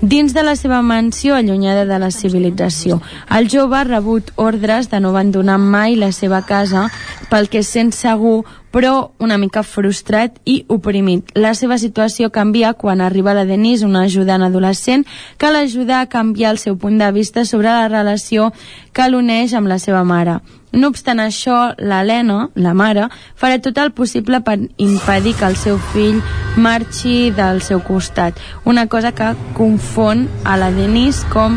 [0.00, 3.00] dins de la seva mansió allunyada de la civilització.
[3.32, 6.90] El jove ha rebut ordres de no abandonar mai la seva casa
[7.30, 8.44] pel que sent segur
[8.76, 11.30] però una mica frustrat i oprimit.
[11.32, 15.06] La seva situació canvia quan arriba la Denise, una ajudant adolescent,
[15.40, 18.50] que l'ajuda a canviar el seu punt de vista sobre la relació
[18.92, 20.42] que l'uneix amb la seva mare.
[20.76, 23.06] No obstant això, l'Helena, la mare,
[23.40, 26.20] farà tot el possible per impedir que el seu fill
[26.60, 28.36] marxi del seu costat.
[28.66, 31.56] Una cosa que confon a la Denise com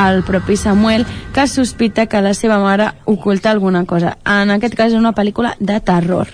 [0.00, 1.04] el propi Samuel,
[1.34, 4.16] que sospita que la seva mare oculta alguna cosa.
[4.24, 6.32] En aquest cas és una pel·lícula de terror.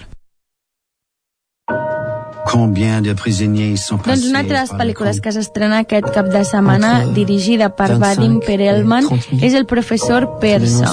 [4.04, 8.40] Doncs una altra de les pel·lícules que s'estrena aquest cap de setmana, dirigida per Vadim
[8.44, 9.06] Perelman,
[9.40, 10.90] és El professor persa.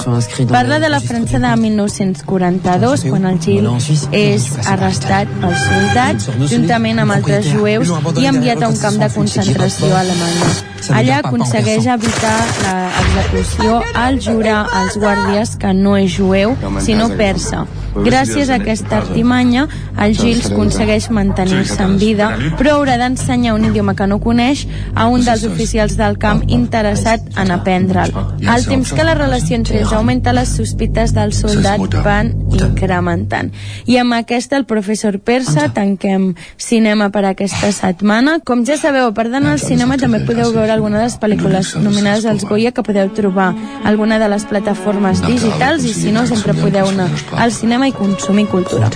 [0.50, 3.68] Parla de la França de 1942, quan el Gil
[4.14, 7.90] és arrestat pels soldats, juntament amb altres jueus,
[8.22, 10.50] i enviat a un camp de concentració a Alemanya.
[10.94, 17.66] Allà aconsegueix evitar l'execució al jurar als guàrdies que no és jueu, sinó persa.
[18.04, 19.66] Gràcies a aquesta artimanya,
[19.98, 25.08] el Gils aconsegueix mantenir-se en vida, però haurà d'ensenyar un idioma que no coneix a
[25.10, 28.14] un dels oficials del camp interessat en aprendre'l.
[28.46, 33.50] Al temps que la relació entre ells augmenta, les sospites del soldat van incrementant.
[33.86, 38.38] I amb aquesta, el professor persa, tanquem cinema per aquesta setmana.
[38.44, 41.74] Com ja sabeu, a part d'anar al cinema, també podeu veure alguna de les pel·lícules
[41.82, 43.50] nominades als Goya que podeu trobar
[43.84, 48.46] alguna de les plataformes digitals i si no, sempre podeu anar al cinema i consumir
[48.46, 48.90] cultura.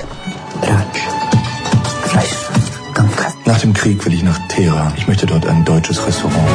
[3.47, 4.93] Nach dem Krieg will ich nach Teheran.
[4.97, 6.49] Ich möchte dort ein deutsches Restaurant.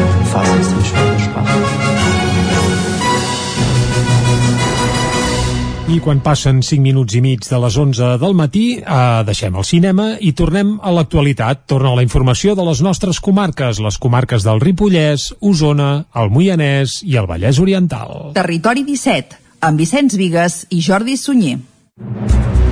[5.87, 9.63] I quan passen 5 minuts i mig de les 11 del matí, eh, deixem el
[9.63, 11.63] cinema i tornem a l'actualitat.
[11.65, 17.15] Torna la informació de les nostres comarques, les comarques del Ripollès, Osona, el Moianès i
[17.15, 18.33] el Vallès Oriental.
[18.35, 21.76] Territori 17, amb Vicenç Vigues i Jordi Sunyer.
[21.99, 22.66] 何?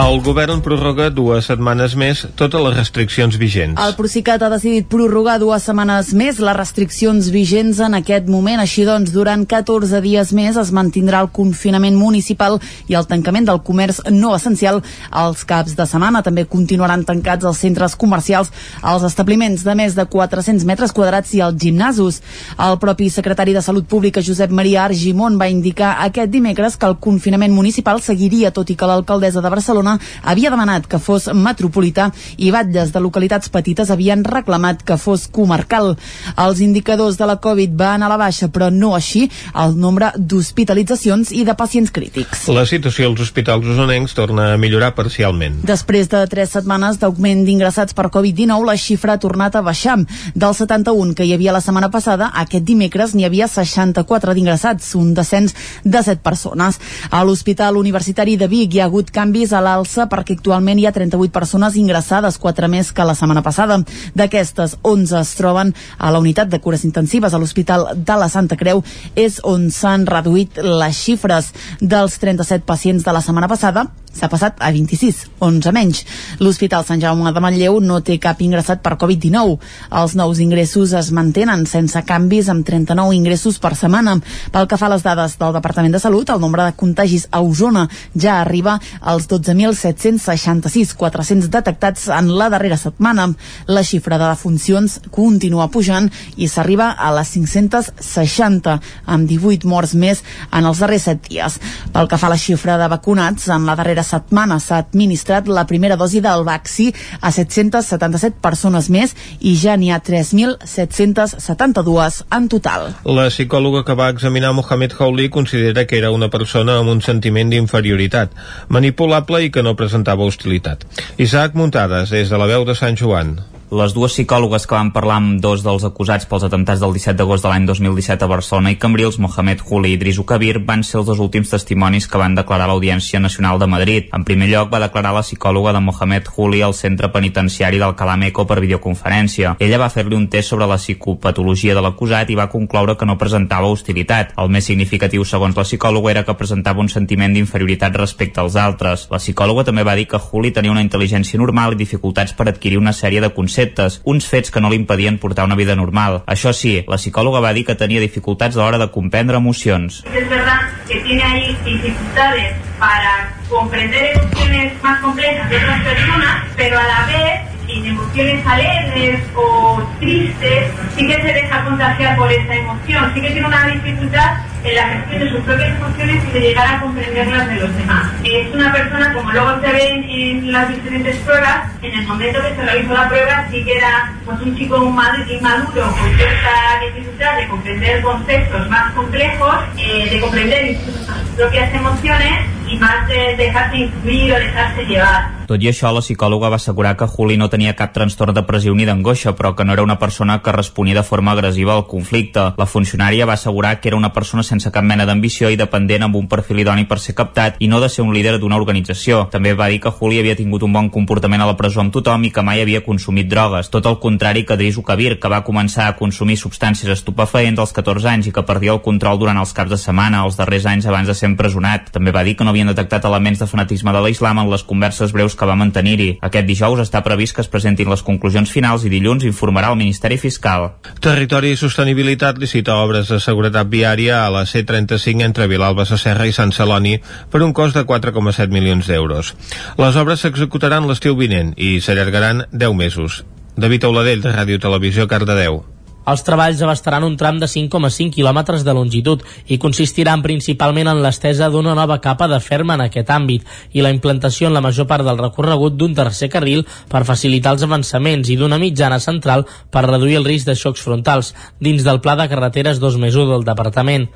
[0.00, 3.76] El govern prorroga dues setmanes més totes les restriccions vigents.
[3.84, 8.62] El Procicat ha decidit prorrogar dues setmanes més les restriccions vigents en aquest moment.
[8.62, 12.56] Així doncs, durant 14 dies més es mantindrà el confinament municipal
[12.88, 16.24] i el tancament del comerç no essencial als caps de setmana.
[16.24, 18.48] També continuaran tancats els centres comercials,
[18.80, 22.22] els establiments de més de 400 metres quadrats i els gimnasos.
[22.56, 26.96] El propi secretari de Salut Pública, Josep Maria Argimon, va indicar aquest dimecres que el
[26.96, 29.89] confinament municipal seguiria, tot i que l'alcaldessa de Barcelona
[30.22, 35.94] havia demanat que fos metropolità i batlles de localitats petites havien reclamat que fos comarcal.
[36.36, 41.32] Els indicadors de la Covid van a la baixa, però no així el nombre d'hospitalitzacions
[41.32, 42.46] i de pacients crítics.
[42.52, 45.60] La situació als hospitals usonencs torna a millorar parcialment.
[45.66, 49.98] Després de tres setmanes d'augment d'ingressats per Covid-19, la xifra ha tornat a baixar.
[50.34, 55.14] Del 71 que hi havia la setmana passada, aquest dimecres n'hi havia 64 d'ingressats, un
[55.14, 55.54] descens
[55.84, 56.80] de 7 persones.
[57.10, 60.94] A l'Hospital Universitari de Vic hi ha hagut canvis a l'alça perquè actualment hi ha
[60.94, 63.80] 38 persones ingressades, 4 més que la setmana passada.
[64.18, 68.58] D'aquestes, 11 es troben a la unitat de cures intensives a l'Hospital de la Santa
[68.60, 68.82] Creu,
[69.14, 74.58] és on s'han reduït les xifres dels 37 pacients de la setmana passada s'ha passat
[74.58, 76.02] a 26, 11 menys.
[76.42, 79.56] L'Hospital Sant Jaume de Manlleu no té cap ingressat per Covid-19.
[80.00, 84.18] Els nous ingressos es mantenen sense canvis amb 39 ingressos per setmana.
[84.52, 87.40] Pel que fa a les dades del Departament de Salut, el nombre de contagis a
[87.40, 89.28] Osona ja arriba als
[89.60, 93.28] 12.766, 400 detectats en la darrera setmana.
[93.68, 100.24] La xifra de defuncions continua pujant i s'arriba a les 560, amb 18 morts més
[100.50, 101.60] en els darrers 7 dies.
[101.92, 105.66] Pel que fa a la xifra de vacunats, en la darrera setmana s'ha administrat la
[105.68, 112.94] primera dosi del vaccí a 777 persones més i ja n'hi ha 3.772 en total.
[113.04, 117.50] La psicòloga que va examinar Mohamed Houli considera que era una persona amb un sentiment
[117.50, 118.30] d'inferioritat,
[118.68, 120.86] manipulable i que no presentava hostilitat.
[121.18, 123.36] Isaac Muntades, des de la veu de Sant Joan.
[123.70, 127.44] Les dues psicòlogues que van parlar amb dos dels acusats pels atemptats del 17 d'agost
[127.44, 131.06] de l'any 2017 a Barcelona i Cambrils, Mohamed Juli i Idrisu Kabir, van ser els
[131.06, 134.08] dos últims testimonis que van declarar a l'Audiència Nacional de Madrid.
[134.10, 138.42] En primer lloc, va declarar la psicòloga de Mohamed Juli al centre penitenciari del Calameco
[138.44, 139.54] per videoconferència.
[139.60, 143.18] Ella va fer-li un test sobre la psicopatologia de l'acusat i va concloure que no
[143.22, 144.34] presentava hostilitat.
[144.34, 149.06] El més significatiu, segons la psicòloga, era que presentava un sentiment d'inferioritat respecte als altres.
[149.14, 152.82] La psicòloga també va dir que Juli tenia una intel·ligència normal i dificultats per adquirir
[152.82, 156.22] una sèrie de conceptes conceptes, uns fets que no li impedien portar una vida normal.
[156.26, 160.02] Això sí, la psicòloga va dir que tenia dificultats a l'hora de comprendre emocions.
[160.14, 166.78] Es verdad que tiene ahí dificultades para comprender emociones más complejas de otras personas, pero
[166.78, 172.54] a la vez sin emociones alegres o tristes, sí que se deja contagiar por esa
[172.54, 176.40] emoción, sí que tiene una dificultad en la gestión de sus propias emociones y de
[176.40, 178.12] llegar a comprenderlas de los demás.
[178.24, 182.54] Es una persona, como luego se ve en, las diferentes pruebas, en el momento que
[182.54, 187.48] se realizó la prueba sí que era pues, un chico inmaduro con cierta dificultad de
[187.48, 190.94] comprender conceptos más complejos, eh, de comprender sus
[191.36, 195.40] propias emociones y más de dejarse influir o dejarse llevar.
[195.50, 198.84] Tot i això, la psicòloga va assegurar que Juli no tenia cap trastorn depressiu ni
[198.86, 202.52] d'angoixa, però que no era una persona que responia de forma agressiva al conflicte.
[202.56, 206.18] La funcionària va assegurar que era una persona sense cap mena d'ambició i dependent amb
[206.18, 209.22] un perfil idoni per ser captat i no de ser un líder d'una organització.
[209.32, 212.26] També va dir que Juli havia tingut un bon comportament a la presó amb tothom
[212.26, 213.70] i que mai havia consumit drogues.
[213.70, 218.08] Tot el contrari que Drisu Kabir, que va començar a consumir substàncies estupefaents als 14
[218.10, 221.08] anys i que perdia el control durant els caps de setmana, els darrers anys abans
[221.08, 221.90] de ser empresonat.
[221.94, 225.14] També va dir que no havien detectat elements de fanatisme de l'islam en les converses
[225.14, 226.18] breus que va mantenir-hi.
[226.26, 230.18] Aquest dijous està previst que es presentin les conclusions finals i dilluns informarà el Ministeri
[230.18, 230.70] Fiscal.
[231.00, 236.36] Territori i Sostenibilitat licita obres de seguretat viària a la C35 entre Vilalba Sasserra i
[236.36, 236.96] Sant Celoni
[237.30, 239.34] per un cost de 4,7 milions d'euros.
[239.80, 243.24] Les obres s'executaran l'estiu vinent i s'allargaran 10 mesos.
[243.60, 245.62] David Auladell, de Ràdio Televisió, Cardedeu.
[246.10, 249.22] Els treballs abastaran un tram de 5,5 quilòmetres de longitud
[249.52, 253.44] i consistiran principalment en l'estesa d'una nova capa de ferma en aquest àmbit
[253.76, 257.66] i la implantació en la major part del recorregut d'un tercer carril per facilitar els
[257.68, 262.16] avançaments i d'una mitjana central per reduir el risc de xocs frontals dins del Pla
[262.16, 264.08] de Carreteres 2 més 1 del Departament.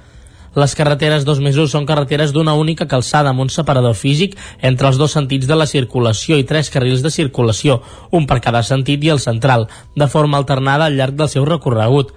[0.54, 4.86] Les carreteres 2 més 1 són carreteres d'una única calçada amb un separador físic entre
[4.86, 7.80] els dos sentits de la circulació i tres carrils de circulació,
[8.12, 9.66] un per cada sentit i el central,
[9.96, 12.14] de forma alternada al llarg del seu recorregut.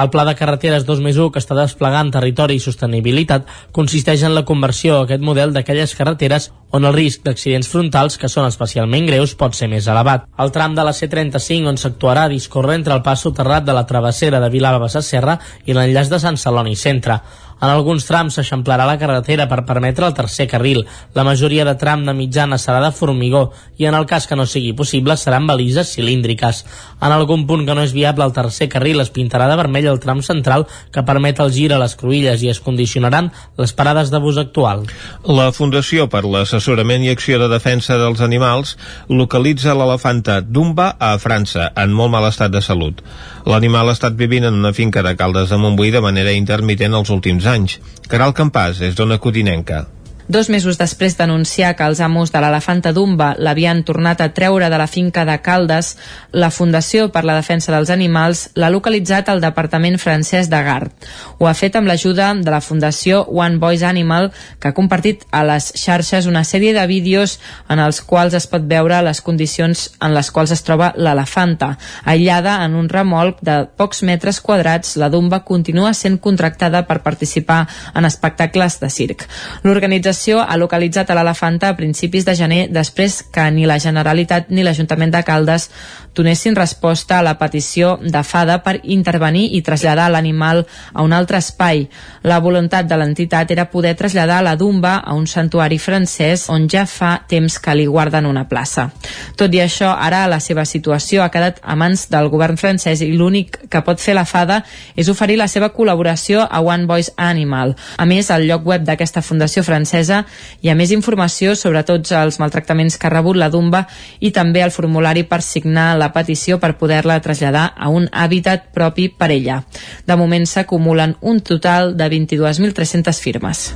[0.00, 4.32] El Pla de Carreteres 2 més 1 que està desplegant Territori i Sostenibilitat consisteix en
[4.32, 9.10] la conversió a aquest model d'aquelles carreteres on el risc d'accidents frontals, que són especialment
[9.10, 10.24] greus, pot ser més elevat.
[10.40, 14.40] El tram de la C35 on s'actuarà discorre entre el pas soterrat de la travessera
[14.40, 15.36] de Vilalba Serra
[15.66, 17.18] i l'enllaç de Sant Celoni Centre.
[17.60, 20.86] En alguns trams s'eixamplarà la carretera per permetre el tercer carril.
[21.14, 24.46] La majoria de tram de mitjana serà de formigó i en el cas que no
[24.48, 26.64] sigui possible seran balises cilíndriques.
[27.00, 30.00] En algun punt que no és viable el tercer carril es pintarà de vermell el
[30.00, 33.30] tram central que permet el gir a les cruïlles i es condicionaran
[33.60, 34.86] les parades de bus actual.
[35.24, 38.76] La Fundació per l'Assessorament i Acció de Defensa dels Animals
[39.08, 43.04] localitza l'elefanta Dumba a França en molt mal estat de salut.
[43.48, 47.12] L'animal ha estat vivint en una finca de Caldes de Montbui de manera intermitent els
[47.14, 47.78] últims anys.
[48.10, 49.86] Caral Campàs és d'Ona Codinenca.
[50.30, 54.76] Dos mesos després d'anunciar que els amos de l'elefanta Dumba l'havien tornat a treure de
[54.78, 55.96] la finca de Caldes,
[56.30, 60.92] la Fundació per la Defensa dels Animals l'ha localitzat al Departament francès de Gard.
[61.40, 64.30] Ho ha fet amb l'ajuda de la Fundació One Voice Animal,
[64.60, 68.70] que ha compartit a les xarxes una sèrie de vídeos en els quals es pot
[68.70, 71.72] veure les condicions en les quals es troba l'elefanta.
[72.04, 77.64] Aïllada en un remolc de pocs metres quadrats, la Dumba continua sent contractada per participar
[77.98, 79.26] en espectacles de circ.
[79.66, 84.62] L'organització ha localitzat a l'elefanta a principis de gener després que ni la Generalitat ni
[84.66, 85.70] l'Ajuntament de Caldes
[86.14, 91.38] donessin resposta a la petició de FADA per intervenir i traslladar l'animal a un altre
[91.38, 91.86] espai.
[92.22, 96.84] La voluntat de l'entitat era poder traslladar la Dumba a un santuari francès on ja
[96.86, 98.90] fa temps que li guarden una plaça.
[99.36, 103.12] Tot i això, ara la seva situació ha quedat a mans del govern francès i
[103.12, 104.60] l'únic que pot fer la FADA
[104.96, 107.76] és oferir la seva col·laboració a One Voice Animal.
[107.96, 110.24] A més, al lloc web d'aquesta fundació francesa
[110.60, 113.86] hi ha més informació sobre tots els maltractaments que ha rebut la Dumba
[114.20, 119.10] i també el formulari per signar la petició per poder-la traslladar a un hàbitat propi
[119.12, 119.60] per ella.
[120.06, 123.70] De moment s'acumulen un total de 22.300 firmes.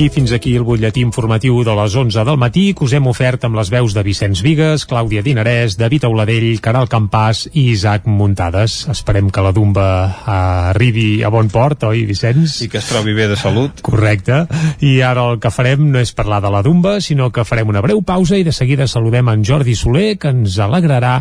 [0.00, 3.42] I fins aquí el butlletí informatiu de les 11 del matí que us hem ofert
[3.44, 8.86] amb les veus de Vicenç Vigues, Clàudia Dinarès, David Auladell, Caral Campàs i Isaac Muntades.
[8.88, 10.36] Esperem que la Dumba eh,
[10.70, 12.62] arribi a bon port, oi, Vicenç?
[12.64, 13.82] I que es trobi bé de salut.
[13.84, 14.46] Correcte.
[14.80, 17.84] I ara el que farem no és parlar de la Dumba, sinó que farem una
[17.84, 21.18] breu pausa i de seguida saludem en Jordi Soler, que ens alegrarà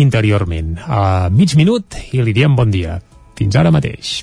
[0.00, 0.78] interiorment.
[0.88, 3.02] A mig minut i li diem bon dia.
[3.36, 4.22] Fins ara mateix.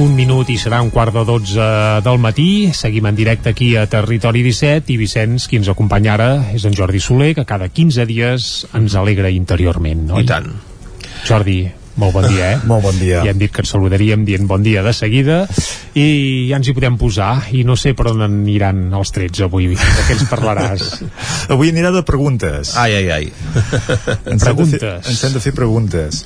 [0.00, 1.64] Un minut i serà un quart de 12
[2.06, 2.70] del matí.
[2.72, 6.72] Seguim en directe aquí a Territori 17 i Vicenç, qui ens acompanya ara, és en
[6.72, 10.06] Jordi Soler, que cada 15 dies ens alegra interiorment.
[10.16, 10.24] Oi?
[10.24, 10.48] I tant.
[11.28, 11.58] Jordi,
[12.00, 12.58] molt bon dia, eh?
[12.70, 13.20] Molt bon dia.
[13.26, 15.42] Ja hem dit que ens saludaríem dient bon dia de seguida
[15.92, 19.68] i ja ens hi podem posar i no sé per on aniran els trets avui,
[19.76, 20.90] de què ens parlaràs?
[21.52, 22.72] Avui anirà de preguntes.
[22.80, 23.32] Ai, ai, ai.
[24.32, 26.24] Ens hem de fer, ens hem de fer preguntes.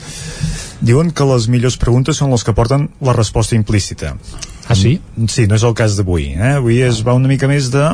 [0.84, 4.14] Diuen que les millors preguntes són les que porten la resposta implícita.
[4.68, 4.98] Ah, sí?
[5.32, 6.34] Sí, no és el cas d'avui.
[6.36, 6.58] Eh?
[6.58, 7.86] Avui es va una mica més de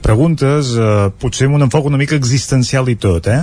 [0.00, 3.42] preguntes, eh, potser amb un enfoc una mica existencial i tot, eh?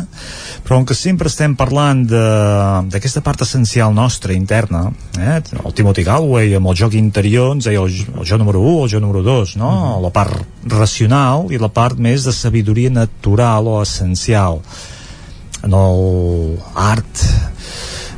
[0.65, 4.87] Però on que sempre estem parlant d'aquesta part essencial nostra, interna,
[5.19, 5.37] eh?
[5.63, 8.85] El Timothy Galway amb el joc interior ens deia el, el jo número 1 o
[8.87, 9.69] el jo número 2, no?
[9.69, 10.03] Uh -huh.
[10.03, 10.33] La part
[10.65, 14.61] racional i la part més de sabidoria natural o essencial.
[15.63, 17.21] En el art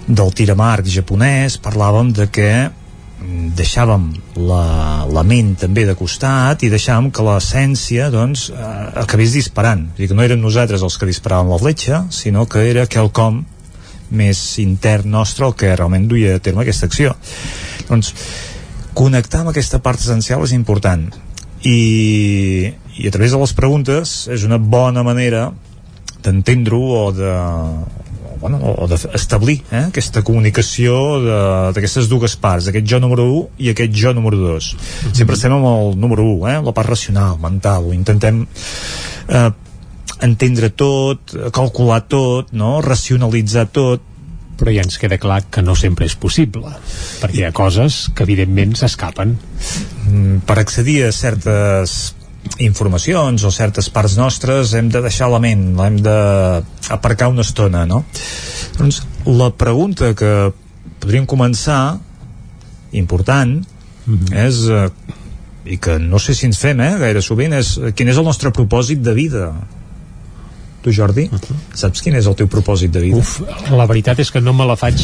[0.09, 2.51] del tiramarc japonès parlàvem de que
[3.55, 4.07] deixàvem
[4.39, 9.89] la, la ment també de costat i deixàvem que l'essència doncs, eh, acabés disparant.
[9.93, 13.43] És dir, que no érem nosaltres els que disparàvem la fletxa sinó que era quelcom
[14.09, 17.13] més intern nostre el que realment duia a terme aquesta acció.
[17.89, 18.13] Doncs
[18.97, 21.05] connectar amb aquesta part essencial és important.
[21.59, 25.49] I, i a través de les preguntes és una bona manera
[26.23, 27.33] d'entendre-ho o de
[28.39, 30.95] bueno, o d'establir eh, aquesta comunicació
[31.75, 34.73] d'aquestes dues parts, aquest jo número 1 i aquest jo número 2.
[34.73, 35.15] Mm -hmm.
[35.15, 38.47] Sempre estem amb el número 1, eh, la part racional, mental, ho intentem
[39.27, 39.51] eh,
[40.21, 41.19] entendre tot,
[41.51, 42.81] calcular tot, no?
[42.81, 44.01] racionalitzar tot,
[44.59, 46.67] però ja ens queda clar que no sempre és possible
[47.21, 52.15] perquè hi ha coses que evidentment s'escapen mm, per accedir a certes
[52.59, 58.03] informacions o certes parts nostres hem de deixar la ment, l'hem d'aparcar una estona, no?
[58.77, 60.51] Doncs la pregunta que
[60.99, 61.99] podríem començar,
[62.91, 63.59] important,
[64.05, 64.35] mm -hmm.
[64.47, 64.89] és, eh,
[65.65, 68.51] i que no sé si ens fem eh, gaire sovint, és quin és el nostre
[68.51, 69.53] propòsit de vida?
[70.81, 71.55] Tu, Jordi, uh -huh.
[71.73, 73.17] saps quin és el teu propòsit de vida?
[73.17, 74.95] Uf, la veritat és que no me la faig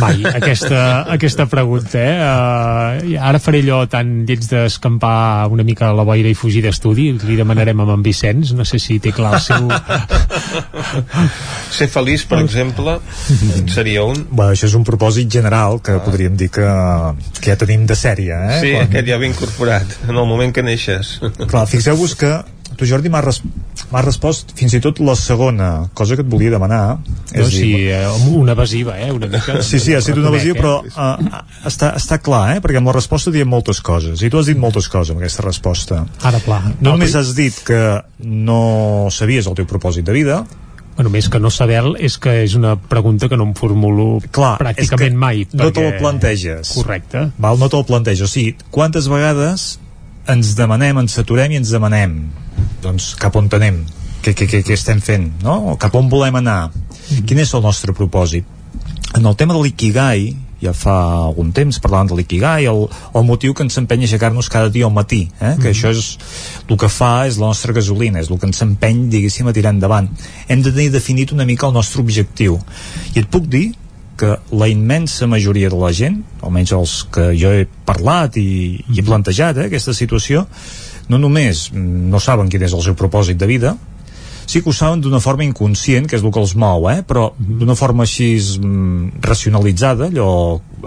[0.00, 1.98] mai, aquesta, aquesta pregunta.
[1.98, 3.12] Eh?
[3.12, 7.12] Uh, ara faré allò tan lleig d'escampar una mica la boira i fugir d'estudi.
[7.28, 9.68] Li demanarem amb en Vicenç, no sé si té clar el seu...
[11.78, 12.98] Ser feliç, per exemple,
[13.66, 14.26] seria un...
[14.30, 16.04] Bueno, això és un propòsit general que ah.
[16.04, 16.66] podríem dir que,
[17.40, 18.32] que ja tenim de sèrie.
[18.32, 18.60] Eh?
[18.60, 18.88] Sí, Quan...
[18.88, 21.20] aquest ja ve incorporat en el moment que neixes.
[21.46, 22.32] Clar, fixeu-vos que
[22.78, 23.40] tu Jordi m'has res
[24.04, 26.82] respost fins i tot la segona cosa que et volia demanar
[27.32, 28.04] és no, sí, dir, eh,
[28.38, 32.20] una evasiva eh, una mica, sí, sí, ha sigut una evasiva però uh, està, està
[32.22, 35.14] clar eh, perquè amb la resposta diem moltes coses i tu has dit moltes coses
[35.14, 37.82] amb aquesta resposta ara clar no, no només has dit que
[38.22, 38.62] no
[39.14, 40.42] sabies el teu propòsit de vida
[40.98, 44.56] Bueno, més que no saber és que és una pregunta que no em formulo Clar,
[44.58, 45.44] pràcticament mai.
[45.54, 46.72] No te la planteges.
[46.74, 47.28] Correcte.
[47.38, 48.24] Val, no te la planteges.
[48.26, 49.68] O sigui, quantes vegades
[50.28, 52.18] ens demanem, ens saturem i ens demanem
[52.82, 53.80] doncs cap on anem
[54.22, 55.56] què, què, què, què estem fent no?
[55.72, 57.24] o cap on volem anar mm.
[57.28, 58.56] quin és el nostre propòsit
[59.16, 60.94] en el tema de l'ikigai ja fa
[61.28, 62.84] algun temps parlant de l'ikigai el,
[63.14, 65.54] el motiu que ens empenya a aixecar-nos cada dia al matí eh?
[65.54, 65.62] mm.
[65.62, 66.16] que això és
[66.66, 69.72] el que fa és la nostra gasolina és el que ens empeny diguéssim a tirar
[69.76, 70.10] endavant
[70.48, 72.58] hem de tenir definit una mica el nostre objectiu
[73.14, 73.70] i et puc dir
[74.18, 78.98] que la immensa majoria de la gent, almenys els que jo he parlat i, i
[78.98, 80.44] he plantejat eh, aquesta situació,
[81.08, 83.76] no només no saben quin és el seu propòsit de vida,
[84.48, 87.02] sí que ho saben d'una forma inconscient, que és el que els mou, eh?
[87.06, 90.30] però d'una forma així mm, racionalitzada, allò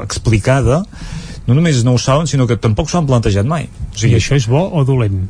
[0.02, 0.82] explicada,
[1.48, 3.70] no només no ho saben, sinó que tampoc s'ho han plantejat mai.
[3.92, 5.24] O sigui, I això és bo o dolent?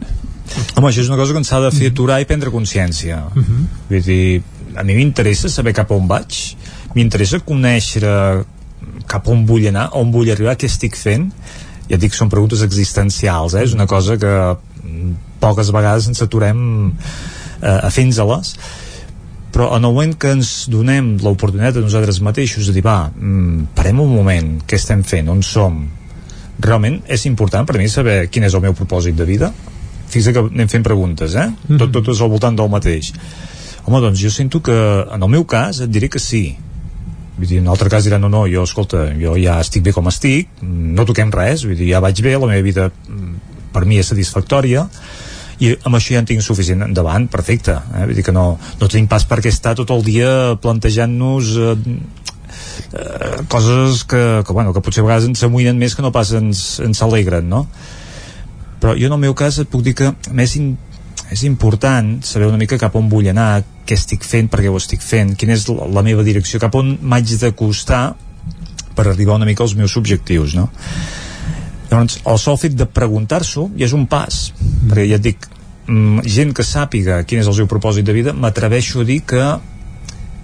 [0.75, 3.23] Home, això és una cosa que ens ha de fer aturar i prendre consciència.
[3.31, 3.61] Uh -huh.
[3.89, 4.41] Vull dir,
[4.75, 6.55] a mi m'interessa saber cap on vaig,
[6.95, 8.03] m'interessa conèixer
[9.10, 11.30] cap on vull anar, on vull arribar, què estic fent
[11.90, 13.66] ja dic, són preguntes existencials eh?
[13.68, 15.11] és una cosa que mm,
[15.44, 16.61] poques vegades ens aturem
[16.92, 18.56] eh, a fins-a-les
[19.52, 23.74] però en el moment que ens donem l'oportunitat a nosaltres mateixos de dir, va, mm,
[23.76, 25.84] parem un moment, què estem fent, on som
[26.61, 29.52] realment és important per mi saber quin és el meu propòsit de vida
[30.11, 31.48] fixa que anem fent preguntes, eh?
[31.48, 31.80] Mm -hmm.
[31.80, 33.14] tot, tot és al voltant del mateix
[33.84, 34.72] home, doncs jo sento que
[35.11, 36.58] en el meu cas et diré que sí
[37.38, 40.08] vull dir, en altre cas diran, no, no, jo, escolta, jo ja estic bé com
[40.11, 43.35] estic, no toquem res, vull dir, ja vaig bé, la meva vida mm,
[43.74, 44.88] per mi és satisfactòria,
[45.61, 48.06] i amb això ja en tinc suficient endavant, perfecte eh?
[48.10, 50.30] vull dir que no, no tenim pas perquè estar tot el dia
[50.61, 51.76] plantejant-nos eh,
[52.98, 56.34] eh, coses que, que, bueno, que potser a vegades ens amoïnen més que no pas
[56.38, 57.68] ens, ens alegren no?
[58.82, 60.74] però jo en el meu cas et puc dir que més in,
[61.32, 64.77] és important saber una mica cap on vull anar, què estic fent, per què ho
[64.80, 68.03] estic fent, quina és la, meva direcció, cap on m'haig d'acostar
[68.95, 70.69] per arribar una mica als meus objectius, no?
[71.90, 74.88] Llavors, el sol fet de preguntar-s'ho ja és un pas, mm.
[74.92, 75.48] perquè ja et dic,
[75.88, 79.45] mm, gent que sàpiga quin és el seu propòsit de vida, m'atreveixo a dir que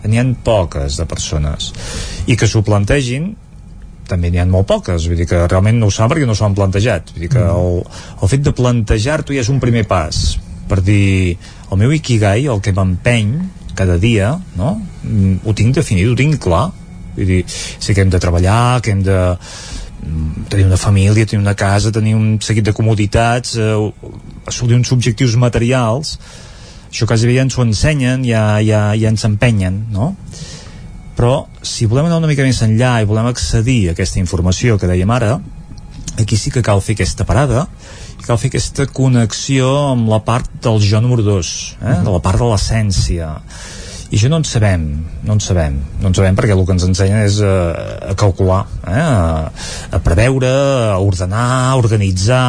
[0.08, 1.72] n'hi ha poques de persones
[2.28, 3.34] i que s'ho plantegin
[4.08, 6.46] també n'hi ha molt poques, vull dir que realment no ho saben perquè no s'ho
[6.48, 7.82] han plantejat vull dir que el,
[8.22, 10.38] el fet de plantejar-t'ho ja és un primer pas
[10.70, 11.36] per dir
[11.72, 13.34] el meu ikigai, el que m'empeny
[13.78, 14.76] cada dia, no?
[15.04, 16.68] Mm, ho tinc definit, ho tinc clar
[17.18, 21.42] vull dir, sé que hem de treballar que hem de mm, tenir una família, tenir
[21.42, 23.74] una casa, tenir un seguit de comoditats, eh,
[24.46, 26.18] assolir uns objectius materials,
[26.92, 30.14] això quasi bé ja ens ho ensenyen, ja, ja, ja ens empenyen, no?
[31.18, 34.90] Però si volem anar una mica més enllà i volem accedir a aquesta informació que
[34.90, 35.40] dèiem ara,
[36.22, 37.66] aquí sí que cal fer aquesta parada
[38.28, 42.00] cal fer aquesta connexió amb la part del jo número 2 eh?
[42.04, 43.36] de la part de l'essència
[44.08, 44.84] i això no en sabem,
[45.28, 47.54] no en sabem no en sabem perquè el que ens ensenya és a,
[48.12, 49.04] a calcular, eh?
[49.04, 49.48] a,
[49.96, 50.52] a preveure,
[50.92, 52.44] a ordenar, a organitzar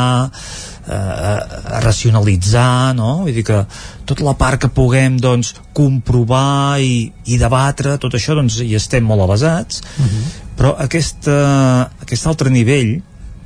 [0.89, 3.15] a, a racionalitzar no?
[3.25, 3.63] vull dir que
[4.09, 9.07] tota la part que puguem doncs, comprovar i, i debatre tot això doncs, hi estem
[9.07, 10.25] molt avasats uh -huh.
[10.59, 12.99] però aquesta, aquest altre nivell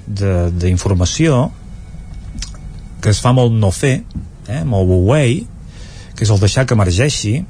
[0.07, 1.51] d'informació
[3.03, 3.97] que es fa molt no fer
[4.49, 5.43] eh, el Wu-Wei,
[6.17, 7.41] que és el deixar que emergeixi,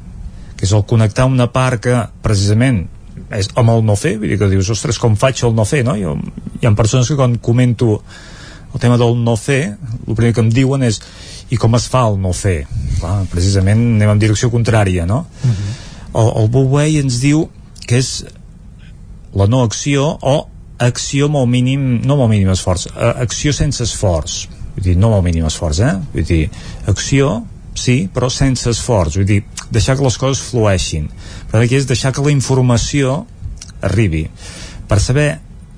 [0.57, 2.87] que és el connectar una part que precisament
[3.33, 5.83] és amb el no fer, vull dir que dius, ostres, com faig el no fer,
[5.87, 5.97] no?
[6.01, 6.17] Jo,
[6.61, 8.01] hi ha persones que quan comento
[8.73, 11.01] el tema del no fer, el primer que em diuen és
[11.53, 12.63] i com es fa el no fer?
[13.01, 15.27] Clar, precisament anem en direcció contrària, no?
[15.45, 15.75] Uh -huh.
[16.23, 17.49] El, el Wu-Wei ens diu
[17.87, 18.25] que és
[19.35, 20.49] la no acció o
[20.79, 24.97] acció amb el mínim, no amb el mínim esforç, eh, acció sense esforç, vull dir,
[24.97, 25.95] no amb el mínim esforç, eh?
[26.15, 26.43] Vull dir,
[26.91, 27.31] acció,
[27.79, 29.41] sí, però sense esforç, vull dir,
[29.73, 31.09] deixar que les coses flueixin.
[31.51, 33.23] Però aquí és deixar que la informació
[33.83, 34.27] arribi.
[34.89, 35.31] Per saber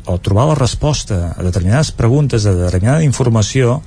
[0.06, 3.78] o trobar la resposta a determinades preguntes, a determinada informació,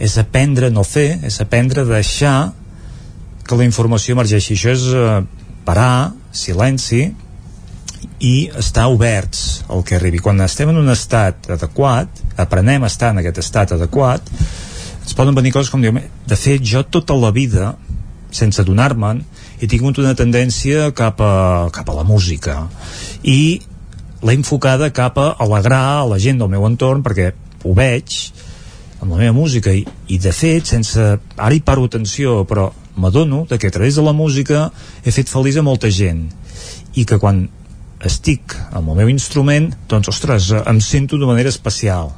[0.00, 2.52] és aprendre a no fer, és aprendre a deixar
[3.44, 4.54] que la informació emergeixi.
[4.54, 5.16] Això és eh,
[5.66, 7.10] parar, silenci,
[8.20, 10.20] i estar oberts al que arribi.
[10.22, 14.28] Quan estem en un estat adequat, aprenem a estar en aquest estat adequat,
[15.00, 17.74] ens poden venir coses com, de fet, jo tota la vida,
[18.30, 19.24] sense adonar-me'n,
[19.60, 22.62] he tingut una tendència cap a, cap a la música
[23.22, 23.60] i
[24.24, 27.30] l'he enfocada cap a alegrar a la gent del meu entorn perquè
[27.64, 28.16] ho veig
[29.00, 31.06] amb la meva música i, i de fet sense,
[31.36, 32.70] ara hi paro atenció però
[33.00, 34.68] m'adono que a través de la música
[35.04, 36.28] he fet feliç a molta gent
[36.96, 37.46] i que quan
[38.06, 42.12] estic amb el meu instrument doncs ostres, em sento d'una manera especial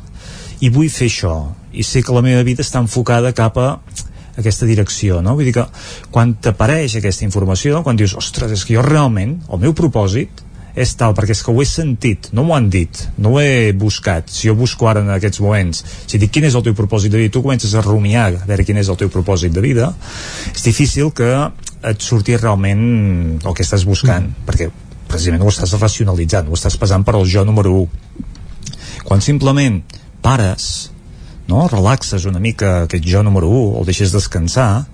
[0.62, 1.36] i vull fer això
[1.72, 3.68] i sé que la meva vida està enfocada cap a
[4.38, 5.34] aquesta direcció, no?
[5.36, 5.66] Vull dir que
[6.12, 10.94] quan t'apareix aquesta informació, quan dius, ostres, és que jo realment, el meu propòsit és
[10.96, 14.30] tal, perquè és que ho he sentit, no m'ho han dit, no ho he buscat.
[14.32, 17.20] Si jo busco ara en aquests moments, si dic quin és el teu propòsit de
[17.20, 19.90] vida, tu comences a rumiar a veure quin és el teu propòsit de vida,
[20.54, 21.28] és difícil que
[21.82, 22.86] et surti realment
[23.42, 24.48] el que estàs buscant, mm.
[24.48, 24.70] perquè
[25.12, 28.24] precisament ho estàs racionalitzant, ho estàs pesant per al jo número 1.
[29.04, 29.82] Quan simplement
[30.24, 30.90] pares,
[31.48, 31.66] no?
[31.68, 34.86] relaxes una mica aquest jo número 1, el deixes descansar,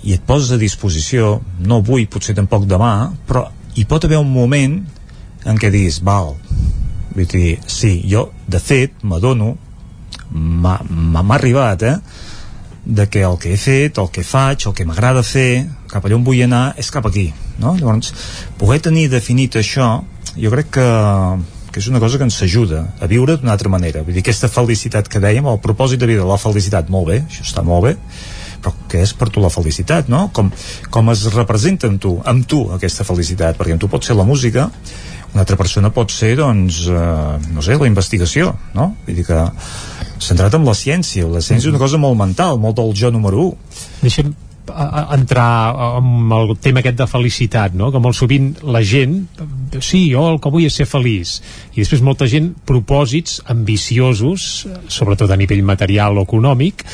[0.00, 3.44] i et poses a disposició, no avui, potser tampoc demà, però
[3.76, 4.78] hi pot haver un moment
[5.44, 6.34] en què diguis, val,
[7.12, 9.54] vull dir, sí, jo, de fet, m'adono,
[10.30, 11.96] m'ha arribat, eh?,
[12.90, 16.18] de que el que he fet, el que faig, el que m'agrada fer, cap allà
[16.18, 17.28] on vull anar, és cap aquí,
[17.62, 17.76] no?
[17.78, 18.10] Llavors,
[18.58, 19.92] poder tenir definit això,
[20.34, 20.88] jo crec que,
[21.70, 24.02] que és una cosa que ens ajuda a viure d'una altra manera.
[24.02, 27.46] Vull dir, aquesta felicitat que dèiem, el propòsit de vida, la felicitat, molt bé, això
[27.46, 27.94] està molt bé,
[28.60, 30.26] però què és per tu la felicitat, no?
[30.34, 30.50] Com,
[30.90, 34.26] com es representa amb tu, amb tu aquesta felicitat, perquè amb tu pot ser la
[34.26, 34.66] música,
[35.30, 38.96] una altra persona pot ser, doncs, eh, no sé, la investigació, no?
[39.06, 39.46] Vull dir que
[40.20, 43.50] centrat en la ciència, la ciència és una cosa molt mental, molt del jo número
[43.50, 43.74] 1.
[44.04, 44.32] Deixa'm
[44.70, 47.90] entrar amb el tema aquest de felicitat, no?
[47.92, 49.16] que molt sovint la gent,
[49.80, 51.38] sí, jo el que vull és ser feliç,
[51.74, 56.84] i després molta gent propòsits ambiciosos, sobretot a nivell material o econòmic,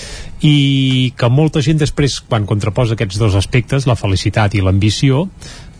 [0.47, 5.27] i que molta gent després, quan contraposa aquests dos aspectes, la felicitat i l'ambició,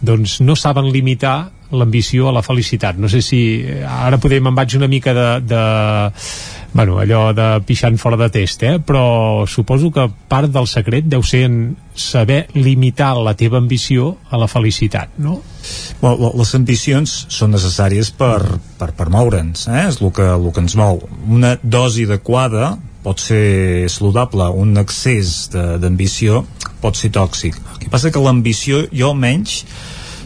[0.01, 2.99] doncs no saben limitar l'ambició a la felicitat.
[2.99, 3.41] No sé si
[3.83, 5.63] ara podem me'n vaig una mica de, de
[6.77, 8.77] bueno, allò de pixant fora de test, eh?
[8.85, 11.57] però suposo que part del secret deu ser en
[11.97, 15.39] saber limitar la teva ambició a la felicitat, no?
[16.03, 19.87] Well, les ambicions són necessàries per, per, per moure'ns, eh?
[19.89, 21.01] és el que, el que ens mou.
[21.33, 22.75] Una dosi adequada
[23.07, 26.45] pot ser saludable, un excés d'ambició
[26.85, 27.57] pot ser tòxic.
[27.73, 29.63] El que passa que l'ambició, jo almenys,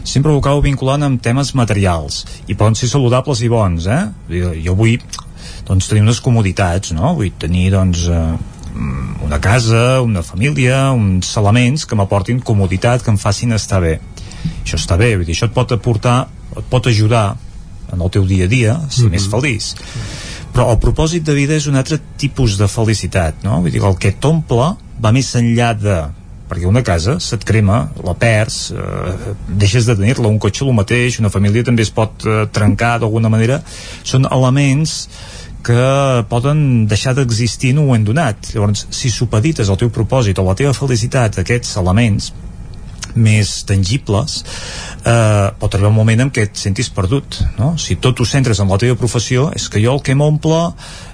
[0.03, 4.01] sempre ho acabo vinculant amb temes materials i poden ser saludables i bons eh?
[4.65, 4.97] jo vull
[5.67, 7.13] doncs, tenir unes comoditats, no?
[7.17, 8.33] Vull tenir, doncs, eh,
[9.23, 13.99] una casa, una família, uns elements que m'aportin comoditat, que em facin estar bé.
[14.63, 16.25] Això està bé, vull dir, això et pot aportar,
[16.57, 17.35] et pot ajudar
[17.91, 19.11] en el teu dia a dia, ser mm -hmm.
[19.11, 19.75] més feliç.
[20.53, 23.61] Però el propòsit de vida és un altre tipus de felicitat, no?
[23.61, 26.09] Vull dir, el que t'omple va més enllà de
[26.51, 31.19] perquè una casa se't crema, la perds, eh, deixes de tenir-la, un cotxe el mateix,
[31.19, 33.61] una família també es pot eh, trencar d'alguna manera,
[34.03, 35.09] són elements
[35.65, 38.53] que poden deixar d'existir en un moment donat.
[38.53, 42.31] Llavors, si supedites el teu propòsit o la teva felicitat aquests elements
[43.15, 44.41] més tangibles
[45.03, 47.73] eh, pot arribar un moment en què et sentis perdut no?
[47.81, 50.61] si tot ho centres en la teva professió és que jo el que m'omple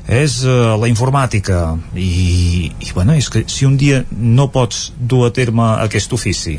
[0.05, 1.61] és eh, la informàtica
[1.95, 6.57] i, i bueno, és que si un dia no pots dur a terme aquest ofici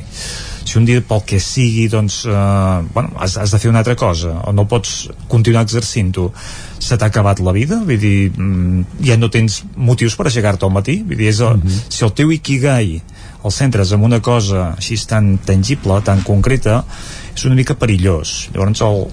[0.68, 3.96] si un dia pel que sigui doncs, eh, bueno, has, has de fer una altra
[3.96, 6.32] cosa o no pots continuar exercint-ho
[6.88, 7.82] se t'ha acabat la vida?
[7.84, 11.02] Vull dir, mm, ja no tens motius per aixecar-te al matí?
[11.04, 11.84] Vull dir, és el, mm -hmm.
[11.88, 13.02] si el teu ikigai
[13.44, 16.84] el centres en una cosa així tan tangible, tan concreta
[17.34, 18.48] és una mica perillós.
[18.52, 19.04] Llavors el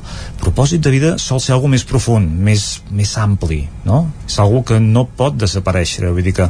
[0.41, 4.11] propòsit de vida sol ser algo més profund, més, més ampli no?
[4.25, 6.09] és algo que no pot desaparèixer.
[6.09, 6.49] Vull dir que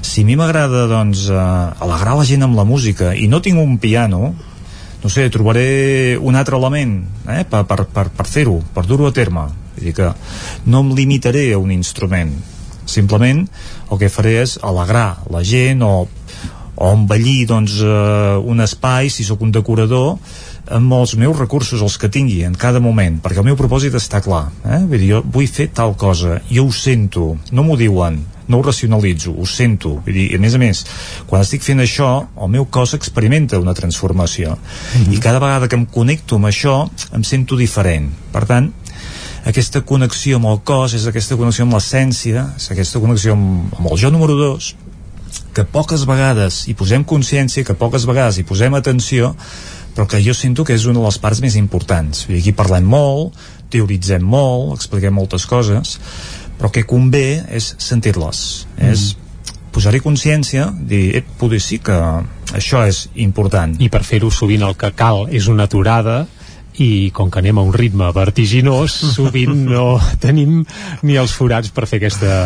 [0.00, 3.60] si a mi m'agrada doncs eh, alegrar la gent amb la música i no tinc
[3.60, 4.34] un piano
[5.02, 9.16] no sé, trobaré un altre element eh, per, per, per, per fer-ho, per dur-ho a
[9.16, 10.12] terme vull dir que
[10.66, 12.32] no em limitaré a un instrument
[12.90, 13.44] simplement
[13.90, 15.94] el que faré és alegrar la gent o,
[16.80, 20.16] o embellir doncs, eh, un espai si sóc un decorador
[20.70, 24.20] amb els meus recursos, els que tingui en cada moment, perquè el meu propòsit està
[24.24, 24.82] clar eh?
[24.84, 28.66] vull dir, jo vull fer tal cosa jo ho sento, no m'ho diuen no ho
[28.66, 30.84] racionalitzo, ho sento vull dir, a més a més,
[31.30, 35.14] quan estic fent això el meu cos experimenta una transformació mm -hmm.
[35.14, 38.72] i cada vegada que em connecto amb això em sento diferent per tant,
[39.48, 43.92] aquesta connexió amb el cos és aquesta connexió amb l'essència és aquesta connexió amb, amb
[43.92, 44.70] el jo número 2
[45.54, 49.34] que poques vegades hi posem consciència, que poques vegades hi posem atenció
[49.94, 52.26] però que jo sento que és una de les parts més importants.
[52.30, 53.36] I aquí parlem molt,
[53.72, 55.98] teoritzem molt, expliquem moltes coses,
[56.58, 58.44] però que convé és sentir-les,
[58.76, 58.92] mm.
[58.92, 59.04] és
[59.74, 61.96] posar-hi consciència, dir, eh, poder sí que
[62.56, 63.76] això és important.
[63.82, 66.24] I per fer-ho sovint el que cal és una aturada,
[66.80, 70.60] i com que anem a un ritme vertiginós sovint no tenim
[71.06, 72.40] ni els forats per fer aquesta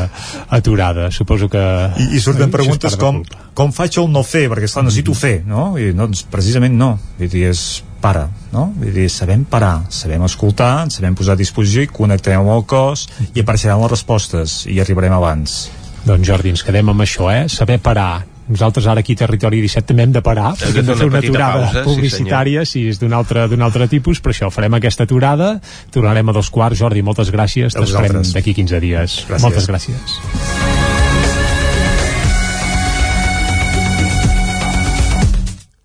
[0.48, 1.64] aturada suposo que...
[2.00, 3.22] I, i surten preguntes com
[3.54, 5.20] com faig el no fer, perquè esclar, necessito mm.
[5.20, 5.72] fer no?
[5.78, 8.66] I doncs precisament no Vull dir, és para, no?
[8.76, 12.66] Vull dir, sabem parar, sabem escoltar, ens sabem posar a disposició i connectem amb el
[12.68, 15.56] cos i apareixeran les respostes i arribarem abans.
[16.04, 17.46] Doncs Jordi, ens quedem amb això, eh?
[17.48, 21.06] Saber parar, nosaltres ara aquí Territori 17 també hem de parar hem de fer una,
[21.06, 25.08] una aturada pausa, publicitària sí, si és d'un altre, altre tipus però això, farem aquesta
[25.08, 25.54] aturada
[25.94, 27.74] tornarem a dos quarts, Jordi, moltes gràcies.
[27.74, 29.18] T'esperem d'aquí 15 dies.
[29.28, 29.42] Gràcies.
[29.44, 30.18] moltes gràcies.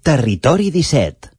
[0.10, 1.30] Territori 17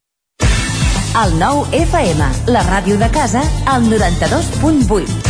[1.21, 5.30] El nou FM, la ràdio de casa, al 92.8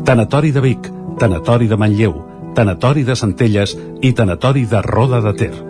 [0.04, 2.14] Tanatori de Vic, Tanatori de Manlleu,
[2.54, 5.69] Tanatori de Centelles i Tanatori de Roda de Ter.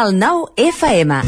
[0.00, 1.20] al 9 FM.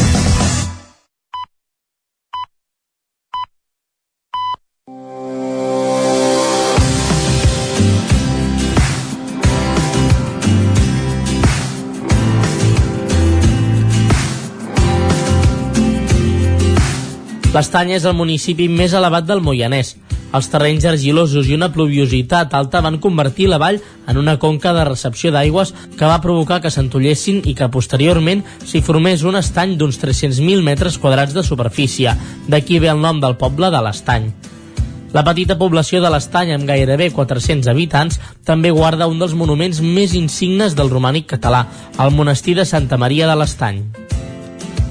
[17.53, 19.93] L'Estany és el municipi més elevat del Moianès.
[20.33, 24.87] Els terrenys argilosos i una pluviositat alta van convertir la vall en una conca de
[24.89, 30.01] recepció d'aigües que va provocar que s'entollessin i que posteriorment s'hi formés un estany d'uns
[30.01, 32.17] 300.000 metres quadrats de superfície.
[32.49, 34.33] D'aquí ve el nom del poble de l'Estany.
[35.13, 38.17] La petita població de l'Estany, amb gairebé 400 habitants,
[38.49, 41.67] també guarda un dels monuments més insignes del romànic català,
[42.01, 43.85] el monestir de Santa Maria de l'Estany.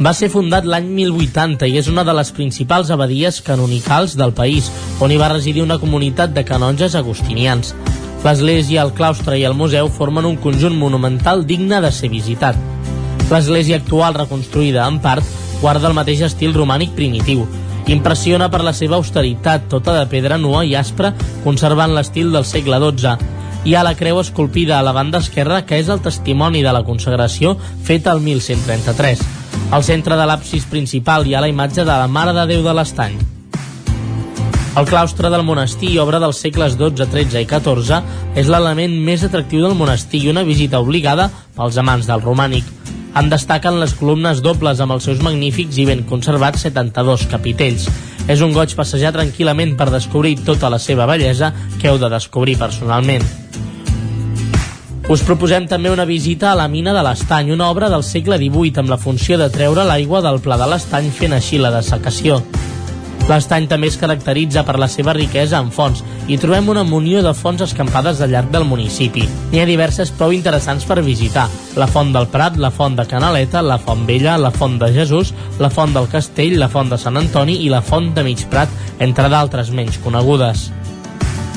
[0.01, 4.71] Va ser fundat l'any 1080 i és una de les principals abadies canonicals del país,
[4.97, 7.75] on hi va residir una comunitat de canonges agustinians.
[8.23, 12.57] L'església, el claustre i el museu formen un conjunt monumental digne de ser visitat.
[13.29, 15.27] L'església actual, reconstruïda en part,
[15.61, 17.43] guarda el mateix estil romànic primitiu.
[17.93, 21.13] Impressiona per la seva austeritat, tota de pedra nua i aspra,
[21.43, 23.13] conservant l'estil del segle XII.
[23.69, 26.81] Hi ha la creu esculpida a la banda esquerra, que és el testimoni de la
[26.89, 27.53] consagració
[27.85, 29.40] feta el 1133.
[29.71, 32.73] Al centre de l'absis principal hi ha la imatge de la Mare de Déu de
[32.75, 33.15] l'Estany.
[34.79, 37.97] El claustre del monestir, obra dels segles XII, XIII i XIV,
[38.39, 42.67] és l'element més atractiu del monestir i una visita obligada pels amants del romànic.
[43.19, 47.89] En destaquen les columnes dobles amb els seus magnífics i ben conservats 72 capitells.
[48.31, 52.55] És un goig passejar tranquil·lament per descobrir tota la seva bellesa que heu de descobrir
[52.61, 53.27] personalment.
[55.09, 58.83] Us proposem també una visita a la mina de l'Estany, una obra del segle XVIII
[58.83, 62.37] amb la funció de treure l'aigua del pla de l'Estany fent així la dessecació.
[63.29, 67.33] L'estany també es caracteritza per la seva riquesa en fonts i trobem una munió de
[67.37, 69.23] fonts escampades al llarg del municipi.
[69.51, 71.47] N'hi ha diverses prou interessants per visitar.
[71.79, 75.33] La font del Prat, la font de Canaleta, la font Vella, la font de Jesús,
[75.59, 78.69] la font del Castell, la font de Sant Antoni i la font de Mig Prat,
[78.99, 80.69] entre d'altres menys conegudes.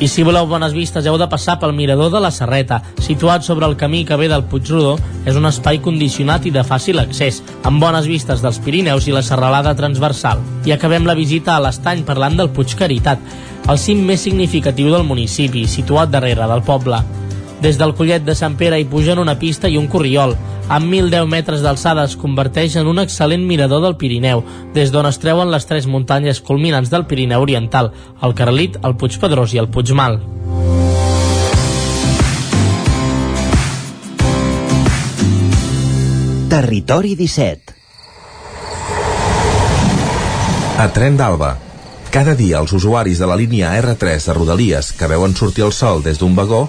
[0.02, 3.68] I si voleu bones vistes heu de passar pel mirador de la Serreta, situat sobre
[3.70, 7.78] el camí que ve del Puigrodó, és un espai condicionat i de fàcil accés, amb
[7.78, 10.42] bones vistes dels Pirineus i la serralada transversal.
[10.66, 13.23] I acabem la visita a l'estany parlant del Puig Caritat,
[13.70, 16.98] el cim més significatiu del municipi, situat darrere del poble.
[17.62, 20.34] Des del Collet de Sant Pere hi pugen una pista i un corriol.
[20.68, 24.42] Amb 1.010 metres d'alçada es converteix en un excel·lent mirador del Pirineu,
[24.74, 27.92] des d'on es treuen les tres muntanyes culminants del Pirineu Oriental,
[28.23, 30.20] el Carlit, el Puig Pedrós i el Puigmal.
[36.55, 37.74] Territori 17
[40.78, 41.52] A Tren d'Alba.
[42.15, 46.02] Cada dia els usuaris de la línia R3 de Rodalies que veuen sortir el sol
[46.02, 46.68] des d'un vagó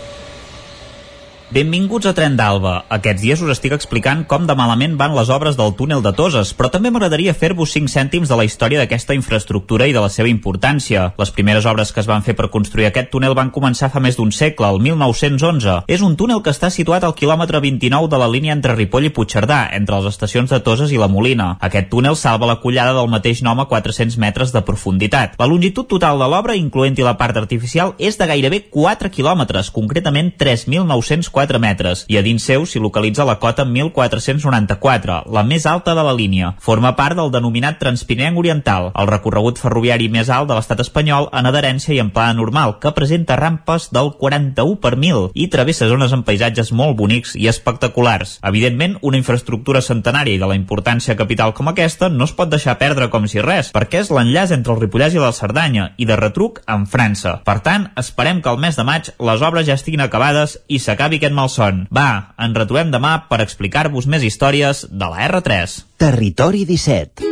[1.51, 2.85] Benvinguts a Tren d'Alba.
[2.95, 6.53] Aquests dies us estic explicant com de malament van les obres del túnel de Toses,
[6.55, 10.31] però també m'agradaria fer-vos 5 cèntims de la història d'aquesta infraestructura i de la seva
[10.31, 11.09] importància.
[11.19, 14.15] Les primeres obres que es van fer per construir aquest túnel van començar fa més
[14.15, 15.81] d'un segle, el 1911.
[15.91, 19.11] És un túnel que està situat al quilòmetre 29 de la línia entre Ripoll i
[19.11, 21.57] Puigcerdà, entre les estacions de Toses i la Molina.
[21.59, 25.35] Aquest túnel salva la collada del mateix nom a 400 metres de profunditat.
[25.35, 30.31] La longitud total de l'obra, incloent-hi la part artificial, és de gairebé 4 quilòmetres, concretament
[30.39, 35.95] 3.904 4 metres i a dins seu s'hi localitza la cota 1494, la més alta
[35.97, 36.51] de la línia.
[36.61, 41.49] Forma part del denominat Transpirinenc Oriental, el recorregut ferroviari més alt de l'estat espanyol en
[41.49, 46.13] adherència i en pla normal, que presenta rampes del 41 per mil i travessa zones
[46.13, 48.37] amb paisatges molt bonics i espectaculars.
[48.45, 52.77] Evidentment, una infraestructura centenària i de la importància capital com aquesta no es pot deixar
[52.77, 56.19] perdre com si res, perquè és l'enllaç entre el Ripollès i la Cerdanya i de
[56.21, 57.39] retruc amb França.
[57.47, 61.17] Per tant, esperem que al mes de maig les obres ja estiguin acabades i s'acabi
[61.17, 61.85] aquest malson.
[61.93, 65.77] Va, ens retrobem demà per explicar-vos més històries de la R3.
[66.01, 67.29] Territori 17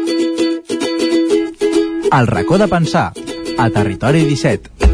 [2.09, 3.11] El racó de pensar,
[3.59, 4.89] a Territori 17.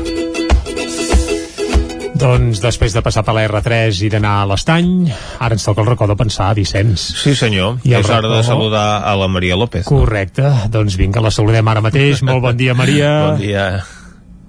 [2.15, 5.09] Doncs després de passar per la R3 i d'anar a l'estany,
[5.43, 7.09] ara ens toca el racó de pensar, Vicenç.
[7.19, 7.81] Sí, senyor.
[7.83, 9.83] I és hora de saludar a la Maria López.
[9.87, 12.23] Correcte, doncs vinga, la saludem ara mateix.
[12.23, 13.11] Molt bon dia, Maria.
[13.25, 13.67] Bon dia.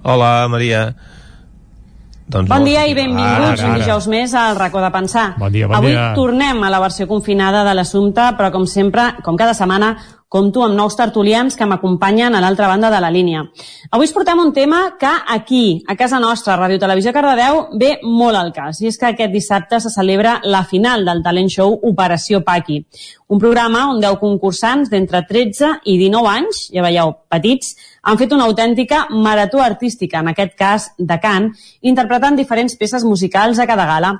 [0.07, 0.81] Hola, Maria.
[2.27, 3.79] Doncs Bon dia i benvinguts Ara, un ara.
[3.85, 5.29] dijous més al racó de pensar.
[5.39, 6.09] Bon dia, bon Avui dia.
[6.13, 9.93] tornem a la versió confinada de l'assumpte, però com sempre, com cada setmana,
[10.27, 13.45] compto amb nous tertulians que m'acompanyen a l'altra banda de la línia.
[13.91, 17.93] Avui us portem un tema que aquí, a casa nostra, a Ràdio Televisió Cardedeu, ve
[18.03, 18.81] molt al cas.
[18.81, 22.81] I és que aquest dissabte se celebra la final del talent show Operació Paqui.
[23.29, 27.77] Un programa on 10 concursants d'entre 13 i 19 anys, ja veieu, petits,
[28.07, 31.49] han fet una autèntica marató artística, en aquest cas de cant,
[31.81, 34.13] interpretant diferents peces musicals a cada gala.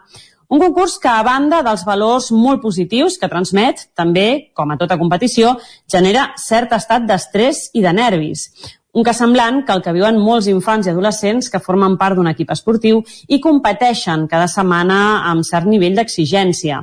[0.52, 4.98] Un concurs que, a banda dels valors molt positius que transmet, també, com a tota
[5.00, 5.54] competició,
[5.92, 8.50] genera cert estat d'estrès i de nervis.
[8.92, 12.28] Un cas semblant que el que viuen molts infants i adolescents que formen part d'un
[12.28, 15.00] equip esportiu i competeixen cada setmana
[15.32, 16.82] amb cert nivell d'exigència.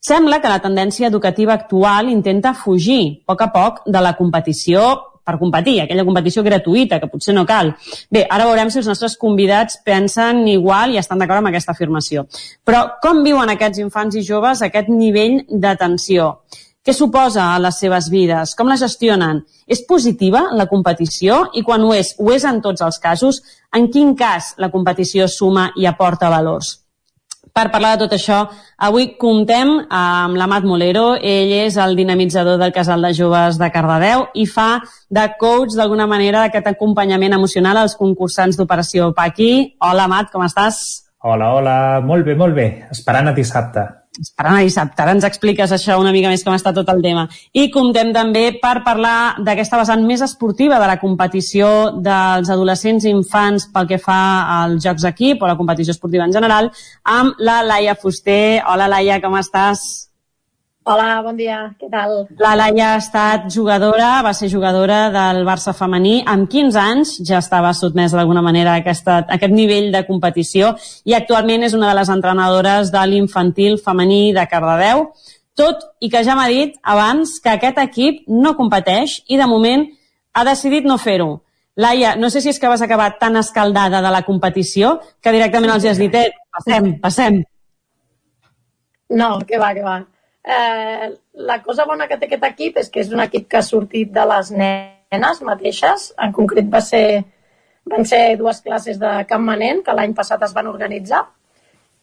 [0.00, 5.07] Sembla que la tendència educativa actual intenta fugir, a poc a poc, de la competició
[5.28, 7.74] per competir, aquella competició gratuïta, que potser no cal.
[8.10, 12.24] Bé, ara veurem si els nostres convidats pensen igual i estan d'acord amb aquesta afirmació.
[12.64, 16.32] Però com viuen aquests infants i joves aquest nivell de tensió?
[16.88, 18.54] Què suposa a les seves vides?
[18.56, 19.42] Com la gestionen?
[19.68, 21.42] És positiva la competició?
[21.52, 23.42] I quan ho és, ho és en tots els casos?
[23.76, 26.78] En quin cas la competició suma i aporta valors?
[27.54, 28.38] Per parlar de tot això,
[28.88, 31.12] avui comptem amb l'Amat Molero.
[31.16, 36.06] Ell és el dinamitzador del Casal de Joves de Cardedeu i fa de coach, d'alguna
[36.10, 39.76] manera, d'aquest acompanyament emocional als concursants d'Operació Paqui.
[39.80, 40.82] Hola, Amat, com estàs?
[41.22, 42.68] Hola, hola, molt bé, molt bé.
[42.94, 43.88] Esperant a dissabte
[44.20, 45.02] esperant a dissabte.
[45.02, 47.26] Ara ens expliques això una mica més com està tot el tema.
[47.52, 51.70] I comptem també per parlar d'aquesta vessant més esportiva de la competició
[52.02, 54.20] dels adolescents i infants pel que fa
[54.62, 56.72] als jocs d'equip o la competició esportiva en general
[57.04, 58.62] amb la Laia Fuster.
[58.66, 60.07] Hola Laia, com estàs?
[60.88, 62.22] Hola, bon dia, què tal?
[62.40, 66.22] La Laia ha estat jugadora, va ser jugadora del Barça femení.
[66.24, 70.72] Amb 15 anys ja estava sotmesa d'alguna manera a, aquesta, a aquest nivell de competició
[71.04, 75.10] i actualment és una de les entrenadores de l'infantil femení de Cardedeu.
[75.60, 79.90] Tot i que ja m'ha dit abans que aquest equip no competeix i de moment
[80.32, 81.42] ha decidit no fer-ho.
[81.76, 85.76] Laia, no sé si és que vas acabar tan escaldada de la competició que directament
[85.76, 87.42] els has dit, eh, passem, passem.
[89.12, 90.06] No, que va, que va
[90.48, 93.66] Eh, la cosa bona que té aquest equip és que és un equip que ha
[93.66, 96.12] sortit de les nenes mateixes.
[96.24, 97.20] En concret va ser,
[97.92, 101.26] van ser dues classes de camp manent que l'any passat es van organitzar.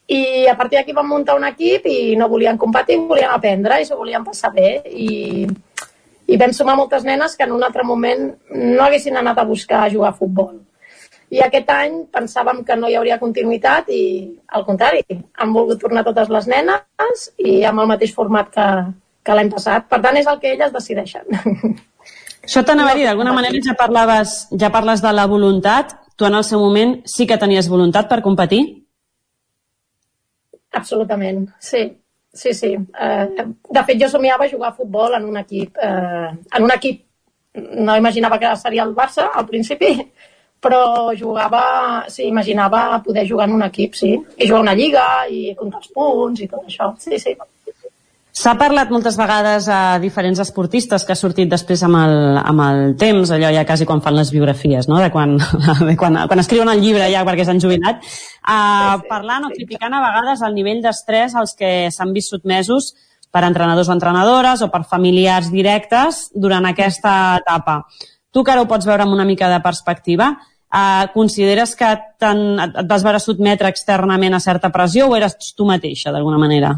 [0.06, 3.88] I a partir d'aquí van muntar un equip i no volien competir, volien aprendre i
[3.88, 4.70] s'ho volien passar bé.
[4.86, 5.48] I,
[6.30, 9.82] I vam sumar moltes nenes que en un altre moment no haguessin anat a buscar
[9.82, 10.54] a jugar a futbol.
[11.34, 14.02] I aquest any pensàvem que no hi hauria continuïtat i,
[14.54, 18.66] al contrari, han volgut tornar totes les nenes i amb el mateix format que,
[19.26, 19.88] que l'any passat.
[19.90, 21.26] Per tant, és el que elles decideixen.
[22.46, 25.96] Això t'anava a dir, d'alguna manera ja parlaves, ja parles de la voluntat.
[26.16, 28.62] Tu en el seu moment sí que tenies voluntat per competir?
[30.78, 31.88] Absolutament, sí.
[32.36, 32.70] Sí, sí.
[32.76, 37.02] Eh, de fet, jo somiava jugar a futbol en un equip, eh, en un equip
[37.56, 39.94] no imaginava que seria el Barça al principi,
[40.66, 41.64] però jugava,
[42.10, 45.92] sí, imaginava poder jugar en un equip, sí, i jugar una lliga i comptar els
[45.94, 47.36] punts i tot això, sí, sí.
[48.36, 52.80] S'ha parlat moltes vegades a diferents esportistes que ha sortit després amb el, amb el
[53.00, 54.98] temps, allò ja quasi quan fan les biografies, no?
[55.00, 55.38] de quan,
[55.88, 58.04] de quan, quan escriuen el llibre ja perquè s'han jubilat,
[58.44, 62.92] uh, parlant o criticant a vegades el nivell d'estrès als que s'han vist sotmesos
[63.32, 67.86] per entrenadors o entrenadores o per familiars directes durant aquesta etapa.
[68.36, 70.34] Tu que ara ho pots veure amb una mica de perspectiva,
[70.72, 72.26] eh, consideres que et
[72.88, 76.74] vas veure sotmetre externament a certa pressió o eres tu mateixa, d'alguna manera?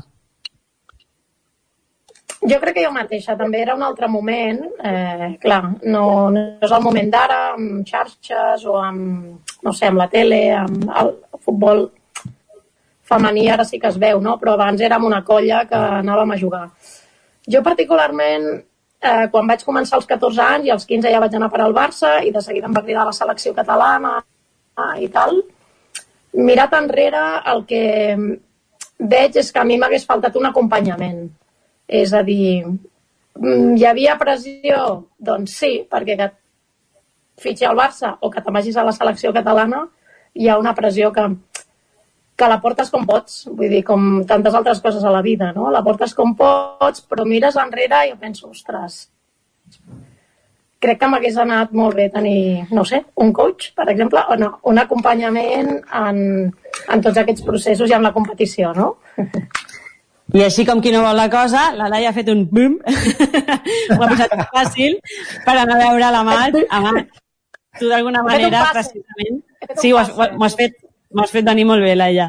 [2.38, 6.70] Jo crec que jo mateixa, també era un altre moment, eh, clar, no, no és
[6.70, 11.88] el moment d'ara, amb xarxes o amb, no sé, amb la tele, amb el futbol
[13.08, 14.36] femení ara sí que es veu, no?
[14.38, 16.64] però abans érem una colla que anàvem a jugar.
[17.48, 18.48] Jo particularment
[19.00, 21.74] eh, quan vaig començar als 14 anys i als 15 ja vaig anar per al
[21.76, 25.40] Barça i de seguida em va cridar la selecció catalana eh, i tal.
[26.38, 27.84] Mirat enrere, el que
[28.98, 31.22] veig és que a mi m'hagués faltat un acompanyament.
[31.88, 32.64] És a dir,
[33.38, 35.04] mm, hi havia pressió?
[35.18, 36.30] Doncs sí, perquè que
[37.38, 39.86] fitxi al Barça o que te'n vagis a la selecció catalana
[40.34, 41.24] hi ha una pressió que
[42.38, 45.72] que la portes com pots, vull dir, com tantes altres coses a la vida, no?
[45.74, 49.08] La portes com pots, però mires enrere i penso, ostres,
[50.78, 54.52] crec que m'hagués anat molt bé tenir, no sé, un coach, per exemple, o no,
[54.70, 56.20] un acompanyament en,
[56.94, 58.92] en tots aquests processos i en la competició, no?
[60.36, 62.78] I així com qui no vol la cosa, la Laia ha fet un bum,
[63.96, 64.98] ho ha posat fàcil
[65.46, 66.58] per anar a veure la Mat.
[66.78, 67.22] Amat,
[67.80, 69.42] tu d'alguna manera, precisament...
[69.80, 70.76] Sí, ho has, ho has fet
[71.16, 72.28] M'has fet venir molt bé, Laia.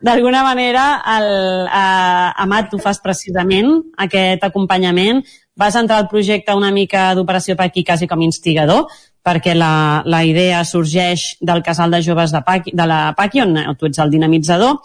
[0.00, 1.30] D'alguna manera, el,
[1.66, 5.22] eh, Amat, tu fas precisament aquest acompanyament
[5.60, 8.86] vas entrar al projecte una mica d'Operació Paqui quasi com instigador,
[9.22, 13.58] perquè la, la idea sorgeix del casal de joves de, Paqui, de la Paqui, on
[13.76, 14.78] tu ets el dinamitzador,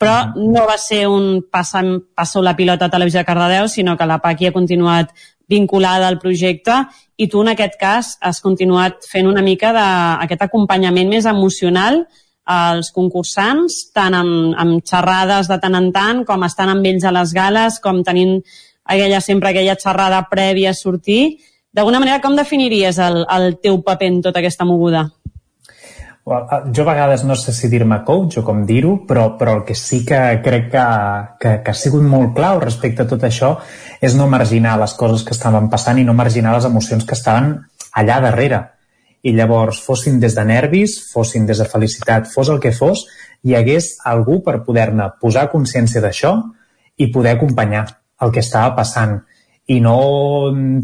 [0.00, 1.82] però no va ser un passa,
[2.16, 5.10] passa la pilota a Televisió de Cardedeu, sinó que la Paqui ha continuat
[5.50, 6.84] vinculada al projecte
[7.18, 12.04] i tu en aquest cas has continuat fent una mica d'aquest acompanyament més emocional
[12.50, 17.14] als concursants, tant amb, amb xerrades de tant en tant, com estan amb ells a
[17.14, 18.40] les gales, com tenint
[18.84, 21.38] aquella, sempre aquella xerrada prèvia a sortir.
[21.70, 25.06] D'alguna manera, com definiries el, el teu paper en tota aquesta moguda?
[26.30, 29.74] Jo a vegades no sé si dir-me coach o com dir-ho, però, però el que
[29.74, 30.82] sí que crec que,
[31.40, 33.54] que, que ha sigut molt clau respecte a tot això
[34.02, 37.54] és no marginar les coses que estaven passant i no marginar les emocions que estaven
[37.96, 38.60] allà darrere.
[39.22, 43.04] I llavors, fossin des de nervis, fossin des de felicitat, fos el que fos,
[43.44, 46.34] hi hagués algú per poder-ne posar consciència d'això
[46.96, 47.84] i poder acompanyar
[48.24, 49.18] el que estava passant.
[49.70, 49.96] I no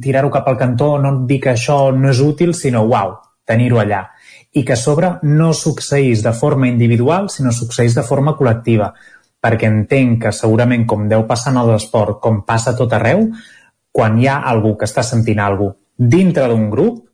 [0.03, 3.17] tirar-ho cap al cantó, no dir que això no és útil, sinó, uau,
[3.49, 4.03] tenir-ho allà.
[4.53, 8.93] I que a sobre no succeís de forma individual, sinó succeís de forma col·lectiva,
[9.41, 13.27] perquè entenc que segurament com deu passar en l'esport, com passa tot arreu,
[13.93, 17.06] quan hi ha algú que està sentint alguna dintre d'un grup,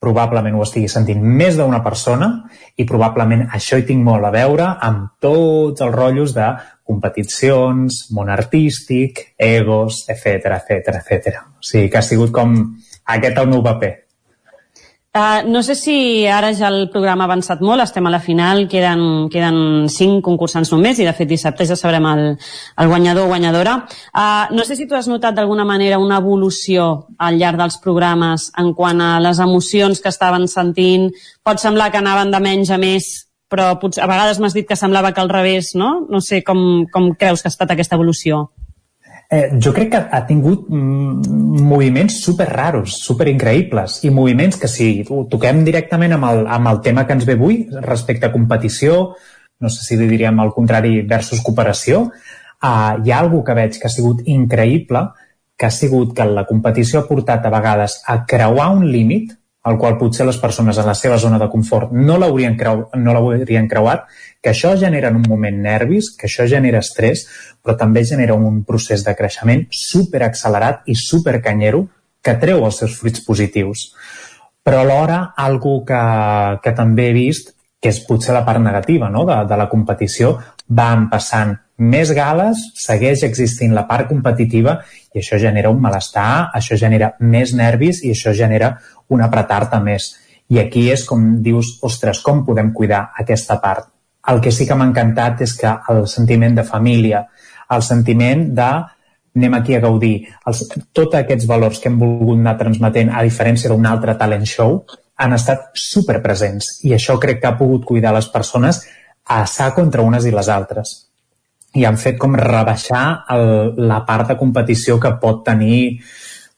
[0.00, 2.30] probablement ho estigui sentint més d'una persona
[2.76, 6.48] i probablement això hi tinc molt a veure amb tots els rotllos de
[6.86, 11.44] competicions, món artístic, egos, etc etc etc.
[11.58, 12.56] O sigui que ha sigut com
[13.16, 14.05] aquest el meu paper.
[15.16, 18.66] Uh, no sé si ara ja el programa ha avançat molt, estem a la final,
[18.68, 23.30] queden, queden cinc concursants només i de fet dissabte ja sabrem el, el guanyador o
[23.30, 23.78] guanyadora.
[24.12, 28.50] Uh, no sé si tu has notat d'alguna manera una evolució al llarg dels programes
[28.60, 31.08] en quant a les emocions que estaven sentint.
[31.40, 33.08] Pot semblar que anaven de menys a més,
[33.48, 35.94] però potser, a vegades m'has dit que semblava que al revés, no?
[36.12, 38.50] No sé com, com creus que ha estat aquesta evolució.
[39.28, 44.70] Eh, jo crec que ha tingut mm, moviments super raros, super increïbles i moviments que
[44.70, 49.16] si toquem directament amb el, amb el tema que ens ve avui respecte a competició,
[49.58, 53.90] no sé si diríem al contrari versus cooperació, eh, hi ha alguna que veig que
[53.90, 55.02] ha sigut increïble,
[55.58, 59.34] que ha sigut que la competició ha portat a vegades a creuar un límit
[59.66, 63.14] el qual potser les persones en la seva zona de confort no l'haurien creu, no
[63.70, 64.06] creuat,
[64.40, 67.26] que això genera en un moment nervis, que això genera estrès,
[67.62, 71.86] però també genera un procés de creixement super accelerat i super canyero
[72.22, 73.90] que treu els seus fruits positius.
[74.62, 76.02] Però alhora, algo que,
[76.62, 79.26] que també he vist, que és potser la part negativa no?
[79.26, 80.36] de, de la competició,
[80.66, 84.78] van passant més gales, segueix existint la part competitiva
[85.12, 88.76] i això genera un malestar, això genera més nervis i això genera
[89.12, 90.14] un apretar-te més.
[90.48, 93.90] I aquí és com dius, ostres, com podem cuidar aquesta part?
[94.30, 97.26] El que sí que m'ha encantat és que el sentiment de família,
[97.70, 98.70] el sentiment de
[99.36, 100.62] anem aquí a gaudir, els,
[100.96, 104.78] tots aquests valors que hem volgut anar transmetent a diferència d'un altre talent show
[105.20, 108.80] han estat superpresents i això crec que ha pogut cuidar les persones
[109.26, 111.05] a assar contra unes i les altres
[111.76, 113.46] i han fet com rebaixar el,
[113.88, 116.00] la part de competició que pot tenir,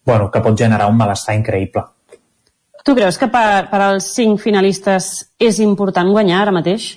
[0.06, 1.84] bueno, que pot generar un malestar increïble.
[2.84, 6.92] Tu creus que per, per als cinc finalistes és important guanyar ara mateix?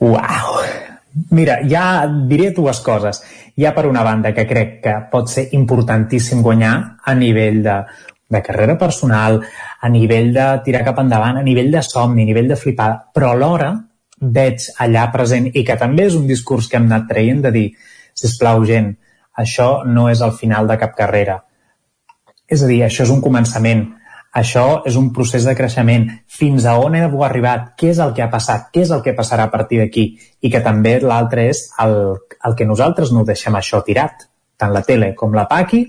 [0.00, 0.62] Uau!
[1.36, 3.20] Mira, ja diré dues coses.
[3.58, 7.76] Hi ha per una banda que crec que pot ser importantíssim guanyar a nivell de,
[8.30, 9.40] de carrera personal,
[9.80, 13.34] a nivell de tirar cap endavant, a nivell de somni, a nivell de flipada, però
[13.34, 13.72] alhora
[14.20, 17.68] veig allà present i que també és un discurs que hem anat traient de dir,
[18.14, 18.92] si plau gent,
[19.36, 21.40] això no és el final de cap carrera.
[22.48, 23.86] És a dir, això és un començament,
[24.32, 26.04] això és un procés de creixement.
[26.26, 27.72] Fins a on heu arribat?
[27.78, 28.68] Què és el que ha passat?
[28.74, 30.04] Què és el que passarà a partir d'aquí?
[30.42, 31.96] I que també l'altre és el,
[32.46, 34.28] el que nosaltres no deixem això tirat.
[34.60, 35.82] Tant la tele com la Paqui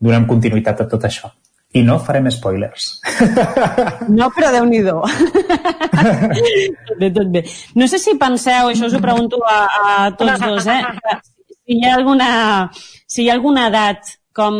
[0.00, 1.30] donem continuïtat a tot això.
[1.74, 3.00] I no farem spoilers.
[4.14, 5.02] No, però déu nhi tot
[7.00, 7.42] bé, tot bé.
[7.74, 10.82] No sé si penseu, això us ho pregunto a, a tots dos, eh?
[11.64, 12.28] Si hi ha alguna,
[13.08, 14.00] si hi ha alguna edat
[14.36, 14.54] com...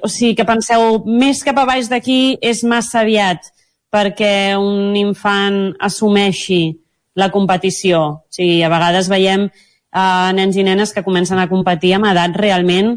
[0.00, 3.50] O sigui, que penseu, més cap a baix d'aquí és massa aviat
[3.92, 6.80] perquè un infant assumeixi
[7.20, 8.00] la competició.
[8.24, 12.32] O sigui, a vegades veiem eh, nens i nenes que comencen a competir amb edat
[12.40, 12.96] realment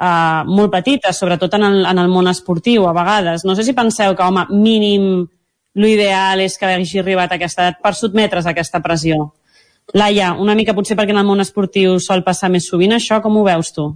[0.00, 3.44] eh, molt petites, sobretot en el, en el món esportiu, a vegades.
[3.44, 5.26] No sé si penseu que, home, mínim
[5.76, 9.32] l'ideal és que hagi arribat a aquesta edat per sotmetre's a aquesta pressió.
[9.94, 13.36] Laia, una mica potser perquè en el món esportiu sol passar més sovint això, com
[13.36, 13.90] ho veus tu?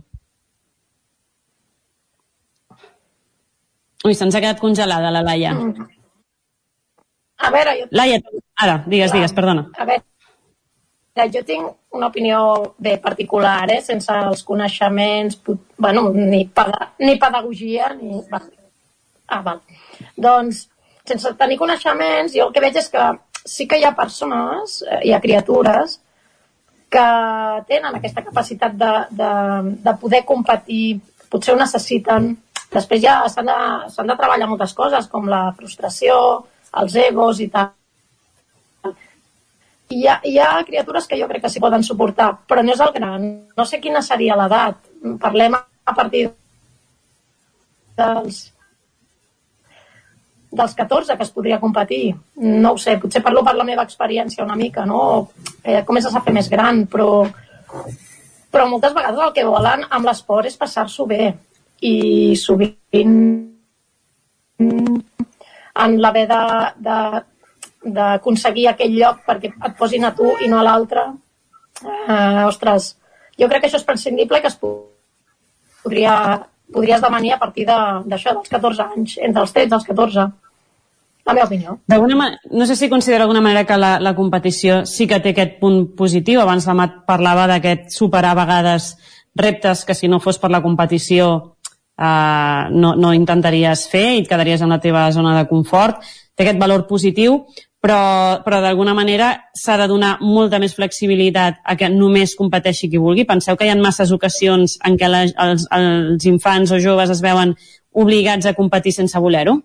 [4.07, 5.53] Ui, se'ns ha quedat congelada la Laia.
[5.57, 5.89] Mm.
[7.41, 7.89] A veure, jo...
[7.97, 8.20] Laia,
[8.61, 9.67] ara, digues, digues, perdona.
[9.77, 13.81] A veure, jo tinc una opinió bé particular, eh?
[13.83, 15.41] sense els coneixements,
[15.77, 18.20] bueno, ni, peda ni pedagogia, ni...
[19.31, 19.60] Ah, val.
[20.17, 20.69] Doncs,
[21.07, 23.09] sense tenir coneixements, jo el que veig és que
[23.44, 25.99] sí que hi ha persones, eh, hi ha criatures,
[26.91, 27.07] que
[27.70, 29.33] tenen aquesta capacitat de, de,
[29.86, 32.33] de poder competir, potser ho necessiten.
[32.70, 33.59] Després ja s'han de,
[33.91, 36.17] de treballar moltes coses, com la frustració,
[36.83, 37.75] els egos i tal.
[39.91, 42.81] Hi ha, hi ha criatures que jo crec que s'hi poden suportar, però no és
[42.85, 43.27] el gran.
[43.59, 44.78] No sé quina seria l'edat.
[45.23, 46.28] Parlem a partir
[47.99, 48.41] dels
[50.51, 52.15] dels 14 que es podria competir.
[52.36, 55.31] No ho sé, potser parlo per la meva experiència una mica, no?
[55.62, 57.25] Eh, comences a fer més gran, però,
[58.51, 61.33] però moltes vegades el que volen amb l'esport és passar-s'ho bé.
[61.86, 63.19] I sovint
[64.60, 66.27] en l'haver
[67.84, 71.07] d'aconseguir aquell lloc perquè et posin a tu i no a l'altre,
[71.83, 72.94] eh, ostres,
[73.39, 76.15] jo crec que això és prescindible i que es podria,
[76.73, 80.28] podria esdevenir a partir d'això, de, dels 14 anys, entre els 13 i els 14
[81.26, 81.78] la meva opinió.
[82.50, 85.94] No sé si considera d'alguna manera que la, la competició sí que té aquest punt
[85.97, 86.41] positiu.
[86.41, 88.94] Abans la Mat parlava d'aquest superar a vegades
[89.36, 91.31] reptes que si no fos per la competició
[92.00, 96.00] eh, no, no intentaries fer i et quedaries en la teva zona de confort.
[96.34, 97.44] Té aquest valor positiu,
[97.81, 103.00] però, però d'alguna manera s'ha de donar molta més flexibilitat a que només competeixi qui
[103.00, 103.25] vulgui.
[103.28, 107.23] Penseu que hi ha masses ocasions en què la, els, els infants o joves es
[107.25, 107.57] veuen
[107.97, 109.57] obligats a competir sense voler-ho.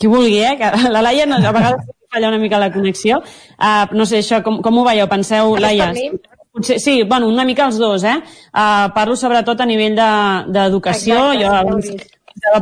[0.00, 0.56] Qui vulgui, eh?
[0.58, 3.20] Que la Laia no, a vegades falla una mica la connexió.
[3.58, 5.06] Uh, no sé, això, com, com ho veieu?
[5.10, 5.92] Penseu, Laia?
[6.54, 8.16] Potser, sí, bueno, una mica els dos, eh?
[8.54, 9.96] Uh, parlo sobretot a nivell
[10.54, 11.16] d'educació.
[11.32, 11.90] De, jo abans,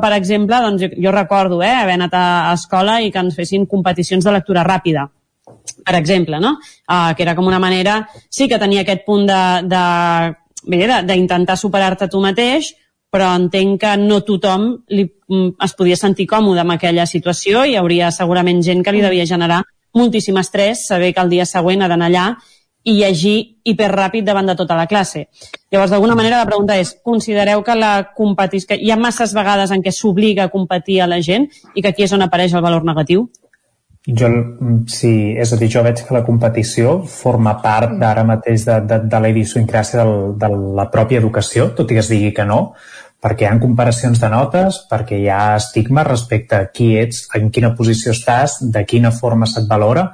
[0.00, 3.36] per exemple, doncs jo, jo recordo eh, haver anat a, a escola i que ens
[3.36, 5.08] fessin competicions de lectura ràpida
[5.82, 6.56] per exemple, no?
[6.86, 9.82] Uh, que era com una manera, sí que tenia aquest punt de, de
[10.62, 12.68] d'intentar superar-te tu mateix,
[13.12, 17.74] però entenc que no tothom li, mm, es podia sentir còmode amb aquella situació i
[17.74, 21.82] hi hauria segurament gent que li devia generar moltíssim estrès saber que el dia següent
[21.82, 22.26] ha d'anar allà
[22.84, 23.36] i llegir
[23.68, 25.28] hiperràpid davant de tota la classe.
[25.70, 29.70] Llavors, d'alguna manera, la pregunta és, considereu que la competis, que hi ha masses vegades
[29.70, 32.64] en què s'obliga a competir a la gent i que aquí és on apareix el
[32.64, 33.28] valor negatiu?
[34.02, 34.28] Jo,
[34.90, 38.98] sí, és a dir, jo veig que la competició forma part d'ara mateix de, de,
[39.06, 40.02] de la idiosincràsia
[40.42, 42.72] de la pròpia educació, tot i que es digui que no,
[43.22, 47.52] perquè hi ha comparacions de notes, perquè hi ha estigma respecte a qui ets, en
[47.54, 50.08] quina posició estàs, de quina forma se't valora,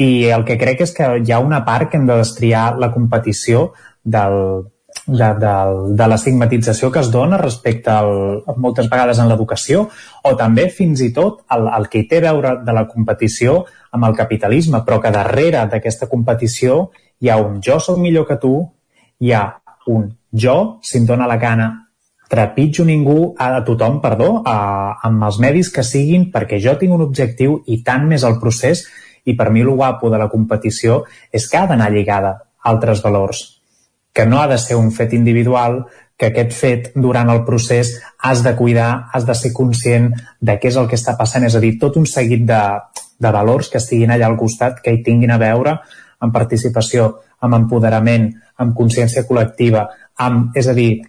[0.00, 2.90] i el que crec és que hi ha una part que hem de destriar la
[2.94, 3.68] competició
[4.02, 4.64] del,
[5.06, 5.54] de, de,
[5.98, 9.86] de l'estigmatització que es dona respecte al, moltes vegades en l'educació
[10.24, 13.62] o també fins i tot el, el que hi té a veure de la competició
[13.94, 16.88] amb el capitalisme, però que darrere d'aquesta competició
[17.20, 18.56] hi ha un jo sóc millor que tu,
[19.20, 19.46] hi ha
[19.86, 21.68] un jo, si em dóna la gana,
[22.28, 27.04] trepitjo ningú, a tothom, perdó, a, amb els medis que siguin, perquè jo tinc un
[27.04, 28.86] objectiu i tant més el procés
[29.24, 33.02] i per mi el guapo de la competició és que ha d'anar lligada a altres
[33.04, 33.44] valors,
[34.12, 35.84] que no ha de ser un fet individual,
[36.16, 40.70] que aquest fet durant el procés has de cuidar, has de ser conscient de què
[40.70, 42.60] és el que està passant, és a dir, tot un seguit de,
[43.18, 45.78] de valors que estiguin allà al costat, que hi tinguin a veure
[46.22, 47.08] amb participació,
[47.42, 48.30] amb empoderament,
[48.62, 49.88] amb consciència col·lectiva,
[50.22, 51.02] amb, és a dir,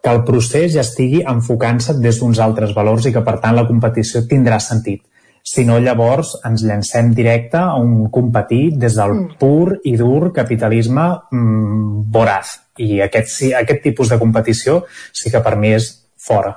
[0.00, 3.68] que el procés ja estigui enfocant-se des d'uns altres valors i que, per tant, la
[3.68, 5.04] competició tindrà sentit
[5.42, 9.38] si no llavors ens llancem directe a un competir des del mm.
[9.40, 12.58] pur i dur capitalisme mm, voraz.
[12.80, 16.54] I aquest, sí, aquest tipus de competició sí que per mi és fora.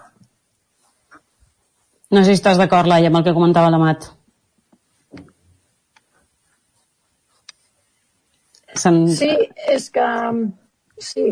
[2.14, 4.12] No sé si estàs d'acord, Laia, amb el que comentava l'Amat.
[8.78, 9.08] Sen...
[9.10, 9.32] Sí,
[9.70, 10.06] és que...
[11.02, 11.26] Sí,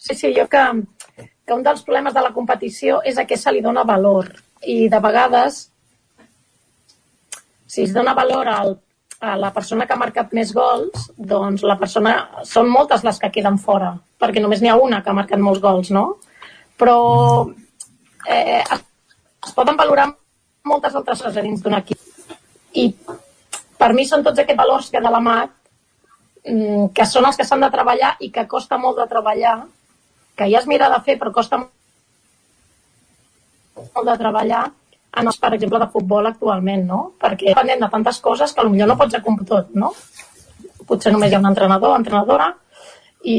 [0.00, 0.62] sí, sí jo que,
[1.20, 4.30] que un dels problemes de la competició és a què se li dona valor.
[4.64, 5.66] I de vegades
[7.74, 8.76] si es dona valor al,
[9.20, 12.12] a la persona que ha marcat més gols, doncs la persona...
[12.46, 15.62] Són moltes les que queden fora, perquè només n'hi ha una que ha marcat molts
[15.64, 16.04] gols, no?
[16.78, 16.98] Però
[18.30, 20.06] eh, es, poden valorar
[20.70, 21.98] moltes altres coses dins d'un equip.
[22.78, 22.84] I
[23.80, 27.46] per mi són tots aquests valors que de la mà mm, que són els que
[27.48, 29.56] s'han de treballar i que costa molt de treballar,
[30.38, 31.58] que ja es mira de fer però costa
[33.74, 34.64] molt de treballar
[35.16, 37.00] en els, per exemple, de futbol actualment, no?
[37.20, 39.92] Perquè depenent de tantes coses que potser no pots ser tot, no?
[40.88, 42.50] Potser només hi ha un entrenador, entrenadora,
[43.24, 43.38] i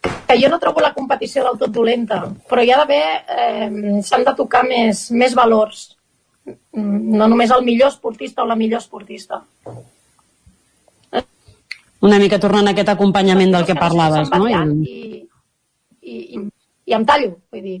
[0.00, 3.04] que jo no trobo la competició del tot dolenta, però hi ha d'haver,
[3.36, 5.90] eh, s'han de tocar més, més valors,
[6.72, 9.42] no només el millor esportista o la millor esportista.
[12.00, 14.46] Una mica tornant a aquest acompanyament del que parlaves, no?
[14.48, 15.26] I,
[16.00, 16.44] i, i,
[16.88, 17.80] i em tallo, vull dir.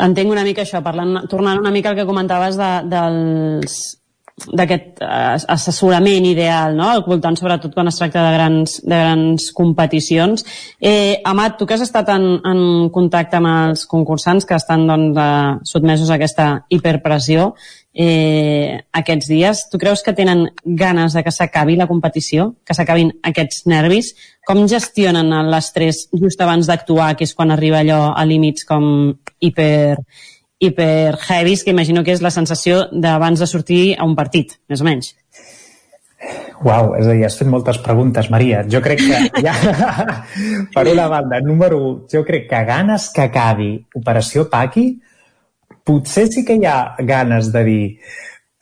[0.00, 3.80] Entenc una mica això, parlant, tornant una mica al que comentaves de, dels
[4.32, 6.88] d'aquest eh, assessorament ideal, no?
[6.88, 10.46] al voltant sobretot quan es tracta de grans, de grans competicions.
[10.80, 15.20] Eh, Amat, tu que has estat en, en contacte amb els concursants que estan doncs,
[15.20, 17.52] eh, sotmesos a aquesta hiperpressió
[17.94, 23.12] eh, aquests dies, tu creus que tenen ganes de que s'acabi la competició, que s'acabin
[23.22, 24.12] aquests nervis?
[24.48, 28.84] Com gestionen l'estrès just abans d'actuar, que és quan arriba allò a límits com
[29.40, 29.96] hiper,
[30.58, 34.80] hiper heavies, que imagino que és la sensació d'abans de sortir a un partit, més
[34.80, 35.14] o menys.
[36.62, 38.62] Uau, és a dir, has fet moltes preguntes, Maria.
[38.70, 39.54] Jo crec que ja,
[40.74, 44.86] per una banda, número 1, jo crec que ganes que acabi Operació Paqui,
[45.84, 47.84] potser sí que hi ha ganes de dir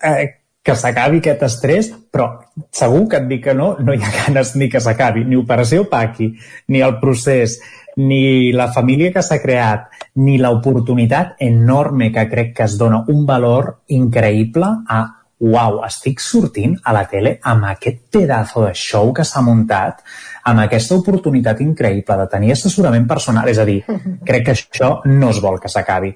[0.03, 2.29] eh, que s'acabi aquest estrès, però
[2.77, 5.87] segur que et dic que no, no hi ha ganes ni que s'acabi, ni Operació
[5.91, 6.33] Paqui,
[6.69, 7.59] ni el procés,
[7.97, 9.89] ni la família que s'ha creat,
[10.21, 15.01] ni l'oportunitat enorme que crec que es dona un valor increïble a
[15.41, 20.03] uau, estic sortint a la tele amb aquest pedazo de show que s'ha muntat,
[20.45, 23.49] amb aquesta oportunitat increïble de tenir assessorament personal.
[23.49, 23.81] És a dir,
[24.29, 26.13] crec que això no es vol que s'acabi.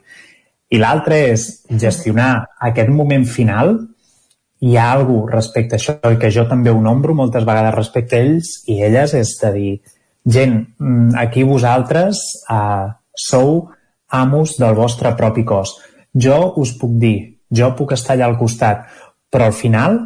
[0.75, 2.31] I l'altre és gestionar
[2.69, 3.77] aquest moment final.
[4.65, 8.19] Hi ha algú respecte a això i que jo també ho nombro moltes vegades respecte
[8.19, 9.73] a ells i elles, és de dir,
[10.37, 13.69] gent, mm, aquí vosaltres eh, sou
[14.09, 15.77] amos del vostre propi cos.
[16.15, 18.87] Jo us puc dir, jo puc estar allà al costat,
[19.31, 19.99] però al final,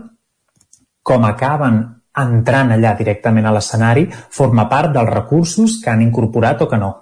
[1.03, 1.85] com acaben
[2.19, 6.95] entrant allà directament a l'escenari, forma part dels recursos que han incorporat o que no.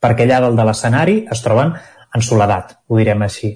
[0.00, 1.74] Perquè allà dalt de l'escenari es troben
[2.14, 3.52] en soledat, ho direm així.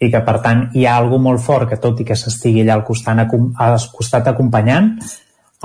[0.00, 2.78] I que, per tant, hi ha algú molt fort que, tot i que s'estigui allà
[2.78, 4.94] al costat, al costat acompanyant,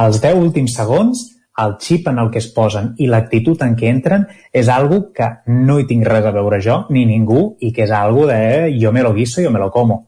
[0.03, 1.23] els 10 últims segons
[1.63, 5.29] el xip en el que es posen i l'actitud en què entren és algo que
[5.47, 8.91] no hi tinc res a veure jo ni ningú i que és algo de jo
[8.91, 10.07] me lo guiso, yo me lo como.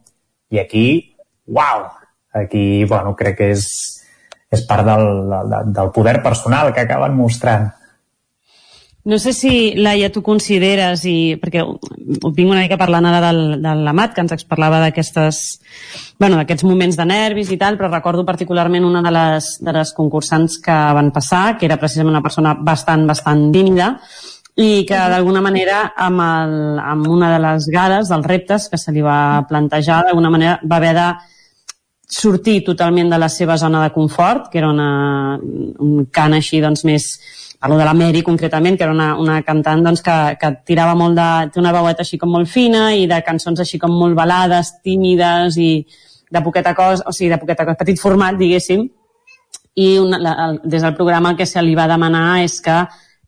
[0.51, 1.15] I aquí,
[1.47, 1.87] uau!
[2.33, 3.63] Aquí, bueno, crec que és,
[4.51, 7.71] és part del, del, del poder personal que acaben mostrant.
[9.07, 13.37] No sé si, Laia, tu consideres, i perquè ho vinc una mica parlant ara del,
[13.63, 15.37] de l'Amat, que ens parlava d'aquestes
[16.19, 19.93] bueno, d'aquests moments de nervis i tal, però recordo particularment una de les, de les
[19.95, 23.93] concursants que van passar, que era precisament una persona bastant, bastant tímida,
[24.59, 28.91] i que d'alguna manera amb, el, amb una de les gales, dels reptes que se
[28.91, 31.09] li va plantejar, d'alguna manera va haver de
[32.07, 36.83] sortir totalment de la seva zona de confort, que era una, un cant així doncs,
[36.83, 37.11] més
[37.59, 41.17] parlo de la Mary concretament, que era una, una cantant doncs, que, que tirava molt
[41.17, 41.29] de...
[41.53, 45.57] té una veueta així com molt fina i de cançons així com molt balades, tímides
[45.57, 45.71] i
[46.29, 48.85] de poqueta cosa, o sigui, de poqueta cosa, petit format, diguéssim,
[49.77, 52.77] i una, la, el, des del programa el que se li va demanar és que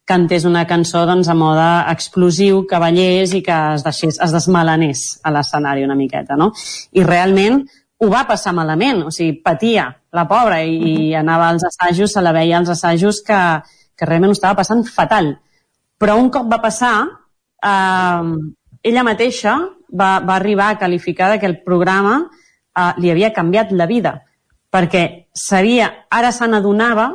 [0.10, 5.34] cantés una cançó doncs, a mode explosiu, cavallers i que es, deixés, es desmalanés a
[5.34, 6.50] l'escenari una miqueta, no?
[6.98, 7.62] I realment
[8.00, 12.24] ho va passar malament, o sigui, patia la pobra i, i anava als assajos, se
[12.26, 13.42] la veia als assajos que,
[14.00, 15.34] que realment ho estava passant fatal.
[16.00, 16.94] Però un cop va passar,
[17.60, 18.32] eh,
[18.88, 19.58] ella mateixa
[19.92, 24.20] va, va arribar a qualificar que el programa eh, li havia canviat la vida,
[24.72, 27.10] perquè sabia, ara se n'adonava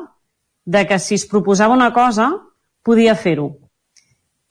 [0.64, 2.30] de que si es proposava una cosa,
[2.84, 3.50] podia fer-ho.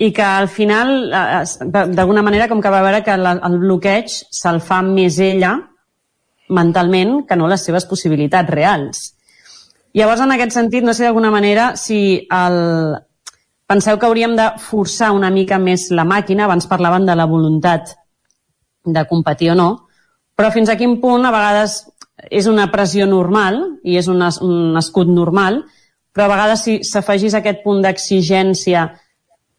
[0.02, 4.62] I que al final, eh, d'alguna manera, com que va veure que el bloqueig se'l
[4.62, 5.56] fa més ella
[6.54, 9.04] mentalment que no les seves possibilitats reals.
[9.94, 12.60] Llavors, en aquest sentit, no sé d'alguna manera si el...
[13.70, 17.94] penseu que hauríem de forçar una mica més la màquina, abans parlaven de la voluntat
[18.86, 19.70] de competir o no,
[20.36, 21.78] però fins a quin punt a vegades
[22.30, 25.62] és una pressió normal i és un, es, un escut normal,
[26.14, 28.84] però a vegades si s'afegís aquest punt d'exigència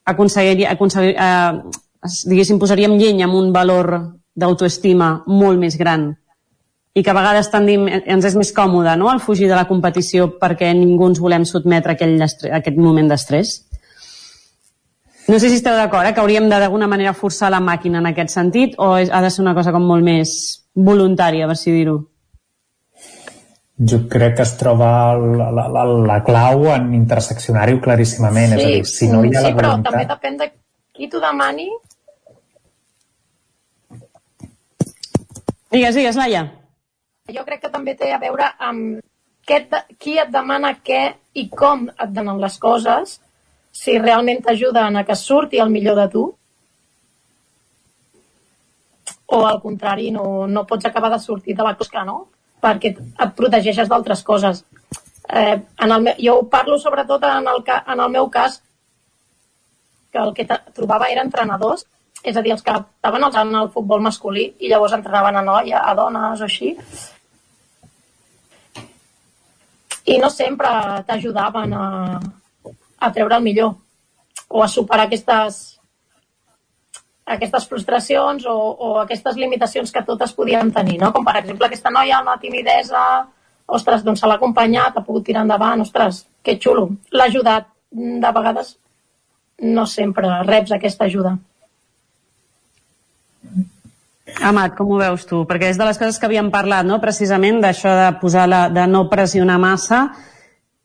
[0.05, 3.95] aconseguiria, aconseguir, eh, diguéssim, posaríem llenya amb un valor
[4.35, 6.13] d'autoestima molt més gran
[6.95, 9.11] i que a vegades tendim, ens és més còmode no?
[9.11, 13.11] el fugir de la competició perquè ningú ens volem sotmetre a aquell, a aquest moment
[13.11, 13.57] d'estrès.
[15.27, 18.11] No sé si esteu d'acord, eh, que hauríem de d'alguna manera forçar la màquina en
[18.13, 20.35] aquest sentit o és, ha de ser una cosa com molt més
[20.75, 21.99] voluntària, per si dir-ho?
[23.75, 28.55] Jo crec que es troba la, la, la, la clau en interseccionar-ho claríssimament.
[28.55, 29.91] Sí, és a dir, si no hi ha sí, la però voluntat...
[29.91, 30.53] també depèn de
[30.95, 31.73] qui t'ho demani.
[35.75, 36.45] Digues, digues, Laia.
[37.33, 38.99] Jo crec que també té a veure amb
[39.49, 39.63] què
[39.97, 41.03] qui et demana què
[41.41, 43.15] i com et donen les coses,
[43.73, 46.25] si realment t'ajuden a que surti el millor de tu,
[49.37, 52.27] o al contrari, no, no pots acabar de sortir de la cosca, no?
[52.65, 54.63] perquè et protegeixes d'altres coses.
[55.29, 58.61] Eh, en el meu, jo parlo sobretot en el, en el meu cas
[60.13, 60.47] que el que
[60.77, 61.87] trobava era entrenadors,
[62.23, 65.83] és a dir, els que estaven en el futbol masculí i llavors entrenaven a noia,
[65.85, 66.75] a dones o així,
[70.05, 70.69] i no sempre
[71.07, 71.87] t'ajudaven a,
[73.01, 73.75] a treure el millor
[74.49, 75.79] o a superar aquestes,
[77.25, 81.13] aquestes frustracions o, o aquestes limitacions que totes podíem tenir, no?
[81.13, 83.05] Com per exemple aquesta noia amb la timidesa,
[83.67, 86.91] ostres, doncs se l'ha acompanyat, ha pogut tirar endavant, ostres, que xulo.
[87.13, 87.71] L'ha ajudat.
[87.95, 88.73] De vegades
[89.63, 91.37] no sempre reps aquesta ajuda.
[94.43, 95.45] Amat, com ho veus tu?
[95.47, 96.99] Perquè és de les coses que havíem parlat, no?
[97.03, 100.09] precisament, d'això de posar la, de no pressionar massa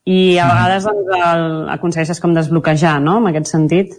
[0.09, 3.97] i a vegades doncs, el, aconsegueixes com desbloquejar, no?, en aquest sentit.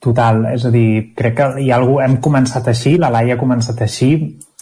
[0.00, 3.40] Total, és a dir, crec que hi ha algú, hem començat així, la Laia ha
[3.40, 4.14] començat així,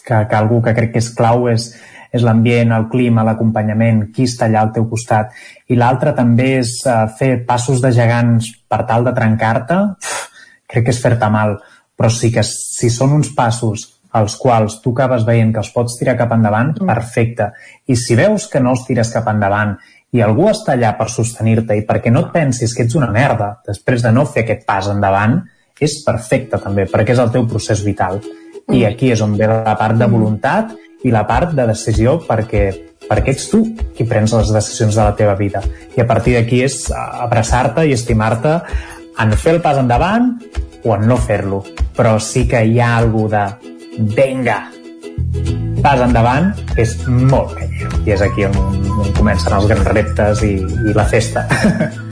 [0.02, 1.68] que, que algú que crec que és clau és,
[2.10, 5.36] és l'ambient, el clima, l'acompanyament, qui està allà al teu costat.
[5.68, 9.78] I l'altre també és uh, fer passos de gegants per tal de trencar-te,
[10.68, 11.58] crec que és fer-te mal.
[11.98, 15.98] Però sí que si són uns passos als quals tu acabes veient que els pots
[15.98, 16.88] tirar cap endavant, mm.
[16.88, 17.52] perfecte.
[17.86, 19.76] I si veus que no els tires cap endavant
[20.16, 23.58] i algú està allà per sostenir-te i perquè no et pensis que ets una merda
[23.66, 25.42] després de no fer aquest pas endavant,
[25.78, 28.18] és perfecte també, perquè és el teu procés vital.
[28.68, 28.86] I mm.
[28.88, 30.12] aquí és on ve la part de mm.
[30.12, 32.64] voluntat i la part de decisió perquè,
[33.08, 33.62] perquè ets tu
[33.94, 35.62] qui prens les decisions de la teva vida.
[35.96, 38.58] I a partir d'aquí és abraçar-te i estimar-te
[39.18, 40.32] en fer el pas endavant
[40.84, 41.62] o en no fer-lo.
[41.96, 43.44] Però sí que hi ha algú de
[43.98, 44.60] venga,
[45.82, 48.54] pas endavant és molt canyer i és aquí on,
[48.98, 51.46] on comencen els grans reptes i, i la festa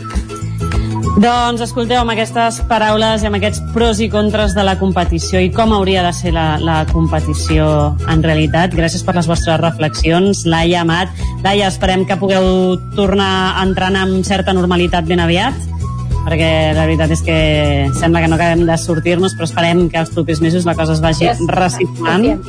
[1.17, 5.49] Doncs escolteu amb aquestes paraules i amb aquests pros i contres de la competició i
[5.49, 7.65] com hauria de ser la, la competició
[8.13, 8.77] en realitat.
[8.77, 11.09] Gràcies per les vostres reflexions, Laia, Amat.
[11.41, 15.57] Laia, esperem que pugueu tornar a entrenar amb certa normalitat ben aviat
[16.27, 17.37] perquè la veritat és que
[18.01, 21.03] sembla que no acabem de sortir-nos, però esperem que els propers mesos la cosa es
[21.05, 21.43] vagi yes.
[21.55, 22.43] reciclant.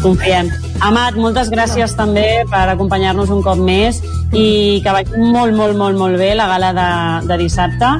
[0.00, 0.48] Confiem.
[0.80, 4.00] Amat, moltes gràcies també per acompanyar-nos un cop més
[4.32, 6.90] i que vagi molt, molt, molt, molt bé la gala de,
[7.28, 7.94] de dissabte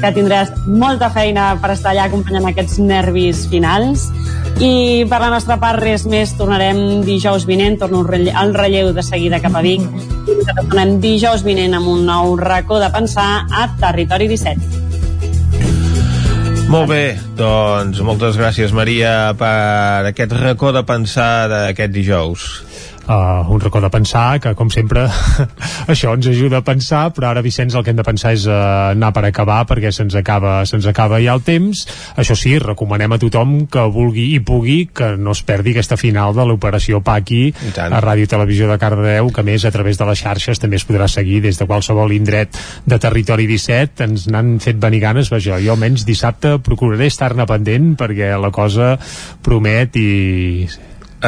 [0.00, 4.08] que tindràs molta feina per estar allà acompanyant aquests nervis finals.
[4.60, 9.40] I per la nostra part res més tornarem dijous vinent torno al relleu de seguida
[9.40, 9.84] cap a Vic
[10.28, 14.88] i tornem dijous vinent amb un nou racó de pensar a Territori 17
[16.70, 22.69] molt bé, doncs moltes gràcies Maria per aquest racó de pensar d'aquest dijous
[23.10, 25.06] uh, un racó de pensar que com sempre
[25.92, 28.92] això ens ajuda a pensar però ara Vicenç el que hem de pensar és uh,
[28.94, 31.84] anar per acabar perquè se'ns acaba, se acaba ja el temps.
[32.20, 36.34] Això sí, recomanem a tothom que vulgui i pugui que no es perdi aquesta final
[36.36, 40.62] de l'operació Paqui a Ràdio Televisió de Cardedeu que més a través de les xarxes
[40.62, 45.02] també es podrà seguir des de qualsevol indret de Territori 17 ens n'han fet venir
[45.02, 48.94] ganes vaja, jo almenys dissabte procuraré estar-ne pendent perquè la cosa
[49.44, 50.10] promet i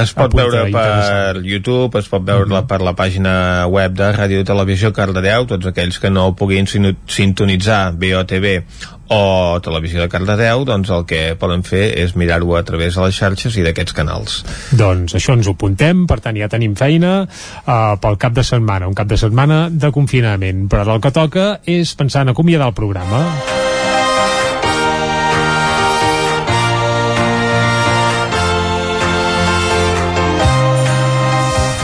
[0.01, 2.67] es pot veure per YouTube, es pot veure mm -hmm.
[2.67, 6.67] per la pàgina web de Ràdio Televisió Cardedeu, tots aquells que no puguin
[7.07, 8.63] sintonitzar BOTV
[9.09, 13.15] o Televisió de Cardedeu, doncs el que poden fer és mirar-ho a través de les
[13.15, 14.45] xarxes i d'aquests canals.
[14.71, 18.89] Doncs això ens ho apuntem, per tant ja tenim feina uh, pel cap de setmana,
[18.89, 22.75] un cap de setmana de confinament, però el que toca és pensar en acomiadar el
[22.75, 23.27] programa.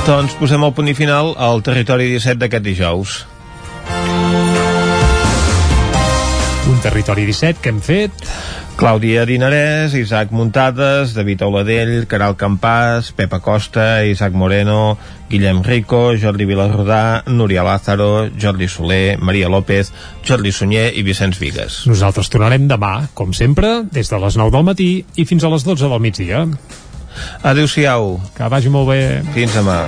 [0.09, 3.17] Doncs posem el punt i final al territori 17 d'aquest dijous.
[6.73, 8.25] Un territori 17 que hem fet
[8.81, 14.97] Clàudia Dinarès, Isaac Muntades, David Auladell, Caral Campàs, Pepa Costa, Isaac Moreno,
[15.29, 19.93] Guillem Rico, Jordi Vilarrodà, Núria Lázaro, Jordi Soler, Maria López,
[20.25, 21.83] Jordi Sunyer i Vicenç Vigues.
[21.85, 25.69] Nosaltres tornarem demà, com sempre, des de les 9 del matí i fins a les
[25.69, 26.47] 12 del migdia.
[27.43, 28.19] Adéu-siau.
[28.37, 29.23] Que vagi molt bé.
[29.35, 29.87] Fins demà.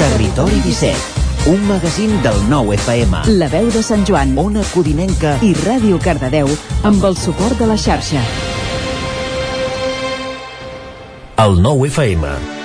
[0.00, 3.24] Territori 17 un magazín del nou FM.
[3.40, 4.36] La veu de Sant Joan.
[4.38, 5.38] Ona Codinenca.
[5.42, 6.52] I Ràdio Cardedeu
[6.84, 8.22] amb el suport de la xarxa.
[11.40, 12.59] El nou FM